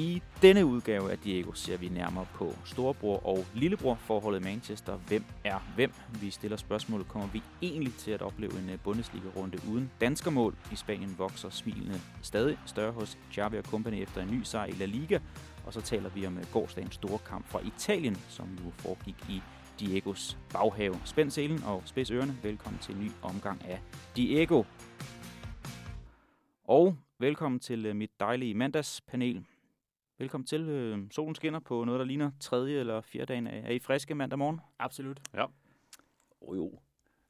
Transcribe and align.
I 0.00 0.22
denne 0.42 0.66
udgave 0.66 1.10
af 1.10 1.18
Diego 1.18 1.52
ser 1.52 1.76
vi 1.76 1.88
nærmere 1.88 2.26
på 2.34 2.54
storebror 2.64 3.26
og 3.26 3.44
lillebror 3.54 3.94
forholdet 3.94 4.40
i 4.40 4.42
Manchester. 4.42 4.96
Hvem 4.96 5.24
er 5.44 5.58
hvem? 5.74 5.92
Vi 6.20 6.30
stiller 6.30 6.56
spørgsmålet, 6.56 7.08
kommer 7.08 7.28
vi 7.28 7.42
egentlig 7.62 7.94
til 7.94 8.10
at 8.10 8.22
opleve 8.22 8.58
en 8.58 8.70
øh, 8.70 8.78
Bundesliga-runde 8.84 9.58
uden 9.70 9.90
danskermål? 10.00 10.54
I 10.72 10.76
Spanien 10.76 11.14
vokser 11.18 11.50
smilene 11.50 12.00
stadig 12.22 12.58
større 12.66 12.92
hos 12.92 13.18
Xavi 13.32 13.58
og 13.58 13.64
Company 13.64 14.02
efter 14.02 14.22
en 14.22 14.30
ny 14.30 14.42
sejr 14.42 14.66
i 14.66 14.72
La 14.72 14.84
Liga. 14.84 15.18
Og 15.66 15.72
så 15.72 15.80
taler 15.80 16.08
vi 16.08 16.26
om 16.26 16.38
øh, 16.38 16.44
gårdsdagens 16.52 16.94
store 16.94 17.18
kamp 17.18 17.48
fra 17.48 17.60
Italien, 17.66 18.16
som 18.28 18.58
jo 18.64 18.70
foregik 18.70 19.16
i 19.28 19.42
Diegos 19.80 20.38
baghave. 20.52 21.00
Spænd 21.04 21.30
selen 21.30 21.62
og 21.62 21.82
spids 21.84 22.10
ørerne. 22.10 22.38
Velkommen 22.42 22.78
til 22.78 22.94
en 22.94 23.00
ny 23.00 23.10
omgang 23.22 23.64
af 23.64 23.80
Diego. 24.16 24.62
Og 26.64 26.96
velkommen 27.18 27.60
til 27.60 27.86
øh, 27.86 27.96
mit 27.96 28.10
dejlige 28.20 28.54
mandagspanel. 28.54 29.44
Velkommen 30.20 30.46
til. 30.46 30.68
Øh, 30.68 30.98
solen 31.10 31.34
skinner 31.34 31.58
på 31.58 31.84
noget, 31.84 31.98
der 31.98 32.04
ligner 32.04 32.30
tredje 32.40 32.80
eller 32.80 33.00
fjerde 33.00 33.26
dagen. 33.26 33.46
Er 33.46 33.70
I 33.70 33.78
friske 33.78 34.14
mandag 34.14 34.38
morgen? 34.38 34.60
Absolut. 34.78 35.20
Ja. 35.34 35.44
Oh, 36.40 36.56
jo. 36.56 36.70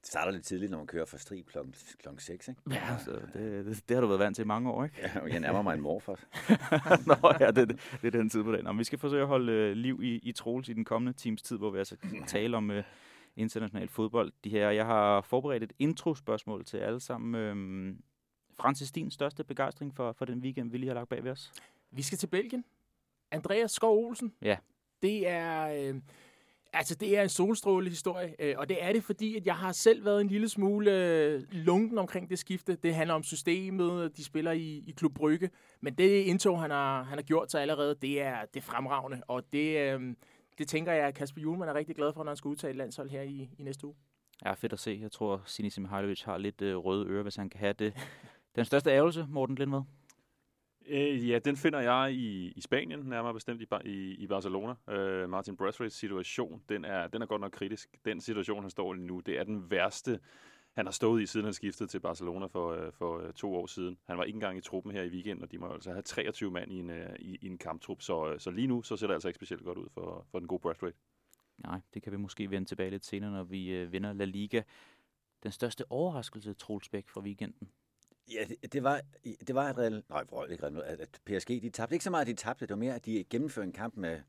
Det 0.01 0.07
starter 0.09 0.33
lidt 0.33 0.45
tidligt, 0.45 0.71
når 0.71 0.79
man 0.79 0.87
kører 0.87 1.05
fra 1.05 1.19
Strig 1.19 1.47
kl. 1.47 1.59
kl. 1.99 2.09
6, 2.19 2.49
ikke? 2.49 2.61
Ja, 2.71 2.99
så 2.99 3.11
det, 3.35 3.67
det, 3.67 3.89
det 3.89 3.97
har 3.97 4.01
du 4.01 4.07
været 4.07 4.21
vant 4.21 4.37
til 4.37 4.43
i 4.43 4.47
mange 4.47 4.71
år, 4.71 4.85
ikke? 4.85 4.97
Ja, 5.03 5.25
jeg 5.27 5.41
nærmer 5.41 5.63
mig 5.63 5.75
en 5.75 5.81
morfar. 5.81 6.21
Nå 7.23 7.33
ja, 7.41 7.51
det, 7.51 7.69
det 8.03 8.15
er 8.15 8.19
den 8.19 8.29
tid 8.29 8.43
på 8.43 8.53
dagen. 8.53 8.65
Nå, 8.65 8.73
vi 8.73 8.85
skal 8.85 8.99
forsøge 8.99 9.23
at 9.23 9.29
holde 9.29 9.53
øh, 9.53 9.73
liv 9.77 10.01
i, 10.03 10.15
i 10.15 10.33
Troels 10.33 10.69
i 10.69 10.73
den 10.73 10.85
kommende 10.85 11.13
times 11.13 11.43
tid, 11.43 11.59
hvor 11.59 11.71
vi 11.71 11.79
altså 11.79 11.97
tale 12.27 12.57
om 12.57 12.71
øh, 12.71 12.85
international 13.37 13.89
fodbold. 13.89 14.33
De 14.45 14.51
her, 14.51 14.71
jeg 14.71 14.87
har 14.87 15.21
forberedt 15.21 15.63
et 15.63 15.73
intro-spørgsmål 15.79 16.65
til 16.65 16.77
alle 16.77 17.01
sammen. 17.01 17.35
Øh, 17.35 17.97
Francis, 18.61 18.93
din 18.93 19.11
største 19.11 19.45
begejstring 19.45 19.95
for, 19.95 20.13
for 20.13 20.25
den 20.25 20.39
weekend, 20.41 20.71
vi 20.71 20.79
lige 20.79 20.89
har 20.89 20.95
lagt 20.95 21.09
bag 21.09 21.25
ved 21.25 21.31
os? 21.31 21.53
Vi 21.91 22.03
skal 22.03 22.19
til 22.19 22.27
Belgien. 22.27 22.65
Andreas 23.31 23.71
Skov 23.71 24.07
Olsen. 24.07 24.33
Ja. 24.43 24.57
Det 25.03 25.29
er... 25.29 25.89
Øh, 25.93 26.01
Altså, 26.73 26.95
det 26.95 27.19
er 27.19 27.23
en 27.23 27.29
solstråle 27.29 27.89
historie, 27.89 28.35
øh, 28.39 28.55
og 28.59 28.69
det 28.69 28.85
er 28.85 28.93
det, 28.93 29.05
fordi 29.05 29.37
at 29.37 29.47
jeg 29.47 29.57
har 29.57 29.73
selv 29.73 30.05
været 30.05 30.21
en 30.21 30.29
lille 30.29 30.49
smule 30.49 30.91
øh, 30.93 31.43
lunken 31.53 31.99
omkring 31.99 32.31
det 32.31 32.39
skifte. 32.39 32.77
Det 32.77 32.95
handler 32.95 33.15
om 33.15 33.23
systemet, 33.23 34.17
de 34.17 34.25
spiller 34.25 34.53
i, 34.53 34.85
i 34.87 34.95
Klub 34.97 35.15
Brygge, 35.15 35.51
men 35.81 35.95
det 35.95 36.23
indtog, 36.23 36.61
han 36.61 36.71
har, 36.71 37.03
han 37.03 37.19
har 37.19 37.23
gjort 37.23 37.51
sig 37.51 37.63
allerede, 37.63 37.95
det 37.95 38.23
er, 38.23 38.45
det 38.55 38.61
er 38.61 38.65
fremragende, 38.65 39.23
og 39.29 39.53
det, 39.53 39.79
øh, 39.79 40.15
det 40.59 40.69
tænker 40.69 40.93
jeg, 40.93 41.07
at 41.07 41.15
Kasper 41.15 41.41
Julemand 41.41 41.71
er 41.71 41.75
rigtig 41.75 41.97
glad 41.97 42.13
for, 42.13 42.25
når 42.25 42.31
han 42.31 42.37
skal 42.37 42.49
udtage 42.49 42.73
landshold 42.73 43.11
her 43.11 43.23
i, 43.23 43.51
i 43.59 43.63
næste 43.63 43.87
uge. 43.87 43.97
Ja, 44.45 44.53
fedt 44.53 44.73
at 44.73 44.79
se. 44.79 44.99
Jeg 45.03 45.13
tror, 45.13 45.43
Sinis 45.45 45.79
Mihailovic 45.79 46.23
har 46.23 46.39
lidt 46.39 46.63
øh, 46.63 46.77
røde 46.77 47.07
ører, 47.07 47.23
hvis 47.23 47.37
han 47.37 47.51
kan 47.51 47.61
have 47.61 47.73
det. 47.73 47.95
Den 48.57 48.65
største 48.65 48.91
ærgelse, 48.91 49.27
Morten 49.29 49.55
Lindved? 49.55 49.83
Øh, 50.87 51.31
ja, 51.31 51.39
den 51.39 51.57
finder 51.57 51.81
jeg 51.81 52.13
i, 52.13 52.53
i 52.57 52.61
Spanien, 52.61 53.01
nærmere 53.01 53.35
bestemt 53.35 53.63
i, 53.63 53.67
i, 53.85 54.15
i 54.15 54.27
Barcelona. 54.27 54.75
Øh, 54.89 55.31
Martin 55.31 55.57
Brathwaite's 55.63 55.89
situation, 55.89 56.63
den 56.69 56.85
er, 56.85 57.07
den 57.07 57.23
er 57.23 57.27
godt 57.27 57.41
nok 57.41 57.53
kritisk. 57.53 57.97
Den 58.05 58.21
situation, 58.21 58.63
han 58.63 58.71
står 58.71 58.95
i 58.95 58.99
nu, 58.99 59.21
det 59.21 59.39
er 59.39 59.45
den 59.45 59.71
værste, 59.71 60.21
han 60.73 60.87
har 60.87 60.93
stået 60.93 61.23
i, 61.23 61.27
siden 61.27 61.45
han 61.45 61.55
skiftede 61.55 61.91
til 61.91 62.01
Barcelona 62.01 62.47
for, 62.47 62.73
øh, 62.73 62.93
for 62.93 63.19
øh, 63.19 63.33
to 63.33 63.55
år 63.55 63.67
siden. 63.67 63.99
Han 64.07 64.19
var 64.19 64.25
ikke 64.25 64.37
engang 64.37 64.59
i 64.59 64.61
truppen 64.61 64.93
her 64.93 65.03
i 65.03 65.09
weekenden, 65.09 65.43
og 65.43 65.53
de 65.53 65.59
må 65.59 65.73
altså 65.73 65.91
have 65.91 66.03
23 66.03 66.51
mand 66.51 66.73
i 66.73 66.79
en, 66.79 66.91
øh, 66.91 67.17
i, 67.19 67.39
i 67.43 67.47
en 67.47 67.59
kamptrup. 67.59 68.03
Så, 68.03 68.33
øh, 68.33 68.41
så 68.41 68.51
lige 68.51 68.67
nu, 68.67 68.83
så 68.83 68.97
ser 68.97 69.07
det 69.07 69.15
altså 69.15 69.29
ikke 69.29 69.37
specielt 69.37 69.65
godt 69.65 69.79
ud 69.79 69.89
for, 69.95 70.27
for 70.31 70.39
den 70.39 70.49
gode 70.49 70.61
Brathwaite. 70.61 70.99
Nej, 71.59 71.81
det 71.95 72.03
kan 72.03 72.13
vi 72.13 72.17
måske 72.17 72.51
vende 72.51 72.69
tilbage 72.69 72.91
lidt 72.91 73.05
senere, 73.05 73.31
når 73.31 73.45
vi 73.45 73.71
øh, 73.71 73.93
vinder 73.93 74.13
La 74.13 74.25
Liga. 74.25 74.63
Den 75.43 75.53
største 75.53 75.85
overraskelse, 75.91 76.55
Troels 76.55 76.89
Bæk, 76.89 77.09
fra 77.09 77.21
weekenden? 77.21 77.71
Ja, 78.33 78.45
det, 78.45 78.73
det 78.73 78.83
var, 78.83 79.01
det 79.47 79.55
var 79.55 79.69
at, 79.69 79.79
Real, 79.79 80.03
nej, 80.09 80.25
ikke 80.51 80.63
Real, 80.63 80.83
at, 80.83 81.01
at 81.01 81.21
PSG, 81.25 81.49
de 81.49 81.71
tabte. 81.71 81.95
Ikke 81.95 82.05
så 82.05 82.11
meget, 82.11 82.21
at 82.21 82.27
de 82.27 82.35
tabte, 82.35 82.67
det 82.67 82.71
var 82.71 82.77
mere, 82.77 82.95
at 82.95 83.07
de 83.07 83.25
gennemførte 83.31 83.67
en 83.67 83.73
kamp 83.73 83.97
med, 83.97 84.21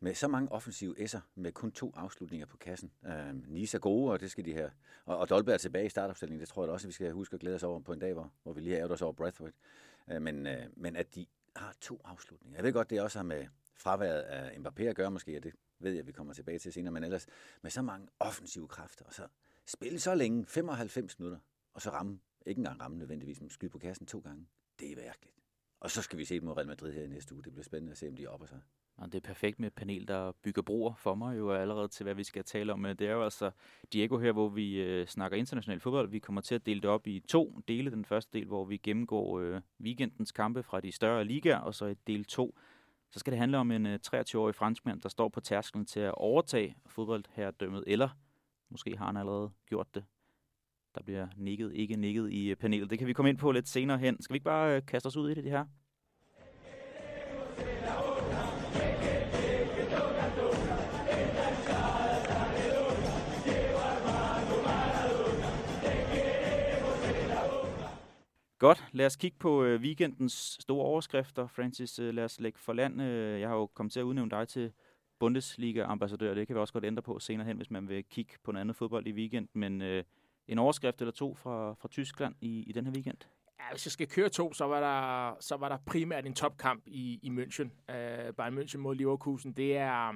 med 0.00 0.14
så 0.14 0.28
mange 0.28 0.52
offensive 0.52 0.94
S'er, 0.98 1.20
med 1.34 1.52
kun 1.52 1.72
to 1.72 1.92
afslutninger 1.96 2.46
på 2.46 2.56
kassen. 2.56 2.92
Øh, 3.06 3.50
Nice 3.52 3.76
er 3.76 3.80
gode, 3.80 4.12
og 4.12 4.20
det 4.20 4.30
skal 4.30 4.44
de 4.44 4.52
her. 4.52 4.70
Og, 5.04 5.18
og 5.18 5.28
Dolberg 5.30 5.54
er 5.54 5.58
tilbage 5.58 5.86
i 5.86 5.88
startopstillingen, 5.88 6.40
det 6.40 6.48
tror 6.48 6.62
jeg 6.62 6.68
da 6.68 6.72
også, 6.72 6.86
at 6.86 6.88
vi 6.88 6.92
skal 6.92 7.12
huske 7.12 7.34
at 7.34 7.40
glæde 7.40 7.54
os 7.54 7.62
over 7.62 7.80
på 7.80 7.92
en 7.92 7.98
dag, 7.98 8.12
hvor, 8.12 8.32
hvor 8.42 8.52
vi 8.52 8.60
lige 8.60 8.72
har 8.72 8.78
ærget 8.78 8.92
os 8.92 9.02
over 9.02 9.12
Brathwaite. 9.12 9.56
Øh, 10.10 10.22
men, 10.22 10.46
øh, 10.46 10.66
men 10.76 10.96
at 10.96 11.14
de 11.14 11.26
har 11.56 11.74
to 11.80 12.00
afslutninger. 12.04 12.58
Jeg 12.58 12.64
ved 12.64 12.72
godt, 12.72 12.90
det 12.90 13.00
også 13.00 13.18
har 13.18 13.24
med 13.24 13.46
fraværet 13.76 14.20
af 14.20 14.56
Mbappé 14.56 14.82
at 14.82 14.96
gøre 14.96 15.10
måske, 15.10 15.36
og 15.36 15.42
det 15.42 15.54
ved 15.78 15.90
jeg, 15.90 16.00
at 16.00 16.06
vi 16.06 16.12
kommer 16.12 16.32
tilbage 16.32 16.58
til 16.58 16.72
senere, 16.72 16.92
men 16.92 17.04
ellers 17.04 17.26
med 17.62 17.70
så 17.70 17.82
mange 17.82 18.08
offensive 18.18 18.68
kræfter, 18.68 19.04
og 19.04 19.14
så 19.14 19.22
spille 19.66 20.00
så 20.00 20.14
længe, 20.14 20.46
95 20.46 21.18
minutter, 21.18 21.38
og 21.74 21.82
så 21.82 21.90
ramme 21.90 22.20
ikke 22.46 22.58
engang 22.58 22.80
ramme 22.80 22.98
nødvendigvis, 22.98 23.40
men 23.40 23.50
skyde 23.50 23.70
på 23.70 23.78
kassen 23.78 24.06
to 24.06 24.18
gange. 24.18 24.46
Det 24.80 24.92
er 24.92 24.96
værkeligt. 24.96 25.36
Og 25.80 25.90
så 25.90 26.02
skal 26.02 26.18
vi 26.18 26.24
se 26.24 26.40
mod 26.40 26.56
Real 26.56 26.66
Madrid 26.66 26.92
her 26.92 27.02
i 27.02 27.06
næste 27.08 27.34
uge. 27.34 27.44
Det 27.44 27.52
bliver 27.52 27.64
spændende 27.64 27.92
at 27.92 27.98
se, 27.98 28.08
om 28.08 28.16
de 28.16 28.26
opper 28.26 28.46
sig. 28.46 28.60
Og 28.96 29.12
det 29.12 29.14
er 29.14 29.28
perfekt 29.28 29.60
med 29.60 29.66
et 29.66 29.74
panel, 29.74 30.08
der 30.08 30.32
bygger 30.32 30.62
broer 30.62 30.94
for 30.94 31.14
mig 31.14 31.38
jo 31.38 31.52
allerede 31.52 31.88
til, 31.88 32.04
hvad 32.04 32.14
vi 32.14 32.24
skal 32.24 32.44
tale 32.44 32.72
om. 32.72 32.82
Det 32.82 33.00
er 33.00 33.12
jo 33.12 33.24
altså 33.24 33.50
Diego 33.92 34.18
her, 34.18 34.32
hvor 34.32 34.48
vi 34.48 34.80
øh, 34.80 35.06
snakker 35.06 35.38
international 35.38 35.80
fodbold. 35.80 36.10
Vi 36.10 36.18
kommer 36.18 36.40
til 36.40 36.54
at 36.54 36.66
dele 36.66 36.80
det 36.80 36.90
op 36.90 37.06
i 37.06 37.20
to 37.28 37.60
dele. 37.68 37.90
Den 37.90 38.04
første 38.04 38.38
del, 38.38 38.46
hvor 38.46 38.64
vi 38.64 38.76
gennemgår 38.76 39.40
øh, 39.40 39.60
weekendens 39.80 40.32
kampe 40.32 40.62
fra 40.62 40.80
de 40.80 40.92
større 40.92 41.24
ligaer, 41.24 41.58
og 41.58 41.74
så 41.74 41.86
i 41.86 41.94
del 42.06 42.24
to, 42.24 42.58
så 43.10 43.18
skal 43.18 43.30
det 43.30 43.38
handle 43.38 43.58
om 43.58 43.70
en 43.70 43.86
øh, 43.86 43.98
23-årig 44.06 44.54
franskmand, 44.54 45.00
der 45.00 45.08
står 45.08 45.28
på 45.28 45.40
tærsklen 45.40 45.86
til 45.86 46.00
at 46.00 46.14
overtage 46.14 46.76
fodboldherredømmet, 46.86 47.84
eller 47.86 48.08
måske 48.68 48.96
har 48.96 49.06
han 49.06 49.16
allerede 49.16 49.50
gjort 49.66 49.94
det. 49.94 50.04
Der 50.96 51.02
bliver 51.02 51.26
nikket, 51.36 51.72
ikke 51.74 51.96
nikket 51.96 52.32
i 52.32 52.50
øh, 52.50 52.56
panelet. 52.56 52.90
Det 52.90 52.98
kan 52.98 53.08
vi 53.08 53.12
komme 53.12 53.28
ind 53.28 53.38
på 53.38 53.52
lidt 53.52 53.68
senere 53.68 53.98
hen. 53.98 54.22
Skal 54.22 54.34
vi 54.34 54.36
ikke 54.36 54.44
bare 54.44 54.76
øh, 54.76 54.86
kaste 54.86 55.06
os 55.06 55.16
ud 55.16 55.30
i 55.30 55.34
det, 55.34 55.44
det 55.44 55.52
her? 55.52 55.64
Godt, 68.58 68.84
lad 68.92 69.06
os 69.06 69.16
kigge 69.16 69.36
på 69.38 69.64
øh, 69.64 69.80
weekendens 69.80 70.58
store 70.60 70.84
overskrifter. 70.84 71.46
Francis, 71.46 71.98
øh, 71.98 72.14
lad 72.14 72.24
os 72.24 72.40
lægge 72.40 72.58
for 72.58 72.72
land. 72.72 73.02
Øh, 73.02 73.40
jeg 73.40 73.48
har 73.48 73.56
jo 73.56 73.66
kommet 73.66 73.92
til 73.92 74.00
at 74.00 74.04
udnævne 74.04 74.30
dig 74.30 74.48
til 74.48 74.72
Bundesliga-ambassadør. 75.18 76.34
Det 76.34 76.46
kan 76.46 76.56
vi 76.56 76.60
også 76.60 76.72
godt 76.72 76.84
ændre 76.84 77.02
på 77.02 77.18
senere 77.18 77.46
hen, 77.46 77.56
hvis 77.56 77.70
man 77.70 77.88
vil 77.88 78.04
kigge 78.04 78.32
på 78.44 78.52
noget 78.52 78.60
andet 78.60 78.76
fodbold 78.76 79.06
i 79.06 79.12
weekend. 79.12 79.48
Men 79.52 79.82
øh, 79.82 80.04
en 80.48 80.58
overskrift 80.58 81.00
eller 81.00 81.12
to 81.12 81.34
fra, 81.34 81.74
fra 81.74 81.88
Tyskland 81.88 82.34
i, 82.40 82.64
i 82.66 82.72
den 82.72 82.86
her 82.86 82.92
weekend? 82.92 83.18
Ja, 83.60 83.64
hvis 83.70 83.86
jeg 83.86 83.92
skal 83.92 84.08
køre 84.08 84.28
to, 84.28 84.52
så 84.52 84.64
var 84.64 84.80
der, 84.80 85.36
så 85.40 85.56
var 85.56 85.68
der 85.68 85.78
primært 85.86 86.26
en 86.26 86.34
topkamp 86.34 86.82
i, 86.86 87.20
i 87.22 87.30
München. 87.30 87.64
Uh, 87.64 88.34
Bayern 88.36 88.58
München 88.58 88.78
mod 88.78 88.94
Leverkusen. 88.94 89.52
Det 89.52 89.76
er, 89.76 90.12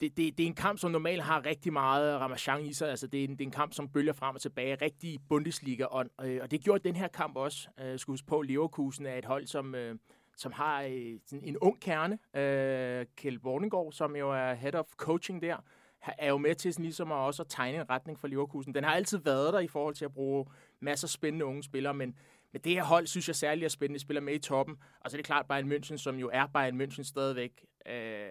det, 0.00 0.16
det, 0.16 0.38
det 0.38 0.44
er 0.44 0.46
en 0.46 0.54
kamp, 0.54 0.78
som 0.78 0.90
normalt 0.90 1.22
har 1.22 1.46
rigtig 1.46 1.72
meget 1.72 2.20
ramachan 2.20 2.64
i 2.64 2.72
sig. 2.72 2.90
Altså, 2.90 3.06
det, 3.06 3.20
er 3.20 3.24
en, 3.24 3.30
det 3.30 3.40
er 3.40 3.44
en 3.46 3.50
kamp, 3.50 3.72
som 3.72 3.88
bølger 3.88 4.12
frem 4.12 4.34
og 4.34 4.40
tilbage. 4.40 4.74
Rigtig 4.74 5.18
Bundesliga-ånd. 5.28 6.10
Uh, 6.24 6.36
og 6.42 6.50
det 6.50 6.64
gjorde 6.64 6.88
den 6.88 6.96
her 6.96 7.08
kamp 7.08 7.36
også. 7.36 7.68
Uh, 7.80 7.98
skal 7.98 8.12
huske 8.12 8.26
på, 8.26 8.42
Leverkusen 8.42 9.06
er 9.06 9.14
et 9.14 9.24
hold, 9.24 9.46
som... 9.46 9.74
Uh, 9.74 9.96
som 10.36 10.52
har 10.52 10.84
uh, 10.84 11.38
en 11.42 11.56
ung 11.56 11.80
kerne, 11.80 12.14
uh, 12.14 13.06
Kjeld 13.16 13.38
Bornegård, 13.38 13.92
som 13.92 14.16
jo 14.16 14.30
er 14.30 14.54
head 14.54 14.74
of 14.74 14.86
coaching 14.96 15.42
der, 15.42 15.56
er 16.18 16.28
jo 16.28 16.36
med 16.36 16.54
til 16.54 16.72
sådan 16.72 16.84
ligesom 16.84 17.12
at 17.12 17.16
også 17.16 17.42
at 17.42 17.48
tegne 17.48 17.78
en 17.78 17.90
retning 17.90 18.18
for 18.18 18.28
Leverkusen. 18.28 18.74
Den 18.74 18.84
har 18.84 18.94
altid 18.94 19.18
været 19.18 19.52
der 19.52 19.60
i 19.60 19.68
forhold 19.68 19.94
til 19.94 20.04
at 20.04 20.12
bruge 20.12 20.46
masser 20.80 21.06
af 21.06 21.10
spændende 21.10 21.44
unge 21.44 21.62
spillere, 21.62 21.94
men, 21.94 22.16
men 22.52 22.62
det 22.62 22.72
her 22.72 22.84
hold 22.84 23.06
synes 23.06 23.28
jeg 23.28 23.36
særligt 23.36 23.64
er 23.64 23.68
spændende. 23.68 24.00
spiller 24.00 24.20
med 24.20 24.34
i 24.34 24.38
toppen. 24.38 24.76
Og 25.00 25.10
så 25.10 25.16
er 25.16 25.18
det 25.18 25.26
klart 25.26 25.46
Bayern 25.46 25.72
München, 25.72 25.96
som 25.96 26.16
jo 26.16 26.30
er 26.32 26.46
Bayern 26.46 26.80
München 26.80 27.02
stadigvæk. 27.02 27.64
Øh, 27.86 28.28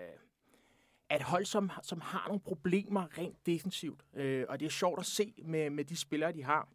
at 1.09 1.21
et 1.21 1.23
hold, 1.23 1.45
som, 1.45 1.71
som 1.83 2.01
har 2.01 2.27
nogle 2.27 2.39
problemer 2.39 3.17
rent 3.17 3.45
defensivt. 3.45 4.03
Øh, 4.13 4.45
og 4.49 4.59
det 4.59 4.65
er 4.65 4.69
sjovt 4.69 4.99
at 4.99 5.05
se 5.05 5.33
med, 5.45 5.69
med 5.69 5.85
de 5.85 5.97
spillere, 5.97 6.31
de 6.31 6.43
har. 6.43 6.69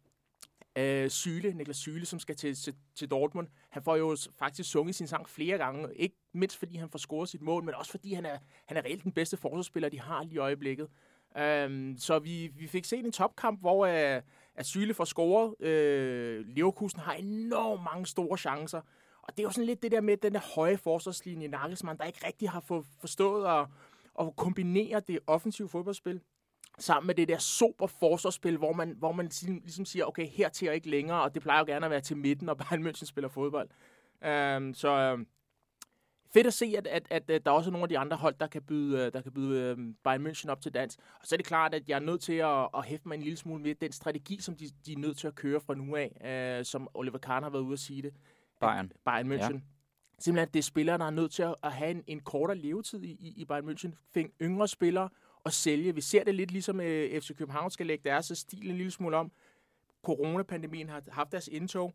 Øh, 0.77 1.09
Syle, 1.09 1.53
Niklas 1.53 1.77
Syle, 1.77 2.05
som 2.05 2.19
skal 2.19 2.35
til, 2.35 2.55
til, 2.55 2.75
til 2.95 3.11
Dortmund, 3.11 3.47
han 3.69 3.83
får 3.83 3.95
jo 3.95 4.17
faktisk 4.39 4.71
sunget 4.71 4.95
sin 4.95 5.07
sang 5.07 5.29
flere 5.29 5.57
gange. 5.57 5.95
Ikke 5.95 6.15
mindst 6.33 6.57
fordi 6.57 6.75
han 6.75 6.89
får 6.89 6.99
scoret 6.99 7.29
sit 7.29 7.41
mål, 7.41 7.63
men 7.63 7.75
også 7.75 7.91
fordi 7.91 8.13
han 8.13 8.25
er, 8.25 8.37
han 8.65 8.77
er 8.77 8.81
reelt 8.81 9.03
den 9.03 9.11
bedste 9.11 9.37
forsvarsspiller, 9.37 9.89
de 9.89 9.99
har 9.99 10.23
lige 10.23 10.35
i 10.35 10.37
øjeblikket. 10.37 10.87
Øh, 11.37 11.95
så 11.97 12.19
vi, 12.19 12.47
vi 12.47 12.67
fik 12.67 12.85
set 12.85 13.05
en 13.05 13.11
topkamp, 13.11 13.59
hvor 13.59 13.85
øh, 13.85 14.21
at 14.55 14.65
Syle 14.65 14.93
får 14.93 15.05
scoret. 15.05 15.61
Øh, 15.61 16.45
Leverkusen 16.47 16.99
har 16.99 17.13
enormt 17.13 17.83
mange 17.83 18.05
store 18.05 18.37
chancer. 18.37 18.81
Og 19.21 19.37
det 19.37 19.39
er 19.39 19.43
jo 19.43 19.51
sådan 19.51 19.65
lidt 19.65 19.83
det 19.83 19.91
der 19.91 20.01
med 20.01 20.17
den 20.17 20.33
der 20.33 20.55
høje 20.55 20.77
forsvarslinje, 20.77 21.47
Nagelsmann, 21.47 21.97
der 21.97 22.05
ikke 22.05 22.27
rigtig 22.27 22.49
har 22.49 22.59
få, 22.59 22.85
forstået 22.99 23.45
at, 23.45 23.67
at 24.19 24.35
kombinere 24.35 25.01
det 25.07 25.19
offensive 25.27 25.69
fodboldspil 25.69 26.21
sammen 26.77 27.07
med 27.07 27.15
det 27.15 27.27
der 27.27 27.37
super 27.37 27.87
forsvarsspil, 27.87 28.57
hvor 28.57 28.73
man, 28.73 28.95
hvor 28.97 29.11
man 29.11 29.29
ligesom, 29.43 29.85
siger, 29.85 30.05
okay, 30.05 30.27
her 30.27 30.49
til 30.49 30.69
og 30.69 30.75
ikke 30.75 30.89
længere, 30.89 31.21
og 31.21 31.33
det 31.33 31.41
plejer 31.41 31.59
jo 31.59 31.65
gerne 31.65 31.85
at 31.85 31.91
være 31.91 32.01
til 32.01 32.17
midten, 32.17 32.49
og 32.49 32.57
Bayern 32.69 32.87
München 32.87 33.05
spiller 33.05 33.29
fodbold. 33.29 33.69
Um, 34.57 34.73
så 34.73 35.13
um, 35.13 35.27
fedt 36.33 36.47
at 36.47 36.53
se, 36.53 36.73
at, 36.77 36.87
at, 36.87 37.07
at, 37.09 37.29
at 37.29 37.45
der 37.45 37.51
også 37.51 37.69
er 37.69 37.71
nogle 37.71 37.83
af 37.83 37.89
de 37.89 37.97
andre 37.97 38.17
hold, 38.17 38.35
der 38.39 38.47
kan 38.47 38.61
byde, 38.61 39.05
øh, 39.05 39.13
der 39.13 39.21
kan 39.21 39.31
byde 39.31 39.73
um, 39.73 39.95
Bayern 40.03 40.27
München 40.27 40.49
op 40.49 40.61
til 40.61 40.73
dans. 40.73 40.97
Og 41.19 41.27
så 41.27 41.35
er 41.35 41.37
det 41.37 41.45
klart, 41.45 41.73
at 41.73 41.89
jeg 41.89 41.95
er 41.95 41.99
nødt 41.99 42.21
til 42.21 42.33
at, 42.33 42.69
at 42.73 42.85
hæfte 42.85 43.07
mig 43.07 43.15
en 43.15 43.23
lille 43.23 43.37
smule 43.37 43.63
med 43.63 43.75
den 43.75 43.91
strategi, 43.91 44.41
som 44.41 44.55
de, 44.55 44.69
de 44.85 44.93
er 44.93 44.97
nødt 44.97 45.17
til 45.17 45.27
at 45.27 45.35
køre 45.35 45.59
fra 45.59 45.75
nu 45.75 45.95
af, 45.95 46.57
uh, 46.59 46.65
som 46.65 46.87
Oliver 46.93 47.17
Kahn 47.17 47.43
har 47.43 47.49
været 47.49 47.63
ude 47.63 47.73
at 47.73 47.79
sige 47.79 48.01
det. 48.01 48.13
Bayern. 48.61 48.91
Bayern 49.05 49.31
München. 49.31 49.53
Ja 49.53 49.59
simpelthen, 50.19 50.47
at 50.47 50.53
det 50.53 50.59
er 50.59 50.63
spillere, 50.63 50.97
der 50.97 51.05
er 51.05 51.09
nødt 51.09 51.31
til 51.31 51.43
at, 51.43 51.55
at 51.63 51.71
have 51.71 51.91
en, 51.91 52.03
en 52.07 52.19
kortere 52.19 52.57
levetid 52.57 53.03
i, 53.03 53.11
i, 53.11 53.33
i 53.35 53.45
Bayern 53.45 53.69
München. 53.69 53.91
Fing 54.13 54.31
yngre 54.41 54.67
spillere 54.67 55.09
og 55.47 55.53
sælge. 55.53 55.95
Vi 55.95 56.01
ser 56.01 56.23
det 56.23 56.35
lidt 56.35 56.51
ligesom 56.51 56.79
øh, 56.79 57.21
FC 57.21 57.37
København 57.37 57.71
skal 57.71 57.85
lægge 57.85 58.09
deres 58.09 58.31
stil 58.35 58.69
en 58.69 58.77
lille 58.77 58.91
smule 58.91 59.17
om. 59.17 59.31
Coronapandemien 60.03 60.89
har 60.89 61.03
haft 61.07 61.31
deres 61.31 61.47
indtog. 61.47 61.93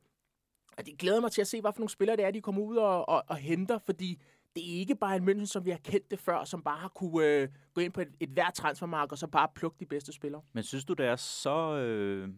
Og 0.79 0.87
det 0.87 0.99
glæder 0.99 1.21
mig 1.21 1.33
til 1.33 1.41
at 1.41 1.47
se, 1.47 1.61
hvad 1.61 1.73
for 1.73 1.81
nogle 1.81 1.91
spillere 1.91 2.17
det 2.17 2.25
er, 2.25 2.31
de 2.31 2.41
kommer 2.41 2.63
ud 2.63 2.77
og, 2.77 3.09
og, 3.09 3.25
og 3.29 3.37
henter, 3.37 3.79
fordi 3.79 4.19
det 4.57 4.75
er 4.75 4.79
ikke 4.79 4.95
bare 4.95 5.17
en 5.17 5.29
München, 5.29 5.47
som 5.47 5.65
vi 5.65 5.71
har 5.71 5.79
kendt 5.79 6.11
det 6.11 6.19
før, 6.19 6.45
som 6.45 6.63
bare 6.63 6.79
har 6.79 6.89
kunne 6.89 7.27
øh, 7.27 7.49
gå 7.75 7.81
ind 7.81 7.93
på 7.93 8.01
et, 8.01 8.09
et 8.21 8.29
hvert 8.29 8.55
transfermarked 8.55 9.13
og 9.13 9.19
så 9.19 9.27
bare 9.27 9.49
plukke 9.55 9.77
de 9.81 9.87
bedste 9.87 10.13
spillere. 10.13 10.43
Men 10.53 10.65
synes 10.65 10.85
du, 10.85 10.93
det 10.93 11.07
er 11.07 11.17
så 11.17 11.77
øh, 11.77 12.29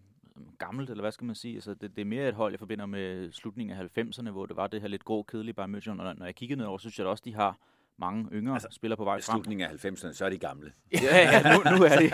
gammelt, 0.58 0.90
eller 0.90 1.02
hvad 1.02 1.12
skal 1.12 1.24
man 1.24 1.36
sige? 1.36 1.54
Altså, 1.54 1.74
det, 1.74 1.96
det 1.96 2.00
er 2.02 2.06
mere 2.06 2.28
et 2.28 2.34
hold, 2.34 2.52
jeg 2.52 2.58
forbinder 2.58 2.86
med 2.86 3.32
slutningen 3.32 3.78
af 3.78 3.98
90'erne, 3.98 4.30
hvor 4.30 4.46
det 4.46 4.56
var 4.56 4.66
det 4.66 4.80
her 4.80 4.88
lidt 4.88 5.04
grå, 5.04 5.22
kedelige 5.22 5.54
bare 5.54 5.68
München. 5.68 5.90
Og 5.90 6.16
når 6.16 6.24
jeg 6.24 6.34
kiggede 6.34 6.58
ned 6.58 6.66
over, 6.66 6.78
synes 6.78 6.98
jeg 6.98 7.06
også, 7.06 7.22
de 7.24 7.34
har 7.34 7.58
mange 7.98 8.28
yngre 8.32 8.54
altså, 8.54 8.68
spillere 8.70 8.96
på 8.96 9.04
vej 9.04 9.20
frem. 9.20 9.36
slutningen 9.36 9.70
af 9.70 9.84
90'erne, 9.84 10.12
så 10.12 10.24
er 10.24 10.30
de 10.30 10.38
gamle. 10.38 10.72
ja, 10.92 11.16
ja, 11.16 11.56
nu, 11.56 11.76
nu 11.76 11.84
er 11.84 11.98
de. 11.98 12.10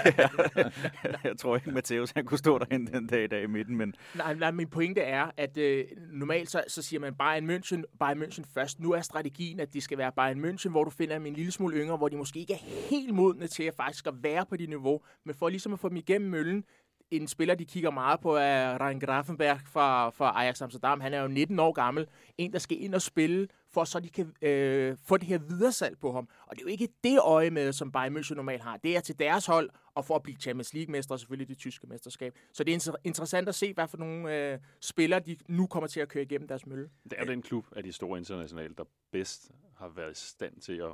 jeg 1.29 1.39
tror 1.39 1.57
ikke, 1.57 1.71
Matheus 1.71 2.11
han 2.11 2.25
kunne 2.25 2.39
stå 2.39 2.59
derhen 2.59 2.87
den 2.87 3.07
dag 3.07 3.25
i 3.25 3.27
dag 3.27 3.43
i 3.43 3.47
midten. 3.47 3.77
Men... 3.77 3.95
Nej, 4.15 4.35
nej, 4.35 4.51
min 4.51 4.69
pointe 4.69 5.01
er, 5.01 5.31
at 5.37 5.57
øh, 5.57 5.85
normalt 6.13 6.51
så, 6.51 6.65
så 6.69 6.83
siger 6.83 7.01
man 7.01 7.15
Bayern 7.15 7.51
München, 7.51 7.83
Bayern 8.01 8.23
München 8.23 8.45
først. 8.55 8.81
Nu 8.81 8.93
er 8.93 9.01
strategien, 9.01 9.61
at 9.61 9.75
det 9.75 9.83
skal 9.83 9.99
være 9.99 10.13
Bayern 10.13 10.45
München, 10.45 10.71
hvor 10.71 10.85
du 10.85 10.91
finder 10.91 11.15
dem 11.15 11.27
en 11.27 11.35
lille 11.35 11.53
smule 11.53 11.77
yngre, 11.77 11.97
hvor 11.97 12.09
de 12.09 12.17
måske 12.17 12.41
ikke 12.41 12.53
er 12.53 12.89
helt 12.91 13.15
modne 13.15 13.47
til 13.47 13.63
at 13.63 13.75
faktisk 13.75 14.07
at 14.07 14.15
være 14.23 14.47
på 14.47 14.57
det 14.57 14.69
niveau. 14.69 15.01
Men 15.25 15.35
for 15.35 15.49
ligesom 15.49 15.73
at 15.73 15.81
få 15.81 15.89
dem 15.89 15.97
igennem 15.97 16.31
møllen, 16.31 16.65
en 17.11 17.29
spiller, 17.29 17.55
de 17.55 17.65
kigger 17.65 17.91
meget 17.91 18.21
på, 18.21 18.35
er 18.35 18.87
Ryan 18.87 19.01
Grafenberg 19.01 19.61
fra, 19.67 20.11
fra 20.11 20.33
Ajax 20.43 20.63
Amsterdam. 20.63 21.01
Han 21.01 21.15
er 21.15 21.21
jo 21.21 21.29
19 21.29 21.59
år 21.59 21.73
gammel. 21.73 22.07
En, 22.39 22.53
der 22.53 22.59
skal 22.59 22.83
ind 22.83 22.95
og 22.95 23.03
spille, 23.03 23.49
for 23.73 23.85
så 23.85 24.01
de 24.01 24.09
kan 24.09 24.33
øh, 24.43 24.97
få 25.05 25.17
det 25.17 25.29
her 25.29 25.39
videresalg 25.39 25.99
på 25.99 26.13
ham. 26.13 26.29
Og 26.47 26.57
det 26.57 26.63
er 26.63 26.65
jo 26.65 26.71
ikke 26.71 26.89
det 27.05 27.19
øje 27.21 27.51
med, 27.51 27.73
som 27.73 27.93
Bayern 27.93 28.17
München 28.17 28.35
normalt 28.35 28.63
har. 28.63 28.77
Det 28.77 28.97
er 28.97 29.01
til 29.01 29.19
deres 29.19 29.47
hold, 29.47 29.71
og 29.95 30.05
for 30.05 30.17
at 30.17 30.23
blive 30.23 30.37
Champions 30.37 30.75
League-mestre, 30.75 31.15
og 31.15 31.21
selvfølgelig 31.21 31.49
det 31.49 31.59
tyske 31.59 31.87
mesterskab. 31.87 32.35
Så 32.53 32.65
det 32.65 32.75
er 32.75 32.97
interessant 33.05 33.49
at 33.49 33.55
se, 33.55 33.73
hvad 33.75 33.89
for 33.89 33.97
nogle 33.97 34.53
øh, 34.53 34.59
spillere, 34.81 35.21
de 35.21 35.37
nu 35.49 35.67
kommer 35.67 35.87
til 35.87 36.01
at 36.01 36.09
køre 36.09 36.23
igennem 36.23 36.49
deres 36.49 36.67
mølle. 36.67 36.91
Det 37.05 37.15
er 37.19 37.25
den 37.25 37.43
klub 37.43 37.67
af 37.77 37.83
de 37.83 37.93
store 37.93 38.19
internationale, 38.19 38.75
der 38.79 38.85
bedst 39.13 39.51
har 39.77 39.89
været 39.89 40.13
i 40.13 40.21
stand 40.29 40.61
til 40.61 40.73
at 40.73 40.93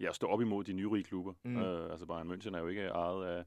ja, 0.00 0.12
stå 0.12 0.26
op 0.26 0.40
imod 0.40 0.64
de 0.64 0.72
nyrige 0.72 1.04
klubber. 1.04 1.32
Mm. 1.44 1.56
Øh, 1.56 1.90
altså 1.90 2.06
Bayern 2.06 2.30
München 2.32 2.56
er 2.56 2.60
jo 2.60 2.66
ikke 2.66 2.86
ejet 2.86 3.26
af 3.26 3.44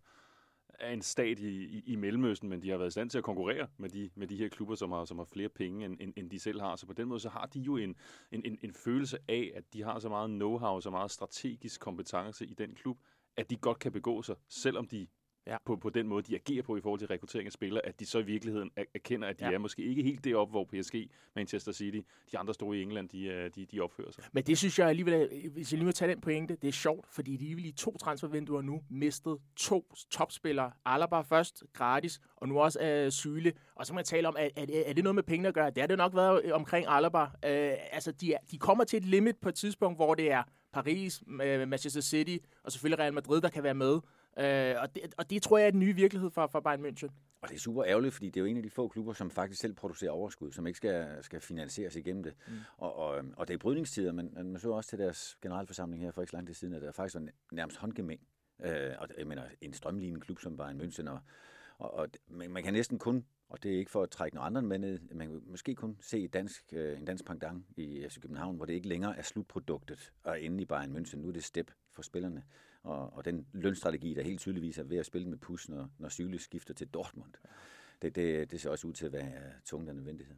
er 0.83 0.91
en 0.91 1.01
stat 1.01 1.39
i, 1.39 1.63
i, 1.63 1.83
i 1.85 1.95
Mellemøsten, 1.95 2.49
men 2.49 2.61
de 2.61 2.69
har 2.69 2.77
været 2.77 2.89
i 2.89 2.91
stand 2.91 3.09
til 3.09 3.17
at 3.17 3.23
konkurrere 3.23 3.67
med 3.77 3.89
de, 3.89 4.09
med 4.15 4.27
de 4.27 4.37
her 4.37 4.49
klubber, 4.49 4.75
som 4.75 4.91
har, 4.91 5.05
som 5.05 5.17
har 5.17 5.25
flere 5.25 5.49
penge, 5.49 5.85
end, 5.85 5.97
end, 5.99 6.13
end 6.17 6.29
de 6.29 6.39
selv 6.39 6.61
har. 6.61 6.75
Så 6.75 6.85
på 6.85 6.93
den 6.93 7.07
måde, 7.07 7.19
så 7.19 7.29
har 7.29 7.45
de 7.45 7.59
jo 7.59 7.77
en, 7.77 7.95
en, 8.31 8.45
en, 8.45 8.57
en 8.61 8.73
følelse 8.73 9.17
af, 9.27 9.51
at 9.55 9.63
de 9.73 9.83
har 9.83 9.99
så 9.99 10.09
meget 10.09 10.41
know-how, 10.41 10.81
så 10.81 10.89
meget 10.89 11.11
strategisk 11.11 11.81
kompetence 11.81 12.45
i 12.45 12.53
den 12.53 12.75
klub, 12.75 12.97
at 13.37 13.49
de 13.49 13.55
godt 13.55 13.79
kan 13.79 13.91
begå 13.91 14.21
sig, 14.21 14.35
selvom 14.49 14.87
de 14.87 15.07
ja. 15.47 15.57
på, 15.65 15.75
på 15.75 15.89
den 15.89 16.07
måde, 16.07 16.23
de 16.23 16.35
agerer 16.35 16.63
på 16.63 16.77
i 16.77 16.81
forhold 16.81 16.99
til 16.99 17.07
rekruttering 17.07 17.45
af 17.45 17.51
spillere, 17.51 17.85
at 17.85 17.99
de 17.99 18.05
så 18.05 18.19
i 18.19 18.23
virkeligheden 18.23 18.71
erkender, 18.93 19.27
at 19.27 19.39
de 19.39 19.45
ja. 19.45 19.53
er 19.53 19.57
måske 19.57 19.83
ikke 19.83 20.03
helt 20.03 20.23
deroppe, 20.23 20.51
hvor 20.51 20.63
PSG, 20.63 21.09
Manchester 21.35 21.71
City, 21.71 21.99
de 22.31 22.37
andre 22.37 22.53
store 22.53 22.77
i 22.77 22.81
England, 22.81 23.09
de, 23.09 23.25
øh, 23.25 23.51
de, 23.55 23.65
de 23.65 23.79
opfører 23.79 24.11
sig. 24.11 24.23
Men 24.31 24.43
det 24.43 24.57
synes 24.57 24.79
jeg 24.79 24.87
alligevel, 24.87 25.49
hvis 25.53 25.71
jeg 25.71 25.77
lige 25.77 25.85
må 25.85 25.91
tage 25.91 26.11
den 26.11 26.21
pointe, 26.21 26.55
det 26.61 26.67
er 26.67 26.71
sjovt, 26.71 27.07
fordi 27.07 27.37
de 27.37 27.55
vil 27.55 27.65
i 27.65 27.71
to 27.71 27.97
transfervinduer 27.97 28.61
nu 28.61 28.81
mistet 28.89 29.37
to 29.55 29.93
topspillere. 30.11 30.71
Alaba 30.85 31.21
først, 31.21 31.63
gratis, 31.73 32.21
og 32.35 32.47
nu 32.47 32.59
også 32.59 33.03
uh, 33.05 33.11
Syle. 33.11 33.53
Og 33.75 33.85
så 33.85 33.93
må 33.93 33.95
man 33.95 34.05
tale 34.05 34.27
om, 34.27 34.35
er, 34.39 34.49
er, 34.55 34.83
er 34.85 34.93
det 34.93 35.03
noget 35.03 35.15
med 35.15 35.23
penge 35.23 35.47
at 35.47 35.53
gøre? 35.53 35.69
Det 35.69 35.77
har 35.77 35.87
det 35.87 35.97
nok 35.97 36.15
været 36.15 36.53
omkring 36.53 36.85
Alaba. 36.89 37.23
Uh, 37.23 37.29
altså, 37.91 38.11
de, 38.11 38.33
er, 38.33 38.37
de 38.51 38.57
kommer 38.57 38.83
til 38.83 38.97
et 38.97 39.05
limit 39.05 39.37
på 39.37 39.49
et 39.49 39.55
tidspunkt, 39.55 39.97
hvor 39.97 40.15
det 40.15 40.31
er 40.31 40.43
Paris, 40.73 41.23
Manchester 41.67 42.01
City 42.01 42.37
og 42.63 42.71
selvfølgelig 42.71 42.99
Real 42.99 43.13
Madrid, 43.13 43.41
der 43.41 43.49
kan 43.49 43.63
være 43.63 43.73
med. 43.73 43.99
Øh, 44.37 44.75
og, 44.81 44.95
det, 44.95 45.13
og 45.17 45.29
det 45.29 45.41
tror 45.41 45.57
jeg 45.57 45.67
er 45.67 45.71
den 45.71 45.79
nye 45.79 45.95
virkelighed 45.95 46.29
for, 46.29 46.47
for 46.47 46.59
Bayern 46.59 46.85
München. 46.85 47.09
Og 47.41 47.49
det 47.49 47.55
er 47.55 47.59
super 47.59 47.85
ærgerligt, 47.85 48.13
fordi 48.13 48.29
det 48.29 48.37
er 48.37 48.41
jo 48.41 48.45
en 48.45 48.57
af 48.57 48.63
de 48.63 48.69
få 48.69 48.87
klubber, 48.87 49.13
som 49.13 49.31
faktisk 49.31 49.61
selv 49.61 49.73
producerer 49.73 50.11
overskud, 50.11 50.51
som 50.51 50.67
ikke 50.67 50.77
skal, 50.77 51.17
skal 51.21 51.41
finansieres 51.41 51.95
igennem 51.95 52.23
det. 52.23 52.33
Mm. 52.47 52.53
Og, 52.77 52.95
og, 52.95 53.23
og 53.37 53.47
det 53.47 53.53
er 53.53 53.57
brydningstider, 53.57 54.11
men, 54.11 54.29
men 54.33 54.51
man 54.51 54.59
så 54.59 54.71
også 54.71 54.89
til 54.89 54.99
deres 54.99 55.37
generalforsamling 55.41 56.03
her 56.03 56.11
for 56.11 56.21
ikke 56.21 56.31
så 56.31 56.37
lang 56.37 56.47
tid 56.47 56.53
siden, 56.53 56.73
at 56.73 56.81
der 56.81 56.91
faktisk 56.91 57.15
var 57.15 57.27
nærmest 57.51 57.77
håndgemæng. 57.77 58.21
Øh, 58.63 58.91
og 58.99 59.07
jeg 59.17 59.27
mener, 59.27 59.43
en 59.61 59.73
strømlignende 59.73 60.25
klub 60.25 60.39
som 60.39 60.57
Bayern 60.57 60.81
München, 60.81 61.09
og, 61.09 61.19
og, 61.77 61.93
og 61.93 62.09
man 62.29 62.63
kan 62.63 62.73
næsten 62.73 62.99
kun, 62.99 63.25
og 63.49 63.63
det 63.63 63.73
er 63.73 63.77
ikke 63.77 63.91
for 63.91 64.03
at 64.03 64.09
trække 64.09 64.35
nogle 64.35 64.45
andre 64.45 64.61
med 64.61 64.79
ned, 64.79 64.99
man 65.11 65.27
kan 65.27 65.41
måske 65.45 65.75
kun 65.75 65.97
se 66.01 66.27
dansk, 66.27 66.63
øh, 66.73 66.99
en 66.99 67.05
dansk 67.05 67.25
pangdang 67.25 67.65
i 67.77 68.05
FC 68.09 68.19
København, 68.21 68.55
hvor 68.55 68.65
det 68.65 68.73
ikke 68.73 68.87
længere 68.87 69.17
er 69.17 69.21
slutproduktet 69.21 70.11
og 70.23 70.39
inde 70.39 70.61
i 70.61 70.65
Bayern 70.65 70.97
München. 70.97 71.17
Nu 71.17 71.27
er 71.27 71.31
det 71.31 71.43
step 71.43 71.71
for 71.91 72.01
spillerne 72.01 72.43
og, 72.83 73.13
og 73.13 73.25
den 73.25 73.47
lønstrategi, 73.53 74.13
der 74.13 74.21
helt 74.21 74.39
tydeligvis 74.39 74.77
er 74.77 74.83
ved 74.83 74.97
at 74.97 75.05
spille 75.05 75.29
med 75.29 75.37
pus, 75.37 75.69
når, 75.69 75.89
når 75.97 76.09
Syle 76.09 76.39
skifter 76.39 76.73
til 76.73 76.87
Dortmund. 76.87 77.33
Det, 78.01 78.15
det, 78.15 78.51
det 78.51 78.61
ser 78.61 78.69
også 78.69 78.87
ud 78.87 78.93
til 78.93 79.05
at 79.05 79.13
være 79.13 79.41
tungt 79.65 79.89
af 79.89 79.95
nødvendighed. 79.95 80.35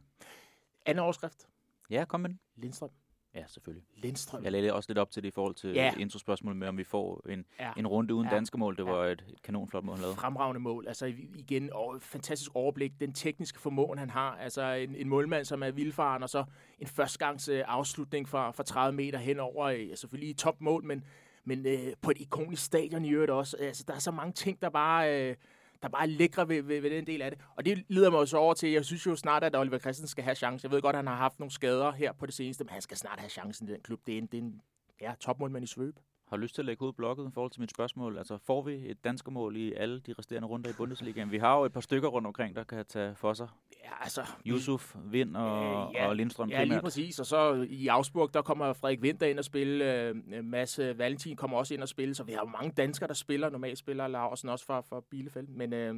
Anden 0.86 1.04
overskrift. 1.04 1.48
Ja, 1.90 2.04
kom 2.04 2.20
med 2.20 2.30
den. 2.30 2.40
Lindstrøm. 2.56 2.90
Ja, 3.34 3.44
selvfølgelig. 3.46 3.86
Lindstrøm. 3.96 4.44
Jeg 4.44 4.52
lagde 4.52 4.72
også 4.72 4.90
lidt 4.90 4.98
op 4.98 5.10
til 5.10 5.22
det 5.22 5.28
i 5.28 5.30
forhold 5.30 5.54
til 5.54 5.70
ja. 5.70 5.94
introspørgsmålet 5.98 6.56
med, 6.56 6.68
om 6.68 6.78
vi 6.78 6.84
får 6.84 7.26
en, 7.28 7.46
ja. 7.60 7.72
en 7.76 7.86
runde 7.86 8.14
uden 8.14 8.28
ja. 8.28 8.34
danske 8.34 8.58
mål. 8.58 8.76
Det 8.76 8.86
var 8.86 9.04
ja. 9.04 9.12
et, 9.12 9.24
et 9.28 9.42
kanonflot 9.42 9.84
mål, 9.84 9.94
han 9.94 10.02
lavede. 10.02 10.16
Fremragende 10.16 10.60
mål. 10.60 10.88
Altså 10.88 11.06
igen, 11.34 11.72
og 11.72 12.02
fantastisk 12.02 12.50
overblik. 12.54 13.00
Den 13.00 13.12
tekniske 13.12 13.60
formåen, 13.60 13.98
han 13.98 14.10
har. 14.10 14.36
Altså 14.36 14.62
en, 14.62 14.94
en 14.94 15.08
målmand, 15.08 15.44
som 15.44 15.62
er 15.62 15.70
vildfaren, 15.70 16.22
og 16.22 16.30
så 16.30 16.44
en 16.78 16.86
førstgangs 16.86 17.48
afslutning 17.48 18.28
fra, 18.28 18.50
fra 18.50 18.62
30 18.62 18.96
meter 18.96 19.18
henover. 19.18 19.66
Øh, 19.66 19.96
selvfølgelig 19.96 20.30
i 20.30 20.34
topmål, 20.34 20.84
men 20.84 21.04
men 21.46 21.66
øh, 21.66 21.92
på 22.02 22.10
et 22.10 22.18
ikonisk 22.20 22.64
stadion 22.64 23.04
i 23.04 23.10
øvrigt 23.10 23.30
også. 23.30 23.56
Altså, 23.56 23.84
der 23.88 23.94
er 23.94 23.98
så 23.98 24.10
mange 24.10 24.32
ting, 24.32 24.62
der 24.62 24.70
bare... 24.70 25.20
Øh, 25.20 25.36
der 25.82 25.88
bare 25.88 26.02
er 26.02 26.06
lækre 26.06 26.48
ved, 26.48 26.62
ved, 26.62 26.80
ved 26.80 26.90
den 26.90 27.06
del 27.06 27.22
af 27.22 27.30
det. 27.30 27.40
Og 27.56 27.64
det 27.64 27.84
leder 27.88 28.10
mig 28.10 28.20
også 28.20 28.36
over 28.36 28.54
til, 28.54 28.70
jeg 28.70 28.84
synes 28.84 29.06
jo 29.06 29.16
snart, 29.16 29.44
at 29.44 29.56
Oliver 29.56 29.78
Christensen 29.78 30.08
skal 30.08 30.24
have 30.24 30.34
chance. 30.34 30.64
Jeg 30.64 30.72
ved 30.72 30.82
godt, 30.82 30.96
at 30.96 30.98
han 30.98 31.06
har 31.06 31.16
haft 31.16 31.38
nogle 31.38 31.52
skader 31.52 31.92
her 31.92 32.12
på 32.12 32.26
det 32.26 32.34
seneste, 32.34 32.64
men 32.64 32.70
han 32.70 32.82
skal 32.82 32.96
snart 32.96 33.20
have 33.20 33.30
chancen 33.30 33.68
i 33.68 33.72
den 33.72 33.80
klub. 33.80 34.00
Det 34.06 34.14
er 34.14 34.18
en, 34.18 34.26
det 34.26 34.38
er 34.38 34.42
en 34.42 34.60
ja, 35.00 35.12
topmålmand 35.20 35.64
i 35.64 35.66
svøb. 35.66 35.98
Har 36.28 36.36
lyst 36.36 36.54
til 36.54 36.62
at 36.62 36.66
lægge 36.66 36.84
ud 36.84 36.92
blokket 36.92 37.28
i 37.28 37.30
forhold 37.34 37.50
til 37.50 37.60
mit 37.60 37.70
spørgsmål? 37.70 38.18
Altså, 38.18 38.38
får 38.38 38.62
vi 38.62 38.90
et 38.90 39.04
danskermål 39.04 39.56
i 39.56 39.72
alle 39.72 40.00
de 40.00 40.12
resterende 40.12 40.48
runder 40.48 40.70
i 40.70 40.72
Bundesligaen? 40.72 41.30
Vi 41.30 41.38
har 41.38 41.58
jo 41.58 41.64
et 41.64 41.72
par 41.72 41.80
stykker 41.80 42.08
rundt 42.08 42.26
omkring, 42.26 42.56
der 42.56 42.64
kan 42.64 42.84
tage 42.86 43.14
for 43.14 43.34
sig. 43.34 43.48
Ja, 43.84 43.90
altså... 44.00 44.20
Yusuf, 44.46 44.96
Vind 45.04 45.36
og, 45.36 45.88
øh, 45.88 45.94
ja, 45.94 46.08
og 46.08 46.16
Lindstrøm 46.16 46.50
Ja, 46.50 46.64
lige 46.64 46.80
præcis. 46.80 47.18
Og 47.18 47.26
så 47.26 47.66
i 47.68 47.88
Augsburg, 47.88 48.34
der 48.34 48.42
kommer 48.42 48.72
Frederik 48.72 49.02
Vinter 49.02 49.26
ind 49.26 49.38
og 49.38 49.44
spille. 49.44 50.02
Øh, 50.02 50.16
Mads 50.44 50.78
Valentin 50.78 51.36
kommer 51.36 51.58
også 51.58 51.74
ind 51.74 51.82
og 51.82 51.88
spille. 51.88 52.14
Så 52.14 52.24
vi 52.24 52.32
har 52.32 52.40
jo 52.40 52.48
mange 52.48 52.70
danskere, 52.70 53.08
der 53.08 53.14
spiller. 53.14 53.50
Normalt 53.50 53.78
spiller 53.78 54.08
Larsen 54.08 54.48
også 54.48 54.66
for, 54.66 54.84
for 54.88 55.04
Bielefeld. 55.10 55.48
Men 55.48 55.72
øh, 55.72 55.94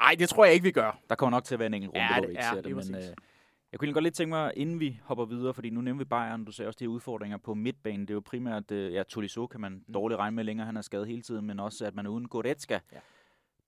ej, 0.00 0.16
det 0.18 0.28
tror 0.28 0.44
jeg 0.44 0.54
ikke, 0.54 0.64
vi 0.64 0.70
gør. 0.70 0.98
Der 1.08 1.14
kommer 1.14 1.36
nok 1.36 1.44
til 1.44 1.54
at 1.54 1.58
være 1.58 1.66
en 1.66 1.74
enkelt 1.74 1.92
runde, 1.94 2.06
ja, 2.06 2.14
hvor 2.14 2.26
vi 2.26 2.32
ikke 2.32 2.44
ja, 2.44 2.54
ser 2.54 2.60
det. 2.60 2.76
Men, 2.76 2.94
øh, 2.94 3.14
jeg 3.72 3.80
kunne 3.80 3.92
godt 3.92 4.02
lidt 4.02 4.14
tænke 4.14 4.28
mig, 4.28 4.52
inden 4.56 4.80
vi 4.80 5.00
hopper 5.04 5.24
videre, 5.24 5.54
fordi 5.54 5.70
nu 5.70 5.80
nævner 5.80 5.98
vi 5.98 6.04
Bayern, 6.04 6.44
du 6.44 6.52
ser 6.52 6.66
også 6.66 6.76
de 6.78 6.84
her 6.84 6.88
udfordringer 6.88 7.38
på 7.38 7.54
midtbanen. 7.54 8.00
Det 8.00 8.10
er 8.10 8.14
jo 8.14 8.22
primært, 8.24 8.70
øh, 8.70 8.92
ja, 8.92 9.02
Tolisso 9.02 9.46
kan 9.46 9.60
man 9.60 9.72
mm. 9.72 9.92
dårligt 9.94 10.18
regne 10.18 10.36
med 10.36 10.44
længere, 10.44 10.66
han 10.66 10.76
er 10.76 10.80
skadet 10.80 11.06
hele 11.06 11.22
tiden, 11.22 11.46
men 11.46 11.60
også 11.60 11.86
at 11.86 11.94
man 11.94 12.06
er 12.06 12.10
uden 12.10 12.28
Goretzka. 12.28 12.78
Ja. 12.92 12.98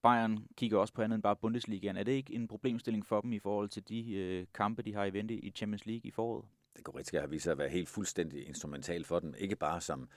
Bayern 0.03 0.47
kigger 0.57 0.79
også 0.79 0.95
på 0.95 1.03
andet 1.03 1.15
end 1.15 1.23
bare 1.23 1.37
Bundesligaen. 1.37 1.97
Er 1.97 2.03
det 2.03 2.13
ikke 2.13 2.35
en 2.35 2.49
problemstilling 2.49 3.07
for 3.07 3.21
dem 3.21 3.33
i 3.33 3.39
forhold 3.39 3.69
til 3.69 3.89
de 3.89 4.15
øh, 4.15 4.47
kampe, 4.55 4.83
de 4.83 4.95
har 4.95 5.05
i 5.05 5.13
vente 5.13 5.35
i 5.35 5.51
Champions 5.51 5.87
League 5.87 6.09
i 6.09 6.11
foråret? 6.11 6.45
Det 6.77 6.85
Goretzka 6.85 7.21
har 7.21 7.27
vist 7.27 7.45
sig 7.45 7.53
at 7.53 7.59
være 7.59 7.69
helt 7.69 7.89
fuldstændig 7.89 8.49
instrumental 8.49 9.05
for 9.05 9.19
dem. 9.19 9.35
Ikke 9.39 9.57
bare 9.57 9.81
som 9.81 10.09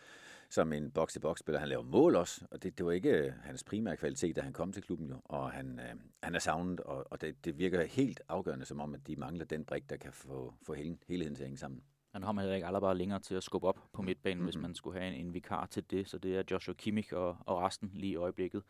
som 0.50 0.74
en 0.74 0.92
box-til-box-spiller. 0.92 1.60
Han 1.60 1.70
laver 1.70 1.84
mål 1.84 2.16
også, 2.16 2.46
og 2.52 2.64
det, 2.64 2.78
det 2.78 2.86
var 2.86 2.92
ikke 2.92 3.10
øh, 3.10 3.34
hans 3.44 3.64
primære 3.64 3.98
kvalitet, 3.98 4.36
da 4.36 4.42
han 4.42 4.54
kom 4.54 4.72
til 4.72 4.84
klubben 4.84 5.10
jo. 5.10 5.22
Og 5.26 5.52
han, 5.52 5.80
øh, 5.80 5.96
han 6.24 6.36
er 6.36 6.40
savnet, 6.40 6.80
og, 6.80 7.08
og 7.12 7.22
det, 7.22 7.46
det 7.46 7.58
virker 7.58 7.86
helt 7.86 8.22
afgørende, 8.30 8.66
som 8.66 8.80
om, 8.80 8.94
at 8.94 9.08
de 9.08 9.16
mangler 9.16 9.46
den 9.46 9.66
brik, 9.66 9.90
der 9.90 9.98
kan 9.98 10.14
få, 10.14 10.54
få 10.64 10.74
hele, 10.74 10.98
helheden 11.08 11.36
til 11.36 11.44
at 11.44 11.48
hænge 11.48 11.58
sammen. 11.58 11.82
Han 12.14 12.24
har 12.24 12.32
man 12.32 12.42
heller 12.42 12.56
ikke 12.56 12.80
bare 12.82 12.98
længere 12.98 13.20
til 13.20 13.36
at 13.36 13.44
skubbe 13.44 13.68
op 13.68 13.80
på 13.94 14.02
midtbanen, 14.02 14.38
mm-hmm. 14.38 14.46
hvis 14.46 14.62
man 14.62 14.76
skulle 14.76 15.00
have 15.00 15.14
en, 15.14 15.26
en 15.26 15.34
vikar 15.34 15.66
til 15.66 15.92
det. 15.92 16.10
Så 16.10 16.18
det 16.18 16.38
er 16.38 16.44
Joshua 16.52 16.74
Kimmich 16.74 17.14
og, 17.14 17.38
og 17.46 17.62
resten 17.62 17.92
lige 17.94 18.12
i 18.12 18.16
øjeblikket. 18.16 18.64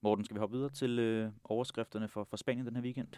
Morten, 0.00 0.24
skal 0.24 0.34
vi 0.34 0.38
hoppe 0.38 0.56
videre 0.56 0.70
til 0.70 0.98
øh, 0.98 1.30
overskrifterne 1.44 2.08
for, 2.08 2.24
for 2.24 2.36
Spanien 2.36 2.66
den 2.66 2.76
her 2.76 2.82
weekend? 2.82 3.08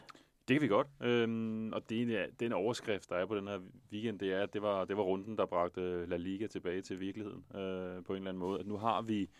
Det 0.49 0.55
kan 0.55 0.63
vi 0.63 0.69
godt. 0.69 0.87
Øhm, 1.01 1.73
og 1.73 1.91
det, 1.91 2.41
den 2.41 2.53
overskrift, 2.53 3.11
der 3.11 3.17
er 3.17 3.27
på 3.27 3.37
den 3.37 3.49
her 3.49 3.59
weekend, 3.93 4.19
det 4.19 4.33
er, 4.33 4.43
at 4.43 4.53
det 4.53 4.63
var, 4.63 4.85
det 4.85 4.97
var 4.97 5.03
runden, 5.03 5.39
der 5.39 5.47
bragte 5.47 6.07
La 6.07 6.17
Liga 6.17 6.47
tilbage 6.47 6.83
til 6.83 7.01
virkeligheden 7.01 7.45
øh, 7.55 8.05
på 8.05 8.13
en 8.13 8.17
eller 8.17 8.31
anden 8.31 8.39
måde. 8.39 8.61
At 8.61 8.67
nu 8.67 8.77
har 8.77 9.03
vi 9.03 9.31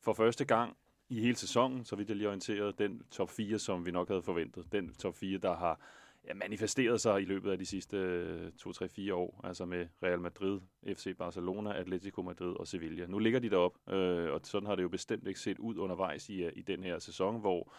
for 0.00 0.12
første 0.12 0.44
gang 0.44 0.76
i 1.08 1.20
hele 1.20 1.36
sæsonen, 1.36 1.84
så 1.84 1.96
vidt 1.96 2.08
jeg 2.08 2.16
lige 2.16 2.28
orienteret, 2.28 2.78
den 2.78 3.02
top 3.10 3.30
4, 3.30 3.58
som 3.58 3.86
vi 3.86 3.90
nok 3.90 4.08
havde 4.08 4.22
forventet. 4.22 4.72
Den 4.72 4.94
top 4.94 5.14
4, 5.14 5.38
der 5.38 5.56
har 5.56 5.80
ja, 6.28 6.34
manifesteret 6.34 7.00
sig 7.00 7.22
i 7.22 7.24
løbet 7.24 7.50
af 7.50 7.58
de 7.58 7.66
sidste 7.66 7.96
øh, 7.96 8.52
2-3-4 8.60 9.12
år, 9.12 9.40
altså 9.44 9.64
med 9.64 9.86
Real 10.02 10.20
Madrid, 10.20 10.60
FC 10.86 11.16
Barcelona, 11.16 11.72
Atletico 11.72 12.22
Madrid 12.22 12.56
og 12.56 12.66
Sevilla. 12.66 13.06
Nu 13.06 13.18
ligger 13.18 13.40
de 13.40 13.50
derop, 13.50 13.78
øh, 13.88 14.32
og 14.32 14.40
sådan 14.44 14.66
har 14.66 14.74
det 14.74 14.82
jo 14.82 14.88
bestemt 14.88 15.26
ikke 15.28 15.40
set 15.40 15.58
ud 15.58 15.76
undervejs 15.76 16.28
i, 16.28 16.42
øh, 16.42 16.52
i 16.56 16.62
den 16.62 16.82
her 16.82 16.98
sæson, 16.98 17.40
hvor 17.40 17.72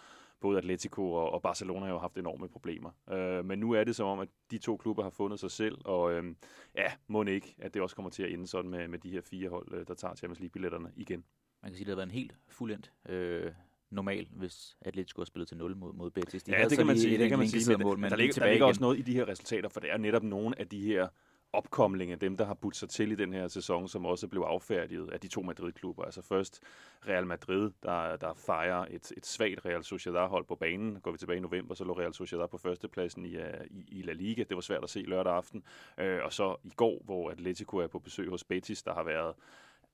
både 0.43 0.57
Atletico 0.57 1.11
og, 1.11 1.31
og 1.33 1.41
Barcelona 1.41 1.85
har 1.85 1.93
jo 1.93 1.99
haft 1.99 2.17
enorme 2.17 2.49
problemer. 2.49 2.91
Øh, 3.09 3.45
men 3.45 3.59
nu 3.59 3.71
er 3.71 3.83
det 3.83 3.95
som 3.95 4.07
om, 4.07 4.19
at 4.19 4.27
de 4.51 4.57
to 4.57 4.77
klubber 4.77 5.03
har 5.03 5.09
fundet 5.09 5.39
sig 5.39 5.51
selv, 5.51 5.77
og 5.85 6.13
øh, 6.13 6.35
ja, 6.75 6.91
må 7.07 7.23
ikke, 7.23 7.55
at 7.59 7.73
det 7.73 7.81
også 7.81 7.95
kommer 7.95 8.09
til 8.09 8.23
at 8.23 8.31
ende 8.31 8.47
sådan 8.47 8.71
med, 8.71 8.87
med 8.87 8.99
de 8.99 9.09
her 9.09 9.21
fire 9.21 9.49
hold, 9.49 9.73
øh, 9.73 9.87
der 9.87 9.93
tager 9.93 10.15
Champions 10.15 10.39
League-billetterne 10.39 10.91
igen. 10.95 11.23
Man 11.61 11.71
kan 11.71 11.75
sige, 11.75 11.83
at 11.83 11.87
det 11.87 11.91
har 11.91 11.95
været 11.95 12.07
en 12.07 12.11
helt 12.11 12.35
fuldendt 12.47 12.93
øh, 13.09 13.51
normal, 13.93 14.27
hvis 14.31 14.77
Atletico 14.81 15.21
har 15.21 15.25
spillet 15.25 15.47
til 15.47 15.57
0 15.57 15.75
mod, 15.77 15.93
mod 15.93 16.11
Betis. 16.11 16.43
De 16.43 16.51
ja, 16.51 16.67
det 16.67 16.77
kan 16.77 16.87
man 16.87 16.97
sige. 16.97 17.17
Det 17.17 17.29
kan 17.29 17.39
man 17.39 17.47
sige. 17.47 17.77
Mål, 17.77 17.99
men 17.99 18.11
der 18.11 18.17
ligger, 18.17 18.33
der 18.33 18.51
ligger 18.51 18.65
også 18.65 18.81
noget 18.81 18.99
i 18.99 19.01
de 19.01 19.13
her 19.13 19.27
resultater, 19.27 19.69
for 19.69 19.79
det 19.79 19.91
er 19.91 19.97
netop 19.97 20.23
nogle 20.23 20.59
af 20.59 20.67
de 20.67 20.81
her 20.81 21.07
opkomling 21.53 22.11
af 22.11 22.19
dem, 22.19 22.37
der 22.37 22.45
har 22.45 22.53
budt 22.53 22.75
sig 22.75 22.89
til 22.89 23.11
i 23.11 23.15
den 23.15 23.33
her 23.33 23.47
sæson, 23.47 23.87
som 23.87 24.05
også 24.05 24.27
blev 24.27 24.41
affærdiget 24.41 25.09
af 25.11 25.19
de 25.19 25.27
to 25.27 25.41
Madrid-klubber. 25.41 26.03
Altså 26.03 26.21
først 26.21 26.61
Real 27.07 27.27
Madrid, 27.27 27.71
der, 27.83 28.15
der 28.17 28.33
fejrer 28.33 28.85
et, 28.89 29.11
et 29.17 29.25
svagt 29.25 29.65
Real 29.65 29.83
Sociedad-hold 29.83 30.45
på 30.45 30.55
banen. 30.55 30.99
Går 30.99 31.11
vi 31.11 31.17
tilbage 31.17 31.37
i 31.37 31.41
november, 31.41 31.75
så 31.75 31.83
lå 31.83 31.93
Real 31.93 32.13
Sociedad 32.13 32.47
på 32.47 32.57
førstepladsen 32.57 33.25
i, 33.25 33.35
øh, 33.35 33.65
i, 33.69 33.99
i 33.99 34.01
La 34.01 34.13
Liga. 34.13 34.43
Det 34.43 34.55
var 34.55 34.61
svært 34.61 34.83
at 34.83 34.89
se 34.89 34.99
lørdag 34.99 35.33
aften. 35.33 35.63
Øh, 35.97 36.19
og 36.23 36.33
så 36.33 36.55
i 36.63 36.71
går, 36.75 37.01
hvor 37.05 37.29
Atletico 37.29 37.77
er 37.77 37.87
på 37.87 37.99
besøg 37.99 38.29
hos 38.29 38.43
Betis, 38.43 38.83
der 38.83 38.93
har 38.93 39.03
været 39.03 39.35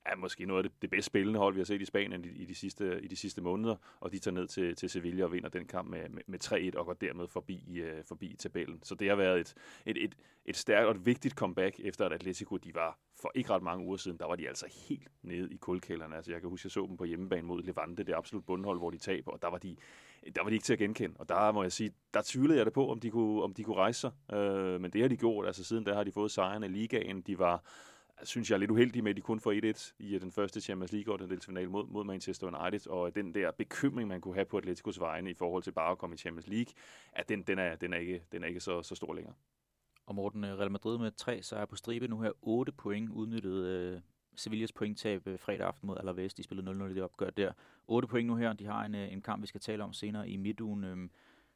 er 0.04 0.16
måske 0.16 0.44
noget 0.46 0.64
af 0.64 0.70
det, 0.70 0.82
det 0.82 0.90
bedst 0.90 1.06
spillende 1.06 1.38
hold, 1.38 1.54
vi 1.54 1.60
har 1.60 1.64
set 1.64 1.82
i 1.82 1.84
Spanien 1.84 2.24
i, 2.24 2.28
i, 2.28 2.44
de, 2.44 2.54
sidste, 2.54 3.00
i 3.02 3.08
de 3.08 3.16
sidste 3.16 3.42
måneder, 3.42 3.76
og 4.00 4.12
de 4.12 4.18
tager 4.18 4.34
ned 4.34 4.48
til, 4.48 4.76
til 4.76 4.90
Sevilla 4.90 5.24
og 5.24 5.32
vinder 5.32 5.48
den 5.48 5.66
kamp 5.66 5.90
med, 5.90 6.08
med, 6.08 6.22
med 6.26 6.72
3-1 6.74 6.78
og 6.78 6.86
går 6.86 6.92
dermed 6.92 7.28
forbi, 7.28 7.80
øh, 7.80 8.04
forbi 8.04 8.36
tabellen. 8.38 8.82
Så 8.82 8.94
det 8.94 9.08
har 9.08 9.16
været 9.16 9.40
et, 9.40 9.54
et, 9.86 10.04
et, 10.04 10.16
et 10.44 10.56
stærkt 10.56 10.86
og 10.86 10.94
et 10.94 11.06
vigtigt 11.06 11.34
comeback, 11.34 11.80
efter 11.80 12.06
at 12.06 12.12
Atletico 12.12 12.56
de 12.56 12.74
var 12.74 12.98
for 13.20 13.32
ikke 13.34 13.50
ret 13.50 13.62
mange 13.62 13.84
uger 13.84 13.96
siden, 13.96 14.18
der 14.18 14.26
var 14.26 14.36
de 14.36 14.48
altså 14.48 14.66
helt 14.88 15.08
nede 15.22 15.54
i 15.54 15.56
kulkælderne. 15.56 16.16
Altså, 16.16 16.32
jeg 16.32 16.40
kan 16.40 16.50
huske, 16.50 16.66
jeg 16.66 16.70
så 16.70 16.86
dem 16.86 16.96
på 16.96 17.04
hjemmebane 17.04 17.46
mod 17.46 17.62
Levante, 17.62 18.04
det 18.04 18.14
absolut 18.14 18.46
bundhold, 18.46 18.78
hvor 18.78 18.90
de 18.90 18.98
taber, 18.98 19.32
og 19.32 19.42
der 19.42 19.48
var 19.48 19.58
de, 19.58 19.76
der 20.34 20.42
var 20.42 20.48
de 20.48 20.54
ikke 20.54 20.64
til 20.64 20.72
at 20.72 20.78
genkende. 20.78 21.16
Og 21.18 21.28
der 21.28 21.52
må 21.52 21.62
jeg 21.62 21.72
sige, 21.72 21.92
der 22.14 22.22
tvivlede 22.24 22.58
jeg 22.58 22.66
det 22.66 22.72
på, 22.72 22.90
om 22.90 23.00
de 23.00 23.10
kunne, 23.10 23.42
om 23.42 23.54
de 23.54 23.64
kunne 23.64 23.76
rejse 23.76 24.00
sig. 24.00 24.10
Øh, 24.32 24.80
men 24.80 24.90
det 24.90 25.00
har 25.00 25.08
de 25.08 25.16
gjort. 25.16 25.46
Altså, 25.46 25.64
siden 25.64 25.86
der 25.86 25.94
har 25.94 26.04
de 26.04 26.12
fået 26.12 26.30
sejrene 26.30 26.66
i 26.66 26.68
ligaen. 26.68 27.20
De 27.20 27.38
var 27.38 27.64
synes 28.24 28.50
jeg 28.50 28.56
er 28.56 28.58
lidt 28.58 28.70
uheldig 28.70 29.02
med, 29.02 29.10
at 29.10 29.16
de 29.16 29.20
kun 29.20 29.40
får 29.40 29.72
1-1 29.72 29.94
i 29.98 30.14
øh, 30.14 30.20
den 30.20 30.32
første 30.32 30.60
Champions 30.60 30.92
League 30.92 31.14
og 31.14 31.20
finale 31.42 31.70
mod, 31.70 31.86
mod 31.86 32.04
Manchester 32.04 32.46
United, 32.46 32.90
og 32.90 33.14
den 33.14 33.34
der 33.34 33.50
bekymring, 33.50 34.08
man 34.08 34.20
kunne 34.20 34.34
have 34.34 34.44
på 34.44 34.56
Atleticos 34.56 35.00
vegne 35.00 35.30
i 35.30 35.34
forhold 35.34 35.62
til 35.62 35.72
bare 35.72 35.90
at 35.90 35.98
komme 35.98 36.14
i 36.14 36.18
Champions 36.18 36.46
League, 36.46 36.74
at 37.12 37.28
den, 37.28 37.42
den, 37.42 37.58
er, 37.58 37.76
den 37.76 37.92
er 37.92 37.98
ikke, 37.98 38.22
den 38.32 38.42
er 38.42 38.46
ikke 38.46 38.60
så, 38.60 38.82
så 38.82 38.94
stor 38.94 39.14
længere. 39.14 39.34
Og 40.06 40.14
Morten, 40.14 40.44
øh, 40.44 40.58
Real 40.58 40.70
Madrid 40.70 40.98
med 40.98 41.10
tre 41.10 41.42
sejre 41.42 41.66
på 41.66 41.76
stribe 41.76 42.08
nu 42.08 42.20
her, 42.20 42.32
8 42.42 42.72
point 42.72 43.10
udnyttet 43.10 43.66
øh, 43.66 44.00
Sevillas 44.36 44.72
pointtab 44.72 45.26
øh, 45.26 45.38
fredag 45.38 45.66
aften 45.66 45.86
mod 45.86 45.96
Alaves. 46.00 46.34
De 46.34 46.42
spillede 46.42 46.70
0-0 46.70 46.84
i 46.84 46.94
det 46.94 47.02
opgør 47.02 47.30
der. 47.30 47.52
8 47.86 48.08
point 48.08 48.26
nu 48.26 48.36
her, 48.36 48.52
de 48.52 48.66
har 48.66 48.84
en, 48.84 48.94
en 48.94 49.22
kamp, 49.22 49.42
vi 49.42 49.46
skal 49.46 49.60
tale 49.60 49.84
om 49.84 49.92
senere 49.92 50.28
i 50.28 50.36
midtugen. 50.36 50.84
Øh, 50.84 51.08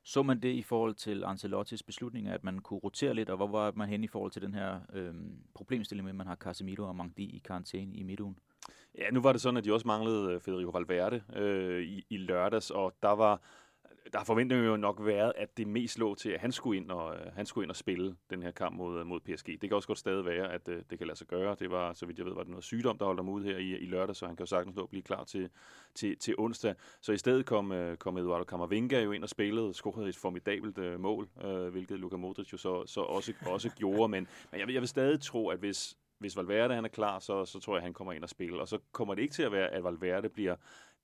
så 0.05 0.23
man 0.23 0.41
det 0.41 0.53
i 0.53 0.63
forhold 0.63 0.95
til 0.95 1.25
Ancelottis 1.25 1.83
beslutning, 1.83 2.29
at 2.29 2.45
man 2.45 2.59
kunne 2.59 2.81
rotere 2.81 3.15
lidt, 3.15 3.31
og 3.31 3.37
hvor 3.37 3.47
var 3.47 3.73
man 3.77 3.89
hen 3.89 4.05
i 4.05 4.09
forhold 4.09 4.33
til 4.33 4.43
den 4.43 4.55
her 4.55 4.81
øh, 4.93 5.15
problemstilling 5.55 6.05
med, 6.05 6.13
at 6.13 6.17
man 6.17 6.27
har 6.27 6.37
Casemiro 6.37 6.83
og 6.83 6.97
Mangdi 6.97 7.25
i 7.25 7.39
karantæne 7.39 7.97
i 7.97 8.03
midtugen? 8.03 8.39
Ja, 8.99 9.11
nu 9.11 9.21
var 9.21 9.33
det 9.33 9.41
sådan, 9.41 9.57
at 9.57 9.65
de 9.65 9.73
også 9.73 9.87
manglede 9.87 10.33
øh, 10.33 10.41
Federico 10.41 10.71
Valverde 10.71 11.23
øh, 11.37 11.83
i, 11.83 12.07
i 12.11 12.17
lørdags, 12.17 12.71
og 12.71 12.95
der 13.03 13.13
var 13.13 13.41
der 14.15 14.21
har 14.21 14.25
forventningen 14.25 14.67
jo 14.67 14.77
nok 14.77 15.07
været, 15.07 15.33
at 15.37 15.57
det 15.57 15.67
mest 15.67 15.99
lå 15.99 16.15
til, 16.15 16.31
at 16.31 16.41
han 16.41 16.53
skulle 16.53 16.81
ind 16.81 16.91
og, 16.91 17.15
øh, 17.15 17.33
han 17.37 17.47
skulle 17.47 17.65
ind 17.65 17.71
og 17.71 17.77
spille 17.77 18.17
den 18.31 18.43
her 18.43 18.51
kamp 18.51 18.77
mod, 18.77 19.01
øh, 19.01 19.07
mod 19.07 19.21
PSG. 19.21 19.47
Det 19.47 19.61
kan 19.61 19.73
også 19.73 19.87
godt 19.89 19.99
stadig 19.99 20.25
være, 20.25 20.53
at 20.53 20.69
øh, 20.69 20.83
det 20.91 20.99
kan 20.99 21.07
lade 21.07 21.19
sig 21.19 21.27
gøre. 21.27 21.57
Det 21.59 21.71
var, 21.71 21.93
så 21.93 22.07
vidt 22.07 22.19
jeg 22.19 22.27
ved, 22.27 22.35
var 22.35 22.43
det 22.43 22.51
noget 22.51 22.65
sygdom, 22.65 22.99
der 22.99 23.05
holdt 23.05 23.19
ham 23.19 23.29
ud 23.29 23.45
her 23.45 23.57
i, 23.57 23.79
i 23.79 23.87
lørdag, 23.87 24.17
så 24.17 24.27
han 24.27 24.37
kan 24.37 24.45
jo 24.45 24.49
sagtens 24.49 24.77
nå 24.77 24.83
at 24.83 24.91
blive 24.91 25.03
klar 25.03 25.25
til, 25.25 25.51
til, 25.95 26.19
til 26.19 26.35
onsdag. 26.39 26.75
Så 27.01 27.13
i 27.13 27.19
stedet 27.19 27.47
kom, 27.47 27.97
kom 27.99 28.19
Eduardo 28.19 28.45
Camavinga 28.45 29.03
jo 29.03 29.13
ind 29.13 29.23
og 29.23 29.29
spillede, 29.29 29.75
scorede 29.75 30.09
et 30.09 30.17
formidabelt 30.17 31.01
mål, 31.01 31.29
hvilket 31.71 32.01
Luka 32.01 32.17
Modric 32.17 32.53
jo 32.53 32.59
så, 32.59 32.87
så 32.87 33.01
også, 33.01 33.33
også 33.47 33.71
gjorde. 33.77 34.09
Men, 34.09 34.29
men 34.51 34.61
jeg, 34.61 34.67
vil, 34.67 34.73
jeg 34.73 34.83
vil 34.83 34.89
stadig 34.89 35.21
tro, 35.21 35.49
at 35.49 35.59
hvis, 35.59 35.97
hvis 36.19 36.37
Valverde 36.37 36.75
han 36.75 36.85
er 36.85 36.89
klar, 36.89 37.19
så, 37.19 37.45
så 37.45 37.61
tror 37.61 37.75
jeg, 37.75 37.79
at 37.79 37.83
han 37.83 37.95
kommer 37.95 38.13
ind 38.13 38.23
og 38.23 38.29
spiller. 38.29 38.61
Og 38.61 38.69
så 38.69 38.79
kommer 38.93 39.15
det 39.15 39.23
ikke 39.23 39.35
til 39.35 39.43
at 39.43 39.53
være, 39.53 39.69
at 39.69 39.85
Valverde 39.85 40.29
bliver 40.29 40.57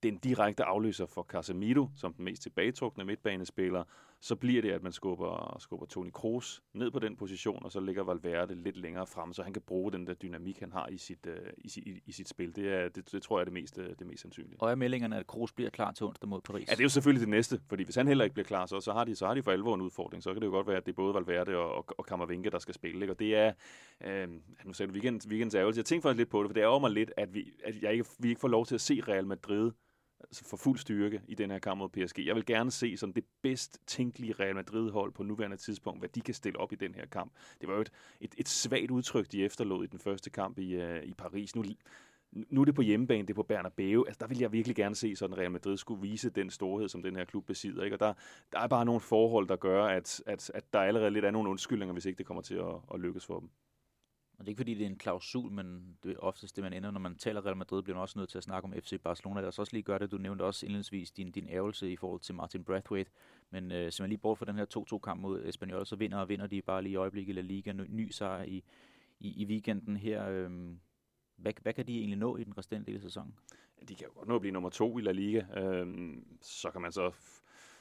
den 0.03 0.19
direkte 0.19 0.65
afløser 0.65 1.07
for 1.07 1.23
Casemiro, 1.23 1.89
som 1.97 2.13
den 2.13 2.25
mest 2.25 2.43
tilbagetrukne 2.43 3.05
midtbanespiller, 3.05 3.85
så 4.23 4.37
bliver 4.37 4.63
det, 4.63 4.71
at 4.71 4.83
man 4.83 4.93
skubber, 4.93 5.57
skubber 5.61 5.87
Toni 5.87 6.11
Kroos 6.11 6.63
ned 6.73 6.91
på 6.91 6.99
den 6.99 7.17
position, 7.17 7.65
og 7.65 7.73
så 7.73 7.81
ligger 7.81 8.05
Valverde 8.05 8.55
lidt 8.55 8.77
længere 8.77 9.07
frem, 9.07 9.33
så 9.33 9.43
han 9.43 9.53
kan 9.53 9.63
bruge 9.63 9.93
den 9.93 10.07
der 10.07 10.15
dynamik, 10.15 10.61
han 10.61 10.73
har 10.73 10.89
i 10.89 10.99
sit, 10.99 11.27
uh, 11.27 11.33
i, 11.59 11.71
i, 11.77 12.03
i 12.07 12.13
sit 12.13 12.29
spil. 12.29 12.57
Det, 12.57 12.69
er, 12.69 12.89
det, 12.89 13.13
det 13.13 13.23
tror 13.23 13.39
jeg 13.39 13.41
er 13.41 13.45
det 13.45 13.53
mest, 13.53 13.79
øh, 13.79 13.89
det 13.99 14.07
mest 14.07 14.23
sandsynlige. 14.23 14.57
Og 14.59 14.71
er 14.71 14.75
meldingerne, 14.75 15.17
at 15.17 15.27
Kroos 15.27 15.53
bliver 15.53 15.71
klar 15.71 15.93
til 15.93 16.07
onsdag 16.07 16.29
mod 16.29 16.41
Paris? 16.41 16.69
Ja, 16.69 16.73
det 16.73 16.81
er 16.81 16.85
jo 16.85 16.89
selvfølgelig 16.89 17.21
det 17.21 17.29
næste, 17.29 17.61
fordi 17.69 17.83
hvis 17.85 17.95
han 17.95 18.09
heller 18.09 18.25
ikke 18.25 18.35
bliver 18.35 18.47
klar, 18.47 18.67
så, 18.67 18.81
så, 18.81 18.93
har, 18.93 19.05
de, 19.05 19.17
så 19.17 19.27
har 19.27 19.35
de 19.35 19.43
for 19.43 19.51
alvor 19.51 19.75
en 19.75 19.81
udfordring. 19.81 20.23
Så 20.23 20.33
kan 20.33 20.41
det 20.41 20.47
jo 20.47 20.53
godt 20.53 20.67
være, 20.67 20.77
at 20.77 20.87
det 20.87 20.93
er 20.93 20.97
både 20.97 21.15
Valverde 21.15 21.57
og, 21.57 21.75
og, 21.75 21.85
og 21.99 22.07
Kammervinke, 22.07 22.51
der 22.51 22.59
skal 22.59 22.75
spille. 22.75 23.01
Ikke? 23.01 23.13
Og 23.13 23.19
det 23.19 23.37
er, 23.37 23.53
øh, 24.05 24.29
nu 24.65 24.73
sagde 24.73 24.89
du 24.89 24.95
weekend, 24.95 25.29
weekends 25.29 25.55
ærgelse. 25.55 25.79
Jeg 25.79 25.85
tænkte 25.85 26.07
faktisk 26.07 26.19
lidt 26.19 26.31
på 26.31 26.43
det, 26.43 26.49
for 26.49 26.55
det 26.55 26.63
er 26.63 26.79
mig 26.79 26.91
lidt, 26.91 27.13
at, 27.17 27.35
vi, 27.35 27.53
at 27.65 27.83
jeg 27.83 27.93
ikke, 27.93 28.05
vi 28.19 28.29
ikke 28.29 28.41
får 28.41 28.49
lov 28.49 28.67
til 28.67 28.75
at 28.75 28.81
se 28.81 29.03
Real 29.09 29.27
Madrid 29.27 29.73
altså 30.21 30.45
for 30.45 30.57
fuld 30.57 30.79
styrke 30.79 31.23
i 31.29 31.35
den 31.35 31.51
her 31.51 31.59
kamp 31.59 31.79
mod 31.79 31.89
PSG. 31.89 32.27
Jeg 32.27 32.35
vil 32.35 32.47
gerne 32.47 32.71
se 32.71 32.97
sådan 32.97 33.13
det 33.13 33.25
bedst 33.43 33.79
tænkelige 33.87 34.33
Real 34.33 34.55
Madrid-hold 34.55 35.13
på 35.13 35.23
nuværende 35.23 35.57
tidspunkt, 35.57 36.01
hvad 36.01 36.09
de 36.09 36.21
kan 36.21 36.35
stille 36.35 36.59
op 36.61 36.73
i 36.73 36.77
den 36.77 36.95
her 36.95 37.07
kamp. 37.07 37.33
Det 37.61 37.69
var 37.69 37.75
jo 37.75 37.81
et, 37.81 37.93
et, 38.21 38.35
et 38.39 38.49
svagt 38.49 38.91
udtryk, 38.91 39.33
de 39.33 39.45
efterlod 39.45 39.85
i 39.85 39.87
den 39.87 39.99
første 39.99 40.31
kamp 40.31 40.59
i, 40.59 40.77
uh, 40.77 41.03
i 41.03 41.15
Paris. 41.15 41.57
Nu, 41.57 41.65
nu 42.33 42.61
er 42.61 42.65
det 42.65 42.75
på 42.75 42.83
hjemmebane, 42.83 43.23
det 43.23 43.31
er 43.31 43.35
på 43.35 43.43
Bernabeu. 43.43 44.05
Altså, 44.05 44.19
der 44.21 44.27
vil 44.27 44.39
jeg 44.39 44.53
virkelig 44.53 44.77
gerne 44.77 44.95
se, 44.95 45.17
sådan 45.17 45.39
Real 45.39 45.51
Madrid 45.51 45.77
skulle 45.77 46.03
vise 46.03 46.31
den 46.31 46.51
storhed, 46.51 46.89
som 46.89 47.03
den 47.03 47.17
her 47.17 47.25
klub 47.25 47.47
besidder. 47.47 47.85
Ikke? 47.85 47.97
Og 47.97 48.01
der, 48.01 48.15
der 48.53 48.61
er 48.61 48.67
bare 48.67 48.85
nogle 48.85 49.01
forhold, 49.01 49.49
der 49.49 49.57
gør, 49.57 49.85
at, 49.85 50.23
at, 50.27 50.51
at 50.55 50.73
der 50.73 50.81
allerede 50.81 51.11
lidt 51.11 51.25
er 51.25 51.31
nogle 51.31 51.51
undskyldninger, 51.51 51.93
hvis 51.93 52.07
ikke 52.07 52.19
det 52.19 52.27
kommer 52.27 52.43
til 52.43 52.55
at, 52.55 52.75
at 52.95 53.01
lykkes 53.01 53.27
for 53.27 53.41
dem. 53.41 53.51
Og 54.41 54.47
det 54.47 54.49
er 54.49 54.53
ikke 54.53 54.61
fordi, 54.61 54.75
det 54.75 54.83
er 54.83 54.91
en 54.91 54.99
klausul, 54.99 55.53
men 55.53 55.97
det 56.03 56.13
er 56.13 56.19
oftest 56.19 56.57
det, 56.57 56.65
man 56.65 56.73
ender, 56.73 56.91
når 56.91 57.01
man 57.01 57.15
taler 57.15 57.47
Real 57.47 57.57
Madrid, 57.57 57.83
bliver 57.83 57.97
man 57.97 58.03
også 58.03 58.19
nødt 58.19 58.31
til 58.31 58.39
at 58.39 58.45
snakke 58.45 58.65
om 58.65 58.73
FC 58.73 59.01
Barcelona. 59.03 59.41
Lad 59.41 59.53
så 59.53 59.63
også 59.63 59.73
lige 59.73 59.83
gør 59.83 59.99
det, 59.99 60.11
du 60.11 60.19
nævnte 60.19 60.43
også 60.43 60.67
indledningsvis 60.67 61.11
din, 61.11 61.31
din 61.31 61.49
ærgelse 61.49 61.93
i 61.93 61.97
forhold 61.97 62.21
til 62.21 62.35
Martin 62.35 62.65
Brathwaite. 62.65 63.11
Men 63.51 63.73
øh, 63.73 63.93
man 64.01 64.09
lige 64.09 64.19
bort 64.19 64.39
fra 64.39 64.45
den 64.45 64.57
her 64.57 64.67
2-2-kamp 64.77 65.21
mod 65.21 65.45
Espanyol, 65.45 65.87
så 65.87 65.97
vinder 65.97 66.19
og 66.19 66.29
vinder 66.29 66.47
de 66.47 66.63
bare 66.63 66.83
lige 66.83 66.93
i 66.93 66.97
øjeblikket 66.97 67.35
La 67.35 67.41
Liga. 67.41 67.73
Ny, 67.73 67.87
ny 67.89 68.11
sejr 68.11 68.43
i, 68.43 68.65
i, 69.21 69.43
i 69.43 69.47
weekenden 69.47 69.97
her. 69.97 70.29
Øh, 70.29 70.51
hvad, 71.37 71.53
hvad 71.63 71.73
kan 71.73 71.87
de 71.87 71.99
egentlig 71.99 72.19
nå 72.19 72.37
i 72.37 72.45
den 72.45 72.59
resterende 72.59 72.87
del 72.87 72.97
af 72.97 73.03
sæsonen? 73.03 73.35
De 73.89 73.95
kan 73.95 74.07
jo 74.07 74.13
godt 74.15 74.29
nå 74.29 74.35
at 74.35 74.41
blive 74.41 74.53
nummer 74.53 74.71
to 74.71 74.99
i 74.99 75.03
La 75.03 75.13
Liga. 75.13 75.45
Øhm, 75.57 76.25
så 76.43 76.71
kan 76.71 76.81
man 76.81 76.93
så 76.93 77.13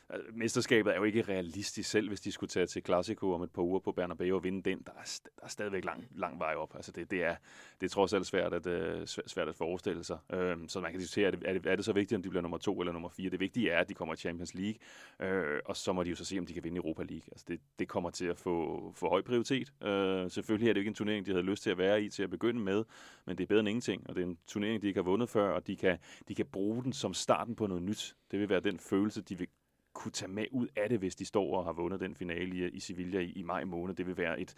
Altså, 0.10 0.32
mesterskabet 0.34 0.94
er 0.94 0.98
jo 0.98 1.04
ikke 1.04 1.22
realistisk 1.22 1.90
selv, 1.90 2.08
hvis 2.08 2.22
de 2.22 2.32
skulle 2.32 2.50
tage 2.50 2.66
til 2.66 2.86
Classico 2.86 3.32
om 3.34 3.44
et 3.44 3.52
par 3.52 3.62
uger 3.62 3.80
på 3.80 3.92
Bernabeu 3.92 4.36
og 4.36 4.44
vinde 4.44 4.70
den. 4.70 4.84
Der 4.86 4.92
er, 4.92 5.20
der 5.26 5.44
er 5.44 5.48
stadigvæk 5.48 5.86
lang, 5.86 6.08
lang 6.16 6.40
vej 6.40 6.56
op. 6.56 6.76
Altså 6.76 6.92
det, 6.92 7.12
det, 7.12 7.24
er, 7.24 7.36
det 7.82 7.86
er 7.86 7.90
trods 7.90 8.14
alt 8.14 8.26
svært 8.26 8.54
at, 8.54 8.66
uh, 9.00 9.06
svært 9.06 9.48
at 9.48 9.56
forestille 9.56 10.04
sig. 10.04 10.18
Uh, 10.34 10.68
så 10.68 10.80
man 10.82 10.92
kan 10.92 11.00
diskutere, 11.00 11.28
er 11.28 11.32
det, 11.32 11.44
er, 11.46 11.54
det, 11.54 11.66
er 11.66 11.76
det 11.76 11.86
så 11.86 11.94
vigtigt, 11.94 12.16
om 12.16 12.24
de 12.24 12.30
bliver 12.30 12.42
nummer 12.42 12.58
to 12.58 12.80
eller 12.80 12.94
nummer 12.94 13.10
fire? 13.10 13.30
Det 13.30 13.40
vigtige 13.40 13.72
er, 13.72 13.80
at 13.80 13.90
de 13.90 13.94
kommer 13.94 14.14
i 14.14 14.18
Champions 14.18 14.54
League, 14.54 14.80
uh, 15.20 15.60
og 15.66 15.78
så 15.78 15.94
må 15.94 16.04
de 16.04 16.10
jo 16.10 16.16
så 16.16 16.26
se, 16.26 16.40
om 16.40 16.46
de 16.46 16.54
kan 16.54 16.64
vinde 16.64 16.78
Europa 16.78 17.04
League. 17.04 17.28
Altså 17.32 17.46
det, 17.48 17.60
det 17.80 17.88
kommer 17.88 18.10
til 18.10 18.26
at 18.26 18.38
få, 18.38 18.94
få 18.96 19.10
høj 19.10 19.22
prioritet. 19.22 19.74
Uh, 19.82 20.32
selvfølgelig 20.32 20.70
er 20.70 20.74
det 20.74 20.78
jo 20.78 20.82
ikke 20.82 20.90
en 20.90 20.96
turnering, 20.96 21.26
de 21.26 21.32
havde 21.32 21.46
lyst 21.46 21.64
til 21.64 21.70
at 21.70 21.78
være 21.78 22.04
i 22.04 22.10
til 22.10 22.24
at 22.24 22.30
begynde 22.30 22.60
med, 22.60 22.84
men 23.26 23.38
det 23.38 23.44
er 23.44 23.48
bedre 23.48 23.60
end 23.60 23.70
ingenting, 23.70 24.10
og 24.10 24.16
det 24.16 24.22
er 24.22 24.28
en 24.28 24.38
turnering, 24.48 24.82
de 24.82 24.88
ikke 24.88 24.98
har 24.98 25.04
vundet 25.04 25.30
før, 25.30 25.52
og 25.52 25.68
de 25.68 25.76
kan, 25.76 25.98
de 26.28 26.36
kan 26.36 26.46
bruge 26.46 26.84
den 26.84 26.94
som 26.94 27.14
starten 27.14 27.56
på 27.56 27.68
noget 27.68 27.84
nyt. 27.84 28.16
Det 28.32 28.40
vil 28.40 28.50
være 28.50 28.60
den 28.60 28.80
følelse, 28.80 29.22
de 29.22 29.38
vil 29.38 29.48
kunne 29.94 30.12
tage 30.12 30.32
med 30.32 30.46
ud 30.52 30.68
af 30.76 30.90
det, 30.90 31.00
hvis 31.00 31.16
de 31.16 31.26
står 31.26 31.58
og 31.58 31.66
har 31.66 31.74
vundet 31.74 32.00
den 32.00 32.16
finale 32.16 32.56
i, 32.56 32.70
i 32.70 32.80
Sevilla 32.80 33.20
i, 33.20 33.32
i 33.32 33.44
maj 33.44 33.64
måned. 33.64 33.96
Det 33.96 34.08
vil 34.08 34.18
være 34.18 34.40
et, 34.40 34.56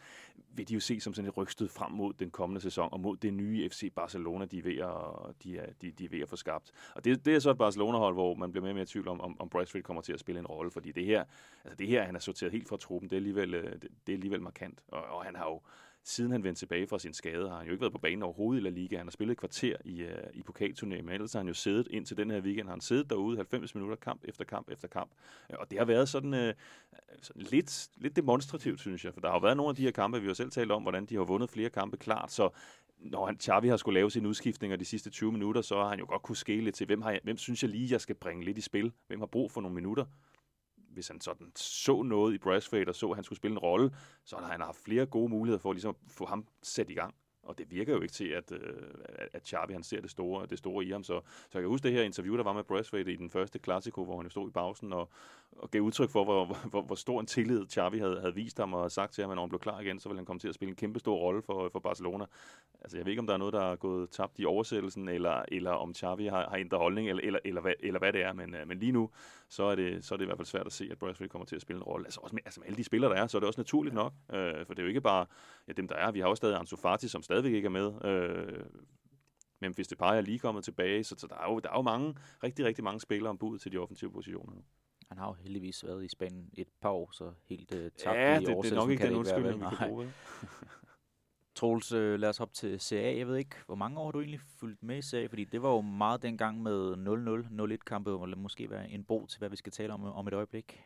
vil 0.56 0.68
de 0.68 0.74
jo 0.74 0.80
se 0.80 1.00
som 1.00 1.14
sådan 1.14 1.30
et 1.30 1.38
rygstød 1.38 1.68
frem 1.68 1.92
mod 1.92 2.14
den 2.14 2.32
kommende 2.32 2.62
sæson, 2.62 2.90
og 2.92 3.00
mod 3.00 3.18
det 3.18 3.34
nye 3.34 3.70
FC 3.70 3.94
Barcelona, 3.96 4.46
de 4.46 4.58
er 4.58 4.64
ved 4.64 4.78
at, 4.78 5.44
de 5.44 5.58
er, 5.58 5.74
de, 5.82 5.92
de 5.92 6.06
er 6.06 6.10
ved 6.10 6.20
at 6.20 6.30
få 6.30 6.36
skabt. 6.36 6.72
Og 6.96 7.06
det, 7.06 7.26
det 7.26 7.36
er 7.36 7.40
så 7.40 7.52
et 7.52 7.58
Barcelona-hold, 7.58 8.14
hvor 8.14 8.36
man 8.36 8.52
bliver 8.52 8.62
mere 8.62 8.72
og 8.72 8.76
mere 8.76 8.84
i 8.84 8.86
tvivl 8.86 9.08
om, 9.08 9.22
om, 9.22 9.42
om 9.42 9.50
Bradstreet 9.50 9.86
kommer 9.86 10.02
til 10.02 10.14
at 10.14 10.20
spille 10.20 10.40
en 10.40 10.48
rolle, 10.48 10.72
fordi 10.72 10.92
det 10.92 11.06
her, 11.06 11.24
altså 11.64 11.76
det 11.76 11.88
her, 11.88 12.04
han 12.04 12.16
er 12.16 12.20
sorteret 12.20 12.52
helt 12.52 12.70
fra 12.70 12.78
truppen, 12.78 13.10
det 13.10 13.16
er 13.16 13.20
alligevel, 13.20 13.54
øh, 13.54 13.72
det, 13.72 13.88
det 14.08 14.14
er 14.14 14.18
alligevel 14.18 14.42
markant, 14.42 14.80
og, 14.88 15.04
og 15.04 15.26
han 15.26 15.36
har 15.36 15.46
jo 15.46 15.62
siden 16.04 16.32
han 16.32 16.44
vendte 16.44 16.62
tilbage 16.62 16.88
fra 16.88 17.00
sin 17.00 17.14
skade, 17.14 17.50
har 17.50 17.58
han 17.58 17.66
jo 17.66 17.72
ikke 17.72 17.82
været 17.82 17.92
på 17.92 18.00
banen 18.00 18.24
overhovedet 18.24 18.62
i 18.62 18.64
La 18.64 18.70
Liga. 18.70 18.98
Han 18.98 19.06
har 19.06 19.12
spillet 19.12 19.32
et 19.32 19.38
kvarter 19.38 19.76
i, 19.86 20.04
uh, 20.04 20.10
i 20.34 20.44
pokalturneringen, 20.44 21.06
men 21.06 21.14
ellers 21.14 21.34
har 21.34 21.40
han 21.40 21.48
jo 21.48 21.54
siddet 21.54 21.88
ind 21.92 22.06
til 22.06 22.18
den 22.18 22.32
her 22.32 22.42
weekend. 22.42 22.68
Har 22.68 22.74
han 22.74 22.82
siddet 22.82 23.10
derude 23.10 23.38
90 23.38 23.76
minutter, 23.76 23.96
kamp 23.96 24.22
efter 24.24 24.44
kamp 24.44 24.70
efter 24.70 24.88
kamp. 24.88 25.12
Øh, 25.52 25.56
og 25.60 25.72
det 25.72 25.78
har 25.78 25.86
været 25.86 26.10
sådan, 26.10 26.34
uh, 26.34 26.54
sådan 27.22 27.42
lidt, 27.42 27.90
lidt 27.96 28.16
demonstrativt, 28.16 28.80
synes 28.80 29.06
jeg. 29.06 29.14
For 29.14 29.22
der 29.22 29.28
har 29.28 29.36
jo 29.36 29.40
været 29.40 29.58
nogle 29.58 29.70
af 29.70 29.76
de 29.76 29.84
her 29.84 29.92
kampe, 29.92 30.22
vi 30.22 30.28
har 30.28 30.34
selv 30.34 30.52
talt 30.52 30.72
om, 30.72 30.82
hvordan 30.82 31.06
de 31.06 31.16
har 31.16 31.24
vundet 31.24 31.50
flere 31.50 31.70
kampe 31.70 31.98
klart. 31.98 32.32
Så 32.32 32.50
når 33.02 33.26
han, 33.26 33.38
Xavi 33.40 33.68
har 33.68 33.78
skulle 33.78 34.00
lave 34.00 34.12
sine 34.12 34.30
udskiftninger 34.30 34.78
de 34.78 34.86
sidste 34.86 35.10
20 35.10 35.32
minutter, 35.32 35.62
så 35.62 35.76
har 35.76 35.90
han 35.90 36.00
jo 36.00 36.06
godt 36.10 36.22
kunne 36.22 36.36
skele 36.36 36.64
lidt 36.64 36.76
til, 36.76 36.86
hvem, 36.86 37.02
har 37.02 37.12
jeg, 37.12 37.20
hvem 37.24 37.38
synes 37.38 37.64
jeg 37.64 37.72
lige, 37.72 37.92
jeg 37.92 38.02
skal 38.02 38.16
bringe 38.16 38.46
lidt 38.46 38.58
i 38.58 38.62
spil? 38.62 38.92
Hvem 39.08 39.20
har 39.20 39.28
brug 39.28 39.52
for 39.52 39.62
nogle 39.62 39.76
minutter? 39.76 40.06
Hvis 40.94 41.08
han 41.08 41.22
sådan 41.22 41.52
så 41.56 42.04
noget 42.04 42.34
i 42.34 42.38
Braithwaite 42.38 42.90
og 42.90 42.96
så, 42.96 43.10
at 43.10 43.16
han 43.18 43.24
skulle 43.24 43.38
spille 43.38 43.54
en 43.54 43.60
rolle, 43.60 43.92
så 44.26 44.36
har 44.36 44.52
han 44.52 44.62
haft 44.62 44.78
flere 44.78 45.06
gode 45.06 45.30
muligheder 45.30 45.60
for 45.60 45.74
ligesom 45.74 45.96
at 46.06 46.12
få 46.12 46.26
ham 46.26 46.48
sat 46.62 46.90
i 46.90 46.94
gang. 46.94 47.16
og 47.44 47.58
det 47.58 47.72
virker 47.72 47.94
jo 47.94 48.02
ikke 48.02 48.14
til, 48.14 48.28
at, 48.28 48.52
øh, 48.52 48.60
at 49.34 49.48
Xavi 49.48 49.74
han 49.74 49.84
ser 49.84 50.02
det 50.02 50.10
store, 50.10 50.46
det 50.46 50.58
store 50.58 50.86
i 50.86 50.92
ham. 50.92 51.04
Så, 51.04 51.22
så 51.24 51.50
jeg 51.54 51.62
kan 51.62 51.70
huske 51.70 51.84
det 51.84 51.94
her 51.94 52.04
interview, 52.04 52.38
der 52.38 52.44
var 52.44 52.54
med 52.54 52.64
Braithwaite 52.64 53.14
i 53.14 53.16
den 53.16 53.30
første 53.30 53.60
Classico, 53.64 54.04
hvor 54.04 54.22
han 54.22 54.30
stod 54.30 54.50
i 54.50 54.52
pausen 54.52 54.94
og, 54.94 55.10
og 55.52 55.72
gav 55.72 55.82
udtryk 55.82 56.10
for, 56.10 56.24
hvor, 56.24 56.46
hvor, 56.70 56.82
hvor 56.82 56.96
stor 56.96 57.20
en 57.20 57.26
tillid 57.26 57.66
Xavi 57.70 58.00
havde, 58.00 58.20
havde 58.20 58.36
vist 58.36 58.58
ham 58.58 58.74
og 58.74 58.92
sagt 58.92 59.14
til 59.14 59.22
ham, 59.22 59.32
at 59.32 59.36
når 59.36 59.44
han 59.44 59.50
blev 59.50 59.60
klar 59.60 59.80
igen, 59.80 60.00
så 60.00 60.10
ville 60.10 60.20
han 60.20 60.26
komme 60.26 60.40
til 60.40 60.48
at 60.48 60.56
spille 60.56 60.70
en 60.70 60.76
kæmpe 60.76 61.00
stor 61.00 61.18
rolle 61.18 61.42
for, 61.42 61.70
for 61.70 61.80
Barcelona. 61.80 62.26
Altså, 62.82 62.98
jeg 62.98 63.06
ved 63.06 63.12
ikke, 63.12 63.20
om 63.20 63.28
der 63.28 63.34
er 63.34 63.38
noget, 63.38 63.54
der 63.54 63.72
er 63.72 63.76
gået 63.76 64.10
tabt 64.10 64.40
i 64.40 64.46
oversættelsen, 64.46 65.10
eller, 65.10 65.44
eller 65.48 65.72
om 65.72 65.94
Xavi 65.96 66.28
har, 66.28 66.50
har 66.50 66.58
ændret 66.58 66.80
holdning, 66.80 67.10
eller, 67.10 67.22
eller, 67.24 67.40
eller, 67.46 67.62
hvad, 67.62 67.74
eller 67.80 68.00
hvad 68.00 68.14
det 68.14 68.24
er. 68.24 68.34
Men, 68.34 68.56
øh, 68.56 68.68
men 68.68 68.80
lige 68.80 68.92
nu, 68.92 69.10
så 69.52 69.64
er, 69.64 69.76
det, 69.76 70.06
så 70.06 70.16
er 70.16 70.18
det 70.18 70.26
i 70.26 70.26
hvert 70.26 70.38
fald 70.38 70.46
svært 70.46 70.66
at 70.66 70.74
se, 70.74 70.88
at 70.92 70.98
Braithwaite 70.98 71.32
kommer 71.32 71.46
til 71.46 71.56
at 71.56 71.62
spille 71.62 71.78
en 71.78 71.84
rolle. 71.84 72.08
Altså, 72.08 72.20
også 72.20 72.36
med, 72.36 72.42
altså 72.46 72.60
med 72.60 72.68
alle 72.68 72.78
de 72.78 72.84
spillere, 72.84 73.12
der 73.12 73.22
er, 73.22 73.28
så 73.28 73.38
er 73.38 73.40
det 73.40 73.48
også 73.48 73.60
naturligt 73.60 73.96
nok. 73.96 74.14
Øh, 74.34 74.66
for 74.66 74.74
det 74.74 74.80
er 74.80 74.84
jo 74.84 74.88
ikke 74.88 75.02
bare 75.02 75.26
ja, 75.68 75.74
dem, 75.74 75.88
der 75.88 75.96
er. 75.96 76.12
Vi 76.12 76.20
har 76.20 76.28
også 76.28 76.40
stadig 76.40 76.58
Ansu 76.58 76.76
Fati, 76.76 77.08
som 77.08 77.24
stadigvæk 77.24 77.54
ikke 77.54 77.66
er 77.66 77.70
med. 77.70 78.06
Øh, 78.06 78.66
Memphis 79.62 79.88
Depay 79.88 80.18
er 80.18 80.22
lige 80.22 80.40
kommet 80.40 80.64
tilbage, 80.64 81.04
så, 81.04 81.16
så 81.18 81.28
der, 81.28 81.36
er 81.36 81.52
jo, 81.52 81.60
der 81.60 81.70
er 81.70 81.78
jo 81.78 81.82
mange, 81.82 82.16
rigtig, 82.44 82.66
rigtig 82.66 82.84
mange 82.84 83.00
spillere 83.00 83.30
ombud 83.30 83.60
til 83.60 83.72
de 83.72 83.78
offensive 83.78 84.12
positioner 84.12 84.54
nu. 84.54 84.62
Han 85.10 85.18
har 85.18 85.28
jo 85.28 85.34
heldigvis 85.34 85.86
været 85.86 86.04
i 86.06 86.08
Spanien 86.08 86.50
et 86.54 86.68
par 86.82 86.90
år, 86.90 87.10
så 87.14 87.32
helt 87.46 87.74
uh, 87.74 87.80
tabt 87.80 88.18
ja, 88.18 88.40
i 88.40 88.46
det, 88.46 88.58
det 88.64 88.72
er 88.72 88.76
nok 88.76 88.90
ikke 88.90 89.08
den 89.08 89.16
undskyldning, 89.16 89.60
vi 89.60 89.66
kan 89.78 89.88
bruge. 89.88 90.14
Troels, 91.56 91.92
øh, 91.92 92.20
lad 92.20 92.30
os 92.30 92.40
op 92.40 92.54
til 92.54 92.80
CA. 92.80 93.18
Jeg 93.18 93.28
ved 93.28 93.38
ikke, 93.38 93.56
hvor 93.66 93.76
mange 93.76 94.00
år 94.00 94.06
har 94.06 94.12
du 94.12 94.20
egentlig 94.20 94.40
fulgt 94.60 94.84
med 94.84 94.98
i 94.98 95.02
CA? 95.02 95.26
Fordi 95.26 95.44
det 95.44 95.62
var 95.62 95.70
jo 95.70 95.82
meget 95.82 96.22
dengang 96.22 96.64
med 96.64 96.94
0-0, 96.94 97.74
0-1 97.74 97.78
kampe, 97.86 98.12
og 98.12 98.38
måske 98.38 98.70
være 98.70 98.90
en 98.90 99.04
bro 99.04 99.26
til, 99.26 99.40
hvad 99.40 99.50
vi 99.50 99.56
skal 99.56 99.72
tale 99.72 99.94
om 99.94 100.04
om 100.04 100.28
et 100.28 100.34
øjeblik. 100.34 100.82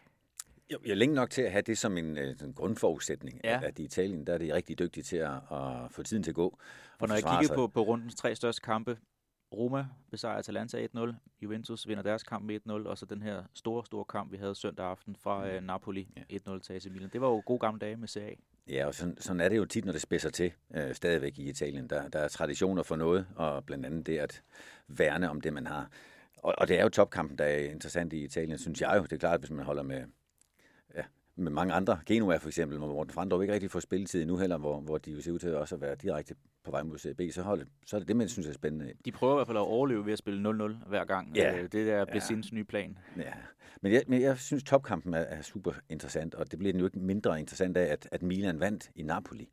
Jo, 0.73 0.77
jeg 0.85 0.91
er 0.91 0.95
længe 0.95 1.15
nok 1.15 1.29
til 1.29 1.41
at 1.41 1.51
have 1.51 1.61
det 1.61 1.77
som 1.77 1.97
en, 1.97 2.05
en 2.05 2.17
øh, 2.17 2.53
grundforudsætning, 2.55 3.41
ja. 3.43 3.59
at 3.63 3.79
i 3.79 3.83
Italien 3.83 4.27
der 4.27 4.33
er 4.33 4.37
de 4.37 4.53
rigtig 4.53 4.79
dygtige 4.79 5.03
til 5.03 5.17
at, 5.17 5.31
at 5.51 5.91
få 5.91 6.03
tiden 6.03 6.23
til 6.23 6.31
at 6.31 6.35
gå. 6.35 6.59
For 6.99 7.07
når 7.07 7.15
jeg 7.15 7.23
kigger 7.23 7.55
på, 7.55 7.67
på 7.67 7.81
rundens 7.81 8.15
tre 8.15 8.35
største 8.35 8.61
kampe, 8.61 8.97
Roma 9.53 9.87
besejrer 10.11 10.37
Atalanta 10.37 10.87
1-0, 10.95 11.13
Juventus 11.41 11.87
vinder 11.87 12.03
deres 12.03 12.23
kamp 12.23 12.45
med 12.45 12.59
1-0, 12.67 12.71
og 12.89 12.97
så 12.97 13.05
den 13.05 13.21
her 13.21 13.43
store, 13.53 13.85
store 13.85 14.05
kamp, 14.05 14.31
vi 14.31 14.37
havde 14.37 14.55
søndag 14.55 14.85
aften 14.85 15.15
fra 15.15 15.45
mm. 15.45 15.57
uh, 15.57 15.63
Napoli 15.63 16.07
ja. 16.29 16.37
1-0 16.37 16.59
til 16.59 16.73
AC 16.73 16.85
Milan. 16.91 17.09
Det 17.13 17.21
var 17.21 17.27
jo 17.27 17.43
gode 17.45 17.59
gamle 17.59 17.79
dage 17.79 17.97
med 17.97 18.07
CA. 18.07 18.33
Ja, 18.69 18.85
og 18.85 18.95
sådan, 18.95 19.17
sådan 19.19 19.39
er 19.39 19.49
det 19.49 19.57
jo 19.57 19.65
tit, 19.65 19.85
når 19.85 19.91
det 19.91 20.01
spidser 20.01 20.29
til 20.29 20.51
øh, 20.75 20.95
stadigvæk 20.95 21.39
i 21.39 21.49
Italien. 21.49 21.89
Der, 21.89 22.09
der 22.09 22.19
er 22.19 22.27
traditioner 22.27 22.83
for 22.83 22.95
noget, 22.95 23.27
og 23.35 23.65
blandt 23.65 23.85
andet 23.85 24.07
det 24.07 24.17
at 24.17 24.43
værne 24.87 25.29
om 25.29 25.41
det, 25.41 25.53
man 25.53 25.67
har. 25.67 25.89
Og, 26.37 26.55
og 26.57 26.67
det 26.67 26.79
er 26.79 26.83
jo 26.83 26.89
topkampen, 26.89 27.37
der 27.37 27.45
er 27.45 27.57
interessant 27.57 28.13
i 28.13 28.23
Italien, 28.23 28.57
synes 28.57 28.81
jeg 28.81 28.93
jo. 28.97 29.03
Det 29.03 29.13
er 29.13 29.17
klart, 29.17 29.39
hvis 29.39 29.51
man 29.51 29.65
holder 29.65 29.83
med, 29.83 30.03
med 31.35 31.51
mange 31.51 31.73
andre. 31.73 31.99
Genua 32.05 32.37
for 32.37 32.47
eksempel, 32.47 32.77
hvor 32.77 32.87
Morten 32.87 33.13
Frandrup 33.13 33.41
ikke 33.41 33.53
rigtig 33.53 33.71
får 33.71 33.79
spilletid 33.79 34.25
nu 34.25 34.37
heller, 34.37 34.57
hvor, 34.57 34.79
hvor 34.79 34.97
de 34.97 35.11
jo 35.11 35.21
ser 35.21 35.31
ud 35.31 35.39
til 35.39 35.55
også 35.55 35.75
at 35.75 35.81
være 35.81 35.95
direkte 35.95 36.35
på 36.63 36.71
vej 36.71 36.83
mod 36.83 36.97
CB, 36.97 37.21
så, 37.31 37.41
hold, 37.41 37.65
så 37.85 37.95
er 37.95 37.99
det 37.99 38.07
det, 38.07 38.15
man 38.15 38.29
synes 38.29 38.47
er 38.47 38.53
spændende. 38.53 38.93
De 39.05 39.11
prøver 39.11 39.33
i 39.33 39.37
hvert 39.37 39.47
fald 39.47 39.57
at 39.57 39.61
overleve 39.61 40.05
ved 40.05 40.13
at 40.13 40.19
spille 40.19 40.49
0-0 40.49 40.87
hver 40.87 41.05
gang. 41.05 41.35
Ja. 41.35 41.57
Øh, 41.57 41.63
det 41.63 41.71
der 41.71 42.05
bliver 42.05 42.23
ja. 42.29 42.35
nye 42.53 42.63
plan. 42.63 42.97
Ja, 43.17 43.33
men 43.81 43.91
jeg, 43.91 44.03
men 44.07 44.21
jeg 44.21 44.37
synes, 44.37 44.63
topkampen 44.63 45.13
er, 45.13 45.19
er 45.19 45.41
super 45.41 45.71
interessant, 45.89 46.35
og 46.35 46.51
det 46.51 46.59
bliver 46.59 46.73
den 46.73 46.79
jo 46.79 46.85
ikke 46.85 46.99
mindre 46.99 47.39
interessant 47.39 47.77
af, 47.77 47.91
at, 47.91 48.09
at 48.11 48.21
Milan 48.23 48.59
vandt 48.59 48.91
i 48.95 49.03
Napoli 49.03 49.49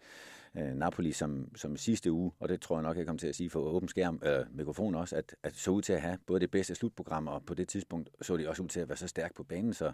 øh, 0.57 0.75
Napoli 0.75 1.13
som, 1.13 1.57
som 1.57 1.77
sidste 1.77 2.13
uge, 2.13 2.33
og 2.41 2.49
det 2.49 2.61
tror 2.61 2.77
jeg 2.77 2.83
nok, 2.83 2.97
jeg 2.97 3.07
kommer 3.07 3.19
til 3.19 3.27
at 3.27 3.35
sige 3.35 3.51
for 3.51 3.61
åben 3.61 3.89
skærm, 3.89 4.23
øh, 4.25 4.57
mikrofon 4.57 4.95
også, 4.95 5.17
at, 5.17 5.37
at 5.43 5.57
så 5.57 5.71
ud 5.71 5.83
til 5.83 5.93
at 5.93 6.01
have 6.01 6.19
både 6.27 6.41
det 6.41 6.51
bedste 6.51 6.75
slutprogram, 6.75 7.29
og 7.29 7.43
på 7.47 7.55
det 7.55 7.69
tidspunkt 7.69 8.11
så 8.21 8.37
de 8.37 8.49
også 8.49 8.63
ud 8.63 8.69
til 8.69 8.81
at 8.81 8.89
være 8.89 8.97
så 8.97 9.09
stærk 9.09 9.35
på 9.35 9.43
banen, 9.43 9.73
så, 9.73 9.93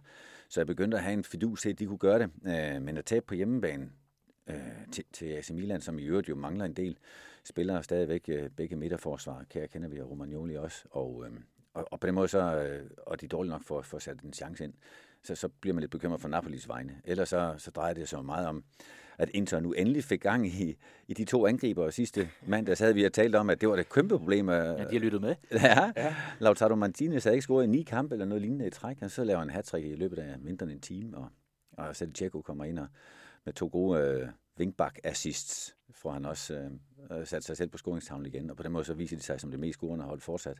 så 0.48 0.60
jeg 0.60 0.66
begyndte 0.66 0.96
at 0.96 1.02
have 1.02 1.12
en 1.12 1.24
fidus 1.24 1.62
til, 1.62 1.70
at 1.70 1.78
de 1.78 1.86
kunne 1.86 1.98
gøre 1.98 2.18
det. 2.18 2.30
øh, 2.46 2.82
men 2.82 2.96
at 2.96 3.04
tabe 3.04 3.26
på 3.26 3.34
hjemmebane 3.34 3.90
øh, 4.46 4.56
til, 4.92 5.04
til 5.12 5.26
AC 5.26 5.50
Milan, 5.50 5.80
som 5.80 5.98
i 5.98 6.02
øvrigt 6.02 6.28
jo 6.28 6.34
mangler 6.34 6.64
en 6.64 6.74
del 6.74 6.98
spillere 7.44 7.82
stadigvæk, 7.82 8.28
Øh, 8.28 8.50
begge 8.50 8.76
midterforsvar, 8.76 9.44
kære 9.50 9.68
kender 9.68 9.88
vi, 9.88 10.00
og 10.00 10.10
Romagnoli 10.10 10.56
også, 10.56 10.84
og, 10.90 11.24
øh, 11.26 11.32
og, 11.74 11.88
og 11.90 12.00
på 12.00 12.06
den 12.06 12.14
måde 12.14 12.28
så, 12.28 12.62
øh, 12.62 12.90
og 13.06 13.20
de 13.20 13.24
er 13.24 13.28
dårlige 13.28 13.50
nok 13.50 13.62
for, 13.62 13.82
for 13.82 13.96
at 13.96 14.02
sætte 14.02 14.24
en 14.24 14.32
chance 14.32 14.64
ind, 14.64 14.74
så, 15.22 15.34
så 15.34 15.48
bliver 15.48 15.74
man 15.74 15.80
lidt 15.80 15.90
bekymret 15.90 16.20
for 16.20 16.28
Napolis 16.28 16.68
vegne. 16.68 17.00
Ellers 17.04 17.28
så, 17.28 17.54
så 17.58 17.70
drejer 17.70 17.94
det 17.94 18.08
sig 18.08 18.24
meget 18.24 18.46
om, 18.46 18.64
at 19.18 19.30
Inter 19.34 19.60
nu 19.60 19.72
endelig 19.72 20.04
fik 20.04 20.20
gang 20.20 20.46
i, 20.46 20.76
i 21.08 21.14
de 21.14 21.24
to 21.24 21.46
angriber. 21.46 21.90
Sidste 21.90 22.28
mandag 22.46 22.76
så 22.76 22.84
havde 22.84 22.94
vi 22.94 23.08
talt 23.08 23.34
om, 23.34 23.50
at 23.50 23.60
det 23.60 23.68
var 23.68 23.76
et 23.76 23.88
kæmpe 23.88 24.18
problem. 24.18 24.48
Ja, 24.48 24.72
de 24.72 24.92
har 24.92 24.98
lyttet 24.98 25.20
med. 25.20 25.34
ja, 25.52 25.92
ja. 25.96 26.14
Lautaro 26.38 26.74
Martinez 26.74 27.24
havde 27.24 27.36
ikke 27.36 27.42
scoret 27.42 27.64
i 27.64 27.66
ni 27.66 27.82
kampe 27.82 28.14
eller 28.14 28.26
noget 28.26 28.42
lignende 28.42 28.66
i 28.66 28.70
træk, 28.70 28.96
og 29.02 29.10
så 29.10 29.24
laver 29.24 29.40
han 29.40 29.50
hat 29.50 29.74
i 29.78 29.94
løbet 29.94 30.18
af 30.18 30.38
mindre 30.38 30.64
end 30.64 30.72
en 30.72 30.80
time, 30.80 31.16
og, 31.16 31.28
og 31.72 31.96
selv 31.96 32.12
Tjekko 32.12 32.40
kommer 32.40 32.64
ind 32.64 32.78
og, 32.78 32.86
med 33.44 33.54
to 33.54 33.68
gode 33.72 34.00
øh, 34.00 34.28
wingback 34.58 35.00
assists, 35.04 35.76
får 35.90 36.12
han 36.12 36.24
også 36.24 36.68
øh, 37.10 37.26
sat 37.26 37.44
sig 37.44 37.56
selv 37.56 37.68
på 37.68 37.78
scoringstavlen 37.78 38.26
igen, 38.26 38.50
og 38.50 38.56
på 38.56 38.62
den 38.62 38.72
måde 38.72 38.84
så 38.84 38.94
viser 38.94 39.16
de 39.16 39.22
sig 39.22 39.40
som 39.40 39.50
det 39.50 39.60
mest 39.60 39.78
scorende 39.78 40.04
hold 40.04 40.20
fortsat. 40.20 40.58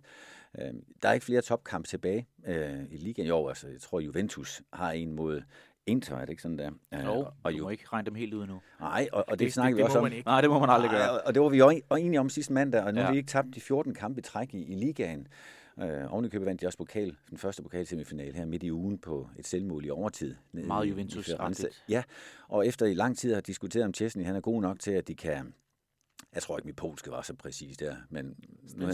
Øh, 0.58 0.74
der 1.02 1.08
er 1.08 1.12
ikke 1.12 1.26
flere 1.26 1.42
topkamp 1.42 1.86
tilbage 1.86 2.28
øh, 2.46 2.84
i 2.90 2.96
ligaen 2.96 3.26
i 3.26 3.30
år. 3.30 3.48
Altså, 3.48 3.68
jeg 3.68 3.80
tror, 3.80 4.00
Juventus 4.00 4.62
har 4.72 4.92
en 4.92 5.12
mod 5.12 5.42
Er 6.20 6.20
det 6.20 6.30
ikke 6.30 6.42
sådan 6.42 6.58
der? 6.58 6.70
Jo, 7.04 7.26
og 7.42 7.52
du 7.52 7.62
må 7.62 7.70
ikke 7.70 7.84
regne 7.92 8.06
dem 8.06 8.14
helt 8.14 8.34
ud 8.34 8.46
nu. 8.46 8.60
Nej, 8.80 9.08
og, 9.12 9.24
og 9.28 9.38
det, 9.38 9.38
det 9.38 9.52
snakker 9.52 9.76
vi 9.76 9.82
også 9.82 9.98
om. 9.98 10.06
Ikke. 10.06 10.22
Nej, 10.26 10.40
det 10.40 10.50
må 10.50 10.58
man 10.58 10.70
aldrig 10.70 10.90
gøre. 10.90 11.10
Og, 11.10 11.20
og 11.26 11.34
det 11.34 11.42
var 11.42 11.48
vi 11.48 11.58
jo 11.58 11.70
enige 11.98 12.20
om 12.20 12.28
sidste 12.28 12.52
mandag, 12.52 12.82
og 12.82 12.94
nu 12.94 13.00
ja. 13.00 13.06
har 13.06 13.12
vi 13.12 13.18
ikke 13.18 13.28
tabt 13.28 13.48
de 13.54 13.60
14 13.60 13.94
kampe 13.94 14.18
i 14.18 14.22
træk 14.22 14.54
i, 14.54 14.64
i 14.64 14.74
ligaen. 14.74 15.28
Øh, 15.80 16.12
oven 16.12 16.24
i 16.24 16.28
købet 16.28 16.46
vandt 16.46 16.60
de 16.60 16.66
også 16.66 16.78
pokal, 16.78 17.16
den 17.30 17.38
første 17.38 17.62
pokalsemifinal 17.62 18.34
her 18.34 18.44
midt 18.44 18.62
i 18.62 18.72
ugen 18.72 18.98
på 18.98 19.28
et 19.38 19.46
selvmål 19.46 19.84
i 19.84 19.90
overtid. 19.90 20.34
Meget 20.52 20.90
juventus 20.90 21.28
Ja, 21.88 22.02
og 22.48 22.66
efter 22.66 22.86
i 22.86 22.94
lang 22.94 23.18
tid 23.18 23.34
har 23.34 23.40
diskuteret 23.40 23.84
om 23.84 23.94
Chesney, 23.94 24.24
han 24.24 24.36
er 24.36 24.40
god 24.40 24.62
nok 24.62 24.78
til, 24.78 24.90
at 24.90 25.08
de 25.08 25.14
kan 25.14 25.54
jeg 26.34 26.42
tror 26.42 26.58
ikke, 26.58 26.66
mit 26.66 26.76
polske 26.76 27.10
var 27.10 27.22
så 27.22 27.34
præcis 27.34 27.76
der, 27.76 27.96
men... 28.10 28.36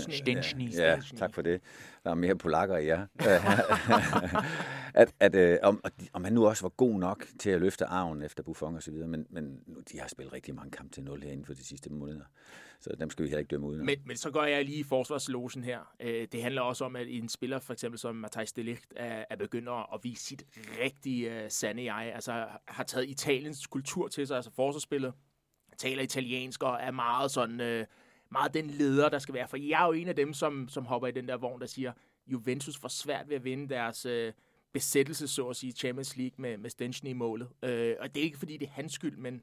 Stenschny. 0.09 0.75
Ja, 0.75 0.90
ja, 0.90 1.01
tak 1.16 1.35
for 1.35 1.42
det. 1.42 1.61
Der 2.05 2.11
er 2.11 2.14
mere 2.14 2.37
polakker 2.37 2.77
i 2.77 2.87
jer. 2.87 3.07
at, 5.03 5.14
at, 5.20 5.35
øh, 5.35 5.59
om, 5.62 5.85
om 6.12 6.25
han 6.25 6.33
nu 6.33 6.47
også 6.47 6.62
var 6.62 6.68
god 6.68 6.99
nok 6.99 7.27
til 7.38 7.51
at 7.51 7.61
løfte 7.61 7.85
arven 7.85 8.23
efter 8.23 8.42
Buffon 8.42 8.75
og 8.75 8.83
så 8.83 8.90
videre, 8.90 9.09
men, 9.09 9.27
men 9.31 9.61
nu, 9.66 9.81
de 9.92 10.01
har 10.01 10.09
spillet 10.09 10.33
rigtig 10.33 10.55
mange 10.55 10.70
kampe 10.70 10.94
til 10.94 11.03
0 11.03 11.23
her 11.23 11.31
inden 11.31 11.47
for 11.47 11.55
de 11.55 11.64
sidste 11.64 11.90
måneder. 11.90 12.25
Så 12.81 12.90
dem 13.01 13.11
skal 13.11 13.23
vi 13.23 13.29
heller 13.29 13.38
ikke 13.38 13.51
dømme 13.51 13.66
ud. 13.66 13.77
Men, 13.77 13.99
men 14.07 14.16
så 14.16 14.31
går 14.31 14.44
jeg 14.44 14.64
lige 14.64 14.79
i 14.79 14.83
forsvarslogen 14.83 15.64
her. 15.64 15.94
Øh, 16.01 16.29
det 16.33 16.42
handler 16.42 16.62
også 16.62 16.85
om, 16.85 16.97
at 16.97 17.07
en 17.09 17.29
spiller, 17.29 17.59
for 17.59 17.73
eksempel 17.73 17.99
som 17.99 18.16
Matthijs 18.16 18.53
de 18.53 18.62
Ligt, 18.62 18.87
er, 18.97 19.25
er 19.31 19.37
begynder 19.37 19.94
at 19.94 20.01
vise 20.03 20.25
sit 20.25 20.47
rigtig 20.83 21.31
uh, 21.31 21.49
sande 21.49 21.92
jeg. 21.94 22.12
Altså 22.14 22.47
har 22.68 22.85
taget 22.85 23.09
Italiens 23.09 23.66
kultur 23.66 24.09
til 24.09 24.27
sig, 24.27 24.37
altså 24.37 24.51
forsvarsspillet 24.51 25.12
taler 25.79 26.03
italiensk 26.03 26.63
og 26.63 26.79
er 26.81 26.91
meget 26.91 27.31
sådan, 27.31 27.61
øh, 27.61 27.87
meget 28.31 28.55
den 28.55 28.71
leder, 28.71 29.09
der 29.09 29.19
skal 29.19 29.35
være. 29.35 29.49
For 29.49 29.57
jeg 29.57 29.83
er 29.83 29.87
jo 29.87 29.93
en 29.93 30.09
af 30.09 30.17
dem, 30.17 30.33
som, 30.33 30.69
som 30.69 30.85
hopper 30.85 31.09
i 31.09 31.13
den 31.13 31.29
der 31.29 31.37
vogn, 31.37 31.61
der 31.61 31.67
siger, 31.67 31.93
Juventus 32.27 32.79
får 32.79 32.89
svært 32.89 33.29
ved 33.29 33.37
at 33.37 33.45
vinde 33.45 33.69
deres 33.69 34.07
øh, 34.07 34.33
besættelse, 34.73 35.29
så 35.29 35.49
at 35.49 35.57
sige, 35.57 35.73
Champions 35.73 36.17
League 36.17 36.35
med, 36.39 36.57
med 36.57 36.71
Stenchen 36.71 37.09
i 37.09 37.13
målet. 37.13 37.49
Øh, 37.63 37.97
og 38.01 38.15
det 38.15 38.21
er 38.21 38.25
ikke, 38.25 38.39
fordi 38.39 38.57
det 38.57 38.67
er 38.67 38.73
hans 38.73 38.93
skyld, 38.93 39.17
men 39.17 39.43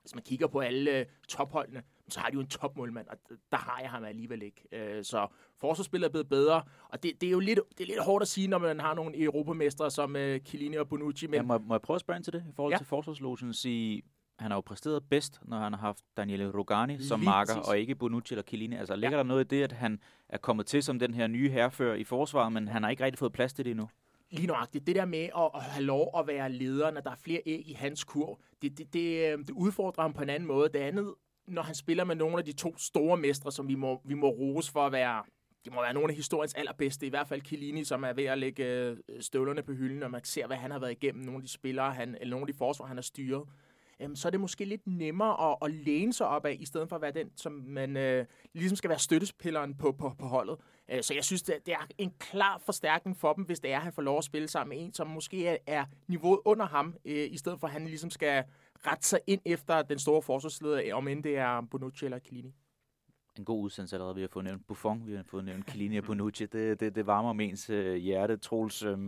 hvis 0.00 0.14
man 0.14 0.24
kigger 0.24 0.46
på 0.46 0.60
alle 0.60 0.98
øh, 0.98 1.06
topholdene, 1.28 1.82
så 2.08 2.20
har 2.20 2.30
de 2.30 2.34
jo 2.34 2.40
en 2.40 2.46
topmålmand, 2.46 3.08
og 3.08 3.16
der 3.52 3.56
har 3.56 3.80
jeg 3.80 3.90
ham 3.90 4.04
alligevel 4.04 4.42
ikke. 4.42 4.62
Øh, 4.72 5.04
så 5.04 5.26
forsvarsspillet 5.56 6.06
er 6.06 6.10
blevet 6.10 6.28
bedre, 6.28 6.62
og 6.88 7.02
det, 7.02 7.20
det 7.20 7.26
er 7.26 7.30
jo 7.30 7.40
lidt, 7.40 7.60
det 7.78 7.80
er 7.80 7.86
lidt 7.86 8.04
hårdt 8.04 8.22
at 8.22 8.28
sige, 8.28 8.48
når 8.48 8.58
man 8.58 8.80
har 8.80 8.94
nogle 8.94 9.22
europamestre 9.22 9.90
som 9.90 10.16
øh, 10.16 10.40
Chiellini 10.40 10.76
og 10.76 10.88
Bonucci. 10.88 11.26
Men... 11.26 11.34
Ja, 11.34 11.42
må, 11.42 11.58
må 11.58 11.74
jeg 11.74 11.82
prøve 11.82 11.94
at 11.94 12.00
spørge 12.00 12.16
ind 12.18 12.24
til 12.24 12.32
det, 12.32 12.44
i 12.48 12.52
forhold 12.52 12.72
ja. 12.72 12.78
til 12.78 12.86
forsvarslogen, 12.86 13.54
sige, 13.54 14.02
han 14.38 14.50
har 14.50 14.56
jo 14.56 14.60
præsteret 14.60 15.02
bedst, 15.10 15.40
når 15.42 15.58
han 15.58 15.72
har 15.72 15.80
haft 15.80 16.04
Daniele 16.16 16.50
Rogani 16.50 17.02
som 17.02 17.20
Lige 17.20 17.30
marker, 17.30 17.54
præcis. 17.54 17.68
og 17.68 17.78
ikke 17.78 17.94
Bonucci 17.94 18.34
eller 18.34 18.42
Chiellini. 18.42 18.76
Altså, 18.76 18.96
ligger 18.96 19.16
ja. 19.16 19.22
der 19.22 19.28
noget 19.28 19.44
i 19.44 19.48
det, 19.48 19.62
at 19.62 19.72
han 19.72 20.00
er 20.28 20.38
kommet 20.38 20.66
til 20.66 20.82
som 20.82 20.98
den 20.98 21.14
her 21.14 21.26
nye 21.26 21.50
herrefører 21.50 21.94
i 21.94 22.04
forsvaret, 22.04 22.52
men 22.52 22.68
han 22.68 22.82
har 22.82 22.90
ikke 22.90 23.04
rigtig 23.04 23.18
fået 23.18 23.32
plads 23.32 23.52
til 23.52 23.64
det 23.64 23.70
endnu? 23.70 23.88
Lige 24.30 24.46
nøjagtigt. 24.46 24.86
Det 24.86 24.96
der 24.96 25.04
med 25.04 25.18
at, 25.18 25.50
at 25.54 25.62
have 25.62 25.84
lov 25.84 26.14
at 26.18 26.26
være 26.26 26.52
leder, 26.52 26.90
når 26.90 27.00
der 27.00 27.10
er 27.10 27.16
flere 27.16 27.40
æg 27.46 27.68
i 27.68 27.72
hans 27.72 28.04
kurv, 28.04 28.38
det, 28.62 28.78
det, 28.78 28.92
det, 28.92 29.32
øh, 29.32 29.38
det 29.38 29.50
udfordrer 29.50 30.02
ham 30.02 30.12
på 30.12 30.22
en 30.22 30.30
anden 30.30 30.46
måde. 30.46 30.68
Det 30.68 30.78
andet, 30.78 31.14
når 31.48 31.62
han 31.62 31.74
spiller 31.74 32.04
med 32.04 32.16
nogle 32.16 32.38
af 32.38 32.44
de 32.44 32.52
to 32.52 32.78
store 32.78 33.16
mestre, 33.16 33.52
som 33.52 33.68
vi 33.68 33.74
må, 33.74 34.00
vi 34.04 34.14
må 34.14 34.28
rose 34.28 34.72
for 34.72 34.86
at 34.86 34.92
være 34.92 35.22
det 35.64 35.74
må 35.74 35.80
være 35.80 35.94
nogle 35.94 36.10
af 36.10 36.16
historiens 36.16 36.54
allerbedste, 36.54 37.06
i 37.06 37.08
hvert 37.08 37.28
fald 37.28 37.42
Chiellini, 37.42 37.84
som 37.84 38.04
er 38.04 38.12
ved 38.12 38.24
at 38.24 38.38
lægge 38.38 38.64
øh, 38.64 38.96
støvlerne 39.20 39.62
på 39.62 39.72
hylden, 39.72 40.02
og 40.02 40.10
man 40.10 40.24
ser, 40.24 40.46
hvad 40.46 40.56
han 40.56 40.70
har 40.70 40.78
været 40.78 40.92
igennem, 40.92 41.24
nogle 41.24 41.36
af 41.38 41.42
de 41.42 41.48
spillere, 41.48 41.92
han, 41.92 42.16
eller 42.20 42.30
nogle 42.30 42.42
af 42.42 42.52
de 42.52 42.58
forsvar, 42.58 42.86
han 42.86 42.96
har 42.96 43.02
styret 43.02 43.42
øhm, 44.00 44.16
så 44.16 44.28
er 44.28 44.30
det 44.30 44.40
måske 44.40 44.64
lidt 44.64 44.86
nemmere 44.86 45.50
at, 45.50 45.56
at 45.62 45.74
læne 45.74 46.12
sig 46.12 46.28
op 46.28 46.46
af, 46.46 46.56
i 46.60 46.66
stedet 46.66 46.88
for 46.88 46.96
at 46.96 47.02
være 47.02 47.12
den, 47.12 47.30
som 47.36 47.52
man 47.52 47.96
øh, 47.96 48.26
ligesom 48.52 48.76
skal 48.76 48.90
være 48.90 48.98
støttespilleren 48.98 49.74
på, 49.74 49.92
på, 49.92 50.12
på 50.18 50.26
holdet. 50.26 50.56
Øh, 50.90 51.02
så 51.02 51.14
jeg 51.14 51.24
synes, 51.24 51.42
det, 51.42 51.54
det 51.66 51.74
er 51.74 51.86
en 51.98 52.12
klar 52.18 52.58
forstærkning 52.58 53.16
for 53.16 53.32
dem, 53.32 53.44
hvis 53.44 53.60
det 53.60 53.72
er, 53.72 53.76
at 53.76 53.82
han 53.82 53.92
får 53.92 54.02
lov 54.02 54.18
at 54.18 54.24
spille 54.24 54.48
sammen 54.48 54.76
med 54.76 54.86
en, 54.86 54.92
som 54.92 55.06
måske 55.06 55.46
er, 55.46 55.56
er 55.66 55.84
niveauet 56.08 56.40
under 56.44 56.66
ham, 56.66 56.94
øh, 57.04 57.28
i 57.30 57.36
stedet 57.36 57.60
for 57.60 57.66
at 57.66 57.72
han 57.72 57.84
ligesom 57.84 58.10
skal 58.10 58.44
rette 58.86 59.06
sig 59.08 59.20
ind 59.26 59.40
efter 59.44 59.82
den 59.82 59.98
store 59.98 60.22
forsvarsleder, 60.22 60.82
øh, 60.86 60.96
om 60.96 61.08
end 61.08 61.22
det 61.22 61.36
er 61.36 61.60
Bonucci 61.70 62.04
eller 62.04 62.18
Chiellini 62.18 62.54
en 63.38 63.44
god 63.44 63.62
udsendelse 63.62 63.96
allerede. 63.96 64.14
Vi 64.14 64.20
har 64.20 64.28
fået 64.28 64.44
nævnt 64.44 64.66
Buffon, 64.66 65.06
vi 65.06 65.14
har 65.14 65.22
fået 65.22 65.44
nævnt 65.44 65.70
Chiellini 65.70 65.98
og 65.98 66.04
Bonucci. 66.04 66.46
Det, 66.46 66.80
det, 66.80 66.94
det 66.94 67.06
varmer 67.06 67.30
om 67.30 67.40
ens 67.40 67.70
øh, 67.70 67.96
hjerte, 67.96 68.36
Troels. 68.36 68.82
Øh, 68.82 68.98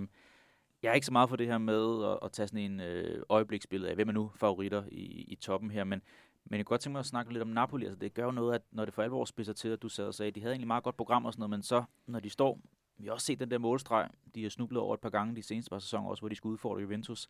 jeg 0.83 0.91
er 0.91 0.95
ikke 0.95 1.07
så 1.07 1.13
meget 1.13 1.29
for 1.29 1.37
det 1.37 1.47
her 1.47 1.59
med 1.59 2.05
at, 2.05 2.19
at 2.23 2.33
tage 2.33 2.49
sådan 2.49 2.73
en 2.73 2.81
øh, 2.81 3.23
øjebliksbillede 3.29 3.91
af, 3.91 3.97
hvem 3.97 4.09
er 4.09 4.13
nu 4.13 4.31
favoritter 4.37 4.85
i, 4.93 5.05
i 5.29 5.35
toppen 5.35 5.71
her, 5.71 5.85
men, 5.85 6.03
Men 6.45 6.59
jeg 6.59 6.67
kunne 6.67 6.75
godt 6.75 6.81
tænke 6.81 6.93
mig 6.93 7.01
at 7.01 7.07
snakke 7.07 7.33
lidt 7.33 7.43
om 7.43 7.49
Napoli. 7.49 7.85
Altså, 7.85 7.99
det 7.99 8.15
gør 8.15 8.25
jo 8.25 8.31
noget, 8.31 8.55
at 8.55 8.63
når 8.71 8.85
det 8.85 8.95
for 8.95 9.03
alvor 9.03 9.25
spidser 9.25 9.53
til, 9.53 9.69
at 9.69 9.83
du 9.83 9.89
sad 9.89 10.07
og 10.07 10.15
sagde, 10.15 10.29
at 10.29 10.35
de 10.35 10.41
havde 10.41 10.53
egentlig 10.53 10.67
meget 10.67 10.85
godt 10.85 10.97
program 10.97 11.25
og 11.25 11.33
sådan 11.33 11.41
noget, 11.41 11.51
men 11.51 11.63
så, 11.63 11.85
når 12.07 12.21
de 12.21 12.31
står, 12.31 12.61
vi 12.99 13.07
har 13.07 13.13
også 13.13 13.27
set 13.27 13.41
den 13.41 13.51
der 13.51 13.59
målstreg, 13.59 14.09
de 14.35 14.43
har 14.43 14.51
snublet 14.51 14.83
over 14.83 14.95
et 14.95 15.01
par 15.01 15.11
gange 15.11 15.37
de 15.37 15.43
seneste 15.43 15.71
par 15.71 15.79
sæsoner 15.79 16.09
også, 16.09 16.21
hvor 16.21 16.29
de 16.29 16.35
skulle 16.35 16.53
udfordre 16.53 16.81
Juventus. 16.81 17.29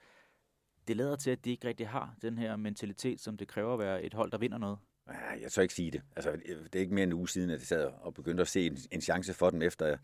Det 0.88 0.96
lader 0.96 1.16
til, 1.16 1.30
at 1.30 1.44
de 1.44 1.50
ikke 1.50 1.68
rigtig 1.68 1.88
har 1.88 2.14
den 2.22 2.38
her 2.38 2.56
mentalitet, 2.56 3.20
som 3.20 3.36
det 3.36 3.48
kræver 3.48 3.72
at 3.72 3.78
være 3.78 4.02
et 4.02 4.14
hold, 4.14 4.30
der 4.30 4.38
vinder 4.38 4.58
noget. 4.58 4.78
Ja, 5.08 5.42
jeg 5.42 5.52
tør 5.52 5.62
ikke 5.62 5.74
sige 5.74 5.90
det. 5.90 6.02
Altså, 6.16 6.32
det 6.46 6.74
er 6.74 6.80
ikke 6.80 6.94
mere 6.94 7.02
end 7.02 7.12
en 7.12 7.18
uge 7.18 7.28
siden, 7.28 7.50
at 7.50 7.58
jeg 7.58 7.66
sad 7.66 7.90
og 8.00 8.14
begyndte 8.14 8.40
at 8.40 8.48
se 8.48 8.66
en, 8.66 8.78
en 8.90 9.00
chance 9.00 9.34
for 9.34 9.50
dem, 9.50 9.62
efter 9.62 9.86
jeg 9.86 9.98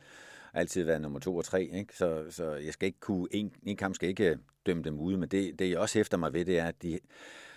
altid 0.54 0.82
været 0.82 1.00
nummer 1.00 1.20
to 1.20 1.36
og 1.36 1.44
tre. 1.44 1.62
Ikke? 1.72 1.96
Så, 1.96 2.24
så 2.30 2.54
jeg 2.54 2.72
skal 2.72 2.86
ikke 2.86 3.00
kunne, 3.00 3.28
en, 3.30 3.52
en 3.62 3.76
kamp 3.76 3.94
skal 3.94 4.08
ikke 4.08 4.30
øh, 4.30 4.36
dømme 4.66 4.82
dem 4.82 4.98
ude, 4.98 5.16
men 5.16 5.28
det, 5.28 5.58
det 5.58 5.70
jeg 5.70 5.78
også 5.78 5.98
hæfter 5.98 6.16
mig 6.16 6.32
ved, 6.32 6.44
det 6.44 6.58
er, 6.58 6.66
at 6.66 6.82
de 6.82 6.98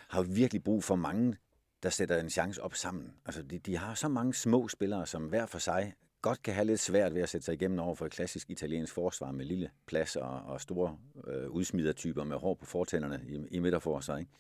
har 0.08 0.22
virkelig 0.22 0.64
brug 0.64 0.84
for 0.84 0.96
mange, 0.96 1.36
der 1.84 1.90
sætter 1.90 2.20
en 2.20 2.30
chance 2.30 2.64
op 2.64 2.76
sammen. 2.76 3.14
Altså, 3.26 3.42
de, 3.42 3.60
de 3.60 3.78
har 3.78 3.96
så 3.96 4.08
mange 4.08 4.34
små 4.34 4.68
spillere, 4.68 5.06
som 5.06 5.24
hver 5.24 5.46
for 5.46 5.60
sig 5.60 5.94
godt 6.22 6.44
kan 6.44 6.54
have 6.54 6.66
lidt 6.66 6.80
svært 6.80 7.14
ved 7.16 7.22
at 7.22 7.30
sætte 7.30 7.46
sig 7.46 7.54
igennem 7.54 7.80
over 7.80 7.96
for 7.96 8.06
et 8.06 8.12
klassisk 8.12 8.50
italiensk 8.50 8.94
forsvar 8.94 9.32
med 9.32 9.46
lille 9.46 9.70
plads 9.86 10.16
og, 10.16 10.42
og 10.46 10.62
store 10.62 10.98
øh, 11.28 11.50
udsmidertyper 11.50 12.24
med 12.24 12.38
hår 12.38 12.54
på 12.54 12.66
fortænderne 12.66 13.22
i, 13.28 13.56
i 13.56 13.60
midterforsvar. 13.60 14.18
Ikke? 14.18 14.32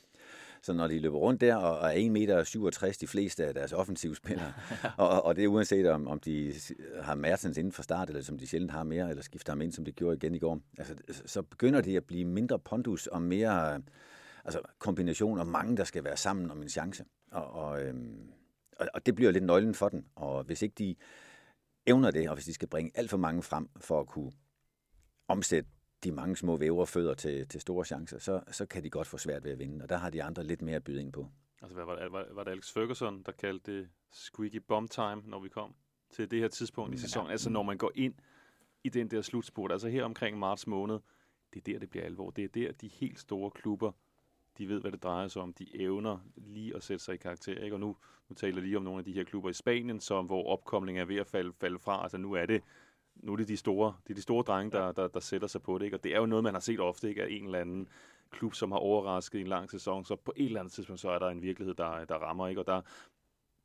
Så 0.61 0.73
når 0.73 0.87
de 0.87 0.99
løber 0.99 1.17
rundt 1.17 1.41
der 1.41 1.55
og 1.55 1.89
er 1.89 1.93
1,67 1.93 2.09
meter 2.09 2.97
de 3.01 3.07
fleste 3.07 3.45
af 3.45 3.53
deres 3.53 3.73
offensive 3.73 4.15
spillere, 4.15 4.53
og, 4.97 5.25
og 5.25 5.35
det 5.35 5.43
er 5.43 5.47
uanset 5.47 5.89
om, 5.89 6.07
om 6.07 6.19
de 6.19 6.53
har 7.01 7.15
Mertens 7.15 7.57
inden 7.57 7.73
for 7.73 7.83
start, 7.83 8.09
eller 8.09 8.21
som 8.21 8.37
de 8.37 8.47
sjældent 8.47 8.71
har 8.71 8.83
mere, 8.83 9.09
eller 9.09 9.23
skifter 9.23 9.51
ham 9.51 9.61
ind, 9.61 9.71
som 9.71 9.85
de 9.85 9.91
gjorde 9.91 10.15
igen 10.15 10.35
i 10.35 10.39
går, 10.39 10.59
altså, 10.77 10.95
så 11.25 11.41
begynder 11.41 11.81
det 11.81 11.97
at 11.97 12.05
blive 12.05 12.25
mindre 12.25 12.59
pondus 12.59 13.07
og 13.07 13.21
mere 13.21 13.81
altså, 14.45 14.61
kombination 14.79 15.39
og 15.39 15.47
mange, 15.47 15.77
der 15.77 15.83
skal 15.83 16.03
være 16.03 16.17
sammen 16.17 16.51
om 16.51 16.61
en 16.61 16.69
chance. 16.69 17.05
Og, 17.31 17.51
og, 17.51 17.83
øhm, 17.83 18.31
og, 18.79 18.87
og 18.93 19.05
det 19.05 19.15
bliver 19.15 19.31
lidt 19.31 19.43
nøglen 19.43 19.73
for 19.73 19.89
den. 19.89 20.05
Og 20.15 20.43
hvis 20.43 20.61
ikke 20.61 20.75
de 20.77 20.95
evner 21.85 22.11
det, 22.11 22.29
og 22.29 22.35
hvis 22.35 22.45
de 22.45 22.53
skal 22.53 22.67
bringe 22.67 22.91
alt 22.95 23.09
for 23.09 23.17
mange 23.17 23.43
frem 23.43 23.69
for 23.79 23.99
at 23.99 24.07
kunne 24.07 24.31
omsætte 25.27 25.69
de 26.07 26.11
mange 26.11 26.35
små 26.35 26.57
væver 26.57 26.85
fødder 26.85 27.13
til, 27.13 27.47
til 27.47 27.61
store 27.61 27.85
chancer, 27.85 28.19
så, 28.19 28.41
så 28.51 28.65
kan 28.65 28.83
de 28.83 28.89
godt 28.89 29.07
få 29.07 29.17
svært 29.17 29.43
ved 29.43 29.51
at 29.51 29.59
vinde. 29.59 29.83
Og 29.83 29.89
der 29.89 29.97
har 29.97 30.09
de 30.09 30.23
andre 30.23 30.43
lidt 30.43 30.61
mere 30.61 30.75
at 30.75 30.83
byde 30.83 31.01
ind 31.01 31.13
på. 31.13 31.27
Altså, 31.61 31.75
hvad 31.75 31.85
var, 31.85 31.95
det, 31.95 32.11
var, 32.11 32.27
var 32.31 32.43
det 32.43 32.51
Alex 32.51 32.71
Ferguson, 32.73 33.23
der 33.25 33.31
kaldte 33.31 33.71
det 33.71 33.89
squeaky 34.11 34.61
bomb 34.67 34.89
time, 34.91 35.21
når 35.25 35.39
vi 35.39 35.49
kom 35.49 35.75
til 36.09 36.31
det 36.31 36.39
her 36.39 36.47
tidspunkt 36.47 36.95
i 36.95 36.97
sæsonen? 36.97 37.27
Ja. 37.27 37.31
Altså, 37.31 37.49
når 37.49 37.63
man 37.63 37.77
går 37.77 37.91
ind 37.95 38.13
i 38.83 38.89
den 38.89 39.11
der 39.11 39.21
slutspurt, 39.21 39.71
altså 39.71 39.87
her 39.87 40.03
omkring 40.03 40.39
marts 40.39 40.67
måned, 40.67 40.99
det 41.53 41.59
er 41.59 41.73
der, 41.73 41.79
det 41.79 41.89
bliver 41.89 42.05
alvor. 42.05 42.29
Det 42.29 42.43
er 42.43 42.47
der, 42.47 42.71
de 42.71 42.87
helt 42.87 43.19
store 43.19 43.51
klubber, 43.51 43.91
de 44.57 44.69
ved, 44.69 44.81
hvad 44.81 44.91
det 44.91 45.03
drejer 45.03 45.27
sig 45.27 45.41
om. 45.41 45.53
De 45.53 45.81
evner 45.81 46.19
lige 46.35 46.75
at 46.75 46.83
sætte 46.83 47.03
sig 47.03 47.13
i 47.13 47.17
karakter. 47.17 47.63
Ikke? 47.63 47.75
Og 47.75 47.79
nu, 47.79 47.97
nu 48.29 48.35
taler 48.35 48.55
jeg 48.55 48.63
lige 48.63 48.77
om 48.77 48.83
nogle 48.83 48.99
af 48.99 49.05
de 49.05 49.13
her 49.13 49.23
klubber 49.23 49.49
i 49.49 49.53
Spanien, 49.53 49.99
som, 49.99 50.25
hvor 50.25 50.47
opkomlingen 50.47 51.01
er 51.01 51.05
ved 51.05 51.15
at 51.15 51.27
falde, 51.27 51.53
falde 51.53 51.79
fra. 51.79 52.03
Altså 52.03 52.17
nu 52.17 52.33
er 52.33 52.45
det 52.45 52.63
nu 53.19 53.31
er 53.31 53.35
det 53.35 53.47
de 53.47 53.57
store, 53.57 53.93
det 54.03 54.09
er 54.09 54.15
de 54.15 54.21
store 54.21 54.43
drenge, 54.43 54.71
der, 54.71 54.91
der, 54.91 55.07
der 55.07 55.19
sætter 55.19 55.47
sig 55.47 55.61
på 55.61 55.77
det. 55.77 55.85
Ikke? 55.85 55.97
Og 55.97 56.03
det 56.03 56.15
er 56.15 56.19
jo 56.19 56.25
noget, 56.25 56.43
man 56.43 56.53
har 56.53 56.59
set 56.61 56.79
ofte, 56.79 57.09
ikke? 57.09 57.23
Af 57.23 57.27
en 57.29 57.45
eller 57.45 57.59
anden 57.59 57.87
klub, 58.31 58.53
som 58.53 58.71
har 58.71 58.79
overrasket 58.79 59.39
i 59.39 59.41
en 59.41 59.47
lang 59.47 59.71
sæson. 59.71 60.05
Så 60.05 60.15
på 60.15 60.33
et 60.35 60.45
eller 60.45 60.59
andet 60.59 60.73
tidspunkt, 60.73 61.01
så 61.01 61.09
er 61.09 61.19
der 61.19 61.27
en 61.27 61.41
virkelighed, 61.41 61.75
der, 61.75 62.05
der 62.05 62.15
rammer. 62.15 62.47
Ikke? 62.47 62.61
Og 62.61 62.67
der, 62.67 62.81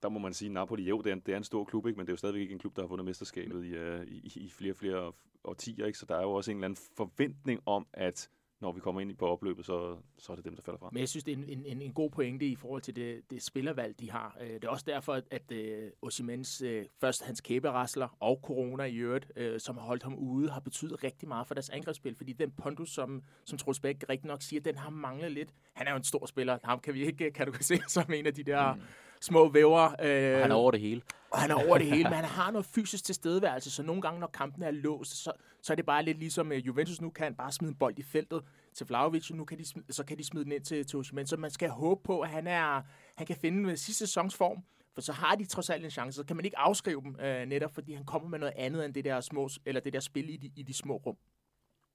der 0.03 0.09
må 0.09 0.19
man 0.19 0.35
sige, 0.35 0.49
at 0.49 0.53
Napoli, 0.53 0.83
jo, 0.83 0.99
det 0.99 1.11
er, 1.11 1.15
en, 1.15 1.23
det 1.27 1.33
er 1.33 1.37
en 1.37 1.45
stor 1.45 1.65
klub, 1.65 1.87
ikke? 1.87 1.97
men 1.97 2.07
det 2.07 2.11
er 2.11 2.15
jo 2.15 2.19
stadigvæk 2.19 2.41
ikke 2.41 2.53
en 2.53 2.59
klub, 2.59 2.77
der 2.77 2.83
har 2.83 2.89
vundet 2.89 3.05
mesterskabet 3.05 3.65
i, 3.65 3.79
uh, 3.79 4.03
i, 4.07 4.33
i 4.37 4.51
flere 4.51 4.73
og 4.73 4.77
flere 4.77 5.13
årtier. 5.45 5.87
Ikke? 5.87 5.99
Så 5.99 6.07
der 6.07 6.17
er 6.17 6.23
jo 6.23 6.33
også 6.33 6.51
en 6.51 6.57
eller 6.57 6.65
anden 6.65 6.83
forventning 6.97 7.61
om, 7.67 7.87
at 7.93 8.31
når 8.63 8.73
vi 8.73 8.81
kommer 8.81 9.01
ind 9.01 9.17
på 9.17 9.29
opløbet, 9.29 9.67
så, 9.67 9.97
så 10.19 10.33
er 10.33 10.37
det 10.37 10.45
dem, 10.45 10.55
der 10.55 10.63
falder 10.63 10.79
fra. 10.79 10.89
Men 10.93 11.01
jeg 11.01 11.09
synes, 11.09 11.25
det 11.25 11.33
er 11.33 11.37
en, 11.37 11.65
en, 11.67 11.83
en 11.83 11.93
god 11.93 12.11
pointe 12.11 12.47
i 12.47 12.57
forhold 12.57 12.83
til 12.83 12.97
det, 12.97 13.31
det 13.31 13.43
spillervalg, 13.43 14.01
de 14.01 14.11
har. 14.11 14.37
Øh, 14.41 14.55
det 14.55 14.65
er 14.65 14.69
også 14.69 14.85
derfor, 14.89 15.23
at, 15.31 15.53
uh, 15.53 15.59
Osimens, 16.03 16.63
uh, 16.63 16.69
først 17.01 17.25
hans 17.25 17.41
kæberasler 17.41 18.17
og 18.21 18.41
corona 18.43 18.85
i 18.85 18.97
øvrigt, 18.97 19.27
uh, 19.41 19.59
som 19.59 19.77
har 19.77 19.85
holdt 19.85 20.03
ham 20.03 20.15
ude, 20.15 20.51
har 20.51 20.61
betydet 20.61 21.05
rigtig 21.05 21.29
meget 21.29 21.47
for 21.47 21.55
deres 21.55 21.71
angrebsspil, 21.71 22.15
fordi 22.17 22.33
den 22.33 22.51
pondus, 22.51 22.91
som, 22.91 23.23
som 23.45 23.59
Troels 23.59 23.81
Bæk 23.81 24.05
rigtig 24.09 24.27
nok 24.27 24.43
siger, 24.43 24.61
den 24.61 24.79
har 24.79 24.91
manglet 24.91 25.33
lidt. 25.33 25.55
Han 25.73 25.87
er 25.87 25.91
jo 25.91 25.97
en 25.97 26.05
stor 26.05 26.27
spiller. 26.27 26.59
Ham 26.65 26.81
kan 26.81 26.95
vi 26.95 27.07
ikke 27.07 27.31
kategorisere 27.31 27.89
som 27.97 28.13
en 28.13 28.27
af 28.27 28.35
de 28.35 28.43
der... 28.43 28.75
Mm 28.75 28.81
små 29.23 29.49
væver. 29.49 29.85
Øh, 30.03 30.41
han 30.41 30.51
er 30.51 30.55
over 30.55 30.71
det 30.71 30.81
hele. 30.81 31.03
Og 31.33 31.41
han 31.41 31.51
er 31.51 31.55
over 31.55 31.79
det 31.79 31.87
hele, 31.87 32.05
men 32.05 32.13
han 32.13 32.25
har 32.25 32.51
noget 32.51 32.67
fysisk 32.67 33.05
tilstedeværelse, 33.05 33.71
så 33.71 33.83
nogle 33.83 34.03
gange, 34.03 34.21
når 34.21 34.27
kampen 34.27 34.63
er 34.63 34.71
låst, 34.71 35.25
så, 35.25 35.33
så 35.63 35.73
er 35.73 35.75
det 35.75 35.87
bare 35.87 36.05
lidt 36.05 36.19
ligesom 36.19 36.51
uh, 36.51 36.67
Juventus 36.67 37.01
nu 37.01 37.11
kan 37.11 37.35
bare 37.35 37.53
smide 37.53 37.71
en 37.71 37.77
bold 37.77 37.99
i 37.99 38.03
feltet 38.03 38.43
til 38.75 38.87
Vlaovic, 38.87 39.31
og 39.31 39.37
nu 39.37 39.45
kan 39.45 39.59
de, 39.59 39.65
så 39.93 40.05
kan 40.05 40.19
de 40.19 40.25
smide 40.25 40.45
den 40.45 40.53
ind 40.53 40.65
til, 40.65 40.87
til 40.87 40.99
Osimhen. 40.99 41.27
Så 41.27 41.37
man 41.37 41.51
skal 41.51 41.69
håbe 41.69 42.01
på, 42.05 42.21
at 42.21 42.29
han, 42.29 42.47
er, 42.47 42.83
han 43.17 43.27
kan 43.27 43.37
finde 43.37 43.63
med 43.63 43.77
sidste 43.77 44.07
sæsons 44.07 44.37
form, 44.37 44.65
for 44.95 45.01
så 45.01 45.13
har 45.13 45.35
de 45.35 45.45
trods 45.45 45.71
alt 45.71 45.85
en 45.85 45.91
chance. 45.91 46.17
Så 46.17 46.25
kan 46.25 46.37
man 46.37 46.45
ikke 46.45 46.59
afskrive 46.59 47.01
dem, 47.03 47.17
øh, 47.21 47.47
netop 47.47 47.75
fordi 47.75 47.93
han 47.95 48.05
kommer 48.05 48.29
med 48.29 48.39
noget 48.39 48.55
andet 48.57 48.85
end 48.85 48.95
det 48.95 49.05
der, 49.05 49.21
små, 49.21 49.49
eller 49.67 49.81
det 49.81 49.93
der 49.93 50.01
spil 50.01 50.31
i 50.31 50.37
de, 50.37 50.51
i 50.57 50.63
de 50.63 50.75
små 50.75 50.97
rum. 50.97 51.17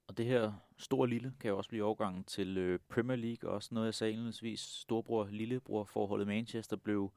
Og 0.08 0.18
det 0.18 0.26
her 0.26 0.52
store 0.78 1.08
lille 1.08 1.32
kan 1.40 1.48
jo 1.48 1.56
også 1.56 1.70
blive 1.70 1.84
overgangen 1.84 2.24
til 2.24 2.58
øh, 2.58 2.78
Premier 2.88 3.16
League, 3.16 3.50
også 3.50 3.68
noget 3.72 3.86
jeg 3.86 3.94
sagde 3.94 4.12
indledningsvis. 4.12 4.60
Storbror-lillebror 4.60 5.84
forholdet 5.84 6.26
Manchester 6.26 6.76
blev 6.76 7.12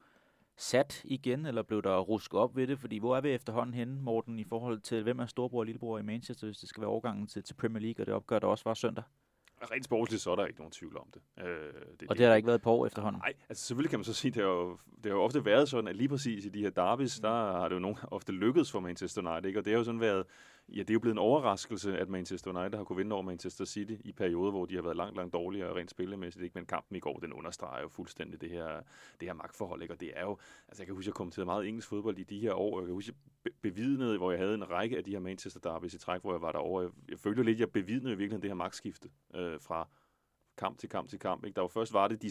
sat 0.56 1.02
igen, 1.04 1.46
eller 1.46 1.62
blev 1.62 1.82
der 1.82 1.98
rusket 1.98 2.40
op 2.40 2.56
ved 2.56 2.66
det? 2.66 2.78
Fordi 2.78 2.98
hvor 2.98 3.16
er 3.16 3.20
vi 3.20 3.30
efterhånden 3.30 3.74
henne, 3.74 4.02
Morten, 4.02 4.38
i 4.38 4.44
forhold 4.44 4.80
til, 4.80 5.02
hvem 5.02 5.18
er 5.18 5.26
storbror 5.26 5.58
og 5.58 5.66
lillebror 5.66 5.98
i 5.98 6.02
Manchester, 6.02 6.46
hvis 6.46 6.58
det 6.58 6.68
skal 6.68 6.80
være 6.80 6.90
overgangen 6.90 7.26
til, 7.26 7.42
til 7.42 7.54
Premier 7.54 7.80
League, 7.80 8.02
og 8.02 8.06
det 8.06 8.14
opgør, 8.14 8.38
der 8.38 8.46
også 8.46 8.64
var 8.64 8.74
søndag? 8.74 9.04
Rent 9.70 9.84
sportsligt, 9.84 10.22
så 10.22 10.30
er 10.30 10.36
der 10.36 10.46
ikke 10.46 10.60
nogen 10.60 10.72
tvivl 10.72 10.96
om 10.96 11.06
det. 11.14 11.22
Øh, 11.44 11.72
det 12.00 12.10
og 12.10 12.16
det 12.16 12.24
har 12.24 12.30
der 12.30 12.34
ikke 12.34 12.46
været 12.46 12.62
år 12.64 12.86
efterhånden? 12.86 13.20
Nej, 13.20 13.32
altså 13.48 13.66
selvfølgelig 13.66 13.90
kan 13.90 13.98
man 13.98 14.04
så 14.04 14.14
sige, 14.14 14.30
det 14.30 14.42
har, 14.42 14.50
jo, 14.50 14.78
det 14.96 15.06
har 15.06 15.10
jo 15.10 15.22
ofte 15.22 15.44
været 15.44 15.68
sådan, 15.68 15.88
at 15.88 15.96
lige 15.96 16.08
præcis 16.08 16.44
i 16.44 16.48
de 16.48 16.60
her 16.60 16.70
derbys, 16.70 17.18
mm. 17.18 17.22
der 17.22 17.30
har 17.30 17.68
det 17.68 17.74
jo 17.74 17.80
nogle, 17.80 17.96
ofte 18.16 18.32
lykkedes 18.32 18.72
for 18.72 18.80
Manchester 18.80 19.30
United, 19.30 19.48
ikke? 19.48 19.60
og 19.60 19.64
det 19.64 19.72
har 19.72 19.78
jo 19.78 19.84
sådan 19.84 20.00
været, 20.00 20.26
ja, 20.74 20.78
det 20.78 20.90
er 20.90 20.94
jo 20.94 21.00
blevet 21.00 21.14
en 21.14 21.18
overraskelse, 21.18 21.98
at 21.98 22.08
Manchester 22.08 22.50
United 22.50 22.78
har 22.78 22.84
kunne 22.84 22.96
vinde 22.96 23.14
over 23.14 23.22
Manchester 23.22 23.64
City 23.64 23.94
i 24.04 24.12
perioder, 24.12 24.50
hvor 24.50 24.66
de 24.66 24.74
har 24.74 24.82
været 24.82 24.96
langt, 24.96 25.16
langt 25.16 25.32
dårligere 25.32 25.74
rent 25.74 25.90
spillemæssigt. 25.90 26.44
Ikke? 26.44 26.54
Men 26.54 26.66
kampen 26.66 26.96
i 26.96 27.00
går, 27.00 27.18
den 27.18 27.32
understreger 27.32 27.82
jo 27.82 27.88
fuldstændig 27.88 28.40
det 28.40 28.50
her, 28.50 28.80
det 29.20 29.28
her 29.28 29.32
magtforhold. 29.32 29.82
Ikke? 29.82 29.94
Og 29.94 30.00
det 30.00 30.12
er 30.14 30.22
jo, 30.22 30.38
altså 30.68 30.82
jeg 30.82 30.86
kan 30.86 30.94
huske, 30.94 31.08
jeg 31.08 31.14
kom 31.14 31.30
til 31.30 31.44
meget 31.44 31.68
engelsk 31.68 31.88
fodbold 31.88 32.18
i 32.18 32.22
de 32.22 32.40
her 32.40 32.52
år. 32.52 32.80
Jeg 32.80 32.86
kan 32.86 32.94
huske, 32.94 33.14
jeg 33.44 33.52
bevidnede, 33.62 34.18
hvor 34.18 34.30
jeg 34.30 34.40
havde 34.40 34.54
en 34.54 34.70
række 34.70 34.96
af 34.96 35.04
de 35.04 35.10
her 35.10 35.20
Manchester 35.20 35.60
derbys 35.60 35.94
i 35.94 35.98
træk, 35.98 36.20
hvor 36.20 36.32
jeg 36.32 36.42
var 36.42 36.52
derovre. 36.52 36.82
Jeg, 36.82 36.90
jeg 37.08 37.18
følte 37.18 37.42
lidt, 37.42 37.60
jeg 37.60 37.70
bevidnede 37.70 38.14
i 38.14 38.16
virkeligheden 38.16 38.42
det 38.42 38.50
her 38.50 38.54
magtskifte 38.54 39.08
øh, 39.34 39.60
fra 39.60 39.88
kamp 40.56 40.78
til 40.78 40.88
kamp 40.88 41.08
til 41.08 41.18
kamp. 41.18 41.44
Ikke? 41.44 41.54
Der 41.54 41.60
var 41.60 41.68
først 41.68 41.92
var 41.92 42.08
det 42.08 42.22
de, 42.22 42.30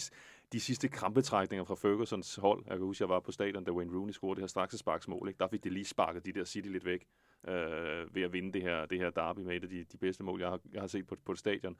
de 0.53 0.59
sidste 0.59 0.87
krampetrækninger 0.87 1.65
fra 1.65 1.75
Fergusons 1.75 2.35
hold. 2.35 2.63
Jeg 2.67 2.77
kan 2.77 2.85
huske, 2.85 3.01
jeg 3.01 3.09
var 3.09 3.19
på 3.19 3.31
stadion, 3.31 3.63
da 3.63 3.71
Wayne 3.71 3.97
Rooney 3.97 4.13
scorede 4.13 4.35
det 4.35 4.41
her 4.41 4.47
straks 4.47 4.77
sparksmål. 4.77 5.27
Ikke? 5.27 5.37
Der 5.37 5.47
fik 5.47 5.63
det 5.63 5.71
lige 5.73 5.85
sparket 5.85 6.25
de 6.25 6.31
der 6.31 6.43
City 6.43 6.69
lidt 6.69 6.85
væk 6.85 7.07
øh, 7.47 8.15
ved 8.15 8.21
at 8.21 8.33
vinde 8.33 8.53
det 8.53 8.61
her, 8.61 8.85
det 8.85 8.97
her 8.97 9.09
derby 9.09 9.39
med 9.39 9.55
et 9.55 9.63
af 9.63 9.69
de, 9.69 9.83
de 9.83 9.97
bedste 9.97 10.23
mål, 10.23 10.39
jeg 10.39 10.49
har, 10.49 10.59
jeg 10.73 10.81
har 10.81 10.87
set 10.87 11.07
på, 11.07 11.15
på 11.25 11.31
et 11.31 11.39
stadion. 11.39 11.77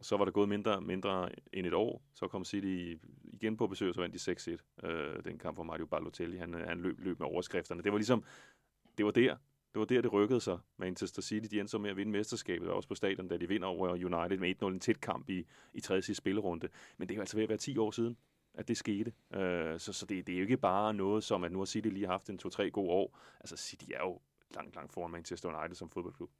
Så 0.00 0.16
var 0.16 0.24
der 0.24 0.32
gået 0.32 0.48
mindre, 0.48 0.80
mindre 0.80 1.30
end 1.52 1.66
et 1.66 1.74
år. 1.74 2.02
Så 2.14 2.28
kom 2.28 2.44
City 2.44 2.94
igen 3.24 3.56
på 3.56 3.66
besøg, 3.66 3.88
og 3.88 3.94
så 3.94 4.00
vandt 4.00 4.26
de 4.26 4.56
6-1. 4.82 4.88
Øh, 4.88 5.24
den 5.24 5.38
kamp, 5.38 5.56
hvor 5.56 5.64
Mario 5.64 5.86
Balotelli 5.86 6.36
han, 6.36 6.54
øh, 6.54 6.68
han 6.68 6.80
løb, 6.80 7.00
løb 7.00 7.18
med 7.18 7.26
overskrifterne. 7.26 7.82
Det 7.82 7.92
var 7.92 7.98
ligesom, 7.98 8.24
det 8.98 9.04
var 9.06 9.10
der, 9.10 9.36
det 9.74 9.80
var 9.80 9.84
der, 9.84 10.00
det 10.00 10.12
rykkede 10.12 10.40
sig. 10.40 10.58
Manchester 10.76 11.22
City, 11.22 11.46
de 11.50 11.60
endte 11.60 11.70
så 11.70 11.78
med 11.78 11.90
at 11.90 11.96
vinde 11.96 12.12
mesterskabet, 12.12 12.68
også 12.68 12.88
på 12.88 12.94
stadion, 12.94 13.28
da 13.28 13.36
de 13.36 13.48
vinder 13.48 13.68
over 13.68 13.88
United 13.88 14.38
med 14.38 14.62
1-0 14.62 14.66
en 14.66 14.80
tæt 14.80 15.00
kamp 15.00 15.30
i, 15.30 15.46
i 15.74 15.80
tredje 15.80 16.02
sidste 16.02 16.20
spillerunde. 16.20 16.68
Men 16.96 17.08
det 17.08 17.14
er 17.14 17.16
jo 17.16 17.22
altså 17.22 17.36
ved 17.36 17.42
at 17.42 17.48
være 17.48 17.58
10 17.58 17.78
år 17.78 17.90
siden, 17.90 18.16
at 18.54 18.68
det 18.68 18.76
skete. 18.76 19.12
Øh, 19.34 19.80
så 19.80 19.92
så 19.92 20.06
det, 20.06 20.26
det 20.26 20.32
er 20.32 20.38
jo 20.38 20.42
ikke 20.42 20.56
bare 20.56 20.94
noget 20.94 21.24
som, 21.24 21.44
at 21.44 21.52
nu 21.52 21.58
har 21.58 21.64
City 21.64 21.88
lige 21.88 22.06
haft 22.06 22.30
en 22.30 22.40
2-3 22.46 22.68
gode 22.68 22.90
år. 22.90 23.18
Altså 23.40 23.56
City 23.56 23.84
er 23.94 24.00
jo 24.00 24.20
langt, 24.54 24.74
langt 24.74 24.92
foran 24.92 25.10
Manchester 25.10 25.58
United 25.58 25.74
som 25.74 25.90
fodboldklub. 25.90 26.30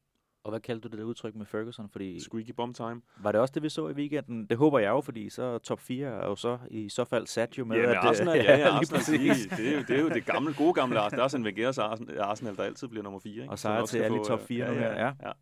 Og 0.45 0.51
hvad 0.51 0.61
kaldte 0.61 0.89
du 0.89 0.93
det 0.93 0.99
der 0.99 1.05
udtryk 1.05 1.35
med 1.35 1.47
Ferguson? 1.47 1.89
Fordi 1.89 2.21
Squeaky 2.21 2.51
bomb 2.51 2.77
time. 2.77 3.03
Var 3.17 3.33
det 3.33 3.41
også 3.41 3.53
det, 3.53 3.63
vi 3.63 3.69
så 3.69 3.89
i 3.89 3.93
weekenden? 3.93 4.47
Det 4.47 4.57
håber 4.57 4.79
jeg 4.79 4.89
jo, 4.89 5.01
fordi 5.01 5.31
så 5.31 5.59
top 5.59 5.81
4 5.81 6.07
er 6.09 6.27
jo 6.27 6.37
så 6.37 6.59
i 6.71 6.89
så 6.89 7.05
fald 7.05 7.27
sat 7.27 7.59
jo 7.59 7.65
med. 7.65 7.77
Ja, 7.77 7.83
med 7.83 7.91
at, 7.91 7.97
Arsenal, 7.97 8.39
ja, 8.45 8.59
ja, 8.59 8.69
Arsenal, 8.69 9.03
de, 9.03 9.57
det, 9.57 9.69
er 9.69 9.75
jo, 9.75 9.83
det 9.89 9.91
er 9.91 10.01
jo 10.01 10.09
det 10.09 10.25
gamle, 10.25 10.55
gode 10.55 10.75
gamle 10.75 10.99
Arsenal. 10.99 11.19
Der 11.19 11.25
er 11.25 11.29
sådan 11.29 11.47
Wenger's 11.47 11.81
Arsenal, 12.21 12.57
der 12.57 12.63
altid 12.63 12.89
bliver 12.89 13.03
nummer 13.03 13.21
4. 13.21 13.33
Ikke? 13.33 13.51
Og 13.51 13.59
sejr 13.59 13.87
til 13.87 13.99
alle 13.99 14.21
i 14.21 14.25
top 14.25 14.41
4 14.41 14.67
ja, 14.67 14.73
nu 14.73 14.79
her. 14.79 14.93
Ja. 14.93 15.07
ja. 15.07 15.33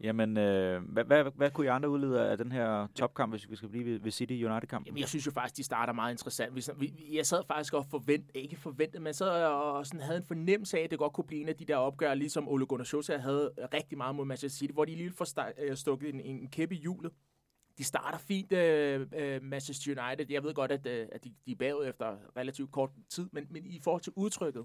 Jamen, 0.00 0.36
øh, 0.36 0.82
hvad, 0.82 1.04
hvad, 1.04 1.24
hvad 1.34 1.50
kunne 1.50 1.66
I 1.66 1.68
andre 1.68 1.88
udlede 1.88 2.30
af 2.30 2.38
den 2.38 2.52
her 2.52 2.86
topkamp, 2.94 3.32
hvis 3.32 3.50
vi 3.50 3.56
skal 3.56 3.68
blive 3.68 3.84
ved, 3.84 4.00
ved 4.00 4.10
City 4.10 4.32
United-kampen? 4.32 4.86
Jamen, 4.86 5.00
jeg 5.00 5.08
synes 5.08 5.26
jo 5.26 5.30
faktisk, 5.30 5.56
de 5.56 5.62
starter 5.62 5.92
meget 5.92 6.12
interessant. 6.12 6.54
Vi, 6.54 6.62
vi, 6.76 7.16
jeg 7.16 7.26
sad 7.26 7.42
faktisk 7.46 7.74
og 7.74 7.86
forvent, 7.86 8.30
ikke 8.34 8.56
forventet, 8.56 9.02
men 9.02 9.14
så 9.14 9.50
og 9.50 9.86
sådan 9.86 10.00
havde 10.00 10.18
en 10.18 10.24
fornemmelse 10.24 10.78
af, 10.78 10.82
at 10.82 10.90
det 10.90 10.98
godt 10.98 11.12
kunne 11.12 11.24
blive 11.24 11.40
en 11.40 11.48
af 11.48 11.56
de 11.56 11.64
der 11.64 11.76
opgør, 11.76 12.14
ligesom 12.14 12.48
Ole 12.48 12.66
Gunnar 12.66 12.84
Solskjaer 12.84 13.18
havde 13.18 13.50
rigtig 13.74 13.98
meget 13.98 14.14
mod 14.14 14.24
Manchester 14.24 14.58
City, 14.58 14.72
hvor 14.72 14.84
de 14.84 14.94
lige 14.94 15.10
får 15.10 15.26
øh, 15.58 15.76
stukket 15.76 16.14
en, 16.14 16.20
en 16.20 16.48
kæppe 16.48 16.74
i 16.74 16.78
hjulet. 16.78 17.12
De 17.78 17.84
starter 17.84 18.18
fint, 18.18 18.52
øh, 18.52 19.00
uh, 19.00 19.42
Manchester 19.42 20.04
United. 20.04 20.26
Jeg 20.30 20.44
ved 20.44 20.54
godt, 20.54 20.72
at, 20.72 20.86
øh, 20.86 21.06
at 21.12 21.24
de, 21.24 21.34
de 21.46 21.52
er 21.52 21.56
bagud 21.56 21.86
efter 21.86 22.16
relativt 22.36 22.72
kort 22.72 22.90
tid, 23.08 23.28
men, 23.32 23.46
men 23.50 23.66
i 23.66 23.80
forhold 23.84 24.02
til 24.02 24.12
udtrykket, 24.16 24.64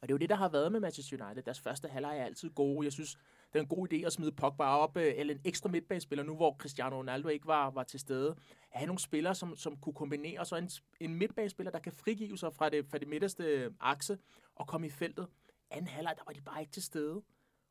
og 0.00 0.08
det 0.08 0.10
er 0.10 0.14
jo 0.14 0.18
det, 0.18 0.28
der 0.28 0.36
har 0.36 0.48
været 0.48 0.72
med 0.72 0.80
Manchester 0.80 1.24
United. 1.24 1.42
Deres 1.42 1.60
første 1.60 1.88
halvleg 1.88 2.18
er 2.18 2.24
altid 2.24 2.50
gode. 2.50 2.84
Jeg 2.84 2.92
synes, 2.92 3.18
det 3.52 3.58
er 3.58 3.62
en 3.62 3.68
god 3.68 3.92
idé 3.92 3.96
at 4.06 4.12
smide 4.12 4.32
Pogba 4.32 4.64
op, 4.64 4.96
øh, 4.96 5.12
eller 5.16 5.34
en 5.34 5.40
ekstra 5.44 5.68
midtbanespiller 5.68 6.24
nu, 6.24 6.36
hvor 6.36 6.56
Cristiano 6.58 6.96
Ronaldo 6.96 7.28
ikke 7.28 7.46
var, 7.46 7.70
var 7.70 7.82
til 7.82 8.00
stede. 8.00 8.30
At 8.72 8.78
have 8.78 8.86
nogle 8.86 8.98
spillere, 8.98 9.34
som, 9.34 9.56
som 9.56 9.76
kunne 9.76 9.94
kombinere, 9.94 10.44
så 10.44 10.56
en, 10.56 10.70
en 11.00 11.14
midtbanespiller, 11.14 11.70
der 11.70 11.78
kan 11.78 11.92
frigive 11.92 12.38
sig 12.38 12.54
fra 12.54 12.68
det, 12.68 12.86
fra 12.86 12.98
det 12.98 13.08
midterste 13.08 13.44
øh, 13.44 13.70
akse 13.80 14.18
og 14.54 14.66
komme 14.66 14.86
i 14.86 14.90
feltet. 14.90 15.26
Anden 15.70 15.88
halvleg, 15.88 16.14
der 16.16 16.22
var 16.26 16.32
de 16.32 16.40
bare 16.40 16.60
ikke 16.60 16.72
til 16.72 16.82
stede. 16.82 17.22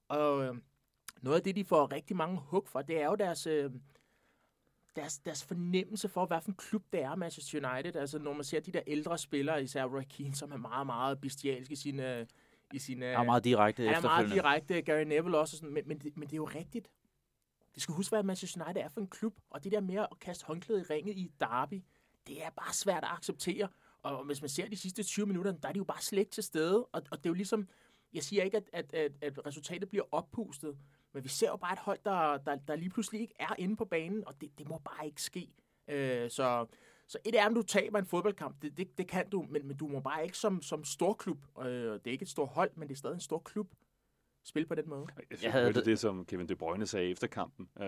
Og 0.07 0.43
øh, 0.43 0.55
noget 1.21 1.37
af 1.37 1.43
det, 1.43 1.55
de 1.55 1.65
får 1.65 1.91
rigtig 1.91 2.15
mange 2.15 2.37
hug 2.37 2.67
for, 2.67 2.81
det 2.81 3.01
er 3.01 3.05
jo 3.05 3.15
deres... 3.15 3.47
Øh, 3.47 3.71
deres, 4.95 5.19
deres 5.19 5.43
fornemmelse 5.43 6.09
for, 6.09 6.25
hvad 6.25 6.41
for 6.41 6.49
en 6.49 6.55
klub 6.55 6.83
det 6.93 7.01
er, 7.01 7.15
Manchester 7.15 7.69
United. 7.69 7.95
Altså, 7.95 8.19
når 8.19 8.33
man 8.33 8.43
ser 8.43 8.59
de 8.59 8.71
der 8.71 8.81
ældre 8.87 9.17
spillere, 9.17 9.63
især 9.63 9.85
Roy 9.85 10.01
Keane, 10.09 10.35
som 10.35 10.51
er 10.51 10.57
meget, 10.57 10.85
meget 10.85 11.21
bestialsk 11.21 11.71
i 11.71 11.75
sine... 11.75 12.15
Øh, 12.15 12.25
i 12.73 12.79
sine 12.79 13.05
er 13.05 13.23
meget 13.23 13.43
direkte 13.43 13.83
Han 13.83 13.95
er 13.95 14.01
meget 14.01 14.31
direkte, 14.31 14.81
Gary 14.81 15.03
Neville 15.03 15.37
også, 15.37 15.57
sådan, 15.57 15.73
men, 15.73 15.83
men, 15.87 15.99
det, 15.99 16.17
men 16.17 16.27
det 16.27 16.33
er 16.33 16.37
jo 16.37 16.45
rigtigt. 16.45 16.89
Vi 17.75 17.81
skal 17.81 17.95
huske, 17.95 18.11
hvad 18.11 18.23
Manchester 18.23 18.65
United 18.65 18.81
er 18.81 18.89
for 18.89 19.01
en 19.01 19.07
klub, 19.07 19.39
og 19.49 19.63
det 19.63 19.71
der 19.71 19.81
med 19.81 19.95
at 19.95 20.19
kaste 20.21 20.45
håndklædet 20.45 20.81
i 20.89 20.93
ringet 20.93 21.17
i 21.17 21.31
derby, 21.39 21.83
det 22.27 22.43
er 22.45 22.49
bare 22.49 22.73
svært 22.73 23.03
at 23.03 23.09
acceptere. 23.11 23.67
Og 24.01 24.25
hvis 24.25 24.41
man 24.41 24.49
ser 24.49 24.67
de 24.67 24.77
sidste 24.77 25.03
20 25.03 25.25
minutter, 25.25 25.51
der 25.51 25.67
er 25.67 25.73
de 25.73 25.77
jo 25.77 25.83
bare 25.83 26.01
slet 26.01 26.19
ikke 26.19 26.31
til 26.31 26.43
stede. 26.43 26.85
Og, 26.85 27.01
og 27.11 27.17
det 27.17 27.25
er 27.25 27.29
jo 27.29 27.33
ligesom, 27.33 27.67
jeg 28.13 28.23
siger 28.23 28.43
ikke, 28.43 28.57
at, 28.57 28.69
at, 28.73 28.93
at, 28.93 29.11
at 29.21 29.45
resultatet 29.45 29.89
bliver 29.89 30.03
oppustet, 30.11 30.77
men 31.13 31.23
vi 31.23 31.29
ser 31.29 31.47
jo 31.47 31.57
bare 31.57 31.73
et 31.73 31.79
hold, 31.79 31.99
der, 32.05 32.37
der, 32.37 32.55
der 32.55 32.75
lige 32.75 32.89
pludselig 32.89 33.21
ikke 33.21 33.33
er 33.39 33.55
inde 33.57 33.75
på 33.75 33.85
banen, 33.85 34.27
og 34.27 34.41
det, 34.41 34.57
det 34.57 34.69
må 34.69 34.77
bare 34.77 35.05
ikke 35.05 35.21
ske. 35.21 35.49
Øh, 35.87 36.31
så, 36.31 36.65
så 37.07 37.17
et 37.25 37.39
er, 37.39 37.47
om 37.47 37.55
du 37.55 37.61
taber 37.61 37.99
en 37.99 38.05
fodboldkamp, 38.05 38.61
det, 38.61 38.77
det, 38.77 38.97
det 38.97 39.07
kan 39.07 39.29
du, 39.29 39.45
men, 39.49 39.67
men 39.67 39.77
du 39.77 39.87
må 39.87 39.99
bare 39.99 40.23
ikke 40.23 40.37
som, 40.37 40.61
som 40.61 40.83
storklub, 40.83 41.37
øh, 41.59 41.65
det 41.65 42.07
er 42.07 42.11
ikke 42.11 42.23
et 42.23 42.29
stort 42.29 42.49
hold, 42.49 42.71
men 42.75 42.87
det 42.87 42.93
er 42.93 42.97
stadig 42.97 43.13
en 43.13 43.19
stor 43.19 43.39
klub, 43.39 43.67
spille 44.47 44.67
på 44.67 44.75
den 44.75 44.89
måde. 44.89 45.05
Jeg, 45.31 45.43
jeg 45.43 45.51
havde 45.51 45.73
det, 45.73 45.85
det, 45.85 45.99
som 45.99 46.25
Kevin 46.25 46.49
De 46.49 46.55
Bruyne 46.55 46.85
sagde 46.85 47.09
efter 47.09 47.27
kampen, 47.27 47.69
øh, 47.81 47.87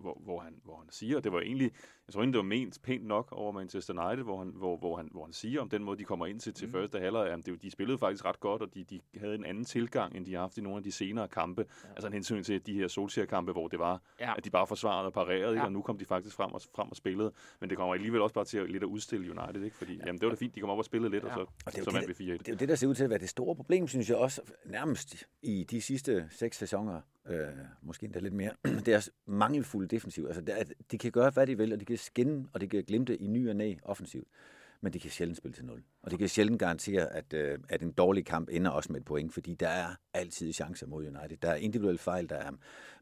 hvor, 0.00 0.18
hvor, 0.24 0.40
han, 0.40 0.60
hvor 0.64 0.76
han 0.76 0.88
siger, 0.90 1.16
og 1.16 1.24
det 1.24 1.32
var 1.32 1.40
egentlig, 1.40 1.72
jeg 2.06 2.12
tror 2.12 2.20
egentlig, 2.20 2.32
det 2.32 2.38
var 2.38 2.56
ment 2.56 2.82
pænt 2.82 3.06
nok 3.06 3.28
over 3.32 3.52
Manchester 3.52 4.06
United, 4.06 4.24
hvor 4.24 4.38
han, 4.38 4.52
hvor, 4.54 4.76
hvor 4.76 4.96
han, 4.96 5.08
hvor 5.12 5.24
han 5.24 5.32
siger 5.32 5.60
om 5.60 5.68
den 5.68 5.84
måde, 5.84 5.98
de 5.98 6.04
kommer 6.04 6.26
ind 6.26 6.40
til, 6.40 6.54
til 6.54 6.66
mm. 6.68 6.72
første 6.72 6.98
halvleg, 6.98 7.30
at 7.30 7.46
det, 7.46 7.62
de 7.62 7.70
spillede 7.70 7.98
faktisk 7.98 8.24
ret 8.24 8.40
godt, 8.40 8.62
og 8.62 8.74
de, 8.74 8.84
de 8.84 9.00
havde 9.16 9.34
en 9.34 9.44
anden 9.44 9.64
tilgang, 9.64 10.16
end 10.16 10.26
de 10.26 10.32
har 10.32 10.40
haft 10.40 10.58
i 10.58 10.60
nogle 10.60 10.76
af 10.76 10.82
de 10.82 10.92
senere 10.92 11.28
kampe. 11.28 11.64
Ja. 11.84 11.88
Altså 11.88 12.06
en 12.06 12.12
hensyn 12.12 12.42
til 12.42 12.66
de 12.66 12.74
her 12.74 12.88
Solskjaer-kampe, 12.88 13.52
hvor 13.52 13.68
det 13.68 13.78
var, 13.78 14.02
ja. 14.20 14.34
at 14.36 14.44
de 14.44 14.50
bare 14.50 14.66
forsvarede 14.66 15.06
og 15.06 15.12
parerede, 15.12 15.44
ja. 15.44 15.50
ikke? 15.50 15.62
og 15.62 15.72
nu 15.72 15.82
kom 15.82 15.98
de 15.98 16.04
faktisk 16.04 16.36
frem 16.36 16.52
og, 16.52 16.60
frem 16.74 16.90
og 16.90 16.96
spillede. 16.96 17.32
Men 17.60 17.70
det 17.70 17.78
kommer 17.78 17.94
alligevel 17.94 18.20
også 18.20 18.34
bare 18.34 18.44
til 18.44 18.58
at, 18.58 18.70
lidt 18.70 18.82
at 18.82 18.86
udstille 18.86 19.40
United, 19.40 19.62
ikke? 19.62 19.76
fordi 19.76 19.94
ja. 19.96 20.06
jamen, 20.06 20.20
det 20.20 20.26
var 20.26 20.34
da 20.34 20.38
fint, 20.38 20.54
de 20.54 20.60
kom 20.60 20.70
op 20.70 20.78
og 20.78 20.84
spillede 20.84 21.10
lidt, 21.10 21.24
ja. 21.24 21.28
og 21.28 21.34
så, 21.34 21.40
og 21.66 21.74
det 21.74 21.84
så 21.84 21.90
vandt 21.90 22.08
vi 22.08 22.32
4-1. 22.32 22.32
Det 22.32 22.48
er 22.48 22.52
jo 22.52 22.56
det, 22.56 22.68
der 22.68 22.74
ser 22.74 22.86
ud 22.86 22.94
til 22.94 23.04
at 23.04 23.10
være 23.10 23.18
det 23.18 23.28
store 23.28 23.56
problem, 23.56 23.88
synes 23.88 24.10
jeg 24.10 24.16
også, 24.16 24.42
nærmest 24.64 25.24
i 25.42 25.64
de 25.70 25.80
sidste 25.84 26.26
seks 26.30 26.56
sæsoner, 26.56 27.00
øh, 27.28 27.48
måske 27.82 28.04
endda 28.04 28.18
lidt 28.18 28.34
mere, 28.34 28.50
deres 28.86 29.10
mangelfulde 29.26 29.88
defensiv. 29.88 30.26
Altså, 30.26 30.64
de 30.90 30.98
kan 30.98 31.12
gøre, 31.12 31.30
hvad 31.30 31.46
de 31.46 31.58
vil, 31.58 31.72
og 31.72 31.80
de 31.80 31.84
kan 31.84 31.98
skinne, 31.98 32.46
og 32.52 32.60
de 32.60 32.68
kan 32.68 32.84
glimte 32.84 33.16
i 33.16 33.26
ny 33.26 33.48
og 33.48 33.56
næ 33.56 33.74
offensivt. 33.82 34.28
Men 34.84 34.92
de 34.92 35.00
kan 35.00 35.10
sjældent 35.10 35.36
spille 35.36 35.54
til 35.54 35.64
nul. 35.64 35.82
Og 36.02 36.10
de 36.10 36.16
kan 36.16 36.28
sjældent 36.28 36.58
garantere, 36.58 37.12
at, 37.12 37.32
øh, 37.34 37.58
at 37.68 37.82
en 37.82 37.92
dårlig 37.92 38.26
kamp 38.26 38.48
ender 38.52 38.70
også 38.70 38.92
med 38.92 39.00
et 39.00 39.06
point, 39.06 39.34
fordi 39.34 39.54
der 39.54 39.68
er 39.68 39.86
altid 40.14 40.52
chancer 40.52 40.86
mod 40.86 41.06
United. 41.06 41.36
Der 41.36 41.50
er 41.50 41.54
individuelle 41.54 41.98
fejl, 41.98 42.28
der 42.28 42.36
er 42.36 42.50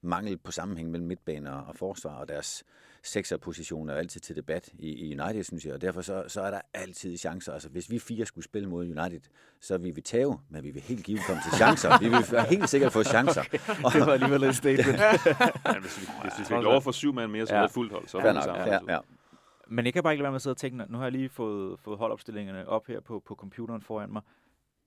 mangel 0.03 0.39
på 0.39 0.53
sammenhæng 0.53 0.91
mellem 0.91 1.09
midtbaner 1.09 1.51
og 1.53 1.77
forsvar, 1.77 2.15
og 2.15 2.29
deres 2.29 2.65
sekserposition 3.03 3.89
er 3.89 3.95
altid 3.95 4.21
til 4.21 4.37
debat 4.37 4.69
i, 4.79 4.89
i 4.89 5.21
United, 5.21 5.45
synes 5.45 5.65
jeg, 5.65 5.75
og 5.75 5.81
derfor 5.81 6.01
så, 6.01 6.25
så 6.29 6.41
er 6.41 6.51
der 6.51 6.61
altid 6.75 7.17
chancer. 7.17 7.53
Altså, 7.53 7.69
hvis 7.69 7.91
vi 7.91 7.99
fire 7.99 8.27
skulle 8.27 8.45
spille 8.45 8.69
mod 8.69 8.85
United, 8.85 9.21
så 9.61 9.79
vil 9.79 9.97
vi 9.97 10.01
tage, 10.01 10.39
men 10.51 10.65
vi 10.65 10.71
vil 10.71 10.83
helt 10.83 11.05
givet 11.05 11.21
komme 11.27 11.43
til 11.43 11.53
chancer. 11.53 11.99
Vi 11.99 12.09
vil 12.09 12.41
helt 12.49 12.69
sikkert 12.69 12.93
få 12.93 13.03
chancer. 13.03 13.43
Okay. 13.85 13.99
Det 13.99 14.07
var 14.07 14.13
alligevel 14.13 14.45
et 14.45 14.57
statement. 14.57 14.99
ja, 14.99 15.79
hvis 15.81 16.01
vi, 16.01 16.07
hvis 16.23 16.33
vi 16.39 16.45
fik 16.45 16.63
lov 16.63 16.83
få 16.83 16.93
syv 16.93 17.13
mand 17.15 17.31
mere, 17.33 17.47
så 17.47 17.55
ja. 17.55 17.61
er 17.61 17.67
det 17.67 17.73
fuldt 17.73 17.93
hold. 17.93 18.09
Så 18.09 18.19
er 18.19 18.33
det 18.33 18.45
sammen. 18.45 18.67
Ja, 18.67 18.79
ja. 18.89 18.99
Men 19.73 19.85
jeg 19.85 19.93
kan 19.93 20.03
bare 20.03 20.13
ikke 20.13 20.23
lade 20.23 20.25
være 20.25 20.33
med 20.33 20.37
at 20.37 20.43
sidde 20.43 20.53
og 20.53 20.57
tænke, 20.57 20.93
nu 20.93 20.99
har 20.99 21.05
jeg 21.05 21.13
lige 21.13 21.29
fået, 21.29 21.81
fået 21.81 21.99
holdopstillingerne 21.99 22.69
op 22.69 22.87
her 22.87 23.01
på, 23.01 23.21
på 23.21 23.35
computeren 23.35 23.83
foran 23.83 24.13
mig. 24.13 24.23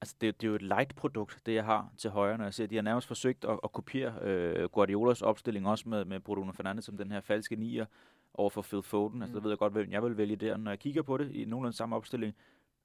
Altså, 0.02 0.16
det, 0.22 0.42
det 0.42 0.48
er 0.48 0.50
jo 0.50 0.56
et 0.56 0.62
light-produkt, 0.62 1.40
det 1.46 1.54
jeg 1.54 1.66
har 1.66 1.92
til 1.98 2.10
højre, 2.10 2.38
når 2.38 2.44
jeg 2.44 2.54
ser, 2.54 2.68
de 2.68 2.76
har 2.76 2.82
nærmest 2.82 3.08
forsøgt 3.08 3.46
at, 3.46 3.60
at 3.64 3.72
kopiere 3.72 4.20
øh, 4.22 4.70
Guardiolas 4.70 5.22
opstilling 5.22 5.68
også 5.68 5.90
med, 5.90 6.06
med 6.06 6.20
Bruno 6.20 6.52
Fernandes 6.52 6.86
som 6.86 6.98
den 6.98 7.12
her 7.12 7.22
falske 7.22 7.56
nier 7.56 7.86
over 8.34 8.50
for 8.50 8.62
Phil 8.62 8.84
Foden. 8.84 9.22
Altså, 9.22 9.36
mm. 9.36 9.42
der 9.42 9.44
ved 9.44 9.52
jeg 9.52 9.58
godt, 9.58 9.74
hvem 9.74 9.92
jeg 9.92 10.04
vil 10.04 10.18
vælge 10.18 10.36
der. 10.36 10.58
Når 10.58 10.72
jeg 10.72 10.80
kigger 10.80 11.02
på 11.02 11.18
det 11.18 11.32
i 11.32 11.46
nogenlunde 11.46 11.78
samme 11.78 11.96
opstilling, 11.96 12.36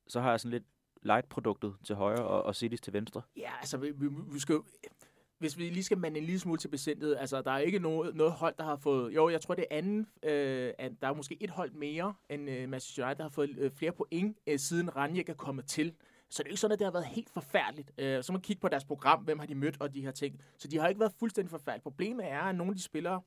så 0.08 0.20
har 0.20 0.30
jeg 0.30 0.40
sådan 0.40 0.50
lidt 0.50 0.64
light-produktet 1.02 1.74
til 1.84 1.96
højre 1.96 2.26
og, 2.26 2.42
og 2.42 2.56
Cities 2.56 2.80
til 2.80 2.92
venstre. 2.92 3.22
Ja, 3.36 3.50
altså, 3.60 3.78
vi, 3.78 3.90
vi, 3.90 4.08
vi 4.32 4.38
skal 4.38 4.56
hvis 5.40 5.58
vi 5.58 5.68
lige 5.68 5.84
skal 5.84 5.98
mande 5.98 6.18
en 6.18 6.24
lille 6.24 6.40
smule 6.40 6.58
til 6.58 6.68
besindet, 6.68 7.16
altså 7.20 7.42
der 7.42 7.50
er 7.50 7.58
ikke 7.58 7.78
noget, 7.78 8.14
noget 8.14 8.32
hold, 8.32 8.54
der 8.58 8.64
har 8.64 8.76
fået, 8.76 9.14
jo, 9.14 9.28
jeg 9.28 9.40
tror 9.40 9.54
det 9.54 9.64
er 9.70 9.76
anden, 9.76 10.06
øh, 10.22 10.72
at 10.78 10.92
der 11.00 11.08
er 11.08 11.14
måske 11.14 11.36
et 11.40 11.50
hold 11.50 11.72
mere 11.72 12.14
end 12.30 12.50
øh, 12.50 12.68
Manchester 12.68 13.04
United, 13.04 13.16
der 13.16 13.22
har 13.22 13.30
fået 13.30 13.50
øh, 13.58 13.70
flere 13.70 13.92
point, 13.92 14.36
øh, 14.46 14.58
siden 14.58 14.96
Ranjek 14.96 15.28
er 15.28 15.34
kommet 15.34 15.66
til. 15.66 15.94
Så 16.30 16.42
det 16.42 16.48
er 16.48 16.50
ikke 16.50 16.60
sådan, 16.60 16.72
at 16.72 16.78
det 16.78 16.84
har 16.86 16.92
været 16.92 17.06
helt 17.06 17.30
forfærdeligt. 17.30 17.90
Øh, 17.98 18.22
så 18.22 18.32
man 18.32 18.40
kigge 18.40 18.60
på 18.60 18.68
deres 18.68 18.84
program, 18.84 19.22
hvem 19.22 19.38
har 19.38 19.46
de 19.46 19.54
mødt 19.54 19.76
og 19.80 19.94
de 19.94 20.00
her 20.00 20.10
ting. 20.10 20.40
Så 20.58 20.68
de 20.68 20.78
har 20.78 20.88
ikke 20.88 21.00
været 21.00 21.12
fuldstændig 21.18 21.50
forfærdeligt. 21.50 21.82
Problemet 21.82 22.30
er, 22.30 22.40
at 22.40 22.54
nogle 22.54 22.70
af 22.70 22.76
de 22.76 22.82
spillere, 22.82 23.22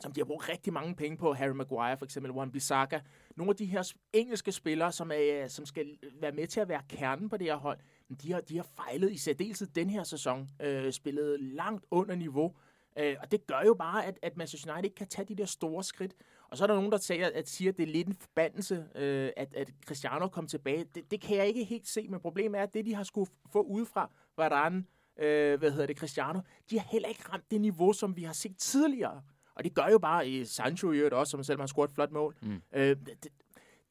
som 0.00 0.12
de 0.12 0.20
har 0.20 0.24
brugt 0.24 0.48
rigtig 0.48 0.72
mange 0.72 0.94
penge 0.94 1.16
på, 1.16 1.32
Harry 1.32 1.54
Maguire 1.54 1.96
for 1.96 2.04
eksempel, 2.04 2.32
Juan 2.32 2.52
Bissaka, 2.52 3.00
nogle 3.36 3.50
af 3.50 3.56
de 3.56 3.66
her 3.66 3.92
engelske 4.12 4.52
spillere, 4.52 4.92
som, 4.92 5.10
er, 5.14 5.48
som 5.48 5.66
skal 5.66 5.98
være 6.20 6.32
med 6.32 6.46
til 6.46 6.60
at 6.60 6.68
være 6.68 6.82
kernen 6.88 7.28
på 7.28 7.36
det 7.36 7.46
her 7.46 7.56
hold, 7.56 7.78
de 8.14 8.32
har, 8.32 8.40
de 8.40 8.56
har 8.56 8.66
fejlet 8.76 9.12
i 9.12 9.16
særdeleshed 9.16 9.68
den 9.68 9.90
her 9.90 10.04
sæson, 10.04 10.50
øh, 10.60 10.92
spillet 10.92 11.40
langt 11.40 11.84
under 11.90 12.14
niveau, 12.14 12.54
øh, 12.98 13.16
og 13.22 13.32
det 13.32 13.46
gør 13.46 13.62
jo 13.66 13.74
bare, 13.74 14.06
at, 14.06 14.18
at 14.22 14.36
Manchester 14.36 14.72
United 14.72 14.84
ikke 14.84 14.96
kan 14.96 15.06
tage 15.06 15.24
de 15.24 15.34
der 15.34 15.44
store 15.44 15.84
skridt. 15.84 16.14
Og 16.48 16.58
så 16.58 16.64
er 16.64 16.66
der 16.66 16.74
nogen, 16.74 16.92
der 16.92 16.98
siger, 16.98 17.30
at, 17.34 17.48
siger, 17.48 17.72
at 17.72 17.76
det 17.76 17.82
er 17.82 17.92
lidt 17.92 18.08
en 18.08 18.16
forbandelse, 18.20 18.86
øh, 18.94 19.30
at, 19.36 19.54
at 19.54 19.70
Cristiano 19.86 20.28
kom 20.28 20.46
tilbage. 20.46 20.84
Det, 20.94 21.10
det 21.10 21.20
kan 21.20 21.36
jeg 21.36 21.46
ikke 21.46 21.64
helt 21.64 21.88
se, 21.88 22.06
men 22.08 22.20
problemet 22.20 22.58
er, 22.58 22.62
at 22.62 22.74
det, 22.74 22.86
de 22.86 22.94
har 22.94 23.02
skulle 23.02 23.30
få 23.52 23.62
udefra, 23.62 24.10
Varane, 24.36 24.84
øh, 25.18 25.58
hvad 25.58 25.70
hedder 25.70 25.86
det, 25.86 25.98
Cristiano, 25.98 26.40
de 26.70 26.78
har 26.78 26.86
heller 26.90 27.08
ikke 27.08 27.22
ramt 27.32 27.50
det 27.50 27.60
niveau, 27.60 27.92
som 27.92 28.16
vi 28.16 28.22
har 28.22 28.32
set 28.32 28.56
tidligere. 28.56 29.22
Og 29.54 29.64
det 29.64 29.74
gør 29.74 29.88
jo 29.90 29.98
bare 29.98 30.28
i 30.28 30.44
Sancho 30.44 30.92
i 30.92 30.96
øvrigt 30.96 31.14
også, 31.14 31.30
som 31.30 31.44
selv 31.44 31.60
har 31.60 31.66
scoret 31.66 31.88
et 31.88 31.94
flot 31.94 32.12
mål. 32.12 32.36
Mm. 32.42 32.62
Øh, 32.74 32.96
det, 32.96 33.28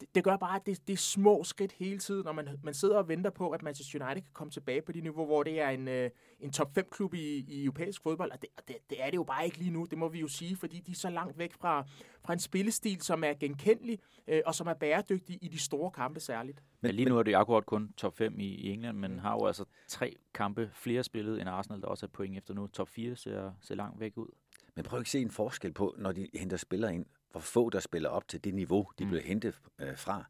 det, 0.02 0.16
det 0.16 0.24
gør 0.24 0.38
bare, 0.38 0.56
at 0.56 0.66
det, 0.66 0.88
det 0.88 0.94
er 0.94 0.98
små 0.98 1.44
skridt 1.44 1.72
hele 1.72 2.00
tiden, 2.00 2.26
når 2.26 2.32
man, 2.32 2.50
man 2.64 2.74
sidder 2.74 2.98
og 2.98 3.08
venter 3.08 3.30
på, 3.30 3.50
at 3.50 3.64
Manchester 3.64 4.06
United 4.06 4.22
kan 4.22 4.34
komme 4.34 4.52
tilbage 4.52 4.82
på 4.82 4.92
det 4.92 5.04
niveau, 5.04 5.26
hvor 5.26 5.44
det 5.44 5.62
er 5.62 5.70
en, 5.70 5.88
øh, 5.88 6.10
en 6.40 6.52
top 6.52 6.78
5-klub 6.78 7.14
i, 7.14 7.46
i 7.48 7.64
europæisk 7.64 8.04
fodbold, 8.04 8.32
og 8.32 8.42
det, 8.42 8.50
det, 8.68 8.76
det 8.90 9.04
er 9.04 9.10
det 9.10 9.16
jo 9.18 9.24
bare 9.24 9.46
ikke 9.46 9.58
lige 9.58 9.72
nu, 9.72 9.86
det 9.90 9.98
må 9.98 10.10
vi 10.10 10.20
jo 10.20 10.28
sige, 10.28 10.56
fordi 10.56 10.80
de 10.80 10.92
er 10.92 10.96
så 10.96 11.10
langt 11.10 11.38
væk 11.38 11.54
fra, 11.54 11.86
fra 12.26 12.34
en 12.34 12.40
spillestil, 12.40 13.02
som 13.02 13.24
er 13.24 13.34
genkendelig, 13.34 14.00
øh, 14.28 14.42
og 14.46 14.56
som 14.56 14.68
er 14.68 14.74
bæredygtig 14.74 15.38
i 15.42 15.48
de 15.48 15.60
store 15.60 15.92
kampe 15.92 16.20
særligt. 16.20 16.64
Men 16.82 16.92
ja, 16.92 16.96
lige 16.96 17.10
nu 17.10 17.18
er 17.18 17.24
det 17.24 17.36
akkurat 17.36 17.66
kun 17.66 17.94
top 17.98 18.18
5 18.18 18.40
i, 18.40 18.46
i 18.46 18.70
England, 18.70 18.98
men 18.98 19.20
har 19.20 19.34
jo 19.34 19.46
altså 19.46 19.66
tre 19.88 20.16
kampe 20.34 20.70
flere 20.74 21.04
spillet 21.04 21.42
end 21.42 21.50
Arsenal, 21.50 21.82
der 21.82 21.88
også 21.88 22.06
er 22.06 22.10
point 22.10 22.38
efter 22.38 22.54
nu. 22.54 22.68
Top 22.68 22.90
4 22.90 23.16
ser, 23.16 23.52
ser 23.62 23.76
langt 23.76 24.00
væk 24.00 24.18
ud. 24.18 24.28
Men 24.76 24.86
prøv 24.86 25.00
at 25.00 25.08
se 25.08 25.20
en 25.20 25.32
forskel 25.32 25.74
på, 25.74 25.96
når 25.98 26.12
de 26.12 26.28
henter 26.34 26.58
spillere 26.58 26.96
ind, 26.96 27.06
hvor 27.32 27.42
få 27.42 27.70
der 27.70 27.80
spiller 27.80 28.10
op 28.10 28.28
til 28.28 28.44
det 28.44 28.54
niveau, 28.54 28.88
de 29.00 29.04
mm. 29.04 29.10
blev 29.10 29.22
hentet 29.22 29.60
øh, 29.80 29.98
fra. 29.98 30.26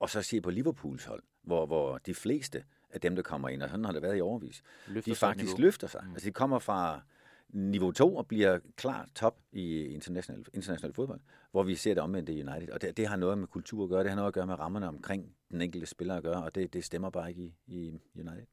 Og 0.00 0.10
så 0.10 0.22
se 0.22 0.40
på 0.40 0.50
Liverpools 0.50 1.04
hold, 1.04 1.22
hvor, 1.42 1.66
hvor 1.66 1.98
de 1.98 2.14
fleste 2.14 2.64
af 2.90 3.00
dem, 3.00 3.16
der 3.16 3.22
kommer 3.22 3.48
ind, 3.48 3.62
og 3.62 3.68
sådan 3.68 3.84
har 3.84 3.92
det 3.92 4.02
været 4.02 4.18
i 4.18 4.20
overvis, 4.20 4.62
løfter 4.86 5.12
de 5.12 5.16
faktisk 5.16 5.52
niveau. 5.52 5.64
løfter 5.64 5.86
sig. 5.86 6.00
Mm. 6.04 6.12
Altså 6.12 6.28
de 6.28 6.32
kommer 6.32 6.58
fra 6.58 7.00
niveau 7.48 7.92
2 7.92 8.16
og 8.16 8.26
bliver 8.26 8.58
klar 8.76 9.08
top 9.14 9.38
i 9.52 9.86
international, 9.86 10.44
international 10.54 10.94
fodbold, 10.94 11.20
hvor 11.50 11.62
vi 11.62 11.74
ser 11.74 11.94
det 11.94 12.02
omvendte 12.02 12.32
i 12.32 12.42
United. 12.42 12.70
Og 12.70 12.82
det, 12.82 12.96
det 12.96 13.06
har 13.06 13.16
noget 13.16 13.38
med 13.38 13.46
kultur 13.46 13.84
at 13.84 13.90
gøre, 13.90 14.02
det 14.02 14.10
har 14.10 14.16
noget 14.16 14.28
at 14.28 14.34
gøre 14.34 14.46
med 14.46 14.58
rammerne 14.58 14.88
omkring 14.88 15.34
den 15.50 15.62
enkelte 15.62 15.86
spiller 15.86 16.16
at 16.16 16.22
gøre, 16.22 16.44
og 16.44 16.54
det, 16.54 16.72
det 16.72 16.84
stemmer 16.84 17.10
bare 17.10 17.28
ikke 17.28 17.42
i, 17.42 17.54
i 17.66 17.98
United 18.14 18.46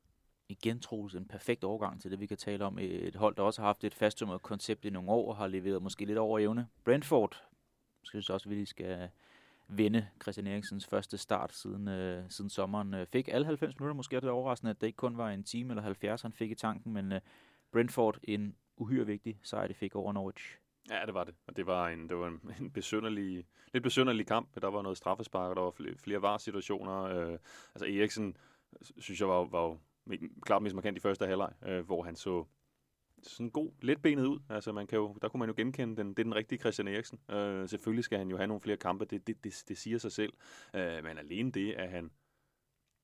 igen, 0.49 0.79
Troels, 0.79 1.15
en 1.15 1.25
perfekt 1.25 1.63
overgang 1.63 2.01
til 2.01 2.11
det, 2.11 2.19
vi 2.19 2.25
kan 2.25 2.37
tale 2.37 2.65
om. 2.65 2.77
Et 2.79 3.15
hold, 3.15 3.35
der 3.35 3.43
også 3.43 3.61
har 3.61 3.67
haft 3.67 3.83
et 3.83 3.93
fasttømret 3.93 4.41
koncept 4.41 4.85
i 4.85 4.89
nogle 4.89 5.09
år, 5.09 5.29
og 5.29 5.35
har 5.35 5.47
leveret 5.47 5.83
måske 5.83 6.05
lidt 6.05 6.17
over 6.17 6.39
evne. 6.39 6.67
Brentford, 6.83 7.43
synes 8.03 8.29
også, 8.29 8.49
at 8.49 8.55
vi 8.55 8.65
skal 8.65 9.09
vinde 9.67 10.07
Christian 10.21 10.47
Eriksens 10.47 10.87
første 10.87 11.17
start 11.17 11.53
siden, 11.53 11.87
øh, 11.87 12.23
siden 12.29 12.49
sommeren. 12.49 12.93
Øh, 12.93 13.07
fik 13.07 13.27
alle 13.31 13.45
90 13.45 13.79
minutter, 13.79 13.95
måske 13.95 14.15
er 14.15 14.19
det 14.19 14.29
overraskende, 14.29 14.69
at 14.69 14.81
det 14.81 14.87
ikke 14.87 14.97
kun 14.97 15.17
var 15.17 15.29
en 15.29 15.43
time 15.43 15.69
eller 15.69 15.83
70, 15.83 16.21
han 16.21 16.33
fik 16.33 16.51
i 16.51 16.55
tanken, 16.55 16.93
men 16.93 17.11
øh, 17.11 17.21
Brentford 17.71 18.17
en 18.23 18.55
uhyre 18.77 19.05
vigtig 19.05 19.39
sejr, 19.43 19.67
det 19.67 19.75
fik 19.75 19.95
over 19.95 20.13
Norwich. 20.13 20.57
Ja, 20.89 21.05
det 21.05 21.13
var 21.13 21.23
det. 21.23 21.35
Og 21.47 21.57
det 21.57 21.67
var 21.67 21.87
en, 21.87 22.09
det 22.09 22.17
var 22.17 22.27
en, 22.27 22.41
en 22.59 22.71
besynderlig, 22.71 23.45
lidt 23.73 23.83
besynderlig 23.83 24.27
kamp. 24.27 24.61
Der 24.61 24.67
var 24.67 24.81
noget 24.81 24.97
straffespark, 24.97 25.49
og 25.49 25.55
der 25.55 25.61
var 25.61 25.71
flere, 25.71 25.95
flere 25.97 26.21
varsituationer. 26.21 27.03
Øh, 27.03 27.37
altså 27.75 27.85
Eriksen, 27.85 28.37
synes 28.97 29.19
jeg, 29.19 29.29
var, 29.29 29.43
var 29.43 29.77
klart 30.41 30.61
mest 30.61 30.75
markant 30.75 30.97
i 30.97 31.01
første 31.01 31.27
halvleg, 31.27 31.53
øh, 31.65 31.85
hvor 31.85 32.03
han 32.03 32.15
så 32.15 32.45
sådan 33.23 33.49
god, 33.49 33.71
letbenet 33.81 34.25
ud. 34.25 34.39
Altså, 34.49 34.71
man 34.71 34.87
kan 34.87 34.97
jo, 34.97 35.17
der 35.21 35.29
kunne 35.29 35.39
man 35.39 35.49
jo 35.49 35.55
genkende 35.57 35.95
den. 35.95 36.09
Det 36.09 36.19
er 36.19 36.23
den 36.23 36.35
rigtige 36.35 36.59
Christian 36.59 36.87
Eriksen. 36.87 37.19
Øh, 37.31 37.69
selvfølgelig 37.69 38.03
skal 38.03 38.17
han 38.17 38.29
jo 38.29 38.37
have 38.37 38.47
nogle 38.47 38.61
flere 38.61 38.77
kampe. 38.77 39.05
Det, 39.05 39.27
det, 39.27 39.43
det, 39.43 39.63
det 39.67 39.77
siger 39.77 39.97
sig 39.97 40.11
selv. 40.11 40.33
Øh, 40.73 41.03
men 41.03 41.17
alene 41.17 41.51
det, 41.51 41.73
at 41.73 41.89
han 41.89 42.11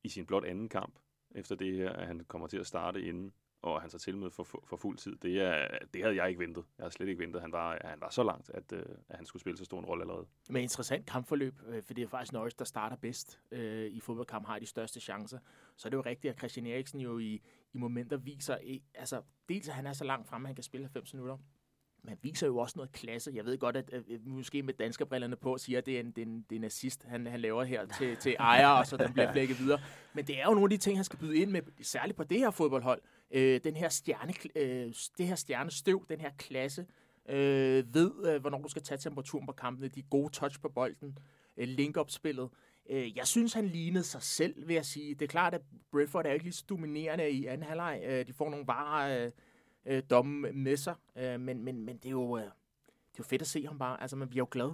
i 0.04 0.10
sin 0.10 0.25
blot 0.25 0.45
anden 0.45 0.69
kamp, 0.69 0.99
efter 1.36 1.56
det 1.56 1.75
her, 1.75 1.89
at 1.89 2.08
han 2.08 2.25
kommer 2.28 2.47
til 2.47 2.58
at 2.58 2.67
starte 2.67 3.01
inden 3.01 3.34
og 3.65 3.82
han 3.82 3.89
så 3.89 3.99
til 3.99 4.17
med 4.17 4.32
for, 4.32 4.43
for, 4.43 4.78
fuld 4.78 4.97
tid, 4.97 5.15
det, 5.15 5.41
er, 5.41 5.67
det 5.93 6.01
havde 6.01 6.15
jeg 6.15 6.30
ikke 6.30 6.39
ventet. 6.39 6.63
Jeg 6.78 6.84
havde 6.84 6.93
slet 6.93 7.10
ikke 7.10 7.19
ventet, 7.19 7.39
at 7.39 7.41
han 7.41 7.51
var, 7.51 7.71
at 7.71 7.89
han 7.89 8.01
var 8.01 8.10
så 8.10 8.23
langt, 8.23 8.49
at, 8.54 8.71
øh, 8.71 8.86
at 9.10 9.17
han 9.17 9.25
skulle 9.25 9.41
spille 9.41 9.58
så 9.58 9.65
stor 9.65 9.80
en 9.80 9.86
rolle 9.86 10.04
allerede. 10.04 10.25
Men 10.49 10.62
interessant 10.62 11.06
kampforløb, 11.06 11.62
øh, 11.67 11.84
for 11.84 11.93
det 11.93 12.04
er 12.04 12.08
faktisk 12.08 12.34
Norris, 12.34 12.54
der 12.54 12.65
starter 12.65 12.95
bedst 12.95 13.39
øh, 13.51 13.91
i 13.91 13.99
fodboldkamp, 13.99 14.47
har 14.47 14.60
de 14.60 14.65
største 14.65 14.99
chancer. 14.99 15.39
Så 15.75 15.88
er 15.88 15.89
det 15.89 15.97
jo 15.97 16.01
rigtigt, 16.01 16.32
at 16.32 16.38
Christian 16.38 16.65
Eriksen 16.65 16.99
jo 16.99 17.19
i, 17.19 17.41
i 17.73 17.78
momenter 17.78 18.17
viser, 18.17 18.58
altså 18.95 19.21
dels 19.49 19.69
at 19.69 19.75
han 19.75 19.88
er 19.88 19.93
så 19.93 20.04
langt 20.04 20.28
frem, 20.28 20.45
at 20.45 20.47
han 20.47 20.56
kan 20.56 20.63
spille 20.63 20.86
90 20.86 21.13
minutter, 21.13 21.38
man 22.06 22.18
viser 22.22 22.48
jo 22.48 22.58
også 22.58 22.74
noget 22.76 22.91
klasse. 22.91 23.32
Jeg 23.34 23.46
ved 23.46 23.58
godt, 23.58 23.76
at, 23.76 23.89
at, 23.94 24.04
måske 24.26 24.63
med 24.63 24.74
danskerbrillerne 24.74 25.36
på 25.36 25.58
siger, 25.58 25.78
at 25.78 25.86
det 25.86 25.96
er 25.96 26.00
en, 26.00 26.12
det 26.12 26.18
er 26.18 26.26
en, 26.26 26.46
det 26.50 26.56
er 26.56 26.60
en 26.60 26.63
assist, 26.63 27.04
han, 27.04 27.28
han 27.28 27.39
laver 27.39 27.63
her 27.63 27.86
til, 27.98 28.18
til 28.18 28.36
ejer, 28.39 28.68
og 28.68 28.88
så 28.88 28.98
den 28.98 29.13
bliver 29.13 29.32
flækket 29.34 29.60
videre. 29.60 29.80
Men 30.13 30.28
det 30.28 30.39
er 30.39 30.44
jo 30.46 30.52
nogle 30.52 30.63
af 30.63 30.70
de 30.70 30.78
ting, 30.78 30.98
han 30.98 31.06
skal 31.06 31.20
byde 31.20 31.38
ind 31.38 31.52
med, 31.52 31.62
særligt 31.82 32.18
på 32.18 32.24
det 32.24 32.39
her 32.39 32.52
fodboldhold. 32.52 33.02
Øh, 33.32 33.60
den 33.63 33.76
her 33.76 33.89
stjerne, 33.89 34.34
øh, 34.56 34.94
det 35.18 35.28
her 35.28 35.36
stjernestøv, 35.36 36.06
den 36.10 36.22
her 36.22 36.32
klasse, 36.38 36.86
øh, 37.30 37.94
ved, 37.94 38.12
øh, 38.26 38.41
hvornår 38.41 38.62
du 38.62 38.70
skal 38.70 38.82
tage 38.82 38.98
temperaturen 38.98 39.46
på 39.46 39.52
kampene, 39.52 39.88
de 39.88 40.02
gode 40.02 40.34
touch 40.34 40.62
på 40.62 40.70
bolden, 40.70 41.18
øh, 41.58 41.68
link-up-spillet. 41.68 42.50
Øh, 42.89 43.18
jeg 43.18 43.28
synes, 43.28 43.54
han 43.54 43.65
lignede 43.65 44.04
sig 44.04 44.22
selv, 44.22 44.68
vil 44.68 44.74
jeg 44.74 44.86
sige. 44.86 45.15
Det 45.15 45.22
er 45.22 45.28
klart, 45.28 45.54
at 45.54 45.62
Brentford 45.91 46.26
er 46.26 46.32
ikke 46.32 46.46
lige 46.46 46.54
så 46.54 46.65
dominerende 46.70 47.30
i 47.30 47.46
anden 47.46 47.68
halvleg. 47.68 48.02
Øh, 48.06 48.28
de 48.28 48.34
får 48.34 48.50
nogle 48.50 48.68
varer... 48.68 49.26
Øh, 49.26 49.32
øh, 49.86 50.04
domme 50.10 50.52
med 50.52 50.78
sig. 50.78 50.95
Øh, 51.15 51.39
men, 51.39 51.63
men, 51.63 51.86
men 51.86 51.98
det 51.98 52.06
er 52.06 52.12
jo... 52.12 52.38
Øh, 52.38 52.43
det 52.43 53.19
er 53.19 53.24
jo 53.24 53.30
fedt 53.30 53.41
at 53.41 53.48
se 53.48 53.67
ham 53.67 53.78
bare. 53.78 54.02
Altså, 54.02 54.15
man 54.15 54.30
bliver 54.30 54.41
jo 54.41 54.48
glad. 54.52 54.71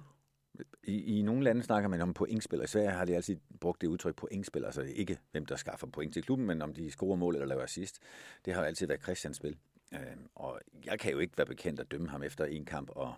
I, 0.83 1.19
I 1.19 1.21
nogle 1.21 1.43
lande 1.43 1.63
snakker 1.63 1.89
man 1.89 2.01
om 2.01 2.13
pointspillere. 2.13 2.63
I 2.63 2.67
Sverige 2.67 2.89
har 2.89 3.05
de 3.05 3.15
altid 3.15 3.37
brugt 3.59 3.81
det 3.81 3.87
udtryk 3.87 4.15
pointspil, 4.15 4.65
altså 4.65 4.81
ikke 4.81 5.17
hvem 5.31 5.45
der 5.45 5.55
skaffer 5.55 5.87
point 5.87 6.13
til 6.13 6.23
klubben, 6.23 6.47
men 6.47 6.61
om 6.61 6.73
de 6.73 6.91
scorer 6.91 7.15
mål 7.15 7.35
eller 7.35 7.47
laver 7.47 7.63
assist. 7.63 7.99
Det 8.45 8.53
har 8.53 8.61
jo 8.61 8.67
altid 8.67 8.87
været 8.87 9.03
Christians 9.03 9.37
spil. 9.37 9.57
Øh, 9.93 9.99
og 10.35 10.61
jeg 10.85 10.99
kan 10.99 11.11
jo 11.11 11.19
ikke 11.19 11.37
være 11.37 11.47
bekendt 11.47 11.79
at 11.79 11.91
dømme 11.91 12.09
ham 12.09 12.23
efter 12.23 12.45
en 12.45 12.65
kamp 12.65 12.89
og 12.89 13.13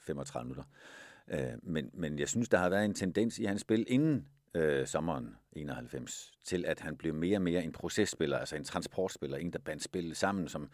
35 0.00 0.44
minutter. 0.44 0.64
Øh, 1.28 1.52
men, 1.62 1.90
men 1.94 2.18
jeg 2.18 2.28
synes, 2.28 2.48
der 2.48 2.58
har 2.58 2.68
været 2.68 2.84
en 2.84 2.94
tendens 2.94 3.38
i 3.38 3.44
hans 3.44 3.60
spil 3.60 3.84
inden 3.88 4.28
øh, 4.54 4.86
sommeren 4.86 5.36
91, 5.52 6.32
til 6.44 6.64
at 6.66 6.80
han 6.80 6.96
blev 6.96 7.14
mere 7.14 7.38
og 7.38 7.42
mere 7.42 7.64
en 7.64 7.72
processpiller, 7.72 8.38
altså 8.38 8.56
en 8.56 8.64
transportspiller, 8.64 9.36
en 9.36 9.52
der 9.52 9.58
bandt 9.58 9.82
spillet 9.82 10.16
sammen, 10.16 10.48
som 10.48 10.70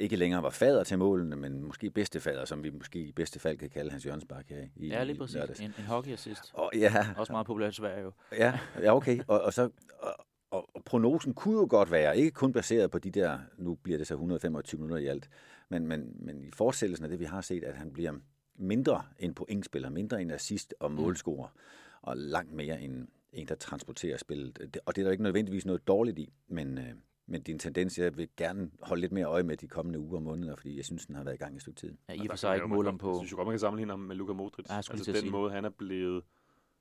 ikke 0.00 0.16
længere 0.16 0.42
var 0.42 0.50
fader 0.50 0.84
til 0.84 0.98
målene, 0.98 1.36
men 1.36 1.62
måske 1.62 1.90
bedstefader, 1.90 2.44
som 2.44 2.64
vi 2.64 2.70
måske 2.70 2.98
i 2.98 3.12
bedste 3.12 3.38
fald 3.38 3.58
kan 3.58 3.70
kalde 3.70 3.90
Hans 3.90 4.06
Jørgensbak 4.06 4.48
her 4.48 4.66
i 4.76 4.88
Ja, 4.88 5.04
lige 5.04 5.18
præcis. 5.18 5.60
En, 5.60 5.74
en 5.78 5.84
hockey-assist. 5.84 6.50
Og, 6.52 6.70
ja. 6.74 7.06
Også 7.16 7.32
meget 7.32 7.46
populært 7.46 7.72
i 7.72 7.76
Sverige 7.76 8.02
jo. 8.02 8.12
Ja, 8.32 8.58
ja 8.82 8.96
okay. 8.96 9.20
Og, 9.26 9.40
og, 9.40 9.52
så, 9.52 9.70
og, 9.98 10.16
og 10.50 10.84
prognosen 10.84 11.34
kunne 11.34 11.58
jo 11.58 11.66
godt 11.70 11.90
være, 11.90 12.18
ikke 12.18 12.30
kun 12.30 12.52
baseret 12.52 12.90
på 12.90 12.98
de 12.98 13.10
der, 13.10 13.38
nu 13.58 13.74
bliver 13.74 13.98
det 13.98 14.06
så 14.06 14.14
125 14.14 14.80
minutter 14.80 14.96
i 15.04 15.06
alt, 15.06 15.28
men, 15.68 15.86
men, 15.86 16.16
men 16.20 16.42
i 16.42 16.50
fortsættelsen 16.50 17.04
af 17.04 17.10
det, 17.10 17.20
vi 17.20 17.24
har 17.24 17.40
set, 17.40 17.64
at 17.64 17.74
han 17.74 17.92
bliver 17.92 18.12
mindre 18.54 19.02
end 19.18 19.34
pointspiller, 19.34 19.90
mindre 19.90 20.22
end 20.22 20.32
assist 20.32 20.74
og 20.80 20.90
mm. 20.90 20.96
målscorer, 20.96 21.48
mm. 21.48 21.60
og 22.02 22.16
langt 22.16 22.52
mere 22.52 22.80
end 22.80 23.08
en, 23.32 23.48
der 23.48 23.54
transporterer 23.54 24.16
spillet. 24.16 24.80
Og 24.86 24.96
det 24.96 25.02
er 25.02 25.04
der 25.04 25.10
ikke 25.10 25.22
nødvendigvis 25.22 25.66
noget 25.66 25.88
dårligt 25.88 26.18
i, 26.18 26.32
men, 26.48 26.78
øh, 26.78 26.94
men 27.28 27.42
din 27.42 27.58
tendens, 27.58 27.98
jeg 27.98 28.16
vil 28.16 28.28
gerne 28.36 28.70
holde 28.82 29.00
lidt 29.00 29.12
mere 29.12 29.26
øje 29.26 29.42
med 29.42 29.56
de 29.56 29.68
kommende 29.68 29.98
uger 29.98 30.16
og 30.16 30.22
måneder, 30.22 30.56
fordi 30.56 30.76
jeg 30.76 30.84
synes, 30.84 31.06
den 31.06 31.14
har 31.14 31.24
været 31.24 31.34
i 31.34 31.38
gang 31.38 31.56
et 31.56 31.62
stykke 31.62 31.80
tid. 31.80 31.96
Ja, 32.08 32.14
i 32.14 32.18
og 32.18 32.26
for 32.30 32.36
sig 32.36 32.54
ikke 32.54 32.68
mål 32.68 32.86
om 32.86 32.98
på... 32.98 33.10
Jeg 33.10 33.18
synes 33.18 33.32
jo 33.32 33.36
godt, 33.36 33.46
man 33.46 33.52
kan 33.52 33.58
sammenligne 33.58 33.92
ham 33.92 33.98
med 33.98 34.16
Luka 34.16 34.32
Modric. 34.32 34.66
Ja, 34.68 34.76
altså 34.76 35.12
den 35.22 35.30
måde, 35.30 35.50
han 35.50 35.64
er 35.64 35.70
blevet 35.70 36.24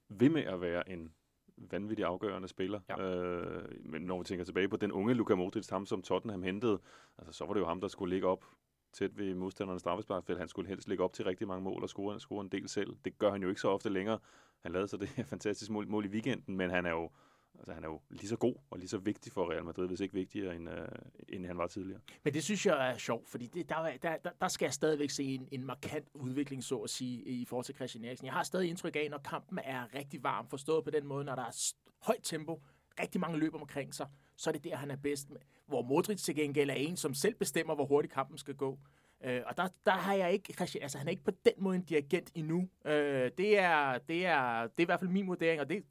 ved 0.10 0.30
med 0.30 0.42
at 0.42 0.62
være 0.62 0.90
en 0.90 1.12
vanvittig 1.58 2.06
afgørende 2.06 2.48
spiller. 2.48 2.80
Ja. 2.90 3.02
Øh, 3.02 3.86
men 3.86 4.02
når 4.02 4.18
vi 4.18 4.24
tænker 4.24 4.46
tilbage 4.46 4.70
på 4.70 4.78
den 4.78 4.92
unge 4.92 5.14
Luka 5.14 5.36
Modric, 5.36 5.70
ham 5.70 5.86
som 5.86 6.02
Tottenham 6.02 6.44
hentede, 6.44 6.80
altså, 7.18 7.34
så 7.34 7.46
var 7.46 7.54
det 7.54 7.60
jo 7.60 7.66
ham, 7.66 7.82
der 7.82 7.88
skulle 7.88 8.16
ligge 8.16 8.28
op 8.28 8.46
tæt 8.94 9.18
ved 9.18 9.36
modstandernes 9.36 9.82
straffesparkfelt. 9.82 10.40
Han 10.40 10.48
skulle 10.48 10.70
helst 10.70 10.88
ligge 10.88 11.04
op 11.04 11.14
til 11.14 11.26
rigtig 11.26 11.48
mange 11.48 11.64
mål 11.64 11.84
og 11.84 11.90
score, 11.90 12.20
score 12.20 12.42
en 12.42 12.50
del 12.50 12.70
selv. 12.70 12.96
Det 13.06 13.18
gør 13.18 13.32
han 13.32 13.42
jo 13.42 13.50
ikke 13.50 13.62
så 13.62 13.70
ofte 13.70 13.90
længere. 13.90 14.20
Han 14.64 14.72
lavede 14.72 14.88
så 14.88 14.98
det 14.98 15.08
her 15.08 15.24
fantastiske 15.24 15.74
mål, 15.74 15.88
mål 15.88 16.06
i 16.06 16.08
weekenden, 16.08 16.58
men 16.58 16.70
han 16.70 16.86
er 16.86 16.92
jo 16.92 17.10
Altså, 17.58 17.74
han 17.74 17.84
er 17.84 17.88
jo 17.88 18.02
lige 18.10 18.28
så 18.28 18.36
god 18.36 18.56
og 18.70 18.80
lige 18.80 18.89
så 18.89 18.98
vigtig 18.98 19.32
for 19.32 19.52
Real 19.52 19.65
Madrid, 19.65 19.88
hvis 19.88 20.00
ikke 20.00 20.13
vigtigere, 20.13 20.56
end, 20.56 20.70
øh, 20.70 20.88
end 21.30 21.46
han 21.46 21.58
var 21.58 21.67
tidligere. 21.67 22.02
Men 22.24 22.34
det 22.34 22.43
synes 22.43 22.65
jeg 22.65 22.91
er 22.91 22.98
sjovt, 22.98 23.30
fordi 23.30 23.48
det, 23.48 23.70
der, 23.70 23.98
der, 24.02 24.17
der, 24.17 24.30
der 24.41 24.48
skal 24.48 24.65
jeg 24.65 24.74
stadigvæk 24.74 25.10
se 25.10 25.24
en, 25.24 25.48
en 25.52 25.65
markant 25.65 26.08
udvikling, 26.13 26.63
så 26.63 26.78
at 26.78 26.89
sige, 26.89 27.24
i 27.24 27.46
forhold 27.46 27.65
til 27.65 27.76
Christian 27.76 28.06
Eriksen. 28.06 28.26
Jeg 28.26 28.34
har 28.34 28.43
stadig 28.43 28.70
indtryk 28.70 28.96
af, 28.96 29.08
når 29.12 29.17
kampen 29.17 29.60
er 29.63 29.96
rigtig 29.96 30.24
varm, 30.24 30.48
forstået 30.50 30.84
på 30.84 30.89
den 30.89 31.08
måde, 31.08 31.26
når 31.26 31.36
der 31.36 31.43
er 31.43 31.74
højt 32.02 32.24
tempo, 32.24 32.62
rigtig 33.00 33.22
mange 33.22 33.38
løb 33.39 33.56
omkring 33.56 33.96
sig, 33.96 34.08
så 34.36 34.50
er 34.50 34.52
det 34.52 34.63
der, 34.63 34.76
han 34.76 34.91
er 34.91 34.96
bedst 34.96 35.30
med. 35.30 35.39
Hvor 35.67 35.82
Modric 35.82 36.20
til 36.20 36.36
gengæld 36.36 36.70
er 36.70 36.74
en, 36.74 36.98
som 36.98 37.13
selv 37.13 37.36
bestemmer, 37.36 37.76
hvor 37.76 37.86
hurtigt 37.86 38.13
kampen 38.13 38.38
skal 38.38 38.56
gå. 38.56 38.80
Øh, 39.26 39.42
og 39.46 39.58
der, 39.58 39.68
der 39.86 39.92
har 39.92 40.14
jeg 40.14 40.34
ikke, 40.34 40.56
altså 40.60 40.98
han 40.98 41.08
er 41.08 41.12
ikke 41.12 41.24
på 41.24 41.32
den 41.46 41.54
måde 41.58 41.76
en 41.76 41.82
dirigent 41.82 42.32
endnu. 42.36 42.70
Øh, 42.86 43.32
det, 43.38 43.60
er, 43.60 43.98
det, 43.98 44.26
er, 44.26 44.62
det 44.62 44.80
er 44.80 44.82
i 44.82 44.86
hvert 44.86 45.00
fald 45.00 45.10
min 45.10 45.28
vurdering, 45.28 45.62
og 45.62 45.70
det, 45.70 45.84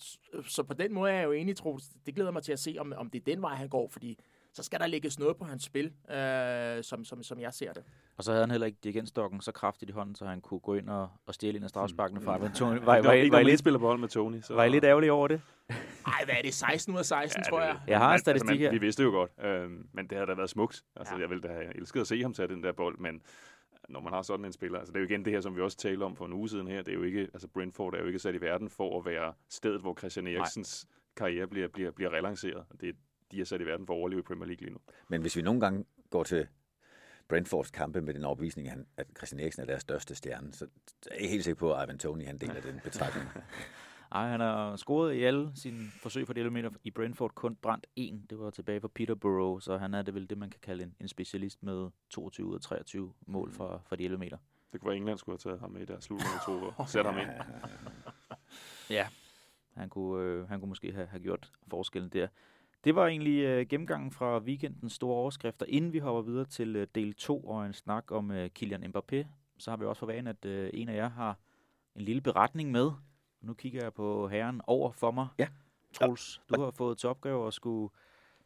så 0.46 0.62
på 0.62 0.74
den 0.74 0.92
måde 0.92 1.10
er 1.10 1.16
jeg 1.16 1.24
jo 1.24 1.32
enig, 1.32 1.56
Troels. 1.56 1.84
Det 2.06 2.14
glæder 2.14 2.30
mig 2.30 2.42
til 2.42 2.52
at 2.52 2.58
se, 2.58 2.76
om, 2.78 2.92
om 2.96 3.10
det 3.10 3.20
er 3.20 3.24
den 3.34 3.42
vej, 3.42 3.54
han 3.54 3.68
går, 3.68 3.88
fordi 3.88 4.18
så 4.52 4.62
skal 4.62 4.80
der 4.80 4.86
lægges 4.86 5.18
noget 5.18 5.36
på 5.36 5.44
hans 5.44 5.62
spil, 5.64 5.92
øh, 6.10 6.84
som, 6.84 7.04
som, 7.04 7.22
som 7.22 7.40
jeg 7.40 7.54
ser 7.54 7.72
det. 7.72 7.82
Og 8.16 8.24
så 8.24 8.30
havde 8.30 8.42
han 8.42 8.50
heller 8.50 8.66
ikke 8.66 8.78
dirigentstokken 8.84 9.40
så 9.40 9.52
kraftigt 9.52 9.90
i 9.90 9.92
hånden, 9.92 10.14
så 10.14 10.26
han 10.26 10.40
kunne 10.40 10.60
gå 10.60 10.74
ind 10.74 10.90
og, 10.90 11.08
og 11.26 11.34
stjæle 11.34 11.56
en 11.56 11.64
af 11.64 11.70
strafsparkene 11.70 12.20
fra 12.20 12.38
Ivan 12.38 12.52
Tony. 12.52 12.78
Var, 12.78 12.84
var, 12.84 12.94
var, 12.94 13.02
var, 13.02 13.30
var, 13.30 13.42
lidt 13.42 13.58
spiller 13.58 13.78
på 13.78 13.86
hold 13.86 13.98
med 13.98 14.08
Tony. 14.08 14.40
Så... 14.40 14.54
Var 14.54 14.64
I 14.64 14.68
lidt 14.68 14.84
ærgerlig 14.84 15.12
over 15.12 15.28
det? 15.28 15.40
Nej, 16.06 16.24
hvad 16.24 16.34
er 16.34 16.42
det? 16.42 16.54
16 16.54 16.94
ud 16.94 16.98
af 16.98 17.04
16, 17.04 17.42
ja, 17.42 17.50
tror 17.50 17.60
jeg. 17.60 17.80
Jeg 17.86 17.98
har 17.98 18.12
en 18.12 18.18
statistik 18.18 18.50
altså, 18.50 18.64
man, 18.64 18.72
Vi 18.72 18.78
vidste 18.78 19.02
jo 19.02 19.10
godt, 19.10 19.30
øh, 19.42 19.70
men 19.92 20.06
det 20.06 20.12
havde 20.12 20.26
da 20.26 20.34
været 20.34 20.50
smukt. 20.50 20.84
Altså, 20.96 21.14
ja. 21.14 21.20
Jeg 21.20 21.30
ville 21.30 21.42
da 21.42 21.48
have 21.48 21.76
elsket 21.76 22.00
at 22.00 22.06
se 22.06 22.22
ham 22.22 22.34
tage 22.34 22.48
den 22.48 22.62
der 22.62 22.72
bold, 22.72 22.98
men 22.98 23.22
når 23.88 24.00
man 24.00 24.12
har 24.12 24.22
sådan 24.22 24.44
en 24.44 24.52
spiller. 24.52 24.78
Altså, 24.78 24.92
det 24.92 24.98
er 24.98 25.00
jo 25.00 25.08
igen 25.08 25.24
det 25.24 25.32
her, 25.32 25.40
som 25.40 25.56
vi 25.56 25.60
også 25.60 25.76
talte 25.76 26.02
om 26.02 26.16
for 26.16 26.26
en 26.26 26.32
uge 26.32 26.48
siden 26.48 26.66
her. 26.66 26.82
Det 26.82 26.92
er 26.92 26.96
jo 26.96 27.02
ikke, 27.02 27.20
altså 27.20 27.48
Brentford 27.48 27.94
er 27.94 27.98
jo 27.98 28.06
ikke 28.06 28.18
sat 28.18 28.34
i 28.34 28.40
verden 28.40 28.70
for 28.70 28.98
at 28.98 29.04
være 29.04 29.32
stedet, 29.50 29.80
hvor 29.80 29.94
Christian 29.98 30.26
Eriksens 30.26 30.86
Nej. 30.88 30.94
karriere 31.16 31.46
bliver, 31.46 31.68
bliver, 31.68 31.90
bliver 31.90 32.10
relanceret. 32.10 32.64
Det, 32.80 32.96
de 33.30 33.40
er 33.40 33.44
sat 33.44 33.60
i 33.60 33.66
verden 33.66 33.86
for 33.86 33.94
at 33.94 33.98
overleve 33.98 34.18
i 34.18 34.22
Premier 34.22 34.46
League 34.46 34.60
lige 34.60 34.72
nu. 34.72 34.78
Men 35.08 35.20
hvis 35.20 35.36
vi 35.36 35.42
nogle 35.42 35.60
gange 35.60 35.84
går 36.10 36.24
til 36.24 36.46
Brentfords 37.28 37.70
kampe 37.70 38.00
med 38.02 38.14
den 38.14 38.24
overbevisning, 38.24 38.68
at 38.96 39.06
Christian 39.16 39.40
Eriksen 39.40 39.62
er 39.62 39.66
deres 39.66 39.82
største 39.82 40.14
stjerne, 40.14 40.52
så 40.52 40.66
er 41.10 41.20
jeg 41.20 41.30
helt 41.30 41.44
sikker 41.44 41.58
på, 41.58 41.74
at 41.74 41.84
Ivan 41.84 41.98
Tony 41.98 42.26
han 42.26 42.38
deler 42.38 42.60
den 42.60 42.80
betragtning. 42.84 43.28
Ej, 44.12 44.28
han 44.28 44.40
har 44.40 44.76
scoret 44.76 45.14
i 45.14 45.22
alle 45.22 45.50
sine 45.54 45.84
forsøg 46.02 46.26
for 46.26 46.32
det 46.32 46.52
meter 46.52 46.70
i 46.84 46.90
Brentford, 46.90 47.34
kun 47.34 47.56
brændt 47.56 47.86
en. 47.96 48.26
Det 48.30 48.38
var 48.38 48.50
tilbage 48.50 48.80
på 48.80 48.88
Peterborough, 48.88 49.60
så 49.60 49.78
han 49.78 49.94
er 49.94 50.02
det 50.02 50.14
vel 50.14 50.30
det, 50.30 50.38
man 50.38 50.50
kan 50.50 50.60
kalde 50.62 50.82
en, 50.82 50.94
en 51.00 51.08
specialist 51.08 51.62
med 51.62 51.90
22 52.10 52.46
ud 52.46 52.54
af 52.54 52.60
23 52.60 53.12
mål 53.26 53.52
for, 53.52 53.82
for 53.86 53.96
de 53.96 54.04
11 54.04 54.18
meter. 54.18 54.36
Det 54.72 54.80
kunne 54.80 54.88
være, 54.88 54.96
England 54.96 55.18
skulle 55.18 55.38
have 55.44 55.50
taget 55.50 55.60
ham 55.60 55.70
med 55.70 55.82
i 55.82 55.84
der 55.84 56.00
slutningen 56.00 56.38
to 56.46 56.52
og 56.82 56.88
sat 56.88 57.06
ham 57.06 57.18
ind. 57.18 57.28
ja, 58.96 59.06
han 59.76 59.88
kunne, 59.88 60.24
øh, 60.24 60.48
han 60.48 60.60
kunne 60.60 60.68
måske 60.68 60.92
have, 60.92 61.06
have 61.06 61.22
gjort 61.22 61.52
forskellen 61.68 62.10
der. 62.10 62.28
Det 62.84 62.94
var 62.94 63.06
egentlig 63.06 63.38
øh, 63.38 63.66
gennemgangen 63.66 64.12
fra 64.12 64.38
weekendens 64.38 64.92
store 64.92 65.16
overskrifter. 65.16 65.66
Inden 65.68 65.92
vi 65.92 65.98
hopper 65.98 66.22
videre 66.22 66.44
til 66.44 66.76
øh, 66.76 66.86
del 66.94 67.14
2 67.14 67.40
og 67.40 67.66
en 67.66 67.72
snak 67.72 68.12
om 68.12 68.30
øh, 68.30 68.50
Kylian 68.50 68.84
Mbappé, 68.84 69.26
så 69.58 69.70
har 69.70 69.76
vi 69.76 69.84
også 69.84 70.00
for 70.00 70.06
vane, 70.06 70.30
at 70.30 70.44
øh, 70.44 70.70
en 70.74 70.88
af 70.88 70.96
jer 70.96 71.08
har 71.08 71.38
en 71.94 72.02
lille 72.02 72.20
beretning 72.20 72.70
med 72.70 72.90
nu 73.46 73.54
kigger 73.54 73.82
jeg 73.82 73.92
på 73.92 74.28
herren 74.28 74.60
over 74.66 74.92
for 74.92 75.10
mig. 75.10 75.28
Ja. 75.38 75.46
Troels, 75.92 76.40
du 76.54 76.60
har 76.60 76.70
fået 76.70 76.98
til 76.98 77.08
opgave 77.08 77.46
at 77.46 77.54
skulle, 77.54 77.92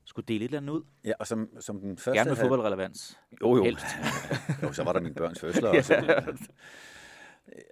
skulle 0.05 0.27
dele 0.27 0.45
et 0.45 0.49
eller 0.49 0.59
andet 0.59 0.73
ud. 0.73 0.83
Ja, 1.05 1.13
og 1.19 1.27
som, 1.27 1.49
som 1.61 1.81
den 1.81 1.97
første... 1.99 2.19
Gerne 2.19 2.31
med 2.31 2.37
fodboldrelevans. 2.37 3.19
Jo, 3.43 3.57
jo. 3.57 3.65
jo, 4.63 4.73
så 4.73 4.85
var 4.85 4.93
der 4.93 5.01
min 5.01 5.15
børns 5.15 5.41
fødsler. 5.41 5.69
Og 5.79 5.85
så. 5.85 6.49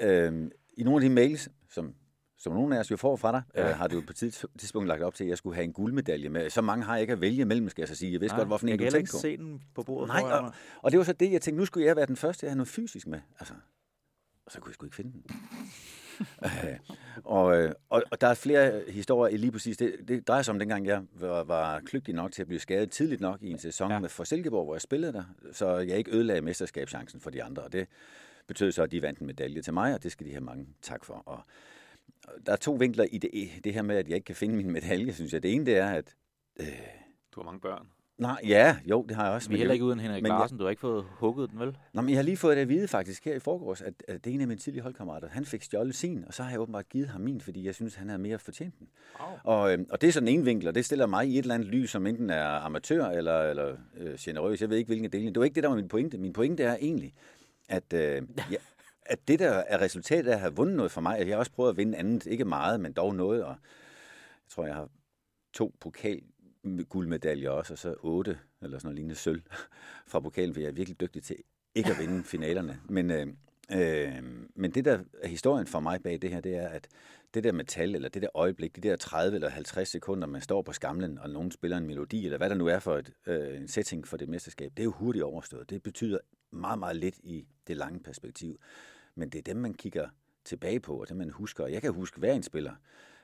øhm, 0.01 0.51
I 0.77 0.83
nogle 0.83 1.05
af 1.05 1.09
de 1.09 1.15
mails, 1.15 1.49
som, 1.71 1.95
som 2.39 2.53
nogle 2.53 2.77
af 2.77 2.81
os 2.81 2.91
jo 2.91 2.97
får 2.97 3.17
fra 3.17 3.33
dig, 3.33 3.43
ja. 3.55 3.71
øh, 3.71 3.77
har 3.77 3.89
du 3.89 4.01
på 4.01 4.11
et 4.11 4.17
tidspunkt 4.59 4.89
lagt 4.89 5.03
op 5.03 5.15
til, 5.15 5.25
at 5.25 5.31
jeg 5.31 5.39
skulle 5.39 5.55
have 5.55 5.65
en 5.65 5.73
guldmedalje 5.73 6.29
med. 6.29 6.51
Så 6.51 6.63
mange 6.63 6.85
har 6.85 6.95
jeg 6.95 7.01
ikke 7.01 7.13
at 7.13 7.21
vælge 7.21 7.45
mellem, 7.45 7.69
skal 7.69 7.83
jeg 7.83 7.89
så 7.89 7.95
sige. 7.95 8.13
Jeg 8.13 8.21
vidste 8.21 8.35
Nej, 8.35 8.41
godt, 8.41 8.49
hvorfor 8.49 8.67
en 8.67 8.79
du 8.79 8.85
tænkte 8.85 8.93
på. 8.93 8.97
Jeg 8.97 9.09
kan 9.09 9.19
se 9.19 9.37
den 9.37 9.63
på 9.75 9.83
bordet 9.83 10.09
Nej, 10.09 10.23
og, 10.23 10.53
og, 10.83 10.91
det 10.91 10.99
var 10.99 11.05
så 11.05 11.13
det, 11.13 11.33
jeg 11.33 11.43
tænkte, 11.43 11.61
nu 11.61 11.65
skulle 11.65 11.87
jeg 11.87 11.97
være 11.97 12.07
den 12.07 12.17
første, 12.17 12.45
jeg 12.45 12.51
havde 12.51 12.59
noget 12.59 12.69
fysisk 12.69 13.07
med. 13.07 13.21
Altså, 13.39 13.55
og 14.47 14.53
så 14.53 14.61
kunne 14.61 14.71
jeg 14.71 14.75
sgu 14.75 14.87
ikke 14.87 14.97
finde 14.97 15.13
den. 15.13 15.25
og, 17.25 17.57
øh, 17.57 17.73
og, 17.91 18.03
og 18.11 18.21
der 18.21 18.27
er 18.27 18.35
flere 18.35 18.83
historier 18.89 19.37
lige 19.37 19.53
præcis. 19.53 19.77
Det, 19.77 19.95
det 20.09 20.29
drejer 20.29 20.43
sig 20.43 20.53
om 20.53 20.59
dengang, 20.59 20.87
jeg 20.87 21.03
var, 21.13 21.45
var 21.45 21.81
klygtig 21.81 22.15
nok 22.15 22.33
til 22.33 22.43
at 22.43 22.49
blive 22.49 22.61
skadet 22.61 22.91
tidligt 22.91 23.21
nok 23.21 23.43
i 23.43 23.51
en 23.51 23.59
sæson 23.59 23.91
ja. 23.91 23.99
med 23.99 24.09
for 24.09 24.25
Silkeborg, 24.25 24.65
hvor 24.65 24.75
jeg 24.75 24.83
spillede 24.83 25.13
der, 25.13 25.25
så 25.53 25.77
jeg 25.77 25.99
ikke 25.99 26.15
ødelagde 26.17 26.41
mesterskabschancen 26.41 27.21
for 27.21 27.31
de 27.31 27.43
andre. 27.43 27.63
Og 27.63 27.73
det 27.73 27.87
betød 28.47 28.73
så, 28.73 28.83
at 28.83 28.91
de 28.91 29.03
vandt 29.03 29.19
en 29.19 29.27
medalje 29.27 29.63
til 29.63 29.75
mig, 29.75 29.95
og 29.95 30.03
det 30.03 30.13
skal 30.13 30.27
de 30.27 30.31
have 30.31 30.45
mange 30.45 30.67
tak 30.83 31.05
for. 31.05 31.15
Og 31.15 31.41
der 32.47 32.53
er 32.53 32.57
to 32.57 32.73
vinkler 32.73 33.05
i 33.13 33.19
det, 33.19 33.51
det 33.65 33.75
her 33.75 33.83
med, 33.83 33.97
at 33.97 34.09
jeg 34.09 34.15
ikke 34.15 34.25
kan 34.25 34.37
finde 34.37 34.57
min 34.57 34.71
medalje, 34.71 35.13
synes 35.13 35.33
jeg. 35.33 35.43
Det 35.43 35.55
ene 35.55 35.67
det 35.67 35.77
er, 35.77 35.91
at... 35.91 36.15
Øh, 36.61 36.67
du 37.35 37.41
har 37.41 37.45
mange 37.45 37.61
børn. 37.61 37.89
Nej, 38.19 38.41
ja, 38.47 38.77
jo, 38.85 39.03
det 39.09 39.17
har 39.17 39.25
jeg 39.25 39.33
også. 39.33 39.49
Vi 39.49 39.55
er 39.55 39.59
heller 39.59 39.73
ikke 39.73 39.85
uden 39.85 40.01
Henrik 40.01 40.23
men 40.23 40.33
jeg- 40.33 40.39
Larsen. 40.39 40.59
Du 40.59 40.65
har 40.65 40.71
ikke 40.71 40.81
fået 40.81 41.05
hugget 41.11 41.51
den, 41.51 41.59
vel? 41.61 41.77
Nå, 41.95 42.01
men 42.03 42.11
jeg 42.11 42.19
har 42.19 42.23
lige 42.23 42.37
fået 42.37 42.57
det 42.57 42.63
at 42.63 42.69
vide 42.69 42.89
faktisk 42.89 43.25
her 43.25 43.35
i 43.35 43.39
forgårs, 43.39 43.83
at, 43.83 43.95
at 44.09 44.25
det 44.25 44.31
er 44.31 44.35
en 44.35 44.41
af 44.41 44.47
mine 44.49 44.61
tidlige 44.61 44.83
holdkammerater. 44.83 45.29
Han 45.29 45.45
fik 45.45 45.63
stjålet 45.63 45.95
sin, 45.95 46.25
og 46.27 46.35
så 46.35 46.43
har 46.43 46.51
jeg 46.51 46.61
åbenbart 46.61 46.89
givet 46.89 47.09
ham 47.09 47.21
min, 47.21 47.41
fordi 47.41 47.67
jeg 47.67 47.75
synes, 47.75 47.95
han 47.95 48.09
havde 48.09 48.23
mere 48.23 48.39
fortjent 48.39 48.79
den. 48.79 48.89
Wow. 49.21 49.55
Og, 49.57 49.73
øh, 49.73 49.79
og 49.91 50.01
det 50.01 50.09
er 50.09 50.13
sådan 50.13 50.29
en 50.29 50.47
vinkel, 50.47 50.69
og 50.69 50.75
det 50.75 50.85
stiller 50.85 51.07
mig 51.07 51.27
i 51.29 51.33
et 51.39 51.43
eller 51.43 51.55
andet 51.55 51.69
lys, 51.69 51.91
som 51.91 52.07
enten 52.07 52.31
er 52.31 52.45
amatør 52.47 53.05
eller, 53.07 53.43
eller 53.43 53.77
øh, 53.97 54.15
generøs. 54.21 54.61
Jeg 54.61 54.71
ved 54.71 54.77
ikke, 54.77 54.89
hvilken 54.89 55.13
del. 55.13 55.27
Det 55.27 55.39
var 55.39 55.45
ikke 55.45 55.55
det, 55.55 55.63
der 55.63 55.69
var 55.69 55.77
min 55.77 55.89
pointe. 55.89 56.19
Min 56.19 56.33
pointe 56.33 56.63
er 56.63 56.77
egentlig, 56.81 57.15
at, 57.69 57.93
øh, 57.93 58.23
ja, 58.53 58.57
at 59.07 59.19
det, 59.29 59.39
der 59.39 59.51
er 59.51 59.81
resultatet 59.81 60.31
af 60.31 60.35
at 60.35 60.41
have 60.41 60.55
vundet 60.57 60.77
noget 60.77 60.93
for 60.93 61.01
mig, 61.01 61.19
at 61.19 61.27
jeg 61.29 61.35
har 61.35 61.39
også 61.39 61.53
prøvet 61.53 61.71
at 61.71 61.77
vinde 61.77 61.99
andet, 61.99 62.27
ikke 62.27 62.45
meget, 62.45 62.81
men 62.81 62.93
dog 62.93 63.15
noget, 63.15 63.45
og 63.45 63.51
jeg 63.51 64.51
tror, 64.51 64.67
jeg 64.67 64.75
har 64.75 64.89
to 65.53 65.75
pokal 65.81 66.21
guldmedaljer 66.89 67.51
også, 67.51 67.73
og 67.73 67.79
så 67.79 67.95
otte, 68.01 68.39
eller 68.63 68.79
sådan 68.79 68.87
noget 68.87 68.95
lignende 68.95 69.15
sølv 69.15 69.43
fra 70.11 70.21
pokalen, 70.21 70.55
for 70.55 70.61
jeg 70.61 70.69
er 70.69 70.73
virkelig 70.73 71.01
dygtig 71.01 71.23
til 71.23 71.37
ikke 71.75 71.91
at 71.91 71.99
vinde 71.99 72.25
finalerne. 72.25 72.81
Men, 72.89 73.11
øh, 73.11 73.27
øh, 73.73 74.23
men 74.55 74.71
det, 74.71 74.85
der 74.85 74.99
er 75.23 75.29
historien 75.29 75.67
for 75.67 75.81
mig 75.81 76.03
bag 76.03 76.23
det 76.23 76.31
her, 76.31 76.41
det 76.41 76.57
er, 76.57 76.69
at 76.69 76.89
det 77.35 77.45
der 77.45 77.53
metal, 77.53 77.95
eller 77.95 78.09
det 78.09 78.23
der 78.23 78.29
øjeblik, 78.35 78.77
de 78.77 78.81
der 78.81 78.97
30 78.97 79.35
eller 79.35 79.49
50 79.49 79.89
sekunder, 79.89 80.27
man 80.27 80.41
står 80.41 80.63
på 80.63 80.73
skamlen, 80.73 81.19
og 81.19 81.31
nogen 81.31 81.51
spiller 81.51 81.77
en 81.77 81.87
melodi, 81.87 82.25
eller 82.25 82.39
hvad 82.39 82.51
der 82.51 82.57
nu 82.57 82.67
er 82.67 82.79
for 82.79 82.97
et, 82.97 83.13
øh, 83.27 83.57
en 83.57 83.69
setting 83.69 84.09
for 84.09 84.17
det 84.17 84.29
mesterskab, 84.29 84.73
det 84.77 84.83
er 84.83 84.85
jo 84.85 84.93
hurtigt 84.93 85.25
overstået. 85.25 85.71
Det 85.71 85.83
betyder 85.83 86.19
meget, 86.51 86.79
meget 86.79 86.97
lidt 86.97 87.19
i 87.23 87.47
det 87.67 87.77
lange 87.77 88.01
perspektiv. 88.01 88.61
Men 89.15 89.29
det 89.29 89.39
er 89.39 89.43
dem, 89.43 89.57
man 89.57 89.75
kigger 89.75 90.09
tilbage 90.45 90.81
på, 90.81 91.01
og 91.01 91.09
det 91.09 91.17
man 91.17 91.31
husker. 91.31 91.65
Og 91.65 91.73
jeg 91.73 91.83
kan 91.83 91.93
huske 91.93 92.19
hver 92.19 92.33
en 92.33 92.43
spiller 92.43 92.73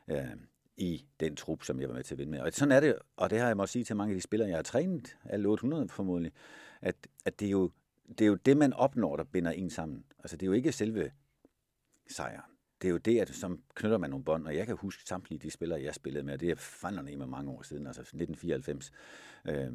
øh, 0.08 0.36
i 0.76 1.04
den 1.20 1.36
trup, 1.36 1.64
som 1.64 1.80
jeg 1.80 1.88
var 1.88 1.94
med 1.94 2.02
til 2.02 2.14
at 2.14 2.18
vinde 2.18 2.30
med. 2.30 2.40
Og 2.40 2.52
sådan 2.52 2.72
er 2.72 2.80
det, 2.80 2.98
og 3.16 3.30
det 3.30 3.38
har 3.38 3.46
jeg 3.46 3.56
måske 3.56 3.72
sige 3.72 3.84
til 3.84 3.96
mange 3.96 4.12
af 4.12 4.16
de 4.16 4.20
spillere, 4.20 4.48
jeg 4.48 4.58
har 4.58 4.62
trænet, 4.62 5.16
alle 5.24 5.48
800 5.48 5.88
formodentlig, 5.88 6.32
at, 6.80 6.96
at 7.24 7.40
det, 7.40 7.46
er 7.46 7.50
jo, 7.50 7.70
det 8.08 8.20
er 8.20 8.26
jo 8.26 8.34
det, 8.34 8.56
man 8.56 8.72
opnår, 8.72 9.16
der 9.16 9.24
binder 9.24 9.50
en 9.50 9.70
sammen. 9.70 10.04
Altså 10.18 10.36
det 10.36 10.42
er 10.42 10.46
jo 10.46 10.52
ikke 10.52 10.72
selve 10.72 11.12
sejren. 12.10 12.50
Det 12.82 12.88
er 12.88 12.92
jo 12.92 12.98
det, 12.98 13.20
at 13.20 13.28
som 13.28 13.62
knytter 13.74 13.98
man 13.98 14.10
nogle 14.10 14.24
bånd, 14.24 14.46
og 14.46 14.56
jeg 14.56 14.66
kan 14.66 14.76
huske 14.76 15.02
samtlige 15.02 15.38
de 15.38 15.50
spillere, 15.50 15.82
jeg 15.82 15.94
spillede 15.94 16.24
med, 16.24 16.34
og 16.34 16.40
det 16.40 16.50
er 16.50 16.54
fandme 16.54 17.16
med 17.16 17.26
mange 17.26 17.50
år 17.50 17.62
siden, 17.62 17.86
altså 17.86 18.00
1994. 18.00 18.92
øh, 19.44 19.72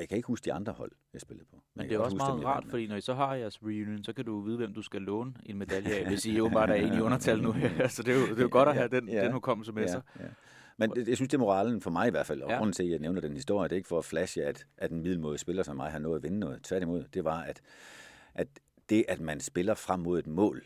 og 0.00 0.02
jeg 0.02 0.08
kan 0.08 0.16
ikke 0.16 0.26
huske 0.26 0.44
de 0.44 0.52
andre 0.52 0.72
hold, 0.72 0.92
jeg 1.12 1.20
spillede 1.20 1.46
på. 1.50 1.62
Men 1.74 1.82
jeg 1.82 1.90
det 1.90 1.96
er 1.96 2.00
også 2.00 2.14
dem, 2.14 2.16
meget 2.16 2.38
jeg 2.40 2.46
rart, 2.46 2.64
fordi 2.70 2.86
når 2.86 2.96
I 2.96 3.00
så 3.00 3.14
har 3.14 3.34
jeres 3.34 3.62
reunion, 3.62 4.04
så 4.04 4.12
kan 4.12 4.24
du 4.24 4.40
vide, 4.40 4.56
hvem 4.56 4.74
du 4.74 4.82
skal 4.82 5.02
låne 5.02 5.34
en 5.46 5.58
medalje 5.58 5.90
af, 5.94 6.06
hvis 6.10 6.26
I 6.26 6.40
åbenbart 6.40 6.70
er 6.70 6.74
en 6.74 6.94
i 6.94 7.00
undertal 7.00 7.42
nu. 7.42 7.54
så 7.88 8.02
det 8.02 8.14
er 8.14 8.20
jo, 8.20 8.26
det 8.26 8.38
er 8.38 8.42
jo 8.42 8.48
godt 8.52 8.68
at 8.68 8.74
have 8.74 8.88
den, 8.88 9.08
Ja. 9.08 9.24
den 9.24 9.32
hukommelse 9.32 9.72
med 9.72 9.88
sig. 9.88 10.02
Ja, 10.18 10.24
ja. 10.24 10.28
Men 10.76 10.90
det, 10.90 11.08
jeg 11.08 11.16
synes, 11.16 11.28
det 11.30 11.34
er 11.36 11.40
moralen 11.40 11.80
for 11.80 11.90
mig 11.90 12.08
i 12.08 12.10
hvert 12.10 12.26
fald, 12.26 12.42
og 12.42 12.48
Ja. 12.48 12.54
ja. 12.54 12.58
grunden 12.58 12.72
til, 12.74 12.82
at 12.82 12.90
jeg 12.90 12.98
nævner 12.98 13.20
den 13.20 13.32
historie, 13.32 13.68
det 13.68 13.72
er 13.72 13.76
ikke 13.76 13.88
for 13.88 13.98
at 13.98 14.04
flashe, 14.04 14.44
at, 14.44 14.66
at 14.78 14.90
en 14.90 15.00
middelmåde 15.02 15.38
spiller 15.38 15.62
som 15.62 15.76
mig 15.76 15.90
har 15.90 15.98
nået 15.98 16.16
at 16.16 16.22
vinde 16.22 16.38
noget. 16.38 16.62
Tværtimod, 16.62 17.04
det 17.14 17.24
var, 17.24 17.40
at, 17.42 17.60
at 18.34 18.48
det, 18.88 19.04
at 19.08 19.20
man 19.20 19.40
spiller 19.40 19.74
frem 19.74 20.00
mod 20.00 20.18
et 20.18 20.26
mål, 20.26 20.62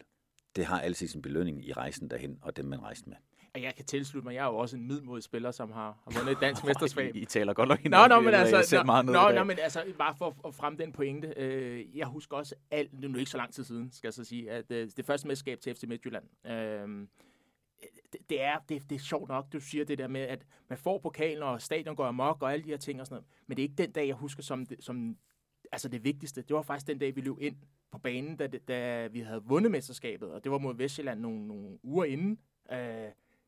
det 0.57 0.65
har 0.65 0.81
altid 0.81 1.09
sin 1.09 1.23
belønning 1.23 1.65
i 1.67 1.73
rejsen 1.73 2.09
derhen, 2.11 2.39
og 2.43 2.57
dem, 2.57 2.65
man 2.65 2.83
rejste 2.83 3.09
med. 3.09 3.17
Og 3.55 3.63
jeg 3.63 3.75
kan 3.75 3.85
tilslutte 3.85 4.27
mig, 4.27 4.35
jeg 4.35 4.43
er 4.47 4.51
jo 4.51 4.57
også 4.57 4.77
en 4.77 4.87
middelmodig 4.87 5.23
spiller, 5.23 5.51
som 5.51 5.73
har, 5.73 5.99
har 6.05 6.19
vundet 6.21 6.33
et 6.33 6.41
dansk 6.41 6.65
mesterskab. 6.69 7.17
I, 7.17 7.19
I 7.21 7.25
taler 7.25 7.55
godt 7.55 7.69
nok 7.69 7.79
Nå, 7.79 7.83
hinanden. 7.83 8.09
nå, 8.11 8.19
Vi 8.21 8.25
men 8.25 8.35
altså, 8.35 8.77
nå, 8.77 8.83
meget 8.83 9.07
nå, 9.07 9.13
nå, 9.31 9.45
men 9.45 9.59
altså, 9.59 9.85
bare 9.99 10.15
for 10.19 10.37
at 10.49 10.55
fremme 10.55 10.79
den 10.79 10.93
pointe. 10.93 11.35
Øh, 11.37 11.97
jeg 11.99 12.07
husker 12.07 12.37
også 12.37 12.55
alt, 12.71 12.91
det 12.91 13.05
er 13.05 13.09
nu 13.09 13.19
ikke 13.19 13.31
så 13.31 13.37
lang 13.37 13.53
tid 13.55 13.65
siden, 13.65 13.93
skal 13.93 14.07
jeg 14.09 14.15
så 14.15 14.25
sige, 14.25 14.51
at 14.51 14.71
øh, 14.71 14.91
det 14.97 15.07
første 15.07 15.29
mesterskab 15.29 15.61
til 15.61 15.75
FC 15.75 15.85
Midtjylland, 15.89 16.25
øh, 16.47 17.07
det, 18.13 18.21
det, 18.31 18.43
er, 18.43 18.59
det, 18.69 18.91
det 18.91 18.97
er 18.97 19.01
sjovt 19.01 19.29
nok, 19.29 19.53
du 19.53 19.61
siger 19.61 19.85
det 19.85 19.99
der 19.99 20.09
med, 20.09 20.21
at 20.21 20.47
man 20.69 20.79
får 20.79 20.99
pokalen, 20.99 21.43
og 21.43 21.63
stadion 21.63 21.97
går 21.97 22.05
amok, 22.05 22.43
og 22.43 22.53
alle 22.53 22.65
de 22.65 22.71
her 22.71 22.77
ting 22.77 23.01
og 23.01 23.07
sådan 23.07 23.15
noget. 23.15 23.27
Men 23.47 23.57
det 23.57 23.63
er 23.63 23.69
ikke 23.69 23.83
den 23.83 23.93
dag, 23.93 24.07
jeg 24.07 24.15
husker 24.17 24.43
som, 24.43 24.67
det- 24.67 24.85
som 24.85 25.17
altså 25.73 25.89
det 25.89 26.05
vigtigste. 26.05 26.43
Det 26.43 26.57
var 26.57 26.63
faktisk 26.63 26.87
den 26.87 26.99
dag, 26.99 27.17
vi 27.17 27.21
løb 27.21 27.41
ind 27.41 27.57
på 27.93 27.99
banen, 27.99 28.37
da, 28.37 28.47
da 28.47 29.07
vi 29.07 29.21
havde 29.21 29.43
vundet 29.45 29.71
mesterskabet, 29.73 30.33
og 30.33 30.45
det 30.45 30.53
var 30.53 30.59
mod 30.59 30.75
Vestjylland 30.77 31.21
nogle, 31.21 31.47
nogle 31.49 31.79
uger 31.83 32.05
inden. 32.05 32.39
Øh, 32.73 32.79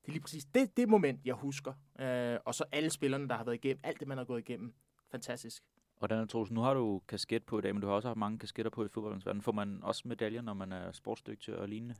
det 0.07 0.11
er 0.11 0.12
lige 0.12 0.22
præcis 0.22 0.44
det, 0.44 0.76
det 0.76 0.88
moment, 0.88 1.20
jeg 1.24 1.34
husker. 1.34 1.72
Øh, 2.00 2.38
og 2.44 2.54
så 2.54 2.64
alle 2.72 2.90
spillerne, 2.90 3.28
der 3.28 3.34
har 3.34 3.44
været 3.44 3.54
igennem, 3.54 3.80
alt 3.82 4.00
det, 4.00 4.09
man 4.09 4.18
har 4.18 4.24
gået 4.24 4.38
igennem. 4.38 4.74
Fantastisk. 5.11 5.62
Og 6.00 6.11
Daniel 6.11 6.28
Troelsen, 6.28 6.54
nu 6.54 6.61
har 6.61 6.74
du 6.74 7.02
kasket 7.09 7.44
på 7.44 7.59
i 7.59 7.62
dag, 7.62 7.74
men 7.74 7.82
du 7.82 7.88
har 7.88 7.94
også 7.94 8.09
haft 8.09 8.18
mange 8.18 8.38
kasketter 8.38 8.70
på 8.70 8.84
i 8.84 8.88
fodboldens 8.88 9.26
verden. 9.26 9.42
Får 9.42 9.52
man 9.52 9.78
også 9.82 10.02
medaljer, 10.04 10.42
når 10.42 10.54
man 10.54 10.72
er 10.72 10.92
sportsdygtig 10.92 11.57
og 11.57 11.68
lignende? 11.68 11.94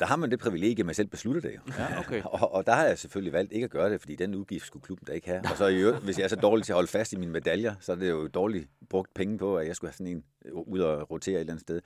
Der 0.00 0.06
har 0.06 0.16
man 0.16 0.30
det 0.30 0.38
privilegie, 0.38 0.80
at 0.80 0.86
man 0.86 0.94
selv 0.94 1.08
beslutter 1.08 1.40
det 1.40 1.54
jo. 1.54 1.72
Ja, 1.78 1.98
okay. 1.98 2.22
og, 2.40 2.52
og 2.52 2.66
der 2.66 2.72
har 2.72 2.84
jeg 2.84 2.98
selvfølgelig 2.98 3.32
valgt 3.32 3.52
ikke 3.52 3.64
at 3.64 3.70
gøre 3.70 3.90
det, 3.90 4.00
fordi 4.00 4.16
den 4.16 4.34
udgift 4.34 4.66
skulle 4.66 4.82
klubben 4.82 5.06
da 5.06 5.12
ikke 5.12 5.26
have. 5.26 5.42
Og 5.50 5.56
så 5.56 5.66
i 5.66 5.76
øvrigt, 5.76 6.04
hvis 6.04 6.18
jeg 6.18 6.24
er 6.24 6.28
så 6.28 6.36
dårlig 6.36 6.64
til 6.64 6.72
at 6.72 6.74
holde 6.74 6.88
fast 6.88 7.12
i 7.12 7.16
mine 7.16 7.32
medaljer, 7.32 7.74
så 7.80 7.92
er 7.92 7.96
det 7.96 8.10
jo 8.10 8.28
dårligt 8.28 8.68
brugt 8.88 9.14
penge 9.14 9.38
på, 9.38 9.58
at 9.58 9.66
jeg 9.66 9.76
skulle 9.76 9.88
have 9.88 9.96
sådan 9.96 10.12
en 10.12 10.24
øh, 10.44 10.54
ud 10.54 10.78
og 10.78 11.10
rotere 11.10 11.34
et 11.34 11.40
eller 11.40 11.52
andet 11.52 11.60
sted. 11.60 11.80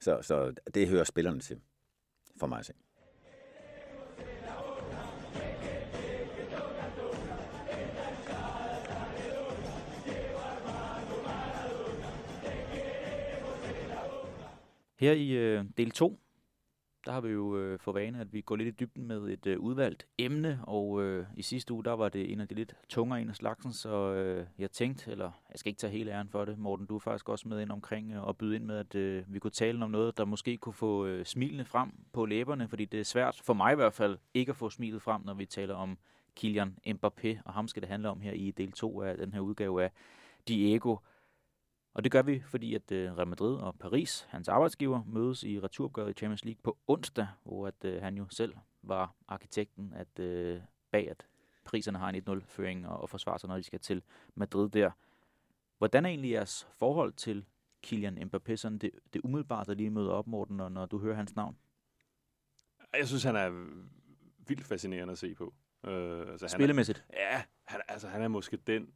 Så, 0.00 0.18
så 0.22 0.52
det 0.74 0.88
hører 0.88 1.04
spillerne 1.04 1.40
til, 1.40 1.60
for 2.40 2.46
mig 2.46 2.58
at 2.58 2.66
se. 2.66 2.72
Her 14.98 15.12
i 15.12 15.30
øh, 15.30 15.64
del 15.76 15.90
2, 15.90 16.18
der 17.06 17.12
har 17.12 17.20
vi 17.20 17.28
jo 17.28 17.58
øh, 17.58 17.78
for 17.78 17.92
vane, 17.92 18.20
at 18.20 18.32
vi 18.32 18.40
går 18.40 18.56
lidt 18.56 18.68
i 18.68 18.70
dybden 18.70 19.06
med 19.06 19.22
et 19.22 19.46
øh, 19.46 19.60
udvalgt 19.60 20.06
emne, 20.18 20.60
og 20.62 21.02
øh, 21.02 21.26
i 21.36 21.42
sidste 21.42 21.74
uge, 21.74 21.84
der 21.84 21.92
var 21.92 22.08
det 22.08 22.32
en 22.32 22.40
af 22.40 22.48
de 22.48 22.54
lidt 22.54 22.74
tungere 22.88 23.20
en 23.20 23.28
af 23.28 23.36
slagsen, 23.36 23.72
så 23.72 24.12
øh, 24.12 24.46
jeg 24.58 24.70
tænkte, 24.70 25.10
eller 25.10 25.30
jeg 25.50 25.58
skal 25.58 25.70
ikke 25.70 25.78
tage 25.78 25.90
hele 25.90 26.12
æren 26.12 26.28
for 26.28 26.44
det, 26.44 26.58
Morten, 26.58 26.86
du 26.86 26.94
er 26.94 26.98
faktisk 26.98 27.28
også 27.28 27.48
med 27.48 27.60
ind 27.60 27.70
omkring 27.70 28.12
øh, 28.12 28.22
og 28.22 28.36
byde 28.36 28.56
ind 28.56 28.64
med, 28.64 28.76
at 28.76 28.94
øh, 28.94 29.24
vi 29.28 29.38
kunne 29.38 29.50
tale 29.50 29.84
om 29.84 29.90
noget, 29.90 30.18
der 30.18 30.24
måske 30.24 30.56
kunne 30.56 30.72
få 30.72 31.06
øh, 31.06 31.24
smilene 31.24 31.64
frem 31.64 31.90
på 32.12 32.26
læberne, 32.26 32.68
fordi 32.68 32.84
det 32.84 33.00
er 33.00 33.04
svært, 33.04 33.40
for 33.44 33.54
mig 33.54 33.72
i 33.72 33.76
hvert 33.76 33.94
fald, 33.94 34.18
ikke 34.34 34.50
at 34.50 34.56
få 34.56 34.70
smilet 34.70 35.02
frem, 35.02 35.22
når 35.24 35.34
vi 35.34 35.46
taler 35.46 35.74
om 35.74 35.98
Kylian 36.36 36.78
Mbappé, 36.86 37.38
og 37.44 37.52
ham 37.52 37.68
skal 37.68 37.82
det 37.82 37.88
handle 37.88 38.08
om 38.08 38.20
her 38.20 38.32
i 38.32 38.50
del 38.50 38.72
2 38.72 39.00
af 39.00 39.16
den 39.16 39.32
her 39.32 39.40
udgave 39.40 39.84
af 39.84 39.90
Diego. 40.48 40.96
Og 41.96 42.04
det 42.04 42.12
gør 42.12 42.22
vi, 42.22 42.40
fordi 42.40 42.74
at 42.74 42.92
øh, 42.92 43.16
Real 43.18 43.28
Madrid 43.28 43.56
og 43.56 43.78
Paris, 43.78 44.26
hans 44.30 44.48
arbejdsgiver, 44.48 45.02
mødes 45.06 45.42
i 45.42 45.60
returopgøret 45.60 46.10
i 46.10 46.12
Champions 46.12 46.44
League 46.44 46.60
på 46.62 46.78
onsdag, 46.86 47.28
hvor 47.44 47.66
at, 47.66 47.84
øh, 47.84 48.02
han 48.02 48.16
jo 48.16 48.26
selv 48.30 48.54
var 48.82 49.14
arkitekten 49.28 49.92
at, 49.92 50.18
øh, 50.18 50.60
bag, 50.90 51.10
at 51.10 51.26
priserne 51.64 51.98
har 51.98 52.08
en 52.08 52.22
1-0-føring 52.28 52.88
og, 52.88 53.00
og 53.00 53.10
forsvarer 53.10 53.38
sig, 53.38 53.48
når 53.48 53.56
de 53.56 53.62
skal 53.62 53.80
til 53.80 54.02
Madrid 54.34 54.68
der. 54.68 54.90
Hvordan 55.78 56.04
er 56.04 56.08
egentlig 56.08 56.30
jeres 56.30 56.68
forhold 56.78 57.12
til 57.12 57.44
Kylian 57.82 58.18
Mbappé, 58.18 58.56
sådan 58.56 58.78
det, 58.78 58.90
det 59.12 59.20
umiddelbart, 59.24 59.66
der 59.66 59.74
lige 59.74 59.90
møder 59.90 60.10
op, 60.10 60.26
Morten, 60.26 60.56
når, 60.56 60.68
når 60.68 60.86
du 60.86 60.98
hører 60.98 61.16
hans 61.16 61.36
navn? 61.36 61.56
Jeg 62.98 63.08
synes, 63.08 63.22
han 63.22 63.36
er 63.36 63.50
vildt 64.48 64.64
fascinerende 64.64 65.12
at 65.12 65.18
se 65.18 65.34
på. 65.34 65.54
Øh, 65.84 66.20
altså, 66.20 66.26
han 66.26 66.42
er, 66.42 66.48
Spillemæssigt. 66.48 67.04
Ja, 67.12 67.42
han, 67.64 67.80
altså 67.88 68.08
han 68.08 68.22
er 68.22 68.28
måske 68.28 68.56
den 68.56 68.92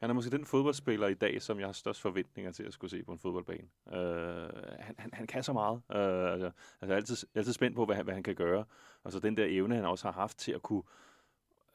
han 0.00 0.10
er 0.10 0.14
måske 0.14 0.30
den 0.30 0.46
fodboldspiller 0.46 1.08
i 1.08 1.14
dag, 1.14 1.42
som 1.42 1.58
jeg 1.58 1.68
har 1.68 1.72
størst 1.72 2.00
forventninger 2.00 2.52
til 2.52 2.62
at 2.62 2.72
skulle 2.72 2.90
se 2.90 3.02
på 3.02 3.12
en 3.12 3.18
fodboldbane. 3.18 3.68
Øh, 3.92 4.50
han, 4.78 4.94
han, 4.98 5.10
han 5.12 5.26
kan 5.26 5.42
så 5.42 5.52
meget. 5.52 5.82
Øh, 5.92 6.32
altså, 6.32 6.46
altså, 6.46 6.52
jeg 6.80 6.90
er 6.90 6.96
altid, 6.96 7.16
altid 7.34 7.52
spændt 7.52 7.76
på, 7.76 7.84
hvad 7.84 7.96
han, 7.96 8.04
hvad 8.04 8.14
han 8.14 8.22
kan 8.22 8.34
gøre. 8.34 8.64
Og 9.02 9.12
så 9.12 9.20
den 9.20 9.36
der 9.36 9.46
evne, 9.48 9.74
han 9.74 9.84
også 9.84 10.06
har 10.06 10.12
haft 10.12 10.38
til 10.38 10.52
at 10.52 10.62
kunne, 10.62 10.82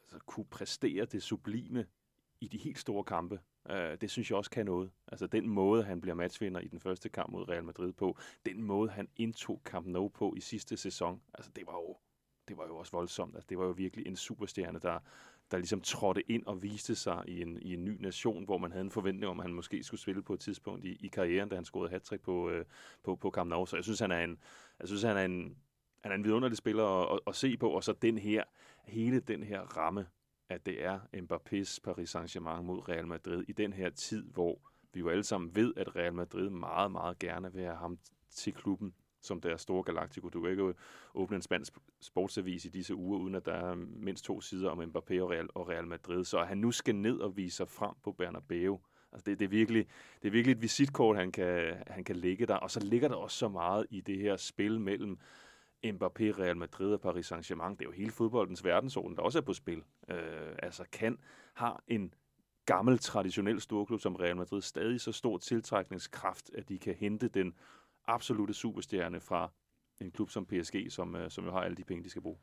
altså, 0.02 0.20
kunne 0.26 0.46
præstere 0.46 1.06
det 1.06 1.24
sublime 1.24 1.86
i 2.42 2.48
de 2.48 2.58
helt 2.58 2.80
store 2.80 3.04
kampe. 3.04 3.40
Øh, 3.70 3.98
det 4.02 4.12
synes 4.12 4.30
jeg 4.30 4.38
også 4.38 4.52
kan 4.52 4.66
noget. 4.66 4.92
Altså 5.08 5.28
den 5.28 5.50
måde, 5.50 5.84
han 5.84 6.02
bliver 6.02 6.16
matchvinder 6.16 6.60
i 6.60 6.68
den 6.68 6.80
første 6.80 7.10
kamp 7.10 7.32
mod 7.32 7.50
Real 7.50 7.64
Madrid 7.64 7.94
på, 7.94 8.18
den 8.46 8.64
måde, 8.64 8.90
han 8.90 9.08
indtog 9.16 9.62
Camp 9.66 9.88
Nou 9.88 10.10
på 10.10 10.34
i 10.38 10.40
sidste 10.40 10.78
sæson, 10.78 11.22
altså 11.34 11.52
det 11.56 11.64
var 11.68 11.74
jo, 11.74 11.98
det 12.48 12.58
var 12.58 12.68
jo 12.68 12.78
også 12.78 12.92
voldsomt. 12.92 13.36
Altså, 13.36 13.48
det 13.50 13.58
var 13.58 13.66
jo 13.66 13.72
virkelig 13.72 14.08
en 14.08 14.16
superstjerne, 14.16 14.80
der, 14.80 15.00
der 15.52 15.58
ligesom 15.58 15.82
trådte 15.82 16.32
ind 16.32 16.46
og 16.46 16.64
viste 16.64 16.96
sig 16.96 17.24
i 17.28 17.42
en, 17.42 17.62
i 17.62 17.74
en 17.74 17.86
ny 17.86 17.98
nation, 18.02 18.46
hvor 18.46 18.58
man 18.58 18.72
havde 18.72 18.86
en 18.86 18.92
forventning 18.92 19.30
om, 19.30 19.40
at 19.40 19.46
han 19.46 19.54
måske 19.54 19.84
skulle 19.84 20.02
spille 20.02 20.24
på 20.24 20.34
et 20.34 20.40
tidspunkt 20.40 20.86
i, 20.86 20.98
i 21.06 21.08
karrieren, 21.08 21.50
da 21.50 21.56
han 21.56 21.66
scorede 21.66 21.90
hat 21.90 22.22
på, 22.24 22.50
øh, 22.50 22.66
på, 23.04 23.16
på 23.16 23.30
Camp 23.30 23.50
Nou. 23.50 23.66
Så 23.66 23.76
jeg 23.76 23.84
synes, 23.84 24.00
han 24.00 24.12
er 24.12 24.24
en, 24.24 24.38
jeg 24.80 24.88
synes, 24.88 25.04
han 25.04 25.18
er 25.18 25.26
en, 25.26 25.58
han 26.04 26.12
er 26.12 26.16
en 26.16 26.24
vidunderlig 26.24 26.58
spiller 26.58 26.86
at, 26.86 27.14
at, 27.14 27.20
at 27.28 27.36
se 27.36 27.58
på, 27.58 27.70
og 27.70 27.84
så 27.84 27.94
den 27.94 28.18
her, 28.18 28.44
hele 28.84 29.20
den 29.20 29.44
her 29.44 29.62
ramme, 29.62 30.08
at 30.50 30.66
det 30.66 30.84
er 30.84 31.00
Mbappés 31.00 31.80
Paris 31.84 32.16
Saint-Germain 32.16 32.62
mod 32.62 32.90
Real 32.90 33.08
Madrid 33.08 33.46
i 33.48 33.52
den 33.52 33.74
her 33.74 33.90
tid, 33.90 34.24
hvor 34.24 34.60
vi 34.94 35.00
jo 35.00 35.10
alle 35.10 35.24
sammen 35.24 35.56
ved, 35.56 35.74
at 35.78 35.96
Real 35.96 36.14
Madrid 36.14 36.50
meget, 36.50 36.92
meget 36.92 37.20
gerne 37.20 37.54
vil 37.54 37.64
have 37.64 37.78
ham 37.78 38.00
til 38.30 38.54
klubben 38.54 38.94
som 39.26 39.42
deres 39.42 39.62
store 39.62 39.84
galaktiko. 39.84 40.30
Du 40.30 40.42
kan 40.42 40.52
ikke 40.52 40.74
åbne 41.14 41.36
en 41.36 41.42
spansk 41.42 41.74
sportsavis 42.02 42.66
i 42.66 42.70
disse 42.70 42.96
uger, 42.96 43.20
uden 43.20 43.36
at 43.36 43.46
der 43.46 43.54
er 43.54 43.76
mindst 43.76 44.26
to 44.26 44.42
sider 44.42 44.70
om 44.70 44.82
Mbappé 44.82 45.22
og 45.22 45.30
Real, 45.30 45.50
og 45.54 45.70
Real 45.70 45.88
Madrid. 45.88 46.24
Så 46.24 46.40
at 46.40 46.48
han 46.48 46.58
nu 46.58 46.72
skal 46.72 46.96
ned 46.96 47.20
og 47.20 47.38
vise 47.38 47.56
sig 47.58 47.68
frem 47.70 47.96
på 48.04 48.12
Bernabeu, 48.12 48.80
altså 49.12 49.24
det, 49.26 49.40
det, 49.40 49.46
er 49.46 49.50
virkelig, 49.50 49.88
det 50.22 50.28
er 50.28 50.32
virkelig 50.32 50.52
et 50.52 50.62
visitkort, 50.62 51.18
han 51.18 51.32
kan, 51.32 51.74
han 51.88 52.04
kan 52.04 52.16
lægge 52.16 52.46
der. 52.46 52.56
Og 52.56 52.72
så 52.72 52.80
ligger 52.80 53.08
der 53.08 53.16
også 53.16 53.38
så 53.38 53.48
meget 53.48 53.86
i 53.90 54.02
det 54.02 54.18
her 54.18 54.38
spil 54.38 54.80
mellem 54.80 55.20
Mbappé, 55.86 56.40
Real 56.40 56.58
Madrid 56.58 56.94
og 56.94 57.02
Paris 57.02 57.32
Saint-Germain. 57.32 57.72
Det 57.72 57.82
er 57.82 57.86
jo 57.86 57.92
hele 57.92 58.12
fodboldens 58.12 58.64
verdensorden, 58.64 59.16
der 59.16 59.22
også 59.22 59.40
er 59.40 59.44
på 59.44 59.54
spil. 59.54 59.84
Øh, 60.10 60.56
altså 60.60 60.84
kan, 60.92 61.18
har 61.54 61.84
en 61.88 62.14
gammel, 62.66 62.98
traditionel 63.00 63.62
storklub 63.62 64.02
som 64.02 64.16
Real 64.16 64.38
Madrid 64.38 64.62
stadig 64.62 65.02
så 65.02 65.12
stor 65.12 65.38
tiltrækningskraft, 65.38 66.52
at 66.58 66.70
de 66.70 66.80
kan 66.80 66.96
hente 66.96 67.28
den 67.28 67.54
absolute 68.08 68.54
superstjerne 68.54 69.20
fra 69.20 69.52
en 70.02 70.12
klub 70.12 70.30
som 70.30 70.46
PSG, 70.46 70.88
som, 70.90 71.16
øh, 71.16 71.32
som 71.32 71.46
jo 71.46 71.52
har 71.52 71.60
alle 71.60 71.78
de 71.78 71.84
penge, 71.84 72.04
de 72.04 72.10
skal 72.10 72.22
bruge. 72.22 72.38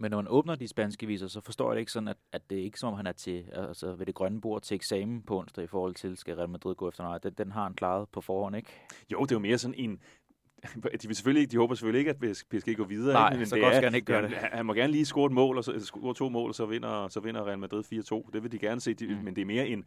Men 0.00 0.10
når 0.10 0.18
man 0.18 0.28
åbner 0.28 0.54
de 0.54 0.68
spanske 0.68 1.06
viser, 1.06 1.26
så 1.26 1.40
forstår 1.40 1.70
jeg 1.70 1.74
det 1.74 1.80
ikke 1.80 1.92
sådan, 1.92 2.08
at, 2.08 2.16
at 2.32 2.50
det 2.50 2.58
er 2.58 2.62
ikke 2.62 2.78
som 2.78 2.88
om 2.88 2.94
han 2.94 3.06
er 3.06 3.12
til, 3.12 3.44
altså 3.52 3.94
ved 3.94 4.06
det 4.06 4.14
grønne 4.14 4.40
bord 4.40 4.62
til 4.62 4.74
eksamen 4.74 5.22
på 5.22 5.38
onsdag 5.38 5.64
i 5.64 5.66
forhold 5.66 5.94
til, 5.94 6.16
skal 6.16 6.34
Real 6.36 6.48
Madrid 6.48 6.74
gå 6.74 6.88
efter 6.88 7.04
noget. 7.04 7.22
Den, 7.22 7.32
den 7.32 7.52
har 7.52 7.62
han 7.62 7.74
klaret 7.74 8.08
på 8.08 8.20
forhånd, 8.20 8.56
ikke? 8.56 8.68
Jo, 9.12 9.22
det 9.22 9.32
er 9.32 9.36
jo 9.36 9.40
mere 9.40 9.58
sådan 9.58 9.74
en, 9.74 10.00
de, 11.02 11.06
vil 11.08 11.16
selvfølgelig 11.16 11.40
ikke, 11.40 11.50
de 11.50 11.56
håber 11.56 11.74
selvfølgelig 11.74 11.98
ikke, 11.98 12.10
at 12.10 12.36
PSG 12.50 12.76
går 12.76 12.84
videre. 12.84 13.12
Nej, 13.12 13.32
ikke? 13.32 13.46
så 13.46 13.58
godt 13.58 13.74
skal 13.74 13.84
han 13.84 13.94
ikke 13.94 14.06
gøre 14.06 14.22
det. 14.22 14.30
Han, 14.30 14.50
han 14.52 14.66
må 14.66 14.74
gerne 14.74 14.92
lige 14.92 15.04
score 15.04 15.26
et 15.26 15.32
mål, 15.32 15.56
og 15.56 15.64
så, 15.64 15.80
score 15.80 16.14
to 16.14 16.28
mål, 16.28 16.48
og 16.48 16.54
så 16.54 16.66
vinder, 16.66 17.08
så 17.08 17.20
vinder 17.20 17.46
Real 17.46 17.58
Madrid 17.58 17.84
4-2. 17.84 18.30
Det 18.32 18.42
vil 18.42 18.52
de 18.52 18.58
gerne 18.58 18.80
se, 18.80 18.94
de, 18.94 19.06
mm. 19.06 19.24
men 19.24 19.36
det 19.36 19.42
er 19.42 19.46
mere 19.46 19.68
en, 19.68 19.84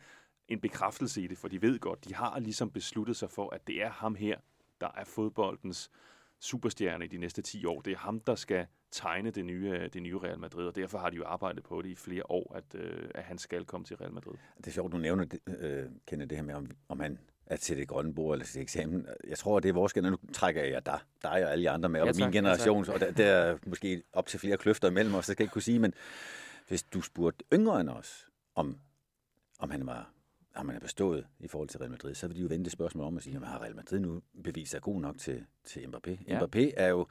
en 0.47 0.59
bekræftelse 0.59 1.21
i 1.21 1.27
det, 1.27 1.38
for 1.38 1.47
de 1.47 1.61
ved 1.61 1.79
godt, 1.79 2.05
de 2.05 2.15
har 2.15 2.39
ligesom 2.39 2.71
besluttet 2.71 3.15
sig 3.15 3.29
for, 3.29 3.55
at 3.55 3.67
det 3.67 3.84
er 3.84 3.89
ham 3.89 4.15
her, 4.15 4.38
der 4.82 4.89
er 4.97 5.03
fodboldens 5.03 5.91
superstjerne 6.39 7.05
i 7.05 7.07
de 7.07 7.17
næste 7.17 7.41
10 7.41 7.65
år. 7.65 7.82
Det 7.82 7.93
er 7.93 7.97
ham, 7.97 8.19
der 8.19 8.36
skal 8.36 8.65
tegne 8.91 9.32
det 9.32 9.45
nye, 9.45 9.89
det 9.93 10.01
nye 10.01 10.17
Real 10.17 10.39
Madrid, 10.39 10.67
og 10.67 10.75
derfor 10.75 10.97
har 10.97 11.09
de 11.09 11.15
jo 11.15 11.23
arbejdet 11.25 11.63
på 11.63 11.82
det 11.82 11.89
i 11.89 11.95
flere 11.95 12.32
år, 12.32 12.55
at, 12.55 12.75
øh, 12.75 13.09
at 13.15 13.23
han 13.23 13.38
skal 13.38 13.65
komme 13.65 13.86
til 13.86 13.97
Real 13.97 14.13
Madrid. 14.13 14.34
Det 14.57 14.67
er 14.67 14.71
sjovt, 14.71 14.91
du 14.91 14.97
nævner 14.97 15.25
det, 15.25 15.39
øh, 15.47 15.86
kender 16.07 16.25
det 16.25 16.38
her 16.38 16.43
med, 16.43 16.55
om, 16.55 16.67
om 16.89 16.99
han 16.99 17.19
er 17.45 17.55
til 17.55 17.77
det 17.77 17.88
grønne 17.88 18.13
bord 18.13 18.34
eller 18.34 18.45
til 18.45 18.61
eksamen. 18.61 19.07
Jeg 19.27 19.38
tror, 19.38 19.59
det 19.59 19.69
er 19.69 19.73
vores 19.73 19.93
generation. 19.93 20.19
Nu 20.27 20.34
trækker 20.34 20.63
jeg 20.63 20.86
dig, 20.86 20.99
dig 21.23 21.45
og 21.45 21.51
alle 21.51 21.63
de 21.63 21.69
andre 21.69 21.89
med, 21.89 21.99
ja, 21.99 22.09
og 22.09 22.15
min 22.17 22.32
generation, 22.32 22.86
ja, 22.86 22.93
og 22.93 22.99
der, 22.99 23.11
der 23.11 23.25
er 23.25 23.57
måske 23.65 24.03
op 24.13 24.27
til 24.27 24.39
flere 24.39 24.57
kløfter 24.57 24.89
imellem 24.89 25.15
os, 25.15 25.25
det 25.25 25.34
skal 25.34 25.43
jeg 25.43 25.45
ikke 25.45 25.53
kunne 25.53 25.61
sige, 25.61 25.79
men 25.79 25.93
hvis 26.67 26.84
du 26.84 27.01
spurgte 27.01 27.45
yngre 27.53 27.82
end 27.82 27.89
os, 27.89 28.29
om, 28.55 28.79
om 29.59 29.69
han 29.69 29.86
var 29.86 30.13
om 30.56 30.66
man 30.66 30.76
er 30.76 30.80
bestået 30.80 31.28
i 31.39 31.47
forhold 31.47 31.70
til 31.70 31.80
Real 31.80 31.91
Madrid, 31.91 32.16
så 32.16 32.28
vil 32.28 32.36
de 32.36 32.41
jo 32.41 32.47
vende 32.47 32.66
det 32.66 32.72
spørgsmål 32.72 33.06
om 33.06 33.18
at 33.18 33.24
sige, 33.24 33.36
at 33.36 33.47
har 33.47 33.62
Real 33.62 33.76
Madrid 33.76 33.99
nu 33.99 34.22
bevist 34.43 34.72
sig 34.72 34.82
god 34.82 35.02
nok 35.02 35.18
til, 35.18 35.45
til 35.64 35.80
Mbappé? 35.80 36.24
Ja. 36.28 36.39
Mbappé 36.39 36.72
er 36.78 36.88
jo 36.88 37.08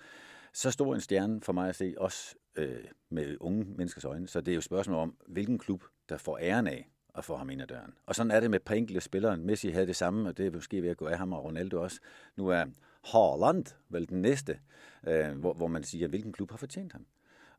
så 0.52 0.70
stor 0.70 0.94
en 0.94 1.00
stjerne 1.00 1.40
for 1.40 1.52
mig 1.52 1.68
at 1.68 1.76
se, 1.76 1.94
også 1.98 2.34
øh, 2.56 2.84
med 3.08 3.36
unge 3.40 3.64
menneskers 3.64 4.04
øjne, 4.04 4.28
så 4.28 4.40
det 4.40 4.52
er 4.52 4.54
jo 4.54 4.58
et 4.58 4.64
spørgsmål 4.64 4.96
om, 4.96 5.16
hvilken 5.26 5.58
klub, 5.58 5.84
der 6.08 6.16
får 6.16 6.38
æren 6.38 6.66
af 6.66 6.90
at 7.14 7.24
få 7.24 7.36
ham 7.36 7.50
ind 7.50 7.62
ad 7.62 7.66
døren. 7.66 7.94
Og 8.06 8.14
sådan 8.14 8.30
er 8.30 8.40
det 8.40 8.50
med 8.50 8.60
et 8.60 8.64
par 8.64 8.74
enkelte 8.74 9.00
spillere. 9.00 9.36
Messi 9.36 9.70
havde 9.70 9.86
det 9.86 9.96
samme, 9.96 10.28
og 10.28 10.36
det 10.36 10.46
er 10.46 10.50
måske 10.50 10.82
ved 10.82 10.88
at 10.88 10.96
gå 10.96 11.06
af 11.06 11.18
ham 11.18 11.32
og 11.32 11.44
Ronaldo 11.44 11.82
også. 11.82 12.00
Nu 12.36 12.48
er 12.48 12.64
Haaland 13.04 13.64
vel 13.88 14.08
den 14.08 14.22
næste, 14.22 14.60
øh, 15.06 15.38
hvor, 15.38 15.52
hvor 15.52 15.66
man 15.66 15.82
siger, 15.82 16.08
hvilken 16.08 16.32
klub 16.32 16.50
har 16.50 16.58
fortjent 16.58 16.92
ham. 16.92 17.06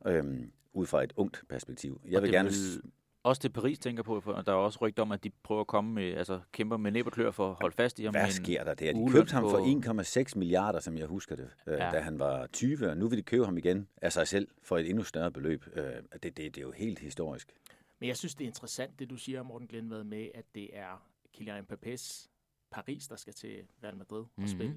Øh, 0.07 0.47
ud 0.73 0.85
fra 0.85 1.03
et 1.03 1.13
ungt 1.15 1.43
perspektiv. 1.49 2.01
Jeg 2.05 2.21
vil 2.21 2.31
gerne... 2.31 2.49
Vil 2.49 2.81
også 3.23 3.39
det 3.43 3.53
Paris 3.53 3.79
tænker 3.79 4.03
på, 4.03 4.19
for 4.19 4.41
der 4.41 4.51
er 4.51 4.55
også 4.55 4.79
rygt 4.81 4.99
om, 4.99 5.11
at 5.11 5.23
de 5.23 5.29
prøver 5.43 5.61
at 5.61 5.67
komme 5.67 5.93
med, 5.93 6.13
altså 6.13 6.39
kæmper 6.51 6.77
med 6.77 6.91
næb 6.91 7.05
og 7.05 7.11
klør 7.11 7.31
for 7.31 7.51
at 7.51 7.57
holde 7.61 7.75
fast 7.75 7.99
i 7.99 8.03
ham. 8.03 8.13
Hvad 8.13 8.29
sker 8.29 8.63
der 8.63 8.73
der? 8.73 8.93
De 8.93 9.11
købte 9.11 9.33
ham 9.33 9.43
for 9.43 10.23
1,6 10.27 10.39
milliarder, 10.39 10.79
som 10.79 10.97
jeg 10.97 11.07
husker 11.07 11.35
det, 11.35 11.49
øh, 11.67 11.73
ja. 11.73 11.91
da 11.91 11.99
han 11.99 12.19
var 12.19 12.47
20, 12.47 12.89
og 12.89 12.97
nu 12.97 13.07
vil 13.07 13.17
de 13.17 13.23
købe 13.23 13.45
ham 13.45 13.57
igen 13.57 13.87
af 14.01 14.13
sig 14.13 14.27
selv 14.27 14.47
for 14.63 14.77
et 14.77 14.89
endnu 14.89 15.03
større 15.03 15.31
beløb. 15.31 15.65
Øh, 15.73 15.83
det, 15.83 16.23
det, 16.23 16.37
det 16.37 16.57
er 16.57 16.61
jo 16.61 16.71
helt 16.71 16.99
historisk. 16.99 17.53
Men 17.99 18.07
jeg 18.07 18.17
synes, 18.17 18.35
det 18.35 18.45
er 18.45 18.47
interessant, 18.47 18.99
det 18.99 19.09
du 19.09 19.15
siger, 19.15 19.43
Morten 19.43 19.67
Glenved, 19.67 20.03
med, 20.03 20.27
at 20.33 20.45
det 20.55 20.69
er 20.73 21.07
Kylian 21.37 21.65
Mbappé's 21.71 22.27
Paris, 22.71 23.07
der 23.07 23.15
skal 23.15 23.33
til 23.33 23.63
Real 23.83 23.97
Madrid 23.97 24.19
og 24.19 24.29
mm-hmm. 24.35 24.47
spille. 24.47 24.75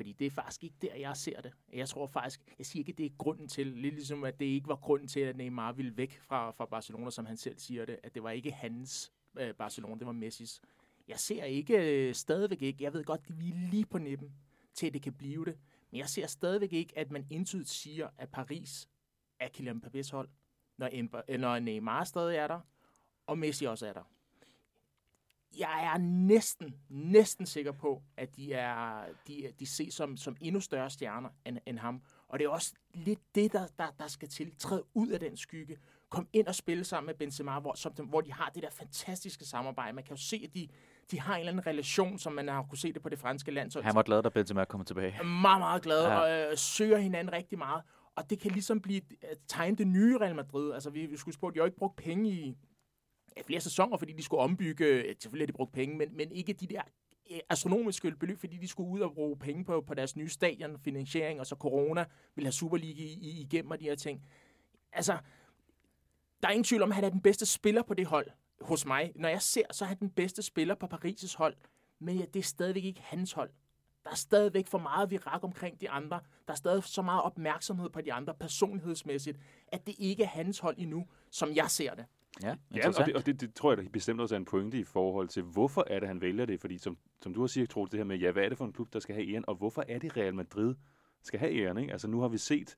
Fordi 0.00 0.12
det 0.12 0.26
er 0.26 0.30
faktisk 0.30 0.64
ikke 0.64 0.76
der, 0.82 0.94
jeg 0.94 1.16
ser 1.16 1.40
det. 1.40 1.52
Jeg 1.72 1.88
tror 1.88 2.06
faktisk, 2.06 2.40
jeg 2.58 2.66
siger 2.66 2.80
ikke, 2.80 2.92
at 2.92 2.98
det 2.98 3.06
er 3.06 3.10
grunden 3.18 3.48
til, 3.48 3.66
lidt 3.66 3.94
ligesom 3.94 4.24
at 4.24 4.40
det 4.40 4.46
ikke 4.46 4.68
var 4.68 4.76
grunden 4.76 5.08
til, 5.08 5.20
at 5.20 5.36
Neymar 5.36 5.72
ville 5.72 5.96
væk 5.96 6.20
fra, 6.20 6.50
fra 6.50 6.66
Barcelona, 6.66 7.10
som 7.10 7.26
han 7.26 7.36
selv 7.36 7.58
siger 7.58 7.84
det, 7.84 7.98
at 8.02 8.14
det 8.14 8.22
var 8.22 8.30
ikke 8.30 8.52
hans 8.52 9.12
øh, 9.38 9.54
Barcelona, 9.54 9.94
det 9.94 10.06
var 10.06 10.12
Messis. 10.12 10.60
Jeg 11.08 11.18
ser 11.18 11.44
ikke, 11.44 12.08
øh, 12.08 12.14
stadigvæk 12.14 12.62
ikke, 12.62 12.84
jeg 12.84 12.92
ved 12.92 13.04
godt, 13.04 13.20
at 13.28 13.40
vi 13.40 13.48
er 13.48 13.70
lige 13.70 13.86
på 13.86 13.98
nippen 13.98 14.32
til, 14.74 14.86
at 14.86 14.94
det 14.94 15.02
kan 15.02 15.12
blive 15.12 15.44
det, 15.44 15.58
men 15.90 15.98
jeg 15.98 16.08
ser 16.08 16.26
stadigvæk 16.26 16.72
ikke, 16.72 16.98
at 16.98 17.10
man 17.10 17.26
intydigt 17.30 17.68
siger, 17.68 18.08
at 18.18 18.28
Paris 18.28 18.88
er 19.40 19.48
Kylian 19.48 19.82
Mbappé's 19.84 20.10
hold, 20.12 20.28
når, 20.78 21.36
når 21.38 21.58
Neymar 21.58 22.04
stadig 22.04 22.36
er 22.36 22.46
der, 22.46 22.60
og 23.26 23.38
Messi 23.38 23.64
også 23.64 23.86
er 23.86 23.92
der 23.92 24.04
jeg 25.58 25.92
er 25.94 25.98
næsten, 25.98 26.74
næsten 26.88 27.46
sikker 27.46 27.72
på, 27.72 28.02
at 28.16 28.36
de, 28.36 28.52
er, 28.52 29.04
de, 29.28 29.52
de 29.58 29.66
ses 29.66 29.94
som, 29.94 30.16
som 30.16 30.36
endnu 30.40 30.60
større 30.60 30.90
stjerner 30.90 31.28
end, 31.46 31.58
end 31.66 31.78
ham. 31.78 32.02
Og 32.28 32.38
det 32.38 32.44
er 32.44 32.48
også 32.48 32.74
lidt 32.94 33.20
det, 33.34 33.52
der, 33.52 33.66
der, 33.78 33.86
der 33.98 34.06
skal 34.06 34.28
til. 34.28 34.52
Træde 34.58 34.84
ud 34.94 35.08
af 35.08 35.20
den 35.20 35.36
skygge. 35.36 35.76
Kom 36.08 36.28
ind 36.32 36.46
og 36.46 36.54
spille 36.54 36.84
sammen 36.84 37.06
med 37.06 37.14
Benzema, 37.14 37.60
hvor, 37.60 37.74
som, 37.74 37.92
hvor 37.92 38.20
de 38.20 38.32
har 38.32 38.50
det 38.54 38.62
der 38.62 38.70
fantastiske 38.70 39.44
samarbejde. 39.44 39.92
Man 39.92 40.04
kan 40.04 40.16
jo 40.16 40.22
se, 40.22 40.42
at 40.44 40.54
de, 40.54 40.68
de 41.10 41.20
har 41.20 41.34
en 41.34 41.40
eller 41.40 41.52
anden 41.52 41.66
relation, 41.66 42.18
som 42.18 42.32
man 42.32 42.48
har 42.48 42.62
kunne 42.62 42.78
se 42.78 42.92
det 42.92 43.02
på 43.02 43.08
det 43.08 43.18
franske 43.18 43.50
land. 43.50 43.70
Så, 43.70 43.80
Han 43.80 43.94
var 43.94 44.02
glad, 44.02 44.22
da 44.22 44.28
Benzema 44.28 44.64
kom 44.64 44.84
tilbage. 44.84 45.24
Meget, 45.24 45.60
meget 45.60 45.82
glad, 45.82 46.02
ja. 46.02 46.18
og 46.18 46.50
øh, 46.50 46.56
søger 46.58 46.98
hinanden 46.98 47.32
rigtig 47.32 47.58
meget. 47.58 47.82
Og 48.16 48.30
det 48.30 48.40
kan 48.40 48.50
ligesom 48.50 48.80
blive 48.80 49.00
tegnet 49.48 49.78
det 49.78 49.86
nye 49.86 50.18
Real 50.18 50.34
Madrid. 50.34 50.72
Altså, 50.72 50.90
vi, 50.90 51.06
vi 51.06 51.16
skulle 51.16 51.34
spørge, 51.34 51.54
de 51.54 51.58
har 51.58 51.66
ikke 51.66 51.78
brugt 51.78 51.96
penge 51.96 52.30
i, 52.30 52.56
flere 53.46 53.60
sæsoner, 53.60 53.96
fordi 53.96 54.12
de 54.12 54.22
skulle 54.22 54.40
ombygge, 54.40 55.14
selvfølgelig 55.20 55.42
har 55.42 55.52
de 55.52 55.56
brugt 55.56 55.72
penge, 55.72 55.96
men, 55.96 56.16
men 56.16 56.32
ikke 56.32 56.52
de 56.52 56.66
der 56.66 56.82
øh, 57.30 57.38
astronomiske 57.48 58.10
beløb, 58.10 58.38
fordi 58.38 58.56
de 58.56 58.68
skulle 58.68 58.90
ud 58.90 59.00
og 59.00 59.14
bruge 59.14 59.36
penge 59.36 59.64
på, 59.64 59.80
på 59.80 59.94
deres 59.94 60.16
nye 60.16 60.28
stadion, 60.28 60.78
finansiering, 60.78 61.40
og 61.40 61.46
så 61.46 61.54
corona 61.54 62.04
ville 62.34 62.46
have 62.46 62.52
Superliga 62.52 63.02
i, 63.02 63.06
i, 63.06 63.40
igennem 63.40 63.70
og 63.70 63.80
de 63.80 63.84
her 63.84 63.94
ting. 63.94 64.22
Altså, 64.92 65.18
der 66.42 66.48
er 66.48 66.52
ingen 66.52 66.64
tvivl 66.64 66.82
om, 66.82 66.90
at 66.90 66.94
han 66.94 67.04
er 67.04 67.08
den 67.08 67.20
bedste 67.20 67.46
spiller 67.46 67.82
på 67.82 67.94
det 67.94 68.06
hold 68.06 68.26
hos 68.60 68.86
mig. 68.86 69.12
Når 69.14 69.28
jeg 69.28 69.42
ser, 69.42 69.62
så 69.70 69.84
er 69.84 69.88
han 69.88 69.98
den 69.98 70.10
bedste 70.10 70.42
spiller 70.42 70.74
på 70.74 70.86
Paris' 70.86 71.36
hold, 71.36 71.56
men 71.98 72.16
ja, 72.16 72.24
det 72.24 72.40
er 72.40 72.44
stadigvæk 72.44 72.84
ikke 72.84 73.00
hans 73.00 73.32
hold. 73.32 73.50
Der 74.04 74.10
er 74.10 74.14
stadigvæk 74.14 74.66
for 74.66 74.78
meget 74.78 75.10
virak 75.10 75.44
omkring 75.44 75.80
de 75.80 75.90
andre. 75.90 76.20
Der 76.46 76.52
er 76.52 76.56
stadig 76.56 76.84
så 76.84 77.02
meget 77.02 77.22
opmærksomhed 77.22 77.90
på 77.90 78.00
de 78.00 78.12
andre 78.12 78.34
personlighedsmæssigt, 78.34 79.38
at 79.68 79.86
det 79.86 79.94
ikke 79.98 80.22
er 80.22 80.28
hans 80.28 80.58
hold 80.58 80.74
endnu, 80.78 81.06
som 81.30 81.54
jeg 81.54 81.70
ser 81.70 81.94
det. 81.94 82.04
Ja, 82.42 82.54
ja 82.74 82.88
og, 82.88 83.06
det, 83.06 83.16
og 83.16 83.26
det, 83.26 83.40
det 83.40 83.54
tror 83.54 83.70
jeg 83.70 83.78
da 83.78 83.88
bestemt 83.92 84.20
også 84.20 84.34
er 84.34 84.36
en 84.36 84.44
pointe 84.44 84.78
i 84.78 84.84
forhold 84.84 85.28
til, 85.28 85.42
hvorfor 85.42 85.84
er 85.86 86.00
det, 86.00 86.08
han 86.08 86.20
vælger 86.20 86.46
det? 86.46 86.60
Fordi 86.60 86.78
som, 86.78 86.98
som 87.22 87.34
du 87.34 87.40
har 87.40 87.46
sagt, 87.46 87.70
Troels, 87.70 87.90
det 87.90 87.98
her 87.98 88.04
med, 88.04 88.18
ja, 88.18 88.30
hvad 88.30 88.44
er 88.44 88.48
det 88.48 88.58
for 88.58 88.64
en 88.64 88.72
klub, 88.72 88.92
der 88.92 89.00
skal 89.00 89.14
have 89.14 89.32
æren, 89.32 89.44
og 89.48 89.54
hvorfor 89.54 89.84
er 89.88 89.98
det 89.98 90.16
Real 90.16 90.34
Madrid 90.34 90.74
skal 91.22 91.38
have 91.40 91.52
æren? 91.52 91.78
Ikke? 91.78 91.92
Altså 91.92 92.08
nu 92.08 92.20
har 92.20 92.28
vi 92.28 92.38
set 92.38 92.76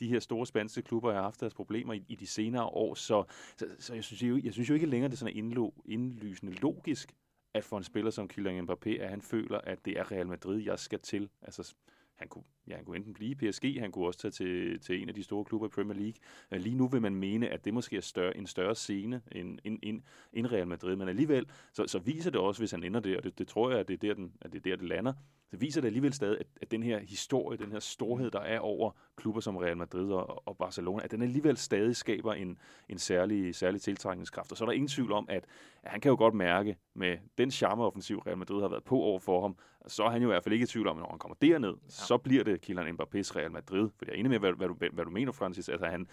de 0.00 0.08
her 0.08 0.18
store 0.18 0.46
spanske 0.46 0.82
klubber 0.82 1.12
har 1.12 1.22
haft 1.22 1.40
deres 1.40 1.54
problemer 1.54 1.94
i, 1.94 2.04
i 2.08 2.14
de 2.14 2.26
senere 2.26 2.64
år, 2.64 2.94
så, 2.94 3.24
så, 3.56 3.66
så 3.78 3.94
jeg, 3.94 4.04
synes 4.04 4.22
jo, 4.22 4.40
jeg 4.44 4.52
synes 4.52 4.68
jo 4.68 4.74
ikke 4.74 4.86
længere, 4.86 5.08
det 5.08 5.14
er 5.14 5.18
sådan 5.18 5.36
indlo, 5.36 5.70
indlysende 5.84 6.52
logisk, 6.52 7.14
at 7.54 7.64
for 7.64 7.78
en 7.78 7.84
spiller 7.84 8.10
som 8.10 8.28
Kylian 8.28 8.70
Mbappé, 8.70 8.90
at 8.90 9.10
han 9.10 9.22
føler, 9.22 9.58
at 9.58 9.84
det 9.84 9.98
er 9.98 10.12
Real 10.12 10.26
Madrid, 10.26 10.62
jeg 10.62 10.78
skal 10.78 10.98
til. 11.00 11.28
Altså, 11.42 11.74
han 12.14 12.28
kunne, 12.28 12.44
ja, 12.68 12.76
han 12.76 12.84
kunne 12.84 12.96
enten 12.96 13.14
blive 13.14 13.30
i 13.30 13.34
PSG, 13.34 13.80
han 13.80 13.92
kunne 13.92 14.06
også 14.06 14.18
tage 14.18 14.32
til, 14.32 14.80
til 14.80 15.02
en 15.02 15.08
af 15.08 15.14
de 15.14 15.22
store 15.22 15.44
klubber 15.44 15.66
i 15.66 15.70
Premier 15.70 15.98
League. 15.98 16.14
Uh, 16.52 16.58
lige 16.58 16.74
nu 16.74 16.88
vil 16.88 17.02
man 17.02 17.14
mene, 17.14 17.48
at 17.48 17.64
det 17.64 17.74
måske 17.74 17.96
er 17.96 18.00
større, 18.00 18.36
en 18.36 18.46
større 18.46 18.74
scene 18.74 19.22
end, 19.32 19.58
end, 19.64 19.78
end, 19.82 20.02
end 20.32 20.46
Real 20.46 20.66
Madrid, 20.66 20.96
men 20.96 21.08
alligevel, 21.08 21.46
så, 21.72 21.86
så 21.86 21.98
viser 21.98 22.30
det 22.30 22.40
også, 22.40 22.60
hvis 22.60 22.70
han 22.70 22.84
ender 22.84 23.00
der, 23.00 23.16
og 23.16 23.24
det, 23.24 23.38
det 23.38 23.48
tror 23.48 23.70
jeg, 23.70 23.80
at 23.80 23.88
det 23.88 23.94
er 23.94 24.08
der, 24.08 24.14
den, 24.14 24.32
at 24.40 24.52
det, 24.52 24.58
er 24.58 24.70
der, 24.70 24.76
det 24.76 24.88
lander, 24.88 25.12
så 25.50 25.56
viser 25.56 25.80
det 25.80 25.88
alligevel 25.88 26.12
stadig, 26.12 26.40
at, 26.40 26.46
at 26.62 26.70
den 26.70 26.82
her 26.82 26.98
historie, 26.98 27.58
den 27.58 27.72
her 27.72 27.78
storhed, 27.78 28.30
der 28.30 28.40
er 28.40 28.58
over 28.58 28.90
klubber 29.16 29.40
som 29.40 29.56
Real 29.56 29.76
Madrid 29.76 30.12
og, 30.12 30.48
og 30.48 30.56
Barcelona, 30.56 31.04
at 31.04 31.10
den 31.10 31.22
alligevel 31.22 31.56
stadig 31.56 31.96
skaber 31.96 32.32
en, 32.32 32.58
en 32.88 32.98
særlig, 32.98 33.54
særlig 33.54 33.80
tiltrækningskraft. 33.80 34.52
Og 34.52 34.58
så 34.58 34.64
er 34.64 34.66
der 34.66 34.72
ingen 34.72 34.88
tvivl 34.88 35.12
om, 35.12 35.26
at, 35.28 35.46
at 35.82 35.90
han 35.90 36.00
kan 36.00 36.10
jo 36.10 36.16
godt 36.16 36.34
mærke 36.34 36.76
med 36.94 37.18
den 37.38 37.50
charmeoffensiv, 37.50 38.18
Real 38.18 38.38
Madrid 38.38 38.60
har 38.60 38.68
været 38.68 38.84
på 38.84 38.96
over 38.96 39.18
for 39.18 39.42
ham, 39.42 39.56
så 39.86 40.04
er 40.04 40.10
han 40.10 40.22
jo 40.22 40.28
i 40.28 40.32
hvert 40.32 40.44
fald 40.44 40.52
ikke 40.52 40.64
i 40.64 40.66
tvivl 40.66 40.88
om, 40.88 40.96
at 40.96 41.02
når 41.02 41.10
han 41.10 41.18
kommer 41.18 41.36
derned, 41.42 41.68
ja. 41.68 41.88
så 41.88 42.18
bliver 42.18 42.44
det 42.44 42.59
Kylian 42.62 42.94
Mbappé's 42.94 43.36
Real 43.36 43.50
Madrid. 43.50 43.88
For 43.96 44.04
jeg 44.06 44.12
er 44.12 44.18
enig 44.18 44.30
med, 44.30 44.38
hvad, 44.38 44.52
hvad, 44.52 44.68
du, 44.68 44.74
hvad 44.92 45.04
du 45.04 45.10
mener, 45.10 45.32
Francis. 45.32 45.68
Altså, 45.68 45.86
han, 45.86 46.06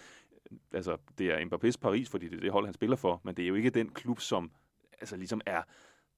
altså, 0.72 0.96
det 1.18 1.30
er 1.30 1.38
Mbappés 1.38 1.78
Paris, 1.80 2.08
fordi 2.08 2.28
det 2.28 2.36
er 2.36 2.40
det 2.40 2.52
hold, 2.52 2.64
han 2.64 2.74
spiller 2.74 2.96
for, 2.96 3.20
men 3.24 3.34
det 3.34 3.42
er 3.42 3.48
jo 3.48 3.54
ikke 3.54 3.70
den 3.70 3.88
klub, 3.88 4.20
som 4.20 4.50
altså, 5.00 5.16
ligesom 5.16 5.40
er 5.46 5.62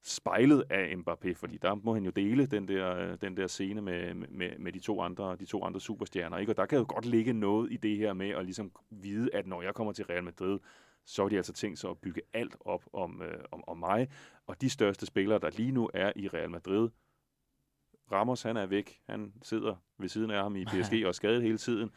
spejlet 0.03 0.65
af 0.71 0.95
Mbappé, 0.95 1.33
fordi 1.33 1.59
der 1.63 1.75
må 1.75 1.95
han 1.95 2.05
jo 2.05 2.11
dele 2.11 2.47
den 2.47 2.69
der, 2.69 2.97
øh, 2.97 3.17
den 3.21 3.37
der 3.37 3.47
scene 3.47 3.83
med, 3.83 4.15
med, 4.15 4.59
med 4.59 4.73
de, 4.73 4.79
to 4.79 5.01
andre, 5.01 5.37
de 5.37 5.45
to 5.45 5.65
andre 5.65 5.81
superstjerner. 5.81 6.39
Ikke? 6.39 6.53
Og 6.53 6.57
der 6.57 6.67
kan 6.67 6.79
jo 6.79 6.85
godt 6.89 7.07
ligge 7.07 7.33
noget 7.33 7.73
i 7.73 7.77
det 7.77 7.97
her 7.97 8.13
med 8.13 8.29
at 8.29 8.45
ligesom 8.45 8.73
vide, 8.91 9.35
at 9.35 9.47
når 9.47 9.63
jeg 9.63 9.75
kommer 9.75 9.93
til 9.93 10.05
Real 10.05 10.25
Madrid, 10.25 10.59
så 11.05 11.23
har 11.23 11.29
de 11.29 11.37
altså 11.37 11.53
tænkt 11.53 11.79
sig 11.79 11.91
at 11.91 11.99
bygge 11.99 12.23
alt 12.33 12.57
op 12.61 12.85
om, 12.93 13.23
øh, 13.23 13.45
om, 13.51 13.65
om 13.67 13.79
mig. 13.79 14.09
Og 14.47 14.61
de 14.61 14.71
største 14.71 15.07
spillere, 15.07 15.39
der 15.39 15.51
lige 15.51 15.73
nu 15.73 15.91
er 15.95 16.13
i 16.17 16.29
Real 16.29 16.51
Madrid, 16.51 16.89
Ramos, 18.13 18.43
han 18.43 18.57
er 18.57 18.67
væk. 18.67 19.01
Han 19.09 19.33
sidder 19.43 19.75
ved 19.99 20.09
siden 20.09 20.31
af 20.31 20.43
ham 20.43 20.57
i 20.57 20.65
PSG 20.65 20.93
og 21.07 21.15
skadet 21.15 21.43
hele 21.43 21.59
tiden. 21.59 21.91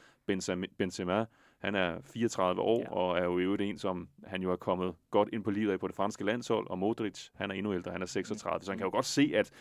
Benzema, 0.78 1.26
han 1.58 1.76
er 1.76 2.02
34 2.02 2.62
år 2.62 2.80
ja. 2.80 2.92
og 2.92 3.18
er 3.18 3.24
jo 3.24 3.40
i 3.40 3.44
øvrigt 3.44 3.62
en, 3.62 3.78
som 3.78 4.10
han 4.26 4.42
jo 4.42 4.52
er 4.52 4.56
kommet 4.56 4.96
godt 5.12 5.30
ind 5.34 5.44
på 5.44 5.52
livet 5.52 5.72
af 5.72 5.80
på 5.80 5.88
det 5.88 5.96
franske 5.96 6.24
landshold. 6.24 6.68
Og 6.70 6.80
Modric, 6.80 7.30
han 7.36 7.52
er 7.52 7.56
endnu 7.56 7.74
ældre, 7.74 7.92
han 7.92 8.02
er 8.02 8.06
36. 8.06 8.66
Så 8.66 8.72
han 8.72 8.78
kan 8.78 8.86
jo 8.86 8.92
godt 8.92 9.06
se, 9.06 9.32
at 9.36 9.52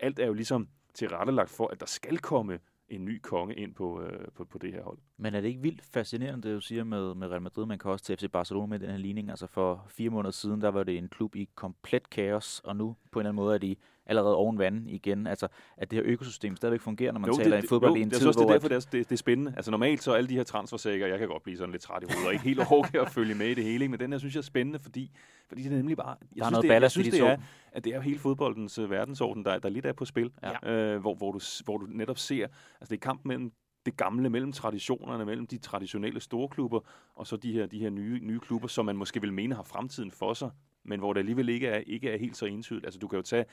alt 0.00 0.18
er 0.18 0.26
jo 0.26 0.32
ligesom 0.32 0.68
tilrettelagt 0.94 1.50
for, 1.50 1.68
at 1.68 1.80
der 1.80 1.86
skal 1.86 2.18
komme 2.18 2.58
en 2.88 3.04
ny 3.04 3.20
konge 3.22 3.54
ind 3.54 3.74
på, 3.74 4.02
øh, 4.02 4.28
på, 4.34 4.44
på 4.44 4.58
det 4.58 4.72
her 4.72 4.82
hold. 4.82 4.98
Men 5.16 5.34
er 5.34 5.40
det 5.40 5.48
ikke 5.48 5.60
vildt 5.62 5.82
fascinerende, 5.92 6.48
det 6.48 6.54
du 6.54 6.60
siger 6.60 6.84
med, 6.84 7.14
med 7.14 7.28
Real 7.28 7.42
Madrid? 7.42 7.66
Man 7.66 7.78
kan 7.78 7.90
også 7.90 8.04
til 8.04 8.16
FC 8.16 8.30
Barcelona 8.32 8.66
med 8.66 8.78
den 8.78 8.90
her 8.90 8.96
ligning. 8.96 9.30
Altså 9.30 9.46
for 9.46 9.86
fire 9.88 10.10
måneder 10.10 10.30
siden, 10.30 10.60
der 10.60 10.68
var 10.68 10.82
det 10.82 10.98
en 10.98 11.08
klub 11.08 11.36
i 11.36 11.48
komplet 11.54 12.10
kaos, 12.10 12.60
og 12.64 12.76
nu 12.76 12.96
på 13.12 13.18
en 13.18 13.20
eller 13.20 13.28
anden 13.30 13.36
måde 13.44 13.54
er 13.54 13.58
de 13.58 13.76
allerede 14.06 14.36
oven 14.36 14.58
vand 14.58 14.90
igen. 14.90 15.26
Altså, 15.26 15.48
at 15.76 15.90
det 15.90 15.96
her 15.96 16.02
økosystem 16.06 16.56
stadigvæk 16.56 16.80
fungerer, 16.80 17.12
når 17.12 17.20
man 17.20 17.30
jo, 17.30 17.36
taler 17.36 17.56
det, 17.56 17.64
i 17.64 17.68
fodbold 17.68 17.90
jo, 17.92 17.96
i 17.96 18.02
en 18.02 18.10
det, 18.10 18.18
tid, 18.18 18.24
hvor... 18.24 18.32
Det 18.32 18.42
er 18.42 18.52
derfor, 18.52 18.68
det 18.68 18.76
er, 18.76 18.80
det, 18.80 19.08
det 19.08 19.12
er 19.12 19.16
spændende. 19.16 19.52
Altså 19.56 19.70
normalt 19.70 20.02
så 20.02 20.12
alle 20.12 20.28
de 20.28 20.34
her 20.34 20.42
transfersækker, 20.42 21.06
jeg 21.06 21.18
kan 21.18 21.28
godt 21.28 21.42
blive 21.42 21.56
sådan 21.56 21.72
lidt 21.72 21.82
træt 21.82 22.02
i 22.02 22.06
hovedet, 22.08 22.26
og 22.26 22.32
ikke 22.32 22.44
helt 22.44 22.60
okay 22.70 22.98
at 22.98 23.10
følge 23.10 23.34
med 23.34 23.46
i 23.46 23.54
det 23.54 23.64
hele, 23.64 23.88
men 23.88 24.00
den 24.00 24.12
her 24.12 24.18
synes 24.18 24.34
jeg 24.34 24.40
er 24.40 24.42
spændende, 24.42 24.78
fordi, 24.78 25.10
fordi 25.48 25.62
det 25.62 25.72
er 25.72 25.76
nemlig 25.76 25.96
bare... 25.96 26.08
Jeg 26.08 26.16
der 26.36 26.44
er 26.44 26.44
synes, 26.44 26.52
noget 26.52 26.62
det, 26.62 26.68
ballast 26.68 26.96
jeg 26.96 27.04
synes, 27.04 27.14
de 27.18 27.24
det 27.24 27.30
er, 27.30 27.36
at 27.72 27.84
det 27.84 27.94
er 27.94 28.00
hele 28.00 28.18
fodboldens 28.18 28.78
uh, 28.78 28.90
verdensorden, 28.90 29.44
der, 29.44 29.58
der 29.58 29.68
lidt 29.68 29.86
er 29.86 29.92
på 29.92 30.04
spil, 30.04 30.32
Ja. 30.42 30.72
øh, 30.72 31.00
hvor, 31.00 31.14
hvor, 31.14 31.32
du, 31.32 31.40
hvor 31.64 31.78
du 31.78 31.86
netop 31.88 32.18
ser, 32.18 32.46
altså 32.80 32.90
det 32.90 32.92
er 32.92 33.00
kamp 33.00 33.24
mellem 33.24 33.52
det 33.86 33.96
gamle, 33.96 34.30
mellem 34.30 34.52
traditionerne, 34.52 35.24
mellem 35.24 35.46
de 35.46 35.58
traditionelle 35.58 36.20
store 36.20 36.48
klubber, 36.48 36.80
og 37.14 37.26
så 37.26 37.36
de 37.36 37.52
her, 37.52 37.66
de 37.66 37.78
her 37.78 37.90
nye, 37.90 38.20
nye 38.22 38.40
klubber, 38.40 38.68
som 38.68 38.86
man 38.86 38.96
måske 38.96 39.20
vil 39.20 39.32
mene 39.32 39.54
har 39.54 39.62
fremtiden 39.62 40.10
for 40.10 40.34
sig, 40.34 40.50
men 40.82 41.00
hvor 41.00 41.12
det 41.12 41.20
alligevel 41.20 41.48
ikke 41.48 41.66
er, 41.66 41.78
ikke 41.78 42.10
er 42.10 42.18
helt 42.18 42.36
så 42.36 42.46
entydigt. 42.46 42.84
Altså 42.84 43.00
du 43.00 43.08
kan 43.08 43.16
jo 43.16 43.22
tage, 43.22 43.44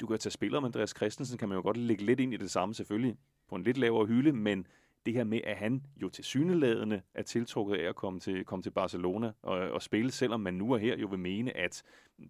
du 0.00 0.06
kan 0.06 0.14
jo 0.14 0.18
tage 0.18 0.30
spillere 0.30 0.60
med 0.60 0.68
Andreas 0.68 0.94
Christensen, 0.96 1.38
kan 1.38 1.48
man 1.48 1.56
jo 1.56 1.62
godt 1.62 1.76
lægge 1.76 2.04
lidt 2.04 2.20
ind 2.20 2.34
i 2.34 2.36
det 2.36 2.50
samme 2.50 2.74
selvfølgelig, 2.74 3.16
på 3.48 3.54
en 3.54 3.62
lidt 3.62 3.78
lavere 3.78 4.06
hylde, 4.06 4.32
men 4.32 4.66
det 5.06 5.14
her 5.14 5.24
med, 5.24 5.40
at 5.44 5.56
han 5.56 5.86
jo 6.02 6.08
til 6.08 6.24
syneladende 6.24 7.02
er 7.14 7.22
tiltrukket 7.22 7.76
af 7.76 7.88
at 7.88 7.96
komme 7.96 8.20
til, 8.20 8.44
komme 8.44 8.62
til 8.62 8.70
Barcelona 8.70 9.32
og, 9.42 9.58
og 9.58 9.82
spille, 9.82 10.10
selvom 10.10 10.40
man 10.40 10.54
nu 10.54 10.72
er 10.72 10.78
her 10.78 10.98
jo 10.98 11.06
vil 11.06 11.18
mene, 11.18 11.56
at 11.56 11.82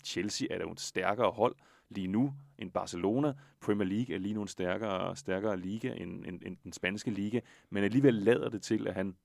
Chelsea 0.05 0.48
er 0.50 0.59
da 0.59 0.64
et 0.64 0.80
stærkere 0.80 1.30
hold 1.30 1.57
lige 1.89 2.07
nu 2.07 2.35
end 2.59 2.70
Barcelona. 2.70 3.35
Premier 3.61 3.89
League 3.89 4.14
er 4.14 4.18
lige 4.18 4.35
nu 4.35 4.43
en 4.43 4.49
stærkere, 4.49 5.16
stærkere 5.16 5.57
liga 5.57 5.95
end, 5.97 6.24
end, 6.26 6.43
end 6.47 6.57
den 6.64 6.72
spanske 6.72 7.11
liga, 7.11 7.41
men 7.70 7.85
alligevel 7.85 8.14
lader 8.14 8.49
det 8.49 8.62
til, 8.62 8.89
at 8.89 8.95
han 8.95 9.16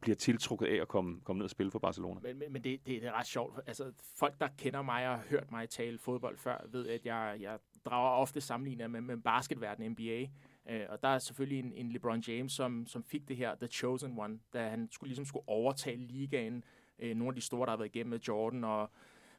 bliver 0.00 0.16
tiltrukket 0.16 0.66
af 0.66 0.80
at 0.80 0.88
komme, 0.88 1.20
komme 1.20 1.38
ned 1.38 1.44
og 1.44 1.50
spille 1.50 1.70
for 1.70 1.78
Barcelona. 1.78 2.20
Men, 2.20 2.38
men, 2.38 2.52
men 2.52 2.64
det, 2.64 2.86
det, 2.86 3.02
det 3.02 3.08
er 3.08 3.12
ret 3.12 3.26
sjovt. 3.26 3.60
Altså, 3.66 3.92
folk, 4.16 4.40
der 4.40 4.48
kender 4.58 4.82
mig 4.82 5.08
og 5.08 5.16
har 5.16 5.24
hørt 5.30 5.50
mig 5.50 5.68
tale 5.68 5.98
fodbold 5.98 6.38
før, 6.38 6.66
ved, 6.68 6.88
at 6.88 7.06
jeg, 7.06 7.36
jeg 7.40 7.58
drager 7.84 8.10
ofte 8.10 8.40
sammenligninger 8.40 8.88
med, 8.88 9.00
med 9.00 9.16
basketverdenen 9.16 9.92
NBA. 9.92 10.26
Øh, 10.70 10.86
og 10.88 11.02
der 11.02 11.08
er 11.08 11.18
selvfølgelig 11.18 11.58
en, 11.58 11.72
en 11.72 11.92
LeBron 11.92 12.20
James, 12.20 12.52
som, 12.52 12.86
som 12.86 13.04
fik 13.04 13.28
det 13.28 13.36
her 13.36 13.54
The 13.54 13.66
Chosen 13.66 14.18
One, 14.18 14.38
da 14.52 14.68
han 14.68 14.88
skulle, 14.92 15.08
ligesom 15.08 15.24
skulle 15.24 15.48
overtale 15.48 16.06
ligaen. 16.06 16.64
Øh, 16.98 17.16
nogle 17.16 17.28
af 17.28 17.34
de 17.34 17.40
store, 17.40 17.66
der 17.66 17.72
har 17.72 17.76
været 17.76 17.94
igennem 17.94 18.10
med 18.10 18.18
Jordan, 18.18 18.64
og 18.64 18.90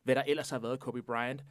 hvad 0.04 0.16
der 0.16 0.24
ellers 0.28 0.50
har 0.50 0.60
været, 0.60 0.80
Kobe 0.80 1.02
Bryant. 1.02 1.46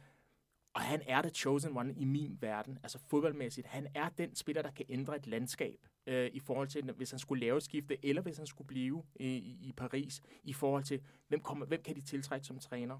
Og 0.73 0.81
han 0.81 1.01
er 1.07 1.21
the 1.21 1.31
chosen 1.31 1.77
one 1.77 1.93
i 1.93 2.05
min 2.05 2.37
verden, 2.41 2.79
altså 2.83 2.99
fodboldmæssigt. 2.99 3.67
Han 3.67 3.87
er 3.95 4.09
den 4.09 4.35
spiller, 4.35 4.61
der 4.61 4.71
kan 4.71 4.85
ændre 4.89 5.15
et 5.15 5.27
landskab 5.27 5.85
øh, 6.07 6.29
i 6.33 6.39
forhold 6.39 6.67
til, 6.67 6.91
hvis 6.91 7.09
han 7.09 7.19
skulle 7.19 7.45
lave 7.45 7.57
et 7.57 7.63
skifte, 7.63 8.05
eller 8.05 8.21
hvis 8.21 8.37
han 8.37 8.47
skulle 8.47 8.67
blive 8.67 9.03
øh, 9.19 9.27
i, 9.27 9.57
i 9.61 9.73
Paris, 9.77 10.21
i 10.43 10.53
forhold 10.53 10.83
til, 10.83 11.01
hvem, 11.27 11.41
kommer, 11.41 11.65
hvem 11.65 11.83
kan 11.83 11.95
de 11.95 12.01
tiltrække 12.01 12.47
som 12.47 12.59
træner? 12.59 12.99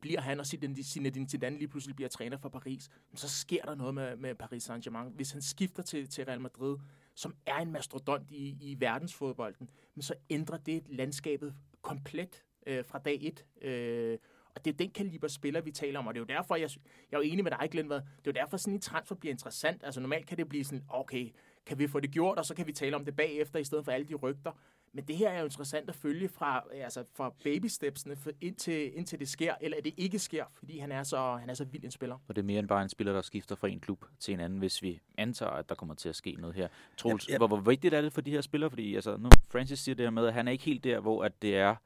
Bliver 0.00 0.20
han 0.20 0.40
og 0.40 0.46
Zinedine 0.46 1.28
Zidane 1.28 1.58
lige 1.58 1.68
pludselig 1.68 1.96
bliver 1.96 2.08
træner 2.08 2.36
for 2.36 2.48
Paris, 2.48 2.90
så 3.14 3.28
sker 3.28 3.62
der 3.64 3.74
noget 3.74 3.94
med, 3.94 4.16
med 4.16 4.34
Paris 4.34 4.70
Saint-Germain. 4.70 5.10
Hvis 5.14 5.32
han 5.32 5.42
skifter 5.42 5.82
til, 5.82 6.08
til 6.08 6.24
Real 6.24 6.40
Madrid, 6.40 6.78
som 7.14 7.34
er 7.46 7.56
en 7.56 7.72
mastodont 7.72 8.30
i, 8.30 8.56
i 8.60 8.76
verdensfodbolden, 8.80 9.70
men 9.94 10.02
så 10.02 10.14
ændrer 10.30 10.56
det 10.56 10.82
landskabet 10.88 11.54
komplet 11.82 12.44
øh, 12.66 12.84
fra 12.84 12.98
dag 12.98 13.18
et. 13.22 13.46
Øh, 13.62 14.18
og 14.54 14.64
det 14.64 14.72
er 14.72 14.76
den 14.76 14.90
kaliber 14.90 15.28
spiller, 15.28 15.60
vi 15.60 15.70
taler 15.70 15.98
om, 15.98 16.06
og 16.06 16.14
det 16.14 16.20
er 16.20 16.24
jo 16.28 16.36
derfor, 16.38 16.56
jeg, 16.56 16.70
jeg 17.10 17.18
er 17.18 17.22
jo 17.22 17.30
enig 17.32 17.44
med 17.44 17.52
dig, 17.60 17.68
Glenn, 17.70 17.90
det 17.90 17.96
er 17.96 18.02
jo 18.26 18.32
derfor, 18.32 18.56
sådan 18.56 18.74
en 18.74 18.80
transfer 18.80 19.16
bliver 19.16 19.32
interessant. 19.32 19.84
Altså 19.84 20.00
normalt 20.00 20.26
kan 20.26 20.38
det 20.38 20.48
blive 20.48 20.64
sådan, 20.64 20.84
okay, 20.88 21.30
kan 21.66 21.78
vi 21.78 21.86
få 21.88 22.00
det 22.00 22.10
gjort, 22.10 22.38
og 22.38 22.44
så 22.44 22.54
kan 22.54 22.66
vi 22.66 22.72
tale 22.72 22.96
om 22.96 23.04
det 23.04 23.16
bagefter, 23.16 23.58
i 23.58 23.64
stedet 23.64 23.84
for 23.84 23.92
alle 23.92 24.08
de 24.08 24.14
rygter. 24.14 24.52
Men 24.94 25.04
det 25.04 25.16
her 25.16 25.30
er 25.30 25.38
jo 25.38 25.44
interessant 25.44 25.88
at 25.88 25.94
følge 25.94 26.28
fra, 26.28 26.64
altså 26.72 27.04
fra 27.14 27.34
baby 27.44 27.66
stepsene 27.66 28.16
indtil, 28.40 28.96
indtil 28.96 29.18
det 29.18 29.28
sker, 29.28 29.54
eller 29.60 29.76
at 29.78 29.84
det 29.84 29.94
ikke 29.96 30.18
sker, 30.18 30.44
fordi 30.58 30.78
han 30.78 30.92
er, 30.92 31.02
så, 31.02 31.36
han 31.36 31.50
er 31.50 31.54
så 31.54 31.64
vild 31.64 31.84
en 31.84 31.90
spiller. 31.90 32.18
Og 32.28 32.36
det 32.36 32.42
er 32.42 32.46
mere 32.46 32.58
end 32.58 32.68
bare 32.68 32.82
en 32.82 32.88
spiller, 32.88 33.12
der 33.12 33.22
skifter 33.22 33.54
fra 33.54 33.68
en 33.68 33.80
klub 33.80 34.04
til 34.18 34.34
en 34.34 34.40
anden, 34.40 34.58
hvis 34.58 34.82
vi 34.82 35.00
antager, 35.18 35.50
at 35.50 35.68
der 35.68 35.74
kommer 35.74 35.94
til 35.94 36.08
at 36.08 36.16
ske 36.16 36.32
noget 36.38 36.54
her. 36.56 36.68
Troels, 36.96 37.28
Ja, 37.28 37.32
ja. 37.32 37.38
Hvor, 37.38 37.46
hvor 37.46 37.60
vigtigt 37.60 37.94
er 37.94 38.00
det 38.00 38.12
for 38.12 38.20
de 38.20 38.30
her 38.30 38.40
spillere? 38.40 38.70
Fordi 38.70 38.94
altså, 38.94 39.16
nu 39.16 39.28
Francis 39.50 39.78
siger 39.78 39.94
det 39.94 40.06
her 40.06 40.10
med, 40.10 40.26
at 40.26 40.32
han 40.34 40.48
er 40.48 40.52
ikke 40.52 40.64
helt 40.64 40.84
der, 40.84 41.00
hvor 41.00 41.24
at 41.24 41.42
det 41.42 41.56
er 41.56 41.76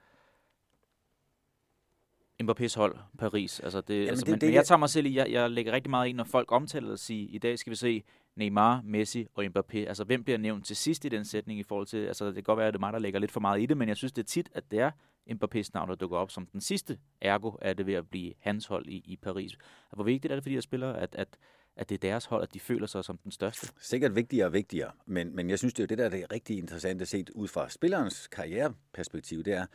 Mbappé's 2.43 2.76
hold, 2.76 2.97
Paris. 3.18 3.61
Altså 3.61 3.80
det, 3.80 3.95
Jamen, 3.95 4.09
altså, 4.09 4.24
det- 4.24 4.30
men, 4.30 4.41
det- 4.41 4.47
men 4.47 4.55
jeg 4.55 4.66
tager 4.66 4.78
mig 4.78 4.89
selv 4.91 5.07
i, 5.07 5.16
jeg, 5.16 5.30
jeg 5.30 5.51
lægger 5.51 5.72
rigtig 5.72 5.91
meget 5.91 6.09
ind, 6.09 6.16
når 6.16 6.24
folk 6.24 6.53
omtaler 6.53 6.93
og 6.93 6.99
siger, 6.99 7.26
i 7.30 7.39
dag 7.39 7.59
skal 7.59 7.70
vi 7.70 7.76
se 7.76 8.03
Neymar, 8.37 8.80
Messi 8.84 9.26
og 9.34 9.45
Mbappé. 9.45 9.76
Altså 9.78 10.05
hvem 10.05 10.24
bliver 10.24 10.39
nævnt 10.39 10.66
til 10.66 10.76
sidst 10.76 11.05
i 11.05 11.09
den 11.09 11.24
sætning 11.24 11.61
i 11.61 11.62
forhold 11.62 11.87
til, 11.87 11.97
altså 12.07 12.26
det 12.26 12.34
kan 12.34 12.43
godt 12.43 12.57
være, 12.59 12.66
at 12.68 12.74
det 12.74 12.78
er 12.78 12.80
mig, 12.80 12.93
der 12.93 12.99
lægger 12.99 13.20
lidt 13.20 13.30
for 13.32 13.41
meget 13.41 13.62
i 13.62 13.66
det, 13.66 13.76
men 13.76 13.89
jeg 13.89 13.97
synes 13.97 14.12
det 14.12 14.22
er 14.22 14.26
tit, 14.26 14.49
at 14.55 14.70
det 14.70 14.78
er 14.78 14.91
Mbappés 15.30 15.70
navn, 15.74 15.89
der 15.89 15.95
dukker 15.95 16.18
op 16.18 16.30
som 16.30 16.47
den 16.47 16.61
sidste. 16.61 16.99
Ergo 17.20 17.53
er 17.62 17.72
det 17.72 17.87
ved 17.87 17.95
at 17.95 18.09
blive 18.11 18.32
hans 18.41 18.66
hold 18.66 18.87
i, 18.87 18.97
i 19.07 19.16
Paris. 19.16 19.53
Hvor 19.93 20.05
vigtigt 20.05 20.32
er 20.32 20.37
det 20.37 20.45
for 20.45 20.49
de 20.49 20.55
her 20.55 20.61
spillere, 20.61 21.01
at, 21.01 21.14
at, 21.14 21.28
at 21.77 21.89
det 21.89 21.95
er 21.95 21.99
deres 21.99 22.24
hold, 22.24 22.43
at 22.43 22.55
de 22.55 22.61
føler 22.61 22.87
sig 22.87 23.05
som 23.05 23.16
den 23.16 23.33
største? 23.33 23.68
Sikkert 23.81 24.16
vigtigere 24.16 24.47
og 24.47 24.53
vigtigere, 24.53 24.91
men, 25.07 25.37
men 25.37 25.51
jeg 25.51 25.59
synes, 25.59 25.74
det 25.74 25.81
er 25.81 25.85
jo 25.85 25.87
det, 25.87 25.99
der 25.99 26.05
er 26.05 26.09
det 26.09 26.33
rigtig 26.33 26.59
interessante 26.59 27.07
set 27.07 27.31
ud 27.31 27.49
fra 27.49 27.68
spillerens 27.68 28.27
karriereperspektiv, 28.27 29.43
det 29.43 29.53
er, 29.53 29.66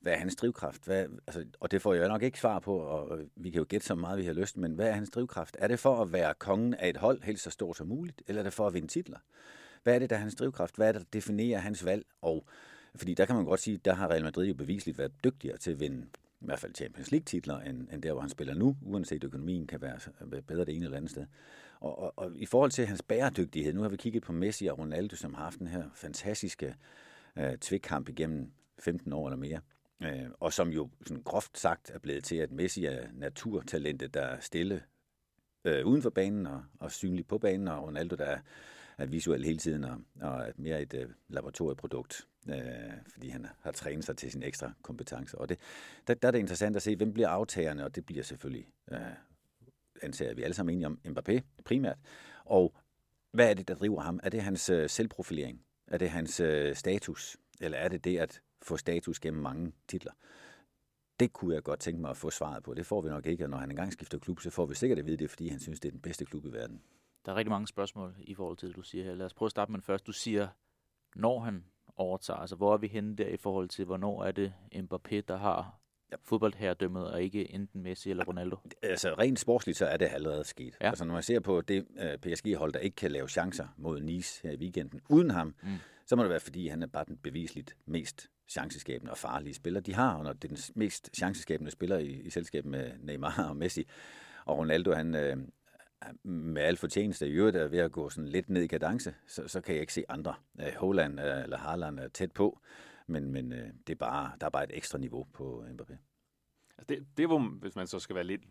hvad 0.00 0.12
er 0.12 0.16
hans 0.16 0.36
drivkraft? 0.36 0.84
Hvad, 0.84 1.06
altså, 1.26 1.44
og 1.60 1.70
det 1.70 1.82
får 1.82 1.94
jeg 1.94 2.08
nok 2.08 2.22
ikke 2.22 2.40
svar 2.40 2.58
på, 2.58 2.76
og 2.76 3.18
vi 3.36 3.50
kan 3.50 3.58
jo 3.58 3.66
gætte 3.68 3.86
så 3.86 3.94
meget, 3.94 4.18
vi 4.18 4.24
har 4.24 4.32
lyst, 4.32 4.56
men 4.56 4.72
hvad 4.72 4.88
er 4.88 4.92
hans 4.92 5.10
drivkraft? 5.10 5.56
Er 5.58 5.68
det 5.68 5.78
for 5.78 6.02
at 6.02 6.12
være 6.12 6.34
kongen 6.34 6.74
af 6.74 6.88
et 6.88 6.96
hold, 6.96 7.22
helst 7.22 7.44
så 7.44 7.50
stort 7.50 7.76
som 7.76 7.86
muligt, 7.86 8.22
eller 8.26 8.40
er 8.40 8.44
det 8.44 8.52
for 8.52 8.66
at 8.66 8.74
vinde 8.74 8.88
titler? 8.88 9.18
Hvad 9.82 9.94
er 9.94 9.98
det, 9.98 10.10
der 10.10 10.16
er 10.16 10.20
hans 10.20 10.34
drivkraft? 10.34 10.76
Hvad 10.76 10.88
er 10.88 10.92
det, 10.92 11.00
der 11.00 11.08
definerer 11.12 11.58
hans 11.58 11.84
valg? 11.84 12.06
Og 12.22 12.46
fordi 12.94 13.14
der 13.14 13.24
kan 13.24 13.36
man 13.36 13.44
godt 13.44 13.60
sige, 13.60 13.76
der 13.76 13.94
har 13.94 14.10
Real 14.10 14.24
Madrid 14.24 14.46
jo 14.46 14.54
bevisligt 14.54 14.98
været 14.98 15.12
dygtigere 15.24 15.56
til 15.56 15.70
at 15.70 15.80
vinde 15.80 16.06
i 16.40 16.44
hvert 16.44 16.58
fald 16.58 16.74
Champions 16.74 17.10
League-titler, 17.10 17.58
end, 17.60 17.88
end 17.92 18.02
der, 18.02 18.12
hvor 18.12 18.20
han 18.20 18.30
spiller 18.30 18.54
nu, 18.54 18.76
uanset 18.82 19.24
økonomien 19.24 19.66
kan 19.66 19.80
være 19.80 20.42
bedre 20.42 20.64
det 20.64 20.74
ene 20.74 20.84
eller 20.84 20.96
andet 20.96 21.10
sted. 21.10 21.26
Og, 21.80 21.98
og, 21.98 22.12
og 22.16 22.36
i 22.36 22.46
forhold 22.46 22.70
til 22.70 22.86
hans 22.86 23.02
bæredygtighed, 23.02 23.72
nu 23.72 23.82
har 23.82 23.88
vi 23.88 23.96
kigget 23.96 24.22
på 24.22 24.32
Messi 24.32 24.66
og 24.66 24.78
Ronaldo, 24.78 25.16
som 25.16 25.34
har 25.34 25.44
haft 25.44 25.58
den 25.58 25.66
her 25.66 25.84
fantastiske 25.94 26.74
øh, 27.36 27.58
tvikkamp 27.58 28.08
igennem 28.08 28.52
15 28.78 29.12
år 29.12 29.28
eller 29.28 29.36
mere, 29.36 29.60
øh, 30.02 30.30
og 30.40 30.52
som 30.52 30.68
jo 30.68 30.90
sådan 31.06 31.22
groft 31.22 31.58
sagt 31.58 31.90
er 31.90 31.98
blevet 31.98 32.24
til, 32.24 32.36
at 32.36 32.52
Messi 32.52 32.84
er 32.84 33.06
naturtalentet, 33.12 34.14
der 34.14 34.22
er 34.22 34.40
stille 34.40 34.82
øh, 35.64 35.86
uden 35.86 36.02
for 36.02 36.10
banen 36.10 36.46
og, 36.46 36.64
og 36.80 36.92
synlig 36.92 37.26
på 37.26 37.38
banen, 37.38 37.68
og 37.68 37.82
Ronaldo, 37.82 38.16
der 38.16 38.24
er, 38.24 38.38
er 38.98 39.06
visuel 39.06 39.44
hele 39.44 39.58
tiden 39.58 39.84
og, 39.84 39.96
og 40.20 40.40
er 40.40 40.52
mere 40.56 40.82
et 40.82 40.94
øh, 40.94 41.08
laboratorieprodukt, 41.28 42.26
øh, 42.50 42.92
fordi 43.12 43.28
han 43.28 43.46
har 43.60 43.72
trænet 43.72 44.04
sig 44.04 44.16
til 44.16 44.30
sin 44.30 44.42
ekstra 44.42 44.72
kompetence. 44.82 45.38
Og 45.38 45.48
det, 45.48 45.58
der, 46.06 46.14
der 46.14 46.28
er 46.28 46.32
det 46.32 46.38
interessant 46.38 46.76
at 46.76 46.82
se, 46.82 46.96
hvem 46.96 47.12
bliver 47.12 47.28
aftagerne, 47.28 47.84
og 47.84 47.94
det 47.94 48.06
bliver 48.06 48.22
selvfølgelig, 48.22 48.68
øh, 48.92 49.00
anser 50.02 50.34
vi 50.34 50.42
alle 50.42 50.54
sammen 50.54 50.74
enige 50.74 50.86
om, 50.86 51.00
Mbappé 51.06 51.40
primært. 51.64 51.98
Og 52.44 52.74
hvad 53.32 53.50
er 53.50 53.54
det, 53.54 53.68
der 53.68 53.74
driver 53.74 54.00
ham? 54.00 54.20
Er 54.22 54.28
det 54.28 54.42
hans 54.42 54.70
øh, 54.70 54.88
selvprofilering? 54.88 55.64
Er 55.86 55.98
det 55.98 56.10
hans 56.10 56.40
øh, 56.40 56.74
status? 56.74 57.36
Eller 57.60 57.78
er 57.78 57.88
det 57.88 58.04
det 58.04 58.18
at 58.18 58.40
få 58.62 58.76
status 58.76 59.20
gennem 59.20 59.42
mange 59.42 59.72
titler? 59.88 60.12
Det 61.20 61.32
kunne 61.32 61.54
jeg 61.54 61.62
godt 61.62 61.80
tænke 61.80 62.00
mig 62.00 62.10
at 62.10 62.16
få 62.16 62.30
svaret 62.30 62.62
på. 62.62 62.74
Det 62.74 62.86
får 62.86 63.00
vi 63.00 63.08
nok 63.08 63.26
ikke, 63.26 63.44
og 63.44 63.50
når 63.50 63.58
han 63.58 63.70
engang 63.70 63.92
skifter 63.92 64.18
klub, 64.18 64.40
så 64.40 64.50
får 64.50 64.66
vi 64.66 64.74
sikkert 64.74 64.98
at 64.98 65.06
vide 65.06 65.16
det, 65.16 65.30
fordi 65.30 65.48
han 65.48 65.60
synes, 65.60 65.80
det 65.80 65.88
er 65.88 65.92
den 65.92 66.00
bedste 66.00 66.24
klub 66.24 66.44
i 66.44 66.52
verden. 66.52 66.82
Der 67.24 67.32
er 67.32 67.36
rigtig 67.36 67.50
mange 67.50 67.66
spørgsmål 67.68 68.14
i 68.18 68.34
forhold 68.34 68.56
til 68.56 68.68
det, 68.68 68.76
du 68.76 68.82
siger 68.82 69.04
her. 69.04 69.14
Lad 69.14 69.26
os 69.26 69.34
prøve 69.34 69.46
at 69.46 69.50
starte 69.50 69.72
med 69.72 69.78
den 69.78 69.84
første. 69.84 70.06
Du 70.06 70.12
siger, 70.12 70.48
når 71.16 71.40
han 71.40 71.64
overtager, 71.98 72.38
altså 72.40 72.56
hvor 72.56 72.72
er 72.74 72.78
vi 72.78 72.86
henne 72.86 73.16
der 73.16 73.28
i 73.28 73.36
forhold 73.36 73.68
til, 73.68 73.84
hvornår 73.84 74.24
er 74.24 74.30
det 74.32 74.52
Mbappé, 74.74 75.20
der 75.28 75.36
har 75.36 75.74
Ja. 76.12 76.16
fodboldherredømmet, 76.24 77.10
og 77.12 77.22
ikke 77.22 77.54
enten 77.54 77.82
Messi 77.82 78.10
eller 78.10 78.24
Ronaldo? 78.24 78.56
Altså 78.82 79.14
rent 79.18 79.38
sportsligt, 79.38 79.78
så 79.78 79.86
er 79.86 79.96
det 79.96 80.08
allerede 80.12 80.44
sket. 80.44 80.74
Ja. 80.80 80.88
Altså 80.88 81.04
når 81.04 81.14
man 81.14 81.22
ser 81.22 81.40
på 81.40 81.60
det 81.60 81.86
uh, 81.90 82.20
PSG-hold, 82.32 82.72
der 82.72 82.78
ikke 82.78 82.96
kan 82.96 83.10
lave 83.10 83.28
chancer 83.28 83.66
mod 83.76 84.00
Nice 84.00 84.42
her 84.42 84.50
i 84.50 84.56
weekenden 84.56 85.00
uden 85.08 85.30
ham, 85.30 85.54
Mm. 85.62 85.68
så 86.06 86.16
må 86.16 86.22
det 86.22 86.30
være, 86.30 86.40
fordi 86.40 86.68
han 86.68 86.82
er 86.82 86.86
bare 86.86 87.04
den 87.04 87.16
bevisligt 87.16 87.76
mest 87.86 88.26
chanceskabende 88.50 89.10
og 89.12 89.18
farlige 89.18 89.54
spiller, 89.54 89.80
de 89.80 89.94
har. 89.94 90.14
Og 90.16 90.24
når 90.24 90.32
det 90.32 90.44
er 90.44 90.48
den 90.48 90.58
mest 90.74 91.10
chanceskabende 91.16 91.70
spiller 91.70 91.98
i, 91.98 92.06
i 92.10 92.30
selskab 92.30 92.64
med 92.64 92.90
Neymar 93.00 93.46
og 93.48 93.56
Messi, 93.56 93.86
og 94.44 94.58
Ronaldo, 94.58 94.92
han 94.92 95.14
øh, 95.14 95.36
med 96.22 96.62
al 96.62 96.76
fortjeneste 96.76 97.28
i 97.28 97.30
øvrigt 97.30 97.56
er 97.56 97.68
ved 97.68 97.78
at 97.78 97.92
gå 97.92 98.10
sådan 98.10 98.28
lidt 98.28 98.48
ned 98.48 98.62
i 98.62 98.66
kadence, 98.66 99.14
så, 99.26 99.48
så 99.48 99.60
kan 99.60 99.74
jeg 99.74 99.80
ikke 99.80 99.92
se 99.92 100.04
andre. 100.08 100.34
Øh, 100.60 100.74
Holland 100.76 101.20
øh, 101.20 101.42
eller 101.42 101.58
Haaland 101.58 101.98
er 101.98 102.08
tæt 102.08 102.32
på, 102.32 102.60
men, 103.06 103.32
men 103.32 103.50
det 103.86 103.90
er 103.90 103.94
bare, 103.94 104.32
der 104.40 104.46
er 104.46 104.50
bare 104.50 104.64
et 104.64 104.76
ekstra 104.76 104.98
niveau 104.98 105.26
på 105.32 105.64
Mbappé. 105.66 105.96
Altså 106.78 106.84
det, 106.88 107.06
det 107.16 107.26
hvor, 107.26 107.38
hvis 107.38 107.76
man 107.76 107.86
så 107.86 107.98
skal 107.98 108.14
være 108.14 108.24
lidt, 108.24 108.42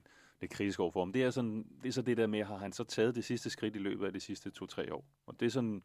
lidt 0.41 0.51
kritisk 0.51 0.79
overfor 0.79 0.99
ham, 0.99 1.13
det 1.13 1.23
er, 1.23 1.29
sådan, 1.29 1.67
det 1.81 1.87
er 1.87 1.93
så 1.93 2.01
det 2.01 2.17
der 2.17 2.27
med, 2.27 2.43
har 2.43 2.57
han 2.57 2.73
så 2.73 2.83
taget 2.83 3.15
det 3.15 3.23
sidste 3.23 3.49
skridt 3.49 3.75
i 3.75 3.79
løbet 3.79 4.05
af 4.05 4.13
de 4.13 4.19
sidste 4.19 4.49
to-tre 4.49 4.93
år? 4.93 5.05
Og 5.25 5.39
det 5.39 5.45
er 5.45 5.49
sådan, 5.49 5.83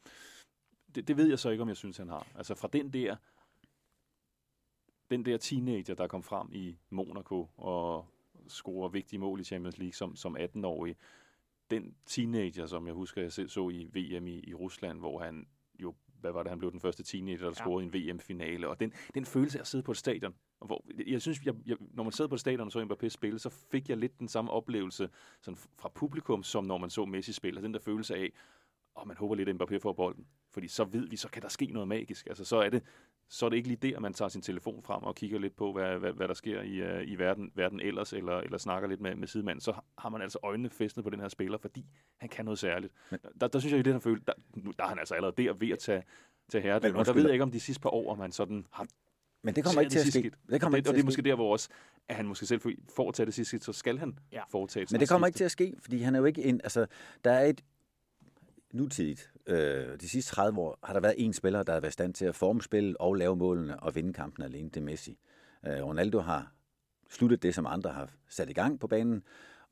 det, 0.95 1.09
det 1.09 1.17
ved 1.17 1.29
jeg 1.29 1.39
så 1.39 1.51
ikke, 1.51 1.63
om 1.63 1.69
jeg 1.69 1.77
synes, 1.77 1.97
han 1.97 2.09
har. 2.09 2.27
Altså 2.35 2.55
fra 2.55 2.69
den 2.73 2.93
der, 2.93 3.17
den 5.11 5.25
der 5.25 5.37
teenager, 5.37 5.95
der 5.95 6.07
kom 6.07 6.23
frem 6.23 6.49
i 6.53 6.79
Monaco 6.91 7.49
og 7.57 8.07
scorer 8.49 8.89
vigtige 8.89 9.21
mål 9.21 9.41
i 9.41 9.45
Champions 9.45 9.79
League 9.79 9.93
som, 9.93 10.17
som 10.17 10.37
18-årig, 10.37 10.97
den 11.77 11.95
teenager, 12.07 12.67
som 12.67 12.87
jeg 12.87 12.95
husker, 12.95 13.23
jeg 13.23 13.33
selv 13.33 13.49
så 13.49 13.69
i 13.69 13.85
VM 13.85 14.27
i, 14.27 14.41
i 14.41 14.55
Rusland, 14.55 14.99
hvor 14.99 15.19
han 15.19 15.47
hvad 16.23 16.33
var 16.33 16.43
det, 16.43 16.51
han 16.51 16.59
blev 16.59 16.73
den 16.73 16.81
første 16.81 17.03
teenager, 17.03 17.39
der 17.39 17.47
ja. 17.47 17.53
scorede 17.53 17.85
i 17.85 18.09
en 18.09 18.15
VM-finale, 18.15 18.69
og 18.69 18.81
den, 18.81 18.93
den 19.15 19.25
følelse 19.25 19.59
af 19.59 19.63
at 19.63 19.67
sidde 19.67 19.85
på 19.85 19.91
et 19.91 19.97
stadion, 19.97 20.35
hvor, 20.67 20.85
jeg 21.07 21.23
synes, 21.23 21.43
jeg, 21.45 21.55
jeg, 21.67 21.77
når 21.81 22.03
man 22.03 22.13
sidder 22.13 22.29
på 22.29 22.37
stadion 22.37 22.67
og 22.67 22.73
så 22.73 22.85
Mbappé 22.85 23.09
spille, 23.09 23.39
så 23.39 23.51
fik 23.51 23.89
jeg 23.89 23.97
lidt 23.97 24.19
den 24.19 24.29
samme 24.29 24.51
oplevelse 24.51 25.09
sådan 25.41 25.59
fra 25.79 25.89
publikum, 25.95 26.43
som 26.43 26.65
når 26.65 26.79
man 26.79 26.91
så 26.91 27.05
Messi 27.05 27.33
spille, 27.33 27.63
den 27.63 27.75
der 27.75 27.81
følelse 27.81 28.15
af, 28.15 28.33
og 28.95 29.09
man 29.09 29.17
håber 29.17 29.35
lidt, 29.35 29.49
at 29.49 29.63
Mbappé 29.63 29.79
får 29.79 29.93
bolden. 29.93 30.27
Fordi 30.51 30.69
så 30.69 30.85
ved 30.85 31.09
vi, 31.09 31.17
så 31.17 31.29
kan 31.29 31.43
der 31.43 31.49
ske 31.49 31.67
noget 31.67 31.89
magisk. 31.89 32.27
Altså, 32.27 32.45
så 32.45 32.57
er 32.57 32.71
det, 32.71 32.83
så 33.33 33.47
er 33.47 33.51
det 33.51 33.57
ikke 33.57 33.69
lige 33.69 33.79
det, 33.83 33.95
at 33.95 34.03
man 34.03 34.15
tager 34.15 34.29
sin 34.29 34.43
telefon 34.43 34.83
frem 34.83 35.03
og 35.03 35.15
kigger 35.15 35.39
lidt 35.39 35.57
på, 35.57 35.73
hvad, 35.73 35.99
hvad, 35.99 36.13
hvad 36.13 36.29
der 36.29 36.35
sker 36.35 36.63
i, 36.63 36.83
uh, 36.83 37.09
i 37.09 37.15
verden, 37.15 37.53
verden 37.55 37.81
ellers, 37.81 38.13
eller, 38.13 38.39
eller 38.39 38.59
snakker 38.59 38.89
lidt 38.89 39.01
med, 39.01 39.15
med 39.15 39.29
sidemanden. 39.29 39.61
Så 39.61 39.75
har 39.99 40.09
man 40.09 40.23
altså 40.23 40.39
øjnene 40.43 40.71
festet 40.71 41.05
på 41.05 41.11
den 41.11 41.21
her 41.21 41.29
spiller, 41.29 41.59
fordi 41.59 41.87
han 42.17 42.29
kan 42.29 42.45
noget 42.45 42.59
særligt. 42.59 42.93
Der, 43.41 43.49
der 43.49 43.59
synes 43.59 43.73
jeg, 43.73 43.79
at 43.79 43.85
det 43.85 43.93
her 43.93 44.01
følelse, 44.01 44.25
der, 44.27 44.33
der 44.79 44.85
er 44.85 44.89
han 44.89 44.99
altså 44.99 45.15
allerede 45.15 45.43
der 45.43 45.53
ved 45.53 45.71
at 45.71 45.79
tage, 45.79 46.03
tage 46.49 46.63
herre. 46.63 46.77
Og 46.77 47.07
der 47.07 47.13
ved 47.13 47.23
jeg 47.23 47.33
ikke, 47.33 47.43
om 47.43 47.51
de 47.51 47.61
sidste 47.61 47.81
par 47.81 47.91
år, 47.91 48.13
om 48.13 48.19
man 48.19 48.33
sådan 48.33 48.67
har 48.73 48.87
men 49.45 49.55
det 49.55 49.65
kommer 49.65 49.81
ikke 49.81 49.91
til 49.91 49.99
at 49.99 50.07
ske. 50.07 50.31
Det 50.51 50.61
kommer 50.61 50.67
og 50.67 50.73
det, 50.73 50.77
ikke 50.77 50.87
til 50.87 50.91
og 50.91 50.95
det 50.95 51.01
er 51.01 51.05
måske 51.05 51.23
der, 51.23 51.35
hvor 51.35 51.53
også, 51.53 51.69
at 52.09 52.17
han 52.17 52.27
måske 52.27 52.47
selv 52.47 52.61
får 52.97 53.09
at 53.09 53.15
tage 53.15 53.27
det 53.27 53.35
sidste 53.35 53.61
så 53.61 53.73
skal 53.73 53.99
han 53.99 54.19
ja. 54.33 54.43
foretage 54.51 54.87
Men 54.91 55.01
det 55.01 55.09
kommer 55.09 55.27
ikke 55.27 55.37
til 55.37 55.45
at 55.45 55.51
ske, 55.51 55.75
fordi 55.79 55.99
han 55.99 56.15
er 56.15 56.19
jo 56.19 56.25
ikke 56.25 56.43
en... 56.43 56.61
Altså, 56.65 56.87
der 57.25 57.31
er 57.31 57.45
et 57.45 57.61
nutidigt, 58.73 59.33
øh, 59.47 60.01
de 60.01 60.09
sidste 60.09 60.35
30 60.35 60.61
år, 60.61 60.79
har 60.83 60.93
der 60.93 61.01
været 61.01 61.15
en 61.19 61.33
spiller, 61.33 61.63
der 61.63 61.73
har 61.73 61.81
været 61.81 61.93
i 61.93 61.93
stand 61.93 62.15
til 62.15 62.25
at 62.25 62.35
forme 62.35 62.63
spillet 62.63 62.97
og 63.01 63.15
lave 63.15 63.37
målene 63.37 63.81
og 63.81 63.95
vinde 63.95 64.13
kampen 64.13 64.45
alene. 64.45 64.69
Det 64.69 64.77
er 64.77 64.85
Messi. 64.85 65.19
Øh, 65.67 65.85
Ronaldo 65.85 66.19
har 66.19 66.53
sluttet 67.11 67.43
det, 67.43 67.55
som 67.55 67.67
andre 67.67 67.91
har 67.91 68.11
sat 68.29 68.51
i 68.51 68.53
gang 68.53 68.81
på 68.81 68.87
banen, 68.87 69.23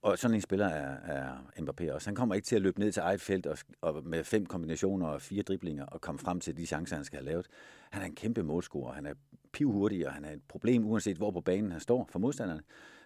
og 0.02 0.18
sådan 0.18 0.34
en 0.34 0.40
spiller 0.40 0.66
er, 0.66 0.96
er 0.96 1.36
Mbappé 1.58 1.92
også. 1.92 2.08
Han 2.08 2.14
kommer 2.14 2.34
ikke 2.34 2.46
til 2.46 2.56
at 2.56 2.62
løbe 2.62 2.80
ned 2.80 2.92
til 2.92 3.00
eget 3.00 3.20
felt 3.20 3.46
og, 3.46 3.58
og 3.80 4.04
med 4.04 4.24
fem 4.24 4.46
kombinationer 4.46 5.06
og 5.06 5.22
fire 5.22 5.42
driblinger 5.42 5.86
og 5.86 6.00
komme 6.00 6.18
frem 6.18 6.40
til 6.40 6.56
de 6.56 6.66
chancer, 6.66 6.96
han 6.96 7.04
skal 7.04 7.16
have 7.16 7.26
lavet. 7.26 7.46
Han 7.90 8.02
er 8.02 8.06
en 8.06 8.14
kæmpe 8.14 8.42
målscorer. 8.42 8.92
Han 8.92 9.06
er 9.06 9.14
pivhurtig, 9.52 10.06
og 10.06 10.12
han 10.12 10.24
er 10.24 10.32
et 10.32 10.42
problem, 10.48 10.86
uanset 10.86 11.16
hvor 11.16 11.30
på 11.30 11.40
banen 11.40 11.70
han 11.70 11.80
står 11.80 12.08
for 12.12 12.18
modstanderne. 12.18 12.62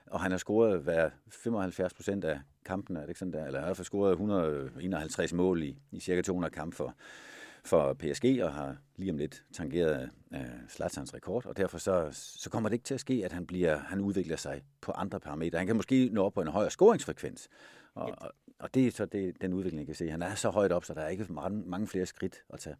Og 0.07 0.21
han 0.21 0.31
har 0.31 0.39
scoret 0.39 0.81
hver 0.81 1.11
75 1.29 1.95
procent 1.95 2.25
af 2.25 2.41
kampene, 2.65 2.99
er 2.99 3.03
det 3.03 3.09
ikke 3.09 3.19
sådan 3.19 3.33
der? 3.33 3.47
Eller 3.47 3.61
han 3.61 3.67
har 3.67 3.83
scoret 3.83 4.13
151 4.13 5.33
mål 5.33 5.63
i, 5.63 5.79
i 5.93 6.01
cirka 6.01 6.23
200 6.23 6.55
kampe 6.55 6.77
for, 6.77 6.95
for 7.65 7.93
PSG, 7.93 8.25
og 8.43 8.53
har 8.53 8.77
lige 8.97 9.11
om 9.11 9.19
lidt 9.19 9.45
tangeret 9.53 10.11
uh, 10.31 10.69
Zlatans 10.69 11.15
rekord, 11.15 11.47
og 11.47 11.57
derfor 11.57 11.79
så, 11.79 12.09
så 12.13 12.51
kommer 12.51 12.69
det 12.69 12.75
ikke 12.75 12.85
til 12.85 12.95
at 12.95 13.01
ske, 13.01 13.23
at 13.25 13.33
han, 13.33 13.47
bliver, 13.47 13.79
han 13.79 14.01
udvikler 14.01 14.37
sig 14.37 14.63
på 14.81 14.93
andre 14.93 15.21
parametre. 15.21 15.59
Han 15.59 15.67
kan 15.67 15.77
måske 15.77 16.09
nå 16.13 16.25
op 16.25 16.33
på 16.33 16.41
en 16.41 16.49
højere 16.49 16.71
scoringsfrekvens, 16.71 17.49
og, 17.95 18.15
og, 18.19 18.31
og 18.59 18.75
det 18.75 18.87
er 18.87 18.91
så 18.91 19.07
det, 19.07 19.41
den 19.41 19.53
udvikling, 19.53 19.81
jeg 19.81 19.87
kan 19.87 19.95
se. 19.95 20.11
Han 20.11 20.23
er 20.23 20.35
så 20.35 20.51
højt 20.51 20.73
op, 20.73 20.85
så 20.85 20.95
der 20.95 21.01
er 21.01 21.09
ikke 21.09 21.27
mange, 21.33 21.63
mange 21.67 21.87
flere 21.87 22.07
skridt 22.07 22.45
at 22.51 22.61
tage. 22.61 22.77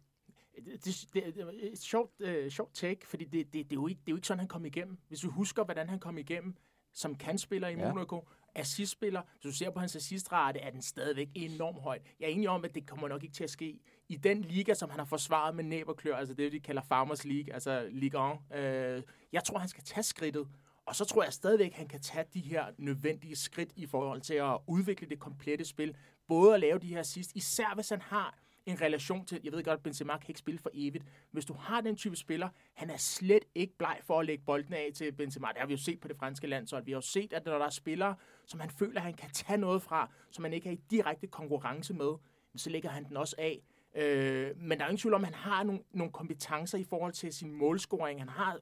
Det, 0.55 0.85
det, 0.85 1.07
det 1.13 1.41
er 1.41 1.45
et 1.71 1.79
sjovt, 1.79 2.11
uh, 2.19 2.49
sjovt 2.49 2.73
take, 2.73 3.07
fordi 3.07 3.23
det, 3.23 3.53
det, 3.53 3.53
det, 3.53 3.71
er 3.71 3.75
jo 3.75 3.87
ikke, 3.87 3.99
det 4.05 4.07
er 4.07 4.13
jo 4.13 4.17
ikke 4.17 4.27
sådan, 4.27 4.39
han 4.39 4.47
kom 4.47 4.65
igennem. 4.65 4.97
Hvis 5.07 5.19
du 5.19 5.29
husker, 5.29 5.63
hvordan 5.63 5.89
han 5.89 5.99
kom 5.99 6.17
igennem 6.17 6.55
som 6.95 7.15
kandspiller 7.15 7.67
i 7.67 7.73
ja. 7.73 7.93
Monaco, 7.93 8.27
assistspiller. 8.55 9.21
Hvis 9.31 9.41
du 9.53 9.57
ser 9.57 9.69
på 9.69 9.79
hans 9.79 9.95
assistrate, 9.95 10.59
er 10.59 10.71
den 10.71 10.81
stadigvæk 10.81 11.29
enormt 11.35 11.81
høj. 11.81 11.99
Jeg 12.19 12.25
er 12.25 12.29
enig 12.29 12.49
om, 12.49 12.65
at 12.65 12.75
det 12.75 12.87
kommer 12.87 13.07
nok 13.07 13.23
ikke 13.23 13.35
til 13.35 13.43
at 13.43 13.49
ske 13.49 13.79
i 14.09 14.15
den 14.15 14.41
liga, 14.41 14.73
som 14.73 14.89
han 14.89 14.99
har 14.99 15.05
forsvaret 15.05 15.55
med 15.55 15.63
næb 15.63 15.87
og 15.87 15.95
klør, 15.95 16.15
altså 16.15 16.33
det, 16.33 16.51
de 16.51 16.59
kalder 16.59 16.81
Farmers 16.81 17.25
League, 17.25 17.53
altså 17.53 17.87
Ligue 17.91 18.33
1. 18.51 18.57
Øh, 18.57 19.03
jeg 19.31 19.43
tror, 19.43 19.57
han 19.57 19.69
skal 19.69 19.83
tage 19.83 20.03
skridtet, 20.03 20.47
og 20.85 20.95
så 20.95 21.05
tror 21.05 21.23
jeg 21.23 21.33
stadigvæk, 21.33 21.73
han 21.73 21.87
kan 21.87 22.01
tage 22.01 22.25
de 22.33 22.39
her 22.39 22.65
nødvendige 22.77 23.35
skridt 23.35 23.69
i 23.75 23.85
forhold 23.85 24.21
til 24.21 24.33
at 24.33 24.57
udvikle 24.67 25.09
det 25.09 25.19
komplette 25.19 25.65
spil. 25.65 25.95
Både 26.27 26.53
at 26.53 26.59
lave 26.59 26.79
de 26.79 26.87
her 26.87 26.99
assist, 26.99 27.31
især 27.35 27.75
hvis 27.75 27.89
han 27.89 28.01
har 28.01 28.37
en 28.65 28.81
relation 28.81 29.25
til, 29.25 29.39
jeg 29.43 29.51
ved 29.51 29.63
godt, 29.63 29.83
Benzema 29.83 30.17
kan 30.17 30.29
ikke 30.29 30.39
spille 30.39 30.59
for 30.59 30.69
evigt. 30.73 31.05
Hvis 31.31 31.45
du 31.45 31.53
har 31.53 31.81
den 31.81 31.95
type 31.95 32.15
spiller, 32.15 32.49
han 32.73 32.89
er 32.89 32.97
slet 32.97 33.45
ikke 33.55 33.77
bleg 33.77 33.99
for 34.03 34.19
at 34.19 34.25
lægge 34.25 34.43
bolden 34.45 34.73
af 34.73 34.91
til 34.95 35.11
Benzema. 35.11 35.47
Det 35.47 35.57
har 35.57 35.65
vi 35.65 35.73
jo 35.73 35.77
set 35.77 35.99
på 35.99 36.07
det 36.07 36.17
franske 36.17 36.47
landshold. 36.47 36.85
Vi 36.85 36.91
har 36.91 36.97
jo 36.97 37.01
set, 37.01 37.33
at 37.33 37.45
når 37.45 37.57
der 37.57 37.65
er 37.65 37.69
spillere, 37.69 38.15
som 38.45 38.59
han 38.59 38.69
føler, 38.69 39.01
han 39.01 39.13
kan 39.13 39.29
tage 39.29 39.57
noget 39.57 39.81
fra, 39.81 40.09
som 40.31 40.43
han 40.43 40.53
ikke 40.53 40.69
er 40.69 40.73
i 40.73 40.79
direkte 40.89 41.27
konkurrence 41.27 41.93
med, 41.93 42.11
så 42.55 42.69
lægger 42.69 42.89
han 42.89 43.03
den 43.03 43.17
også 43.17 43.35
af. 43.37 43.61
Øh, 43.95 44.57
men 44.57 44.77
der 44.77 44.85
er 44.85 44.89
ingen 44.89 44.97
tvivl 44.97 45.13
om, 45.13 45.21
at 45.21 45.27
han 45.27 45.51
har 45.51 45.63
nogle, 45.63 45.81
nogle 45.91 46.11
kompetencer 46.11 46.77
i 46.77 46.83
forhold 46.83 47.13
til 47.13 47.33
sin 47.33 47.51
målscoring. 47.51 48.21
Han 48.21 48.29
har 48.29 48.59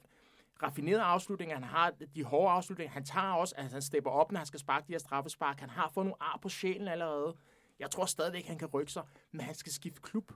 raffinerede 0.63 1.01
afslutninger, 1.01 1.55
han 1.55 1.63
har 1.63 1.93
de 2.15 2.23
hårde 2.23 2.51
afslutninger, 2.51 2.93
han 2.93 3.05
tager 3.05 3.31
også, 3.31 3.55
altså 3.57 3.75
han 3.75 3.81
stepper 3.81 4.11
op, 4.11 4.31
når 4.31 4.37
han 4.37 4.47
skal 4.47 4.59
sparke 4.59 4.87
de 4.87 4.93
her 4.93 4.99
straffespark, 4.99 5.59
han 5.59 5.69
har 5.69 5.91
fået 5.93 6.05
nogle 6.05 6.23
ar 6.23 6.39
på 6.41 6.49
sjælen 6.49 6.87
allerede. 6.87 7.35
Jeg 7.79 7.91
tror 7.91 8.05
stadigvæk, 8.05 8.45
han 8.45 8.57
kan 8.57 8.67
rykke 8.67 8.91
sig, 8.91 9.03
men 9.31 9.41
han 9.41 9.55
skal 9.55 9.71
skifte 9.71 10.01
klub. 10.01 10.31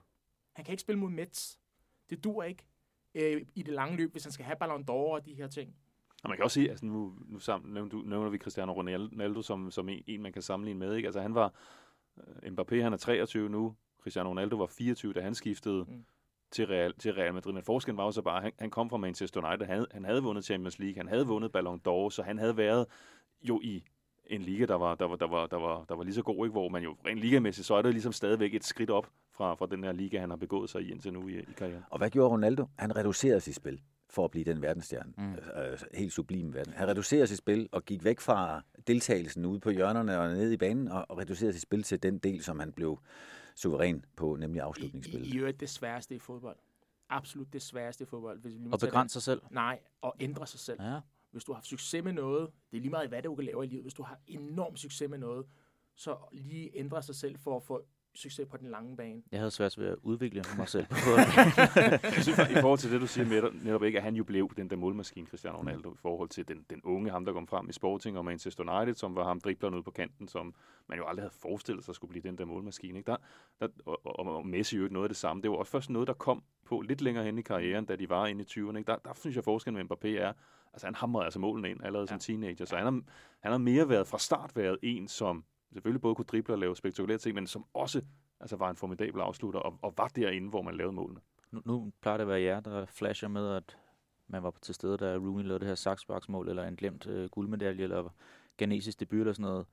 Han 0.52 0.64
kan 0.64 0.72
ikke 0.72 0.80
spille 0.80 0.98
mod 0.98 1.10
Mets. 1.10 1.58
Det 2.10 2.24
dur 2.24 2.42
ikke 2.42 2.66
øh, 3.14 3.46
i 3.54 3.62
det 3.62 3.74
lange 3.74 3.96
løb, 3.96 4.12
hvis 4.12 4.24
han 4.24 4.32
skal 4.32 4.46
have 4.46 4.56
Ballon 4.56 4.84
d'Or 4.90 5.12
og 5.14 5.26
de 5.26 5.34
her 5.34 5.48
ting. 5.48 5.76
Og 6.22 6.28
man 6.28 6.36
kan 6.36 6.44
også 6.44 6.54
sige, 6.54 6.70
altså 6.70 6.86
nu, 6.86 7.14
nu 7.26 7.38
sammen, 7.38 7.74
nævner, 7.74 8.04
nævner 8.04 8.30
vi 8.30 8.38
Cristiano 8.38 8.72
Ronaldo 8.72 9.42
som, 9.42 9.70
som 9.70 9.88
en, 9.88 10.02
en, 10.06 10.22
man 10.22 10.32
kan 10.32 10.42
sammenligne 10.42 10.78
med. 10.78 10.94
Ikke? 10.94 11.06
Altså 11.06 11.20
han 11.20 11.34
var, 11.34 11.54
uh, 12.16 12.22
Mbappé 12.22 12.82
han 12.82 12.92
er 12.92 12.96
23 12.96 13.48
nu, 13.48 13.76
Cristiano 14.02 14.30
Ronaldo 14.30 14.56
var 14.56 14.66
24, 14.66 15.12
da 15.12 15.20
han 15.20 15.34
skiftede 15.34 15.84
mm. 15.88 16.04
til, 16.50 16.66
Real, 16.66 16.94
til 16.94 17.14
Real 17.14 17.34
Madrid. 17.34 17.52
Men 17.52 17.62
forskellen 17.62 17.96
var 17.96 18.04
jo 18.04 18.10
så 18.10 18.22
bare, 18.22 18.40
han, 18.40 18.52
han 18.58 18.70
kom 18.70 18.90
fra 18.90 18.96
Manchester 18.96 19.48
United, 19.48 19.66
han, 19.66 19.86
han 19.90 20.04
havde 20.04 20.22
vundet 20.22 20.44
Champions 20.44 20.78
League, 20.78 20.96
han 20.96 21.08
havde 21.08 21.26
vundet 21.26 21.52
Ballon 21.52 21.80
d'Or, 21.88 22.10
så 22.10 22.22
han 22.22 22.38
havde 22.38 22.56
været 22.56 22.86
jo 23.42 23.60
i 23.64 23.84
en 24.28 24.42
liga, 24.42 24.66
der 24.66 24.74
var, 24.74 24.94
der 24.94 25.04
var, 25.04 25.16
der 25.16 25.26
var, 25.26 25.46
der 25.46 25.56
var, 25.56 25.84
der 25.88 25.94
var 25.96 26.04
lige 26.04 26.14
så 26.14 26.22
god, 26.22 26.46
ikke? 26.46 26.52
hvor 26.52 26.68
man 26.68 26.82
jo 26.82 26.96
rent 27.06 27.20
ligamæssigt, 27.20 27.66
så 27.66 27.74
er 27.74 27.82
det 27.82 27.92
ligesom 27.92 28.12
stadigvæk 28.12 28.54
et 28.54 28.64
skridt 28.64 28.90
op 28.90 29.10
fra, 29.32 29.54
fra 29.54 29.66
den 29.66 29.84
her 29.84 29.92
liga, 29.92 30.20
han 30.20 30.30
har 30.30 30.36
begået 30.36 30.70
sig 30.70 30.82
i 30.82 30.90
indtil 30.90 31.12
nu 31.12 31.28
i, 31.28 31.38
i 31.38 31.52
karrieren. 31.56 31.84
Og 31.90 31.98
hvad 31.98 32.10
gjorde 32.10 32.30
Ronaldo? 32.30 32.66
Han 32.78 32.96
reducerede 32.96 33.40
sit 33.40 33.54
spil 33.54 33.80
for 34.10 34.24
at 34.24 34.30
blive 34.30 34.44
den 34.44 34.62
verdensstjerne. 34.62 35.12
Mm. 35.16 35.32
Øh, 35.32 35.78
helt 35.94 36.12
sublim 36.12 36.54
verden. 36.54 36.72
Han 36.72 36.88
reducerede 36.88 37.26
sit 37.26 37.38
spil 37.38 37.68
og 37.72 37.84
gik 37.84 38.04
væk 38.04 38.20
fra 38.20 38.62
deltagelsen 38.86 39.44
ude 39.44 39.60
på 39.60 39.70
hjørnerne 39.70 40.18
og 40.18 40.28
ned 40.28 40.52
i 40.52 40.56
banen, 40.56 40.88
og, 40.88 41.06
og 41.08 41.18
reducerede 41.18 41.52
sit 41.52 41.62
spil 41.62 41.82
til 41.82 42.02
den 42.02 42.18
del, 42.18 42.42
som 42.42 42.58
han 42.58 42.72
blev 42.72 42.98
suveræn 43.54 44.04
på, 44.16 44.36
nemlig 44.36 44.62
afslutningsspillet. 44.62 45.26
I, 45.26 45.44
i, 45.44 45.48
i 45.48 45.52
det 45.52 45.68
sværeste 45.68 46.14
i 46.14 46.18
fodbold. 46.18 46.56
Absolut 47.10 47.52
det 47.52 47.62
sværeste 47.62 48.04
i 48.04 48.06
fodbold. 48.06 48.40
Hvis 48.40 48.54
vi 48.54 48.68
og 48.72 48.80
begrænse 48.80 49.12
sig 49.12 49.22
selv? 49.22 49.42
Nej, 49.50 49.78
og 50.02 50.16
ændre 50.20 50.46
sig 50.46 50.60
selv. 50.60 50.82
Ja. 50.82 51.00
Hvis 51.30 51.44
du 51.44 51.52
har 51.52 51.56
haft 51.56 51.66
succes 51.66 52.04
med 52.04 52.12
noget, 52.12 52.50
det 52.70 52.76
er 52.76 52.80
lige 52.80 52.90
meget, 52.90 53.08
hvad 53.08 53.22
du 53.22 53.34
kan 53.34 53.44
lave 53.44 53.64
i 53.64 53.68
livet. 53.68 53.84
Hvis 53.84 53.94
du 53.94 54.02
har 54.02 54.20
enorm 54.26 54.76
succes 54.76 55.10
med 55.10 55.18
noget, 55.18 55.46
så 55.96 56.16
lige 56.32 56.70
ændre 56.74 57.02
sig 57.02 57.14
selv 57.14 57.38
for 57.38 57.56
at 57.56 57.62
få 57.62 57.86
succes 58.14 58.46
på 58.50 58.56
den 58.56 58.70
lange 58.70 58.96
bane. 58.96 59.22
Jeg 59.32 59.40
havde 59.40 59.50
svært 59.50 59.78
ved 59.78 59.86
at 59.86 59.96
udvikle 60.02 60.44
mig 60.56 60.68
selv. 60.68 60.86
jeg 62.02 62.22
synes, 62.22 62.38
I 62.38 62.54
forhold 62.60 62.78
til 62.78 62.92
det, 62.92 63.00
du 63.00 63.06
siger 63.06 63.26
med, 63.26 63.62
netop 63.62 63.84
ikke, 63.84 63.98
at 63.98 64.04
han 64.04 64.14
jo 64.16 64.24
blev 64.24 64.50
den 64.56 64.70
der 64.70 64.76
målmaskine, 64.76 65.26
Cristiano 65.26 65.58
Ronaldo, 65.58 65.92
i 65.92 65.96
forhold 65.96 66.28
til 66.28 66.48
den, 66.48 66.66
den 66.70 66.80
unge, 66.84 67.10
ham 67.10 67.24
der 67.24 67.32
kom 67.32 67.46
frem 67.46 67.68
i 67.68 67.72
Sporting 67.72 68.18
og 68.18 68.24
Manchester 68.24 68.78
United, 68.78 68.94
som 68.94 69.16
var 69.16 69.24
ham 69.24 69.40
dribleren 69.40 69.74
ude 69.74 69.82
på 69.82 69.90
kanten, 69.90 70.28
som 70.28 70.54
man 70.88 70.98
jo 70.98 71.04
aldrig 71.06 71.22
havde 71.22 71.34
forestillet 71.42 71.84
sig 71.84 71.94
skulle 71.94 72.08
blive 72.08 72.22
den 72.22 72.38
der 72.38 72.44
målmaskine. 72.44 72.98
Ikke? 72.98 73.10
Der, 73.10 73.16
der, 73.60 73.68
og, 73.86 74.00
og, 74.06 74.36
og 74.36 74.46
Messi 74.46 74.76
jo 74.76 74.82
ikke 74.82 74.92
noget 74.92 75.04
af 75.04 75.08
det 75.10 75.16
samme. 75.16 75.42
Det 75.42 75.50
var 75.50 75.56
også 75.56 75.72
først 75.72 75.90
noget, 75.90 76.08
der 76.08 76.14
kom 76.14 76.42
på 76.64 76.80
lidt 76.80 77.00
længere 77.00 77.24
hen 77.24 77.38
i 77.38 77.42
karrieren, 77.42 77.84
da 77.84 77.96
de 77.96 78.08
var 78.08 78.26
inde 78.26 78.42
i 78.42 78.60
20'erne. 78.60 78.76
Ikke? 78.76 78.92
Der, 78.92 78.96
der 78.96 79.14
synes 79.14 79.36
jeg, 79.36 79.44
forskellen 79.44 79.86
med 79.86 79.96
Mbappé 79.96 80.08
er, 80.08 80.32
altså 80.72 80.86
han 80.86 80.94
hamrede 80.94 81.24
altså 81.24 81.38
målene 81.38 81.70
ind 81.70 81.84
allerede 81.84 82.06
ja. 82.10 82.12
som 82.12 82.18
teenager, 82.18 82.64
så 82.64 82.76
han 82.76 82.84
har, 82.84 83.02
han 83.40 83.52
har 83.52 83.58
mere 83.58 83.88
været 83.88 84.06
fra 84.06 84.18
start 84.18 84.56
været 84.56 84.78
en, 84.82 85.08
som 85.08 85.44
selvfølgelig 85.72 86.00
både 86.00 86.14
kunne 86.14 86.24
drible 86.24 86.54
og 86.54 86.58
lave 86.58 86.76
spektakulære 86.76 87.18
ting, 87.18 87.34
men 87.34 87.46
som 87.46 87.64
også 87.74 88.02
altså 88.40 88.56
var 88.56 88.70
en 88.70 88.76
formidabel 88.76 89.20
afslutter, 89.20 89.60
og, 89.60 89.78
og 89.82 89.94
var 89.96 90.08
derinde, 90.08 90.48
hvor 90.48 90.62
man 90.62 90.74
lavede 90.76 90.92
målene. 90.92 91.20
Nu, 91.50 91.62
nu 91.64 91.92
plejer 92.00 92.16
det 92.16 92.22
at 92.22 92.28
være 92.28 92.40
jer, 92.40 92.60
der 92.60 92.86
flasher 92.86 93.28
med, 93.28 93.56
at 93.56 93.78
man 94.28 94.42
var 94.42 94.54
til 94.62 94.74
stede, 94.74 94.96
da 94.96 95.16
Rooney 95.16 95.44
lavede 95.44 95.60
det 95.60 95.68
her 95.68 95.74
saksbaksmål, 95.74 96.48
eller 96.48 96.64
en 96.64 96.76
glemt 96.76 97.06
øh, 97.06 97.28
guldmedalje, 97.28 97.82
eller 97.82 98.08
Ganesis 98.56 98.96
debut, 98.96 99.20
eller 99.20 99.32
sådan 99.32 99.42
noget. 99.42 99.66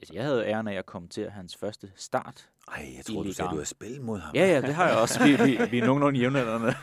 Altså, 0.00 0.14
jeg 0.14 0.24
havde 0.24 0.44
æren 0.46 0.68
af 0.68 0.74
at 0.74 0.86
kommentere 0.86 1.30
hans 1.30 1.56
første 1.56 1.92
start. 1.94 2.50
Ej, 2.68 2.92
jeg 2.96 3.04
tror, 3.04 3.22
du 3.22 3.32
sagde, 3.32 3.50
du 3.50 3.56
har 3.56 3.64
spillet 3.64 4.00
mod 4.00 4.18
ham. 4.18 4.34
Ja, 4.34 4.46
ja, 4.46 4.60
det 4.60 4.74
har 4.74 4.88
jeg 4.88 4.96
også. 4.98 5.20
Vi, 5.26 5.30
vi, 5.30 5.58
vi 5.70 5.78
er 5.78 5.86
nogenlunde 5.86 6.18
jævnaldrende. 6.18 6.74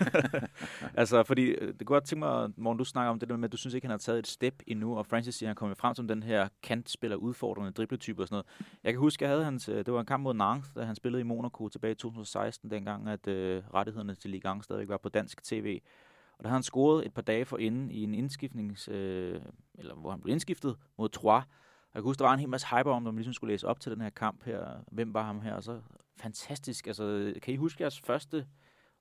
altså, 1.01 1.23
fordi 1.23 1.43
øh, 1.43 1.67
det 1.67 1.77
kunne 1.77 1.95
godt 1.95 2.05
tænke 2.05 2.19
mig, 2.19 2.49
Morgen, 2.57 2.77
du 2.77 2.83
snakker 2.83 3.11
om 3.11 3.19
det 3.19 3.29
der 3.29 3.37
med, 3.37 3.45
at 3.45 3.51
du 3.51 3.57
synes 3.57 3.73
ikke, 3.73 3.87
han 3.87 3.91
har 3.91 3.97
taget 3.97 4.19
et 4.19 4.27
step 4.27 4.53
endnu, 4.67 4.97
og 4.97 5.05
Francis 5.05 5.35
siger, 5.35 5.49
han 5.49 5.55
kommer 5.55 5.75
frem 5.75 5.95
som 5.95 6.07
den 6.07 6.23
her 6.23 6.47
kantspiller, 6.63 7.17
udfordrende 7.17 7.71
dribletype 7.71 8.21
og 8.21 8.27
sådan 8.27 8.33
noget. 8.33 8.45
Jeg 8.83 8.93
kan 8.93 8.99
huske, 8.99 9.25
at 9.25 9.29
jeg 9.29 9.35
havde 9.35 9.45
hans, 9.45 9.69
øh, 9.69 9.85
det 9.85 9.93
var 9.93 9.99
en 9.99 10.05
kamp 10.05 10.23
mod 10.23 10.33
Nantes, 10.33 10.71
da 10.75 10.83
han 10.83 10.95
spillede 10.95 11.21
i 11.21 11.23
Monaco 11.23 11.69
tilbage 11.69 11.91
i 11.91 11.95
2016, 11.95 12.71
dengang 12.71 13.09
at 13.09 13.27
uh, 13.27 13.33
rettighederne 13.73 14.15
til 14.15 14.29
Ligue 14.29 14.57
1 14.57 14.63
stadigvæk 14.63 14.89
var 14.89 14.97
på 14.97 15.09
dansk 15.09 15.43
tv. 15.43 15.81
Og 16.37 16.43
der 16.43 16.49
havde 16.49 16.55
han 16.55 16.63
scoret 16.63 17.05
et 17.05 17.13
par 17.13 17.21
dage 17.21 17.45
for 17.45 17.57
inden 17.57 17.91
i 17.91 18.03
en 18.03 18.13
indskiftnings, 18.13 18.87
øh, 18.87 19.41
eller 19.75 19.95
hvor 19.95 20.11
han 20.11 20.21
blev 20.21 20.31
indskiftet 20.31 20.75
mod 20.97 21.09
Troyes, 21.09 21.45
jeg 21.93 22.01
kan 22.01 22.03
huske, 22.03 22.19
der 22.19 22.25
var 22.25 22.33
en 22.33 22.39
hel 22.39 22.49
masse 22.49 22.67
hype 22.77 22.89
om, 22.91 23.03
når 23.03 23.11
man 23.11 23.17
ligesom 23.17 23.33
skulle 23.33 23.53
læse 23.53 23.67
op 23.67 23.79
til 23.79 23.91
den 23.91 24.01
her 24.01 24.09
kamp 24.09 24.43
her. 24.45 24.65
Hvem 24.91 25.13
var 25.13 25.23
ham 25.23 25.41
her? 25.41 25.53
Og 25.53 25.63
så 25.63 25.81
fantastisk. 26.19 26.87
Altså, 26.87 27.33
kan 27.41 27.53
I 27.53 27.57
huske 27.57 27.83
jeres 27.83 27.99
første 27.99 28.45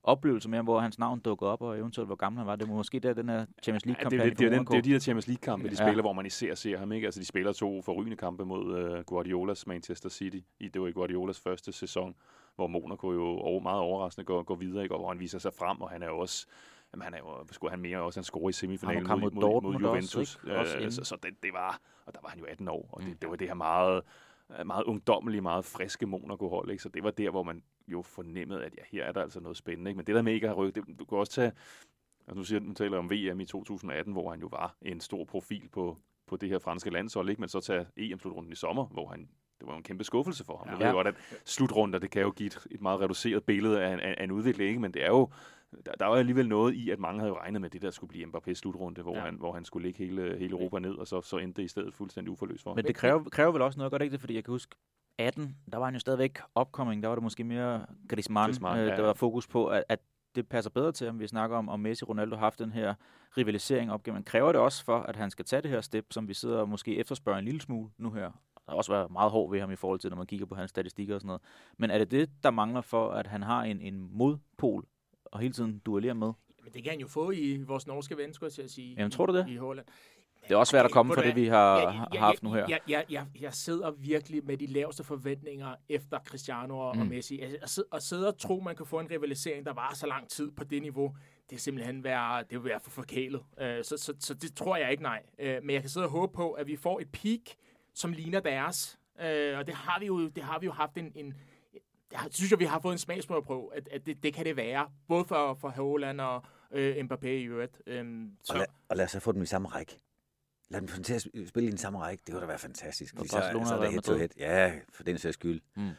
oplevelse 0.03 0.49
med, 0.49 0.63
hvor 0.63 0.79
hans 0.79 0.99
navn 0.99 1.19
dukker 1.19 1.47
op, 1.47 1.61
og 1.61 1.77
eventuelt 1.79 2.07
hvor 2.07 2.15
gammel 2.15 2.37
han 2.37 2.47
var. 2.47 2.55
Det 2.55 2.69
var 2.69 2.75
måske 2.75 2.99
der, 2.99 3.13
den 3.13 3.29
her 3.29 3.45
Champions 3.63 3.85
Ja, 3.85 3.91
det, 4.03 4.11
det, 4.11 4.11
det, 4.11 4.37
det, 4.39 4.57
for 4.57 4.59
det, 4.59 4.67
det 4.71 4.77
er 4.77 4.81
de 4.81 4.91
der 4.93 4.99
Champions 4.99 5.27
League-kampe, 5.27 5.67
de 5.69 5.75
Ja. 5.79 5.85
spiller, 5.87 6.01
hvor 6.01 6.13
man 6.13 6.25
især 6.25 6.55
ser 6.55 6.77
ham. 6.77 6.91
Ikke? 6.91 7.05
Altså, 7.07 7.19
de 7.19 7.25
spiller 7.25 7.53
to 7.53 7.81
forrygende 7.81 8.17
kampe 8.17 8.45
mod 8.45 8.93
uh, 8.93 8.99
Guardiolas 8.99 9.67
Manchester 9.67 10.09
City. 10.09 10.39
I, 10.59 10.67
det 10.67 10.81
var 10.81 10.87
i 10.87 10.91
Guardiolas 10.91 11.39
første 11.39 11.71
sæson, 11.71 12.15
hvor 12.55 12.67
Monaco 12.67 13.11
jo 13.13 13.23
over, 13.25 13.59
meget 13.61 13.79
overraskende 13.79 14.25
går, 14.25 14.43
går 14.43 14.55
videre, 14.55 14.83
ikke? 14.83 14.95
og 14.95 14.99
hvor 14.99 15.09
han 15.09 15.19
viser 15.19 15.39
sig 15.39 15.53
frem, 15.53 15.81
og 15.81 15.89
han 15.89 16.03
er 16.03 16.09
også 16.09 16.47
Jamen, 16.93 17.03
han 17.03 17.13
er 17.13 17.17
jo, 17.17 17.45
skulle 17.51 17.71
han 17.71 17.79
mere 17.79 17.97
også, 18.01 18.19
han 18.19 18.23
scorer 18.23 18.49
i 18.49 18.53
semifinalen 18.53 19.07
mod, 19.07 19.19
mod 19.19 19.31
mod, 19.31 19.61
mod 19.61 19.73
også, 19.75 19.87
Juventus. 19.87 20.39
ikke? 20.45 20.57
Også 20.57 20.77
Øh, 20.77 20.91
så, 20.91 21.03
så 21.03 21.17
det, 21.23 21.43
det, 21.43 21.53
var, 21.53 21.79
og 22.05 22.13
der 22.13 22.19
var 22.23 22.29
han 22.29 22.39
jo 22.39 22.45
18 22.45 22.67
år, 22.67 22.89
og 22.91 23.01
det, 23.01 23.09
Mm. 23.09 23.17
det 23.17 23.29
var 23.29 23.35
det 23.35 23.47
her 23.47 23.53
meget, 23.53 24.01
øh, 24.59 24.65
meget 24.67 24.83
ungdommelige, 24.83 25.41
meget 25.41 25.65
friske 25.65 26.05
Monaco-hold. 26.05 26.69
Ikke? 26.71 26.83
Så 26.83 26.89
det 26.89 27.03
var 27.03 27.11
der, 27.11 27.29
hvor 27.29 27.43
man 27.43 27.63
jo 27.87 28.01
fornemmede, 28.01 28.65
at 28.65 28.75
ja, 28.77 28.83
her 28.91 29.03
er 29.05 29.11
der 29.11 29.21
altså 29.21 29.39
noget 29.39 29.57
spændende. 29.57 29.91
Ikke? 29.91 29.97
Men 29.97 30.07
det 30.07 30.15
der 30.15 30.21
med 30.21 30.33
ikke 30.33 30.47
at 30.47 30.49
have 30.55 30.57
rykket, 30.67 30.75
det, 30.87 30.99
du 30.99 31.05
kan 31.05 31.17
også 31.17 31.31
tage, 31.31 31.51
altså 32.27 32.35
nu, 32.35 32.43
siger, 32.43 32.59
nu 32.59 32.73
taler 32.73 32.97
om 32.97 33.11
VM 33.11 33.39
i 33.39 33.45
2018, 33.45 34.13
hvor 34.13 34.29
han 34.31 34.39
jo 34.39 34.47
var 34.51 34.75
en 34.81 34.99
stor 35.01 35.23
profil 35.25 35.69
på, 35.71 35.97
på 36.27 36.35
det 36.37 36.49
her 36.49 36.59
franske 36.59 36.89
landshold, 36.89 37.29
ikke? 37.29 37.39
men 37.41 37.49
så 37.49 37.59
tage 37.59 37.85
EM-slutrunden 37.97 38.51
i 38.51 38.55
sommer, 38.55 38.85
hvor 38.85 39.07
han 39.07 39.29
det 39.59 39.67
var 39.67 39.77
en 39.77 39.83
kæmpe 39.83 40.03
skuffelse 40.03 40.43
for 40.45 40.57
ham. 40.57 40.67
Ja. 40.67 40.77
Jeg 40.77 40.85
ved 40.87 40.93
godt, 40.93 41.07
at 41.07 41.15
slutrunder, 41.45 41.99
det 41.99 42.11
kan 42.11 42.21
jo 42.21 42.29
give 42.31 42.47
et, 42.47 42.67
et 42.71 42.81
meget 42.81 42.99
reduceret 43.01 43.43
billede 43.43 43.81
af, 43.83 43.93
en- 43.93 43.99
af, 43.99 44.15
af 44.17 44.23
en 44.23 44.31
udvikling, 44.31 44.67
ikke? 44.69 44.79
men 44.81 44.93
det 44.93 45.03
er 45.03 45.07
jo, 45.07 45.29
der, 45.85 45.91
der 45.99 46.05
var 46.05 46.15
alligevel 46.15 46.49
noget 46.49 46.73
i, 46.73 46.89
at 46.89 46.99
mange 46.99 47.19
havde 47.19 47.29
jo 47.29 47.37
regnet 47.37 47.61
med, 47.61 47.69
at 47.69 47.73
det 47.73 47.81
der 47.81 47.91
skulle 47.91 48.09
blive 48.09 48.25
Mbappé's 48.25 48.53
slutrunde, 48.53 49.01
hvor, 49.01 49.15
Ja. 49.15 49.21
han, 49.21 49.35
hvor 49.35 49.53
han 49.53 49.65
skulle 49.65 49.83
lægge 49.87 50.05
hele, 50.05 50.37
hele 50.37 50.51
Europa 50.51 50.79
ned, 50.79 50.95
og 50.95 51.07
så, 51.07 51.21
så 51.21 51.37
endte 51.37 51.61
det 51.61 51.65
i 51.65 51.67
stedet 51.67 51.93
fuldstændig 51.93 52.31
uforløst 52.31 52.63
for 52.63 52.69
ham. 52.69 52.75
Men 52.75 52.85
det 52.85 52.95
kræver, 52.95 53.23
kræver 53.29 53.51
vel 53.51 53.61
også 53.61 53.77
noget, 53.79 53.91
godt 53.91 54.01
ikke 54.01 54.11
det? 54.13 54.19
Fordi 54.19 54.35
jeg 54.35 54.43
kan 54.43 54.51
huske, 54.51 54.75
18, 55.17 55.57
der 55.71 55.77
var 55.77 55.85
han 55.85 55.93
jo 55.93 55.99
stadigvæk 55.99 56.39
upcoming. 56.61 57.03
Der 57.03 57.09
var 57.09 57.15
det 57.15 57.23
måske 57.23 57.43
mere 57.43 57.85
Griezmann, 58.09 58.47
Griezmann, 58.47 58.79
øh, 58.79 58.85
ja, 58.87 58.91
der 58.91 59.01
ja. 59.01 59.05
var 59.05 59.13
fokus 59.13 59.47
på, 59.47 59.67
at, 59.67 59.83
at 59.89 59.99
det 60.35 60.47
passer 60.49 60.71
bedre 60.71 60.91
til, 60.91 61.09
om 61.09 61.19
vi 61.19 61.27
snakker 61.27 61.57
om, 61.57 61.69
om 61.69 61.79
Messi 61.79 62.03
og 62.03 62.09
Ronaldo 62.09 62.35
har 62.35 62.43
haft 62.43 62.59
den 62.59 62.71
her 62.71 62.93
rivalisering 63.37 63.91
op 63.91 64.03
gennem. 64.03 64.15
Men 64.15 64.23
kræver 64.23 64.51
det 64.51 64.61
også 64.61 64.85
for, 64.85 64.99
at 64.99 65.15
han 65.15 65.31
skal 65.31 65.45
tage 65.45 65.61
det 65.61 65.71
her 65.71 65.81
step, 65.81 66.05
som 66.11 66.27
vi 66.27 66.33
sidder 66.33 66.57
og 66.57 66.69
måske 66.69 66.97
efterspørger 66.97 67.39
en 67.39 67.45
lille 67.45 67.61
smule 67.61 67.89
nu 67.97 68.11
her? 68.11 68.31
Der 68.65 68.71
har 68.71 68.75
også 68.75 68.91
været 68.91 69.11
meget 69.11 69.31
hård 69.31 69.51
ved 69.51 69.59
ham 69.59 69.71
i 69.71 69.75
forhold 69.75 69.99
til, 69.99 70.09
når 70.09 70.17
man 70.17 70.27
kigger 70.27 70.45
på 70.45 70.55
hans 70.55 70.69
statistikker 70.69 71.15
og 71.15 71.21
sådan 71.21 71.27
noget. 71.27 71.41
Men 71.77 71.91
er 71.91 71.97
det 71.97 72.11
det, 72.11 72.29
der 72.43 72.51
mangler 72.51 72.81
for, 72.81 73.11
at 73.11 73.27
han 73.27 73.41
har 73.43 73.63
en, 73.63 73.81
en 73.81 74.09
modpol 74.11 74.85
og 75.33 75.39
hele 75.39 75.53
tiden 75.53 75.79
duellerer 75.85 76.13
med? 76.13 76.33
Men 76.63 76.73
det 76.73 76.83
kan 76.83 76.91
han 76.91 76.99
jo 76.99 77.07
få 77.07 77.31
i 77.31 77.63
vores 77.67 77.87
norske 77.87 78.17
ven, 78.17 78.33
skulle 78.33 78.47
jeg 78.47 78.53
til 78.53 78.61
at 78.61 78.71
sige. 78.71 78.95
Jamen, 78.97 79.11
tror 79.11 79.25
du 79.25 79.37
det? 79.37 79.47
I, 79.49 79.55
Holland. 79.55 79.85
Det 80.47 80.51
er 80.51 80.55
også 80.55 80.71
svært 80.71 80.85
at 80.85 80.91
komme 80.91 81.13
fra 81.13 81.23
det, 81.23 81.35
vi 81.35 81.45
har, 81.45 81.79
Ja, 81.79 81.89
har 81.89 82.09
ja, 82.13 82.19
haft 82.19 82.43
nu 82.43 82.53
her. 82.53 82.65
Jeg, 82.69 82.79
jeg, 82.87 83.05
jeg, 83.09 83.25
jeg 83.41 83.53
sidder 83.53 83.91
virkelig 83.91 84.45
med 84.45 84.57
de 84.57 84.65
laveste 84.65 85.03
forventninger 85.03 85.75
efter 85.89 86.19
Cristiano 86.25 86.79
og, 86.79 86.95
mm. 86.95 87.01
og. 87.01 87.07
Messi. 87.07 87.39
Altså, 87.39 87.81
At, 87.91 87.97
at 87.97 88.03
sidde 88.03 88.27
og 88.27 88.37
tro, 88.37 88.59
man 88.59 88.75
kan 88.75 88.85
få 88.85 88.99
en 88.99 89.11
rivalisering, 89.11 89.65
der 89.65 89.73
var 89.73 89.91
så 89.93 90.07
lang 90.07 90.29
tid 90.29 90.51
på 90.51 90.63
det 90.63 90.81
niveau, 90.81 91.15
det 91.49 91.55
er 91.55 91.59
simpelthen 91.59 92.03
være, 92.03 92.43
det 92.49 92.51
vil 92.51 92.63
være 92.63 92.79
for 92.79 92.89
forkælet. 92.89 93.39
Uh, 93.39 93.65
så, 93.83 93.95
så, 93.97 94.13
så 94.19 94.33
det 94.33 94.55
tror 94.55 94.77
jeg 94.77 94.91
ikke, 94.91 95.03
nej. 95.03 95.21
Uh, 95.39 95.45
men 95.45 95.69
jeg 95.69 95.81
kan 95.81 95.89
sidde 95.89 96.05
og 96.05 96.11
håbe 96.11 96.33
på, 96.33 96.51
at 96.51 96.67
vi 96.67 96.75
får 96.75 96.99
et 96.99 97.11
peak, 97.11 97.55
som 97.93 98.13
ligner 98.13 98.39
deres. 98.39 98.99
Uh, 99.15 99.59
og 99.59 99.67
det 99.67 99.75
har 99.75 99.99
vi 99.99 100.05
jo, 100.05 100.27
det 100.27 100.43
har 100.43 100.59
vi 100.59 100.65
jo 100.65 100.71
haft 100.71 100.97
en, 100.97 101.11
en 101.15 101.33
det 102.13 102.21
har, 102.21 102.29
synes 102.31 102.51
jeg, 102.51 102.59
vi 102.59 102.65
har 102.65 102.79
fået 102.79 102.91
en 102.93 102.97
smagsprøve 102.97 103.75
at, 103.75 103.89
at 103.91 104.05
det, 104.05 104.23
det 104.23 104.33
kan 104.33 104.45
det 104.45 104.55
være. 104.57 104.89
Både 105.07 105.25
for, 105.25 105.53
for 105.53 105.69
Haaland 105.69 106.21
og 106.21 106.43
øh, 106.71 106.95
Mbappé 106.97 107.27
i 107.27 107.43
øvrigt. 107.43 107.81
Og, 107.87 107.93
så, 108.43 108.57
lad, 108.57 108.65
og 108.89 108.97
lad 108.97 109.05
os 109.05 109.11
så 109.11 109.19
få 109.19 109.31
dem 109.31 109.41
i 109.41 109.45
samme 109.45 109.67
række. 109.67 109.99
Lad 110.69 110.81
dem 110.81 110.87
til 111.03 111.13
at 111.13 111.25
sp- 111.25 111.47
spille 111.47 111.67
i 111.67 111.69
den 111.69 111.77
samme 111.77 111.99
række. 111.99 112.23
Det 112.25 112.33
kunne 112.33 112.41
da 112.41 112.47
være 112.47 112.59
fantastisk. 112.59 113.15
Og 113.19 113.25
så, 113.25 113.31
så 113.31 113.37
er 113.37 113.75
og 113.75 113.81
Real 113.81 113.91
head 113.91 114.01
to 114.01 114.13
head. 114.15 114.29
Ja, 114.37 114.79
for 114.93 115.03
den 115.03 115.17
sags 115.17 115.33
skyld. 115.33 115.61
Mm. 115.75 115.89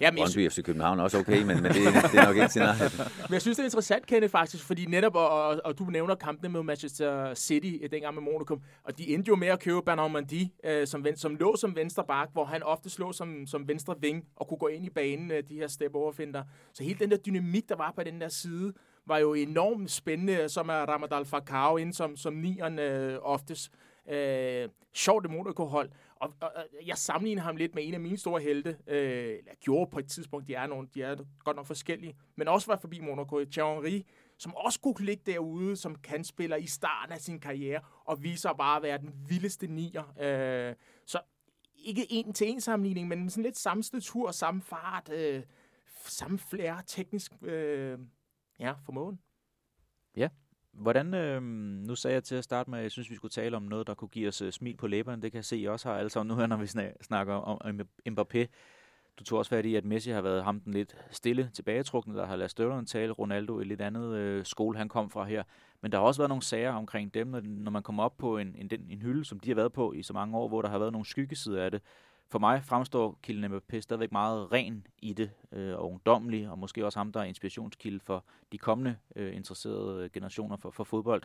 Ja, 0.00 0.10
men 0.10 0.18
Brøndby 0.18 0.50
FC 0.50 0.62
København 0.62 0.98
er 0.98 1.02
også 1.02 1.18
okay, 1.18 1.38
men, 1.42 1.46
men 1.46 1.64
det, 1.64 1.74
det 1.74 2.18
er 2.20 2.26
nok 2.26 2.36
ikke 2.36 2.58
nærheden. 2.58 2.92
Men 3.28 3.32
jeg 3.32 3.42
synes, 3.42 3.56
det 3.56 3.62
er 3.62 3.66
interessant, 3.66 4.06
Kenneth, 4.06 4.30
faktisk, 4.30 4.64
fordi 4.64 4.86
netop, 4.86 5.14
og, 5.14 5.30
og, 5.30 5.60
og 5.64 5.78
du 5.78 5.84
nævner 5.84 6.14
kampene 6.14 6.48
med 6.48 6.62
Manchester 6.62 7.34
City 7.34 7.72
øh, 7.82 7.90
dengang 7.90 8.14
med 8.14 8.22
Monaco, 8.22 8.58
og 8.84 8.98
de 8.98 9.14
endte 9.14 9.28
jo 9.28 9.36
med 9.36 9.48
at 9.48 9.60
købe 9.60 9.82
Bernard 9.82 10.10
Mendy, 10.10 10.42
øh, 10.64 10.86
som, 10.86 11.04
ven- 11.04 11.16
som 11.16 11.34
lå 11.34 11.56
som 11.56 11.76
venstre 11.76 12.04
bak, 12.08 12.28
hvor 12.32 12.44
han 12.44 12.62
ofte 12.62 12.90
slog 12.90 13.14
som, 13.14 13.46
som 13.46 13.68
venstre 13.68 13.94
ving 14.00 14.24
og 14.36 14.48
kunne 14.48 14.58
gå 14.58 14.66
ind 14.66 14.84
i 14.84 14.90
banen, 14.90 15.30
øh, 15.30 15.42
de 15.48 15.54
her 15.54 15.66
step 15.68 15.94
overfinder. 15.94 16.42
Så 16.74 16.84
hele 16.84 16.98
den 16.98 17.10
der 17.10 17.16
dynamik, 17.16 17.68
der 17.68 17.76
var 17.76 17.92
på 17.96 18.02
den 18.02 18.20
der 18.20 18.28
side, 18.28 18.72
var 19.06 19.18
jo 19.18 19.34
enormt 19.34 19.90
spændende, 19.90 20.48
som 20.48 20.68
er 20.68 20.74
Ramadal 20.74 21.24
Falcao 21.24 21.76
inde 21.76 21.94
som, 21.94 22.16
som 22.16 22.32
nieren 22.32 22.78
øh, 22.78 23.18
oftest. 23.22 23.70
Øh, 24.12 24.68
sjovt 24.94 25.22
det 25.24 25.32
Monaco-hold. 25.32 25.90
Og, 26.20 26.34
og, 26.40 26.52
og, 26.56 26.64
jeg 26.86 26.98
sammenligner 26.98 27.42
ham 27.42 27.56
lidt 27.56 27.74
med 27.74 27.86
en 27.86 27.94
af 27.94 28.00
mine 28.00 28.18
store 28.18 28.40
helte. 28.40 28.78
Øh, 28.86 29.38
eller 29.38 29.54
gjorde 29.60 29.90
på 29.90 29.98
et 29.98 30.08
tidspunkt, 30.08 30.48
de 30.48 30.54
er, 30.54 30.66
nogle, 30.66 30.88
de 30.94 31.02
er 31.02 31.16
godt 31.44 31.56
nok 31.56 31.66
forskellige. 31.66 32.16
Men 32.36 32.48
også 32.48 32.66
var 32.66 32.76
forbi 32.76 33.00
Monaco. 33.00 33.44
Thierry 33.44 33.74
Henry, 33.74 34.02
som 34.38 34.54
også 34.54 34.80
kunne 34.80 34.94
ligge 35.00 35.22
derude 35.26 35.76
som 35.76 35.94
kandspiller 35.94 36.56
i 36.56 36.66
starten 36.66 37.12
af 37.12 37.20
sin 37.20 37.40
karriere, 37.40 37.80
og 38.04 38.22
viser 38.22 38.52
bare 38.52 38.76
at 38.76 38.82
være 38.82 38.98
den 38.98 39.14
vildeste 39.28 39.66
nier. 39.66 40.14
Øh, 40.20 40.74
så 41.06 41.20
ikke 41.74 42.12
en 42.12 42.32
til 42.32 42.48
en 42.48 42.60
sammenligning, 42.60 43.08
men 43.08 43.30
sådan 43.30 43.44
lidt 43.44 43.58
samme 43.58 43.82
statur, 43.82 44.30
samme 44.30 44.62
fart, 44.62 45.08
øh, 45.12 45.42
samme 46.04 46.38
flere 46.38 46.82
teknisk 46.86 47.32
øh, 47.42 47.98
ja, 48.60 48.72
formåen. 48.84 49.20
Hvordan, 50.78 51.14
øh, 51.14 51.42
nu 51.86 51.94
sagde 51.94 52.14
jeg 52.14 52.24
til 52.24 52.34
at 52.34 52.44
starte 52.44 52.70
med, 52.70 52.78
at 52.78 52.82
jeg 52.82 52.90
synes, 52.90 53.10
vi 53.10 53.14
skulle 53.16 53.30
tale 53.32 53.56
om 53.56 53.62
noget, 53.62 53.86
der 53.86 53.94
kunne 53.94 54.08
give 54.08 54.28
os 54.28 54.42
øh, 54.42 54.52
smil 54.52 54.76
på 54.76 54.86
læberne. 54.86 55.22
Det 55.22 55.32
kan 55.32 55.36
jeg 55.36 55.44
se, 55.44 55.56
I 55.56 55.66
også 55.66 55.88
har 55.88 55.96
alle 55.96 56.10
sammen 56.10 56.34
nu 56.34 56.40
her, 56.40 56.46
når 56.46 56.56
vi 56.56 56.66
snakker 57.02 57.34
om, 57.34 57.58
om 57.60 57.80
Mbappé. 58.08 58.46
Du 59.18 59.24
tog 59.24 59.38
også 59.38 59.48
fat 59.48 59.64
i, 59.66 59.74
at 59.74 59.84
Messi 59.84 60.10
har 60.10 60.20
været 60.20 60.44
ham 60.44 60.60
den 60.60 60.72
lidt 60.72 60.96
stille 61.10 61.50
tilbagetrukne, 61.54 62.14
der 62.14 62.26
har 62.26 62.36
ladet 62.36 62.50
støvlerne 62.50 62.86
tale. 62.86 63.12
Ronaldo 63.12 63.60
i 63.60 63.64
lidt 63.64 63.80
andet 63.80 64.14
øh, 64.16 64.44
skole, 64.44 64.78
han 64.78 64.88
kom 64.88 65.10
fra 65.10 65.24
her. 65.24 65.42
Men 65.80 65.92
der 65.92 65.98
har 65.98 66.04
også 66.04 66.20
været 66.20 66.28
nogle 66.28 66.42
sager 66.42 66.72
omkring 66.72 67.14
dem, 67.14 67.26
når, 67.26 67.40
når 67.44 67.70
man 67.70 67.82
kommer 67.82 68.02
op 68.02 68.16
på 68.18 68.38
en, 68.38 68.54
en, 68.58 68.70
den- 68.70 68.86
en 68.90 69.02
hylde, 69.02 69.24
som 69.24 69.40
de 69.40 69.50
har 69.50 69.54
været 69.54 69.72
på 69.72 69.92
i 69.92 70.02
så 70.02 70.12
mange 70.12 70.36
år, 70.36 70.48
hvor 70.48 70.62
der 70.62 70.68
har 70.68 70.78
været 70.78 70.92
nogle 70.92 71.06
skyggesider 71.06 71.64
af 71.64 71.70
det. 71.70 71.82
For 72.30 72.38
mig 72.38 72.64
fremstår 72.64 73.18
Kylian 73.22 73.52
Mbappé 73.52 73.80
stadigvæk 73.80 74.12
meget 74.12 74.52
ren 74.52 74.86
i 74.98 75.12
det, 75.12 75.30
øh, 75.52 75.78
og 75.78 75.90
ungdommelig, 75.90 76.50
og 76.50 76.58
måske 76.58 76.86
også 76.86 76.98
ham, 76.98 77.12
der 77.12 77.20
er 77.20 77.24
inspirationskilde 77.24 78.00
for 78.00 78.24
de 78.52 78.58
kommende 78.58 78.96
øh, 79.16 79.36
interesserede 79.36 80.04
øh, 80.04 80.10
generationer 80.10 80.56
for, 80.56 80.70
for 80.70 80.84
fodbold. 80.84 81.22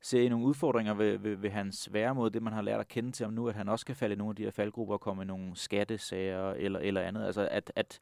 Ser 0.00 0.20
I 0.22 0.28
nogle 0.28 0.46
udfordringer 0.46 0.94
ved, 0.94 1.18
ved, 1.18 1.36
ved 1.36 1.50
hans 1.50 1.92
væremåde, 1.92 2.30
det 2.30 2.42
man 2.42 2.52
har 2.52 2.62
lært 2.62 2.80
at 2.80 2.88
kende 2.88 3.12
til 3.12 3.24
ham 3.24 3.32
nu, 3.32 3.48
at 3.48 3.54
han 3.54 3.68
også 3.68 3.86
kan 3.86 3.96
falde 3.96 4.12
i 4.12 4.16
nogle 4.16 4.30
af 4.30 4.36
de 4.36 4.42
her 4.42 4.50
faldgrupper 4.50 4.94
og 4.94 5.00
komme 5.00 5.22
i 5.22 5.26
nogle 5.26 5.56
skattesager 5.56 6.50
eller, 6.52 6.78
eller 6.78 7.00
andet? 7.00 7.26
Altså 7.26 7.48
at, 7.50 7.72
at 7.76 8.00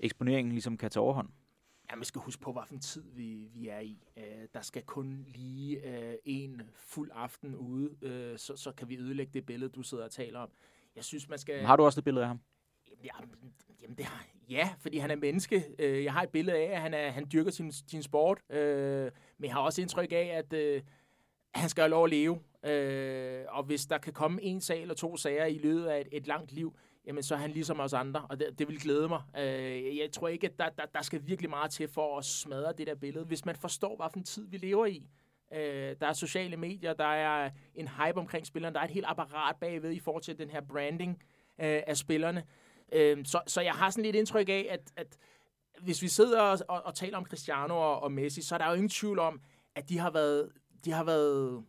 eksponeringen 0.00 0.52
ligesom 0.52 0.76
kan 0.76 0.90
tage 0.90 1.02
overhånd? 1.02 1.28
Ja, 1.90 1.96
man 1.96 2.04
skal 2.04 2.20
huske 2.20 2.42
på, 2.42 2.52
hvilken 2.52 2.80
tid 2.80 3.04
vi, 3.12 3.48
vi 3.54 3.68
er 3.68 3.80
i. 3.80 3.98
Øh, 4.16 4.48
der 4.54 4.60
skal 4.60 4.82
kun 4.82 5.26
lige 5.28 5.98
øh, 5.98 6.14
en 6.24 6.62
fuld 6.74 7.10
aften 7.14 7.56
ude, 7.56 7.90
øh, 8.02 8.38
så, 8.38 8.56
så 8.56 8.72
kan 8.72 8.88
vi 8.88 8.96
ødelægge 8.96 9.32
det 9.32 9.46
billede, 9.46 9.70
du 9.70 9.82
sidder 9.82 10.04
og 10.04 10.10
taler 10.10 10.40
om. 10.40 10.50
Jeg 10.96 11.04
synes, 11.04 11.28
man 11.28 11.38
skal... 11.38 11.60
Har 11.66 11.76
du 11.76 11.84
også 11.84 11.96
det 11.96 12.04
billede 12.04 12.24
af 12.24 12.28
ham? 12.28 12.40
Jamen, 13.04 13.54
jamen 13.82 13.96
det 13.96 14.04
har, 14.04 14.26
ja, 14.50 14.70
fordi 14.78 14.98
han 14.98 15.10
er 15.10 15.16
menneske. 15.16 15.64
Øh, 15.78 16.04
Jeg 16.04 16.12
har 16.12 16.22
et 16.22 16.28
billede 16.28 16.56
af, 16.56 16.70
at 16.74 16.80
han, 16.80 16.94
er, 16.94 17.10
han 17.10 17.26
dyrker 17.32 17.50
sin, 17.50 17.72
sin 17.72 18.02
sport, 18.02 18.38
øh, 18.50 19.10
men 19.38 19.44
jeg 19.44 19.52
har 19.54 19.60
også 19.60 19.80
indtryk 19.82 20.12
af, 20.12 20.30
at 20.34 20.52
øh, 20.52 20.82
han 21.54 21.68
skal 21.68 21.82
have 21.82 21.90
lov 21.90 22.04
at 22.04 22.10
leve. 22.10 22.40
Øh, 22.64 23.44
og 23.48 23.62
hvis 23.64 23.86
der 23.86 23.98
kan 23.98 24.12
komme 24.12 24.42
en 24.42 24.60
sag 24.60 24.80
eller 24.82 24.94
to 24.94 25.16
sager 25.16 25.44
i 25.46 25.58
løbet 25.58 25.86
af 25.86 26.00
et, 26.00 26.08
et 26.12 26.26
langt 26.26 26.52
liv, 26.52 26.76
jamen 27.06 27.22
så 27.22 27.34
er 27.34 27.38
han 27.38 27.50
ligesom 27.50 27.80
os 27.80 27.92
andre, 27.92 28.26
og 28.30 28.40
det, 28.40 28.58
det 28.58 28.68
vil 28.68 28.80
glæde 28.80 29.08
mig. 29.08 29.22
Øh, 29.38 29.96
jeg 29.98 30.12
tror 30.12 30.28
ikke, 30.28 30.46
at 30.46 30.58
der, 30.58 30.68
der, 30.68 30.86
der 30.94 31.02
skal 31.02 31.26
virkelig 31.26 31.50
meget 31.50 31.70
til 31.70 31.88
for 31.88 32.18
at 32.18 32.24
smadre 32.24 32.72
det 32.78 32.86
der 32.86 32.94
billede, 32.94 33.24
hvis 33.24 33.44
man 33.44 33.56
forstår, 33.56 33.96
hvilken 33.96 34.24
tid 34.24 34.48
vi 34.48 34.56
lever 34.56 34.86
i. 34.86 35.06
Øh, 35.52 35.96
der 36.00 36.06
er 36.06 36.12
sociale 36.12 36.56
medier, 36.56 36.92
der 36.92 37.04
er 37.04 37.50
en 37.74 37.88
hype 37.88 38.18
omkring 38.18 38.46
spillerne, 38.46 38.74
der 38.74 38.80
er 38.80 38.84
et 38.84 38.90
helt 38.90 39.06
apparat 39.08 39.56
bagved 39.56 39.90
i 39.90 40.00
forhold 40.00 40.22
til 40.22 40.38
den 40.38 40.50
her 40.50 40.60
branding 40.60 41.22
øh, 41.60 41.82
af 41.86 41.96
spillerne. 41.96 42.44
Øh, 42.92 43.24
så, 43.24 43.40
så 43.46 43.60
jeg 43.60 43.72
har 43.72 43.90
sådan 43.90 44.04
lidt 44.04 44.16
indtryk 44.16 44.48
af, 44.48 44.66
at, 44.70 44.92
at 44.96 45.18
hvis 45.80 46.02
vi 46.02 46.08
sidder 46.08 46.40
og, 46.40 46.58
og, 46.68 46.82
og 46.82 46.94
taler 46.94 47.18
om 47.18 47.24
Cristiano 47.24 47.74
og, 47.74 48.02
og 48.02 48.12
Messi, 48.12 48.42
så 48.42 48.54
er 48.54 48.58
der 48.58 48.68
jo 48.68 48.74
ingen 48.74 48.88
tvivl 48.88 49.18
om, 49.18 49.40
at 49.74 49.88
de 49.88 49.98
har 49.98 50.10
været, 50.10 50.52
de 50.84 50.92
har 50.92 51.04
været, 51.04 51.64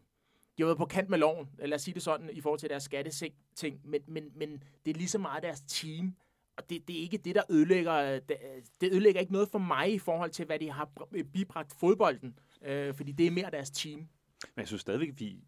de 0.58 0.64
har 0.64 0.68
været 0.68 0.78
på 0.78 0.86
kant 0.86 1.10
med 1.10 1.18
loven, 1.18 1.50
lad 1.60 1.74
os 1.74 1.82
sige 1.82 1.94
det 1.94 2.04
sådan, 2.04 2.30
i 2.34 2.42
forhold 2.42 2.60
til 2.60 2.70
deres 2.70 2.84
skatteting, 2.84 3.82
men, 3.84 4.02
men, 4.08 4.24
men 4.36 4.64
det 4.86 4.92
er 4.92 4.98
lige 4.98 5.08
så 5.08 5.18
meget 5.18 5.44
deres 5.44 5.62
team, 5.62 6.16
og 6.58 6.70
det, 6.70 6.88
det 6.88 6.98
er 6.98 7.02
ikke 7.02 7.18
det, 7.18 7.36
der 7.36 7.44
ødelægger, 7.50 8.20
det, 8.20 8.38
det 8.82 8.92
ødelægger 8.92 9.22
ikke 9.22 9.34
noget 9.34 9.50
for 9.50 9.60
mig 9.60 9.94
i 9.94 10.00
forhold 10.00 10.30
til, 10.30 10.46
hvad 10.46 10.60
de 10.60 10.72
har 10.72 10.90
bibragt 11.34 11.74
fodbolden, 11.80 12.30
øh, 12.30 12.51
øh, 12.62 12.94
fordi 12.94 13.12
det 13.12 13.28
er 13.28 13.32
mere 13.32 13.52
deres 13.52 13.72
team. 13.72 14.00
Men 14.00 14.58
jeg 14.58 14.68
synes 14.68 14.82
stadigvæk, 14.82 15.10
vi, 15.18 15.44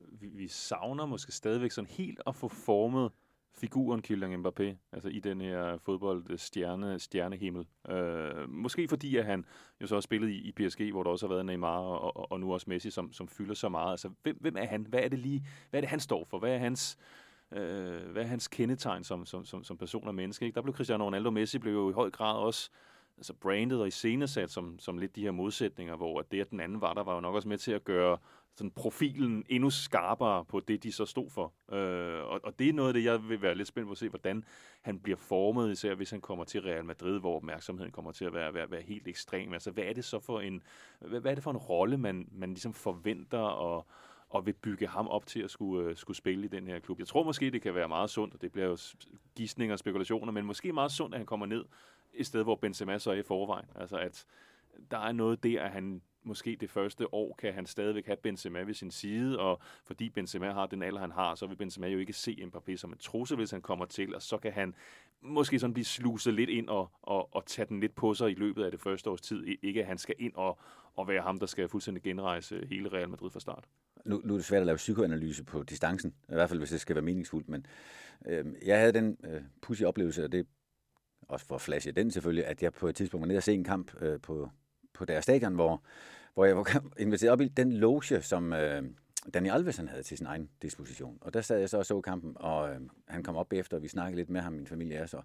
vi, 0.00 0.26
vi 0.26 0.48
savner 0.48 1.06
måske 1.06 1.32
stadigvæk 1.32 1.70
sådan 1.70 1.90
helt 1.90 2.20
at 2.26 2.36
få 2.36 2.48
formet 2.48 3.12
figuren 3.58 4.02
Kylian 4.02 4.46
Mbappé, 4.46 4.90
altså 4.92 5.08
i 5.08 5.18
den 5.18 5.40
her 5.40 5.78
fodbold 5.78 6.30
øh, 6.30 6.38
stjerne, 6.38 6.98
stjernehimmel. 6.98 7.66
Øh, 7.90 8.50
måske 8.50 8.88
fordi, 8.88 9.16
at 9.16 9.24
han 9.24 9.44
jo 9.80 9.86
så 9.86 9.94
har 9.94 10.00
spillet 10.00 10.28
i, 10.28 10.48
i 10.48 10.52
PSG, 10.52 10.90
hvor 10.90 11.02
der 11.02 11.10
også 11.10 11.26
har 11.26 11.34
været 11.34 11.46
Neymar 11.46 11.78
og, 11.78 12.16
og, 12.16 12.32
og 12.32 12.40
nu 12.40 12.52
også 12.52 12.70
Messi, 12.70 12.90
som, 12.90 13.12
som 13.12 13.28
fylder 13.28 13.54
så 13.54 13.68
meget. 13.68 13.90
Altså, 13.90 14.10
hvem, 14.22 14.36
hvem 14.40 14.56
er 14.56 14.66
han? 14.66 14.86
Hvad 14.88 15.00
er 15.00 15.08
det 15.08 15.18
lige? 15.18 15.46
Hvad 15.70 15.78
er 15.78 15.80
det, 15.80 15.90
han 15.90 16.00
står 16.00 16.24
for? 16.24 16.38
Hvad 16.38 16.54
er 16.54 16.58
hans, 16.58 16.98
øh, 17.52 18.10
hvad 18.10 18.22
er 18.22 18.26
hans 18.26 18.48
kendetegn 18.48 19.04
som, 19.04 19.26
som, 19.26 19.44
som, 19.44 19.64
som 19.64 19.76
person 19.76 20.08
og 20.08 20.14
menneske? 20.14 20.44
Ikke? 20.44 20.54
Der 20.54 20.62
blev 20.62 20.74
Cristiano 20.74 21.04
Ronaldo 21.04 21.30
Messi 21.30 21.58
blev 21.58 21.72
jo 21.72 21.90
i 21.90 21.92
høj 21.92 22.10
grad 22.10 22.36
også 22.36 22.70
altså 23.18 23.34
brandet 23.34 23.80
og 23.80 23.86
iscenesat 23.86 24.50
som, 24.50 24.78
som 24.78 24.98
lidt 24.98 25.16
de 25.16 25.22
her 25.22 25.30
modsætninger, 25.30 25.96
hvor 25.96 26.22
det, 26.22 26.40
at 26.40 26.50
den 26.50 26.60
anden 26.60 26.80
var 26.80 26.94
der, 26.94 27.02
var 27.02 27.14
jo 27.14 27.20
nok 27.20 27.34
også 27.34 27.48
med 27.48 27.58
til 27.58 27.72
at 27.72 27.84
gøre 27.84 28.18
sådan 28.58 28.70
profilen 28.70 29.44
endnu 29.48 29.70
skarpere 29.70 30.44
på 30.44 30.60
det, 30.60 30.82
de 30.82 30.92
så 30.92 31.06
stod 31.06 31.30
for. 31.30 31.52
Øh, 31.72 32.24
og, 32.24 32.40
og 32.44 32.58
det 32.58 32.68
er 32.68 32.72
noget 32.72 32.88
af 32.88 32.94
det, 32.94 33.04
jeg 33.04 33.28
vil 33.28 33.42
være 33.42 33.54
lidt 33.54 33.68
spændt 33.68 33.86
på 33.86 33.92
at 33.92 33.98
se, 33.98 34.08
hvordan 34.08 34.44
han 34.80 34.98
bliver 34.98 35.16
formet, 35.16 35.70
især 35.70 35.94
hvis 35.94 36.10
han 36.10 36.20
kommer 36.20 36.44
til 36.44 36.62
Real 36.62 36.84
Madrid, 36.84 37.20
hvor 37.20 37.36
opmærksomheden 37.36 37.92
kommer 37.92 38.12
til 38.12 38.24
at 38.24 38.34
være, 38.34 38.54
være, 38.54 38.70
være 38.70 38.82
helt 38.82 39.08
ekstrem. 39.08 39.52
Altså, 39.52 39.70
hvad 39.70 39.84
er 39.84 39.92
det 39.92 40.04
så 40.04 40.20
for 40.20 40.40
en, 40.40 40.62
hvad, 41.00 41.20
hvad 41.20 41.30
er 41.30 41.34
det 41.34 41.44
for 41.44 41.50
en 41.50 41.56
rolle, 41.56 41.96
man, 41.96 42.28
man 42.32 42.48
ligesom 42.48 42.72
forventer 42.72 43.38
og, 43.38 43.86
og 44.28 44.46
vil 44.46 44.52
bygge 44.52 44.86
ham 44.86 45.08
op 45.08 45.26
til 45.26 45.40
at 45.40 45.50
skulle, 45.50 45.90
uh, 45.90 45.96
skulle 45.96 46.16
spille 46.16 46.44
i 46.44 46.48
den 46.48 46.66
her 46.66 46.78
klub. 46.78 46.98
Jeg 46.98 47.06
tror 47.06 47.22
måske, 47.22 47.50
det 47.50 47.62
kan 47.62 47.74
være 47.74 47.88
meget 47.88 48.10
sundt, 48.10 48.34
og 48.34 48.42
det 48.42 48.52
bliver 48.52 48.66
jo 48.66 48.76
gissninger 49.36 49.74
og 49.74 49.78
spekulationer, 49.78 50.32
men 50.32 50.44
måske 50.44 50.72
meget 50.72 50.92
sundt, 50.92 51.14
at 51.14 51.18
han 51.18 51.26
kommer 51.26 51.46
ned 51.46 51.64
et 52.14 52.26
sted, 52.26 52.42
hvor 52.42 52.54
Benzema 52.54 52.98
så 52.98 53.10
er 53.10 53.14
i 53.14 53.22
forvejen. 53.22 53.66
Altså, 53.74 53.96
at 53.96 54.26
der 54.90 54.98
er 54.98 55.12
noget 55.12 55.42
der, 55.42 55.62
at 55.62 55.70
han 55.70 56.02
måske 56.22 56.56
det 56.60 56.70
første 56.70 57.14
år 57.14 57.34
kan 57.38 57.54
han 57.54 57.66
stadigvæk 57.66 58.06
have 58.06 58.16
Benzema 58.16 58.60
ved 58.60 58.74
sin 58.74 58.90
side, 58.90 59.38
og 59.38 59.60
fordi 59.84 60.08
Benzema 60.08 60.52
har 60.52 60.66
den 60.66 60.82
alder, 60.82 61.00
han 61.00 61.10
har, 61.10 61.34
så 61.34 61.46
vil 61.46 61.56
Benzema 61.56 61.86
jo 61.86 61.98
ikke 61.98 62.12
se 62.12 62.38
Mbappé 62.42 62.76
som 62.76 62.92
en 62.92 62.98
trussel, 62.98 63.36
hvis 63.36 63.50
han 63.50 63.62
kommer 63.62 63.84
til, 63.84 64.14
og 64.14 64.22
så 64.22 64.38
kan 64.38 64.52
han 64.52 64.74
måske 65.20 65.58
sådan 65.58 65.74
blive 65.74 65.84
sluset 65.84 66.34
lidt 66.34 66.50
ind 66.50 66.68
og, 66.68 66.90
og, 67.02 67.34
og 67.34 67.46
tage 67.46 67.68
den 67.68 67.80
lidt 67.80 67.94
på 67.94 68.14
sig 68.14 68.30
i 68.30 68.34
løbet 68.34 68.64
af 68.64 68.70
det 68.70 68.80
første 68.80 69.10
års 69.10 69.20
tid. 69.20 69.44
Ikke 69.62 69.80
at 69.80 69.86
han 69.86 69.98
skal 69.98 70.14
ind 70.18 70.34
og, 70.34 70.58
og 70.94 71.08
være 71.08 71.22
ham, 71.22 71.38
der 71.38 71.46
skal 71.46 71.68
fuldstændig 71.68 72.02
genrejse 72.02 72.66
hele 72.68 72.88
Real 72.88 73.08
Madrid 73.08 73.30
fra 73.30 73.40
start. 73.40 73.64
Nu, 74.04 74.20
nu 74.24 74.32
er 74.32 74.38
det 74.38 74.44
svært 74.44 74.60
at 74.60 74.66
lave 74.66 74.76
psykoanalyse 74.76 75.44
på 75.44 75.62
distancen, 75.62 76.14
i 76.28 76.34
hvert 76.34 76.48
fald 76.48 76.60
hvis 76.60 76.70
det 76.70 76.80
skal 76.80 76.96
være 76.96 77.04
meningsfuldt, 77.04 77.48
men 77.48 77.66
øh, 78.26 78.44
jeg 78.66 78.78
havde 78.78 78.92
den 78.92 79.16
øh, 79.24 79.42
pussy 79.60 79.82
oplevelse, 79.82 80.24
og 80.24 80.32
det 80.32 80.46
også 81.28 81.46
for 81.46 81.54
at 81.54 81.60
flashe 81.60 81.92
den 81.92 82.10
selvfølgelig, 82.10 82.46
at 82.46 82.62
jeg 82.62 82.72
på 82.72 82.88
et 82.88 82.96
tidspunkt 82.96 83.22
var 83.22 83.26
nede 83.26 83.36
og 83.36 83.42
se 83.42 83.54
en 83.54 83.64
kamp 83.64 84.02
øh, 84.02 84.20
på, 84.20 84.50
på 84.94 85.04
deres 85.04 85.24
stadion, 85.24 85.54
hvor, 85.54 85.82
hvor 86.34 86.44
jeg 86.44 86.56
var 86.56 86.84
inviteret 86.98 87.32
op 87.32 87.40
i 87.40 87.48
den 87.48 87.72
loge, 87.72 88.22
som 88.22 88.52
øh, 88.52 88.82
Daniel 89.34 89.54
Alves 89.54 89.76
han 89.76 89.88
havde 89.88 90.02
til 90.02 90.18
sin 90.18 90.26
egen 90.26 90.50
disposition. 90.62 91.18
Og 91.20 91.34
der 91.34 91.40
sad 91.40 91.58
jeg 91.58 91.68
så 91.68 91.78
og 91.78 91.86
så 91.86 92.00
kampen, 92.00 92.32
og 92.36 92.70
øh, 92.70 92.80
han 93.08 93.22
kom 93.22 93.36
op 93.36 93.52
efter, 93.52 93.76
og 93.76 93.82
vi 93.82 93.88
snakkede 93.88 94.16
lidt 94.16 94.30
med 94.30 94.40
ham, 94.40 94.52
min 94.52 94.66
familie 94.66 94.96
er 94.96 95.06
så 95.06 95.22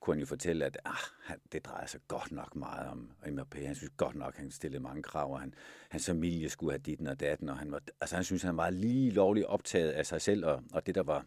kunne 0.00 0.14
han 0.14 0.20
jo 0.20 0.26
fortælle, 0.26 0.64
at 0.64 0.78
ah, 0.84 1.36
det 1.52 1.64
drejer 1.66 1.86
sig 1.86 2.00
godt 2.08 2.32
nok 2.32 2.56
meget 2.56 2.88
om 2.88 3.10
Mbappé. 3.22 3.66
Han 3.66 3.74
synes 3.74 3.92
godt 3.96 4.16
nok, 4.16 4.34
at 4.34 4.40
han 4.40 4.50
stillede 4.50 4.82
mange 4.82 5.02
krav, 5.02 5.32
og 5.32 5.40
han, 5.40 5.54
hans 5.88 6.06
familie 6.06 6.48
skulle 6.48 6.72
have 6.72 6.78
dit 6.78 7.08
og 7.08 7.20
datten, 7.20 7.48
og 7.48 7.58
han, 7.58 7.72
var, 7.72 7.80
altså, 8.00 8.16
han 8.16 8.24
synes, 8.24 8.42
han 8.42 8.56
var 8.56 8.70
lige 8.70 9.10
lovligt 9.10 9.46
optaget 9.46 9.90
af 9.90 10.06
sig 10.06 10.20
selv, 10.20 10.44
og, 10.44 10.62
og 10.72 10.86
det, 10.86 10.94
der 10.94 11.02
var 11.02 11.24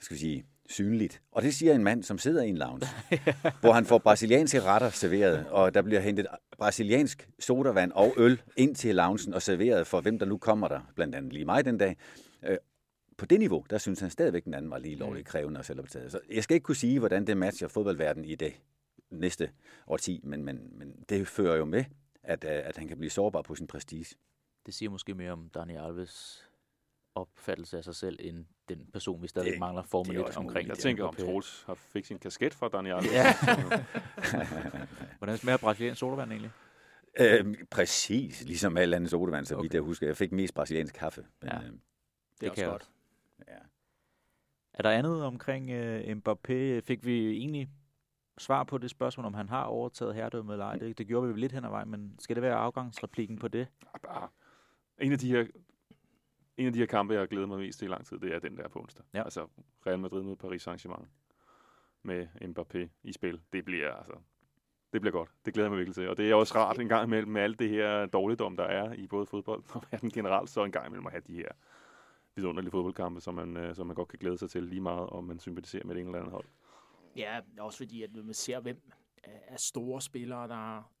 skal 0.00 0.14
vi 0.14 0.20
sige, 0.20 0.44
synligt. 0.68 1.22
Og 1.32 1.42
det 1.42 1.54
siger 1.54 1.74
en 1.74 1.84
mand, 1.84 2.02
som 2.02 2.18
sidder 2.18 2.42
i 2.42 2.48
en 2.48 2.58
lounge, 2.58 2.86
hvor 3.60 3.72
han 3.72 3.84
får 3.84 3.98
brasilianske 3.98 4.60
retter 4.60 4.90
serveret, 4.90 5.46
og 5.48 5.74
der 5.74 5.82
bliver 5.82 6.00
hentet 6.00 6.26
brasiliansk 6.58 7.28
sodavand 7.38 7.92
og 7.92 8.14
øl 8.16 8.42
ind 8.56 8.74
til 8.74 8.94
loungen 8.94 9.34
og 9.34 9.42
serveret 9.42 9.86
for 9.86 10.00
hvem 10.00 10.18
der 10.18 10.26
nu 10.26 10.38
kommer 10.38 10.68
der, 10.68 10.80
blandt 10.94 11.14
andet 11.14 11.32
lige 11.32 11.44
mig 11.44 11.64
den 11.64 11.78
dag. 11.78 11.96
Øh, 12.42 12.56
på 13.16 13.26
det 13.26 13.38
niveau, 13.38 13.64
der 13.70 13.78
synes 13.78 14.00
han 14.00 14.10
stadigvæk, 14.10 14.44
den 14.44 14.54
anden 14.54 14.70
var 14.70 14.78
lige 14.78 14.96
lovligt 14.96 15.26
mm. 15.26 15.30
krævende 15.30 15.58
og 15.58 15.64
selvoptaget. 15.64 16.12
Så 16.12 16.20
jeg 16.30 16.42
skal 16.42 16.54
ikke 16.54 16.64
kunne 16.64 16.76
sige, 16.76 16.98
hvordan 16.98 17.26
det 17.26 17.36
matcher 17.36 17.68
fodboldverden 17.68 18.24
i 18.24 18.34
det 18.34 18.52
næste 19.10 19.50
årti, 19.86 20.20
men, 20.24 20.44
men, 20.44 20.68
men 20.72 21.04
det 21.08 21.28
fører 21.28 21.56
jo 21.56 21.64
med, 21.64 21.84
at, 22.22 22.44
øh, 22.44 22.50
at 22.50 22.76
han 22.76 22.88
kan 22.88 22.98
blive 22.98 23.10
sårbar 23.10 23.42
på 23.42 23.54
sin 23.54 23.66
prestige. 23.66 24.16
Det 24.66 24.74
siger 24.74 24.90
måske 24.90 25.14
mere 25.14 25.32
om 25.32 25.50
Daniel 25.54 25.78
Alves 25.78 26.44
opfattelse 27.14 27.76
af 27.76 27.84
sig 27.84 27.94
selv, 27.94 28.18
end 28.20 28.44
den 28.68 28.86
person, 28.92 29.22
vi 29.22 29.28
stadig 29.28 29.52
det, 29.52 29.60
mangler 29.60 29.82
Formel 29.82 30.16
1 30.16 30.36
omkring. 30.36 30.68
Jeg 30.68 30.78
tænker, 30.78 31.04
om 31.04 31.14
Troels 31.14 31.62
har 31.66 31.74
fik 31.74 32.04
sin 32.04 32.18
kasket 32.18 32.54
fra 32.54 32.68
Daniel. 32.68 33.04
Ja. 33.12 33.34
Hvordan 35.18 35.38
smager 35.38 35.56
brasiliansk 35.56 36.00
sodavand 36.00 36.30
egentlig? 36.30 36.50
Øh, 37.20 37.54
præcis, 37.70 38.44
ligesom 38.44 38.76
alt 38.76 38.94
andet 38.94 39.10
sodavand, 39.10 39.46
så 39.46 39.54
okay. 39.54 39.62
vidt 39.62 39.74
jeg 39.74 39.82
husker. 39.82 40.06
Jeg 40.06 40.16
fik 40.16 40.32
mest 40.32 40.54
brasiliansk 40.54 40.94
kaffe. 40.94 41.24
Men, 41.42 41.50
ja. 41.50 41.56
øh, 41.58 41.64
det, 41.64 41.80
det 42.40 42.52
kan 42.52 42.68
godt. 42.68 42.90
Ja. 43.48 43.52
Er 44.74 44.82
der 44.82 44.90
andet 44.90 45.24
omkring 45.24 45.70
uh, 45.70 46.16
Mbappé? 46.16 46.80
Fik 46.80 47.06
vi 47.06 47.30
egentlig 47.30 47.68
svar 48.38 48.64
på 48.64 48.78
det 48.78 48.90
spørgsmål, 48.90 49.26
om 49.26 49.34
han 49.34 49.48
har 49.48 49.64
overtaget 49.64 50.14
herredømmet 50.14 50.52
eller 50.52 50.66
ej? 50.66 50.76
Det, 50.76 50.98
det 50.98 51.06
gjorde 51.06 51.34
vi 51.34 51.40
lidt 51.40 51.52
hen 51.52 51.64
ad 51.64 51.70
vejen, 51.70 51.90
men 51.90 52.14
skal 52.18 52.36
det 52.36 52.42
være 52.42 52.54
afgangsreplikken 52.54 53.38
på 53.38 53.48
det? 53.48 53.66
Bare 54.02 54.28
en 55.00 55.12
af 55.12 55.18
de 55.18 55.30
her 55.30 55.46
en 56.58 56.66
af 56.66 56.72
de 56.72 56.78
her 56.78 56.86
kampe, 56.86 57.14
jeg 57.14 57.20
har 57.20 57.26
glædet 57.26 57.48
mig 57.48 57.58
mest 57.58 57.78
til 57.78 57.86
i 57.86 57.88
lang 57.88 58.06
tid, 58.06 58.18
det 58.18 58.34
er 58.34 58.38
den 58.38 58.56
der 58.56 58.68
på 58.68 58.78
onsdag. 58.78 59.04
Ja. 59.14 59.22
Altså 59.22 59.46
Real 59.86 59.98
Madrid 59.98 60.22
mod 60.22 60.36
Paris 60.36 60.68
Saint-Germain 60.68 61.06
med 62.02 62.26
Mbappé 62.42 62.88
i 63.02 63.12
spil. 63.12 63.40
Det 63.52 63.64
bliver 63.64 63.94
altså 63.94 64.18
det 64.92 65.00
bliver 65.00 65.12
godt. 65.12 65.30
Det 65.44 65.54
glæder 65.54 65.66
jeg 65.66 65.70
mig 65.70 65.78
virkelig 65.78 65.94
til. 65.94 66.08
Og 66.08 66.16
det 66.16 66.30
er 66.30 66.34
også 66.34 66.54
rart 66.54 66.78
en 66.78 66.88
gang 66.88 67.04
imellem 67.04 67.32
med 67.32 67.42
alt 67.42 67.58
det 67.58 67.70
her 67.70 68.06
dårligdom, 68.06 68.56
der 68.56 68.64
er 68.64 68.92
i 68.92 69.06
både 69.06 69.26
fodbold 69.26 69.62
og 69.74 69.82
verden 69.90 70.10
generelt, 70.10 70.50
så 70.50 70.64
en 70.64 70.72
gang 70.72 70.86
imellem 70.86 71.06
at 71.06 71.12
have 71.12 71.22
de 71.26 71.34
her 71.34 71.48
vidunderlige 72.34 72.70
fodboldkampe, 72.70 73.20
som 73.20 73.34
man, 73.34 73.56
øh, 73.56 73.74
som 73.74 73.86
man 73.86 73.96
godt 73.96 74.08
kan 74.08 74.18
glæde 74.18 74.38
sig 74.38 74.50
til 74.50 74.62
lige 74.62 74.80
meget, 74.80 75.10
om 75.10 75.24
man 75.24 75.38
sympatiserer 75.38 75.84
med 75.84 75.96
ene 75.96 76.04
eller 76.04 76.18
andet 76.18 76.32
hold. 76.32 76.46
Ja, 77.16 77.40
også 77.58 77.78
fordi, 77.78 78.02
at 78.02 78.14
man 78.14 78.34
ser, 78.34 78.60
hvem 78.60 78.90
af 79.24 79.60
store 79.60 80.00
spillere, 80.00 80.48
der 80.48 80.92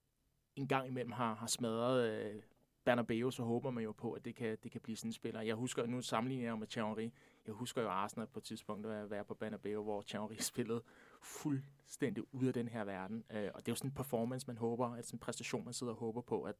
en 0.56 0.68
gang 0.68 0.88
imellem 0.88 1.12
har, 1.12 1.34
har 1.34 1.46
smadret 1.46 2.10
øh, 2.10 2.42
Bernabeu, 2.88 3.30
så 3.30 3.42
håber 3.42 3.70
man 3.70 3.84
jo 3.84 3.92
på, 3.92 4.12
at 4.12 4.24
det 4.24 4.34
kan, 4.34 4.58
det 4.62 4.70
kan 4.72 4.80
blive 4.80 4.96
sådan 4.96 5.08
en 5.08 5.12
spiller. 5.12 5.40
Jeg 5.40 5.54
husker, 5.54 5.86
nu 5.86 6.02
sammenligner 6.02 6.44
jeg 6.44 6.58
med 6.58 6.66
Thierry. 6.66 7.10
Jeg 7.46 7.54
husker 7.54 7.82
jo 7.82 7.88
Arsenal 7.88 8.26
på 8.26 8.38
et 8.38 8.42
tidspunkt 8.42 8.86
at 8.86 9.10
være 9.10 9.24
på 9.24 9.34
Bernabeu, 9.34 9.82
hvor 9.82 10.02
Thierry 10.02 10.36
spillede 10.52 10.82
fuldstændig 11.22 12.24
ud 12.32 12.46
af 12.46 12.52
den 12.52 12.68
her 12.68 12.84
verden. 12.84 13.24
Øh, 13.30 13.50
og 13.54 13.60
det 13.60 13.68
er 13.68 13.72
jo 13.72 13.74
sådan 13.74 13.90
en 13.90 13.94
performance, 13.94 14.46
man 14.46 14.56
håber, 14.56 14.86
at 14.94 15.06
sådan 15.06 15.16
en 15.16 15.20
præstation, 15.20 15.64
man 15.64 15.74
sidder 15.74 15.92
og 15.92 15.98
håber 15.98 16.20
på, 16.20 16.42
at, 16.42 16.54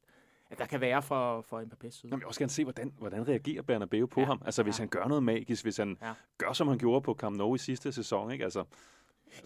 at 0.51 0.59
der 0.59 0.67
kan 0.67 0.81
være 0.81 1.03
for, 1.03 1.41
for 1.41 1.61
Mbappé's 1.61 1.91
side. 1.91 2.11
Jeg 2.11 2.19
vil 2.19 2.27
også 2.27 2.41
gerne 2.41 2.51
se, 2.51 2.65
hvordan, 2.65 2.95
hvordan 2.99 3.29
reagerer 3.29 3.63
Bernabeu 3.63 4.07
på 4.07 4.21
ja. 4.21 4.27
ham. 4.27 4.43
Altså, 4.45 4.63
hvis 4.63 4.79
ja. 4.79 4.83
han 4.83 4.89
gør 4.89 5.09
noget 5.09 5.23
magisk, 5.23 5.65
hvis 5.65 5.77
han 5.77 5.99
ja. 6.03 6.15
gør, 6.39 6.53
som 6.53 6.69
han 6.69 6.79
gjorde 6.79 7.01
på 7.01 7.15
Camp 7.15 7.37
Nou 7.37 7.55
i 7.55 7.59
sidste 7.59 7.93
sæson, 7.93 8.31
ikke? 8.31 8.45
Altså, 8.45 8.65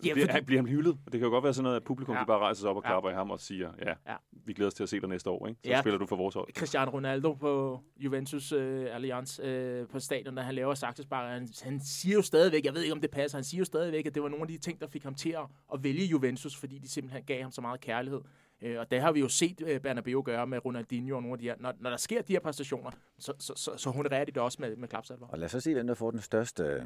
Ja, 0.05 0.13
bliver, 0.13 0.27
fordi... 0.27 0.45
bliver 0.45 0.63
han 0.63 0.69
hyldet. 0.69 0.99
Det 1.05 1.13
kan 1.13 1.21
jo 1.21 1.29
godt 1.29 1.45
være 1.45 1.55
sådan 1.55 1.65
noget, 1.65 1.77
at 1.77 1.85
publikum 1.85 2.15
ja. 2.15 2.21
de 2.21 2.27
bare 2.27 2.39
rejser 2.39 2.61
sig 2.61 2.71
op 2.71 2.77
og 2.77 2.85
klapper 2.85 3.11
ja. 3.11 3.15
i 3.15 3.17
ham 3.17 3.31
og 3.31 3.41
siger, 3.41 3.73
ja, 3.79 3.95
ja, 4.09 4.17
vi 4.31 4.53
glæder 4.53 4.67
os 4.67 4.75
til 4.75 4.83
at 4.83 4.89
se 4.89 5.01
dig 5.01 5.09
næste 5.09 5.31
år. 5.31 5.47
Ikke? 5.47 5.61
Så 5.65 5.71
ja. 5.71 5.81
spiller 5.81 5.99
du 5.99 6.07
for 6.07 6.17
vores 6.17 6.35
hold. 6.35 6.53
Cristiano 6.55 6.91
Ronaldo 6.91 7.35
på 7.35 7.81
Juventus 7.97 8.53
uh, 8.53 8.61
Alliance 8.91 9.81
uh, 9.83 9.89
på 9.89 9.99
stadion, 9.99 10.35
da 10.35 10.43
han 10.43 10.55
laver 10.55 10.75
saksespark, 10.75 11.31
han, 11.31 11.49
han 11.63 11.81
siger 11.81 12.15
jo 12.15 12.23
stadigvæk, 12.23 12.65
jeg 12.65 12.75
ved 12.75 12.83
ikke 12.83 12.93
om 12.93 13.01
det 13.01 13.11
passer, 13.11 13.39
han 13.39 13.45
siger 13.45 13.59
jo 13.59 13.65
stadigvæk, 13.65 14.07
at 14.07 14.15
det 14.15 14.23
var 14.23 14.29
nogle 14.29 14.43
af 14.43 14.49
de 14.49 14.59
ting, 14.59 14.81
der 14.81 14.87
fik 14.87 15.05
ham 15.05 15.15
til 15.15 15.31
at, 15.31 15.45
at 15.75 15.85
vælge 15.85 16.05
Juventus, 16.05 16.57
fordi 16.57 16.79
de 16.79 16.89
simpelthen 16.89 17.25
gav 17.25 17.43
ham 17.43 17.51
så 17.51 17.61
meget 17.61 17.81
kærlighed. 17.81 18.21
Uh, 18.67 18.79
og 18.79 18.91
det 18.91 19.01
har 19.01 19.13
vi 19.13 19.21
jo 19.21 19.29
set 19.29 19.61
uh, 19.61 19.81
Bernabeu 19.83 20.23
gøre 20.23 20.47
med 20.47 20.65
Ronaldinho 20.65 21.17
og 21.17 21.23
nogle 21.23 21.35
af 21.35 21.39
de 21.39 21.45
her. 21.45 21.55
Når, 21.59 21.73
når 21.81 21.91
der 21.91 21.97
sker 21.97 22.23
de 22.23 22.33
her 22.33 22.41
præstationer, 22.41 22.91
så, 23.19 23.33
så, 23.39 23.53
så, 23.57 23.77
så 23.77 23.91
hun 23.91 24.07
er 24.11 24.25
det 24.25 24.39
også 24.39 24.59
med, 24.61 24.77
med 24.77 24.89
klapsalver. 24.89 25.27
Og 25.27 25.39
lad 25.39 25.45
os 25.45 25.51
så 25.51 25.61
se, 25.61 25.75
hvem 25.75 25.87
der 25.87 25.95
får 25.95 26.11
den 26.11 26.21
største 26.21 26.83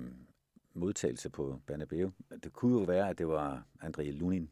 modtagelse 0.77 1.31
på 1.31 1.61
Bernabeu. 1.67 2.13
Det 2.43 2.53
kunne 2.53 2.79
jo 2.79 2.85
være, 2.85 3.09
at 3.09 3.19
det 3.19 3.29
var 3.29 3.67
André 3.83 4.03
Lunin, 4.03 4.51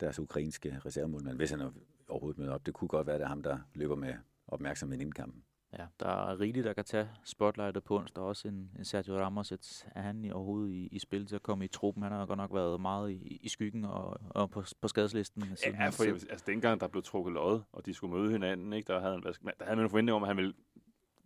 deres 0.00 0.18
ukrainske 0.18 0.80
reservemålmand, 0.86 1.36
hvis 1.36 1.50
han 1.50 1.60
overhovedet 2.08 2.38
møder 2.38 2.52
op. 2.52 2.66
Det 2.66 2.74
kunne 2.74 2.88
godt 2.88 3.06
være, 3.06 3.14
at 3.14 3.20
det 3.20 3.24
er 3.24 3.28
ham, 3.28 3.42
der 3.42 3.58
løber 3.74 3.94
med 3.94 4.14
opmærksomhed 4.48 5.00
i 5.00 5.10
kampen. 5.10 5.44
Ja, 5.78 5.86
der 6.00 6.06
er 6.06 6.40
rigeligt, 6.40 6.64
der 6.64 6.72
kan 6.72 6.84
tage 6.84 7.08
spotlightet 7.24 7.84
på 7.84 7.98
ons. 7.98 8.10
Der 8.10 8.22
er 8.22 8.26
også 8.26 8.48
en, 8.48 8.70
en 8.78 8.84
Sergio 8.84 9.18
Ramos, 9.18 9.52
et, 9.52 9.86
er 9.94 10.02
han 10.02 10.24
i, 10.24 10.30
overhovedet 10.30 10.70
i, 10.70 10.86
i 10.86 10.98
spil 10.98 11.26
til 11.26 11.34
at 11.34 11.42
komme 11.42 11.64
i 11.64 11.68
truppen? 11.68 12.02
Han 12.02 12.12
har 12.12 12.26
godt 12.26 12.36
nok 12.36 12.54
været 12.54 12.80
meget 12.80 13.10
i, 13.10 13.38
i 13.42 13.48
skyggen 13.48 13.84
og, 13.84 14.20
og 14.30 14.50
på, 14.50 14.64
på 14.80 14.88
skadeslisten. 14.88 15.42
Ja, 15.66 15.88
for 15.88 16.04
jeg, 16.04 16.12
altså 16.12 16.44
dengang 16.46 16.80
der 16.80 16.88
blev 16.88 17.02
trukket 17.02 17.32
lod, 17.32 17.60
og 17.72 17.86
de 17.86 17.94
skulle 17.94 18.16
møde 18.16 18.32
hinanden, 18.32 18.72
ikke, 18.72 18.92
der, 18.92 19.00
havde, 19.00 19.20
der 19.22 19.64
havde 19.64 19.76
man 19.76 19.84
en 19.84 19.90
forventning 19.90 20.16
om, 20.16 20.22
at 20.22 20.28
han 20.28 20.36
ville 20.36 20.54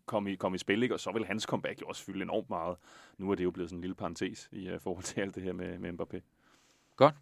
komme 0.07 0.33
i, 0.33 0.35
komme 0.35 0.55
i 0.55 0.59
spil, 0.59 0.83
ikke? 0.83 0.95
og 0.95 1.01
så 1.01 1.13
vil 1.13 1.25
hans 1.25 1.43
comeback 1.43 1.81
jo 1.81 1.87
også 1.87 2.05
fylde 2.05 2.23
enormt 2.23 2.51
meget. 2.51 2.77
Nu 3.19 3.31
er 3.31 3.35
det 3.35 3.45
jo 3.45 3.51
blevet 3.51 3.71
sådan 3.71 3.79
en 3.79 3.81
lille 3.81 3.95
parentes 3.95 4.49
i 4.53 4.73
uh, 4.73 4.81
forhold 4.81 5.05
til 5.05 5.21
alt 5.21 5.35
det 5.35 5.43
her 5.43 5.53
med, 5.53 5.79
med 5.79 5.93
Mbappé. 5.93 6.21
Godt. 6.97 7.15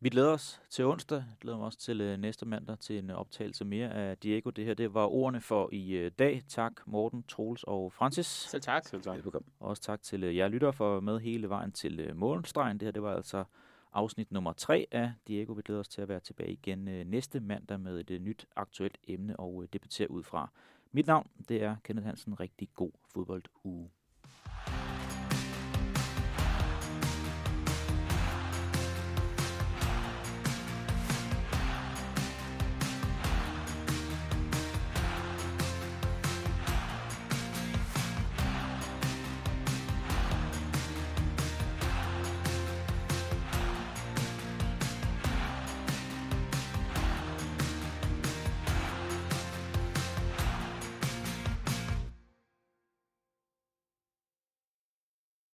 Vi 0.00 0.08
glæder 0.08 0.32
os 0.32 0.60
til 0.70 0.84
onsdag. 0.84 1.16
Jeg 1.16 1.36
glæder 1.40 1.56
mig 1.56 1.66
også 1.66 1.78
til 1.78 2.12
uh, 2.12 2.20
næste 2.20 2.46
mandag 2.46 2.78
til 2.78 2.98
en 2.98 3.10
optagelse 3.10 3.64
mere 3.64 3.94
af 3.94 4.18
Diego. 4.18 4.50
Det 4.50 4.64
her 4.64 4.74
det 4.74 4.94
var 4.94 5.06
ordene 5.06 5.40
for 5.40 5.68
i 5.72 6.06
uh, 6.06 6.10
dag. 6.18 6.42
Tak 6.48 6.72
Morten, 6.86 7.22
Troels 7.22 7.62
og 7.62 7.92
Francis. 7.92 8.26
Selv 8.26 8.62
tak. 8.62 8.86
Selv 8.86 9.02
tak. 9.02 9.14
Velbekomme. 9.14 9.48
Også 9.60 9.82
tak 9.82 10.02
til 10.02 10.24
uh, 10.24 10.36
jer 10.36 10.48
lytter 10.48 10.70
for 10.70 11.00
med 11.00 11.18
hele 11.18 11.48
vejen 11.48 11.72
til 11.72 12.10
uh, 12.10 12.16
målstregen. 12.16 12.80
Det 12.80 12.86
her 12.86 12.92
det 12.92 13.02
var 13.02 13.16
altså 13.16 13.44
afsnit 13.92 14.32
nummer 14.32 14.52
3 14.52 14.86
af 14.90 15.12
Diego. 15.28 15.52
Vi 15.52 15.62
glæder 15.62 15.80
os 15.80 15.88
til 15.88 16.02
at 16.02 16.08
være 16.08 16.20
tilbage 16.20 16.52
igen 16.52 16.88
uh, 16.88 17.06
næste 17.06 17.40
mandag 17.40 17.80
med 17.80 18.00
et 18.00 18.10
uh, 18.10 18.18
nyt 18.18 18.46
aktuelt 18.56 18.98
emne 19.08 19.40
og 19.40 19.54
uh, 19.54 19.64
debattere 19.72 20.10
ud 20.10 20.22
fra. 20.22 20.50
Mit 20.92 21.06
navn 21.06 21.30
det 21.48 21.62
er 21.62 21.76
Kenneth 21.84 22.06
Hansen. 22.06 22.40
Rigtig 22.40 22.68
god 22.74 22.92
fodbolduge. 23.12 23.90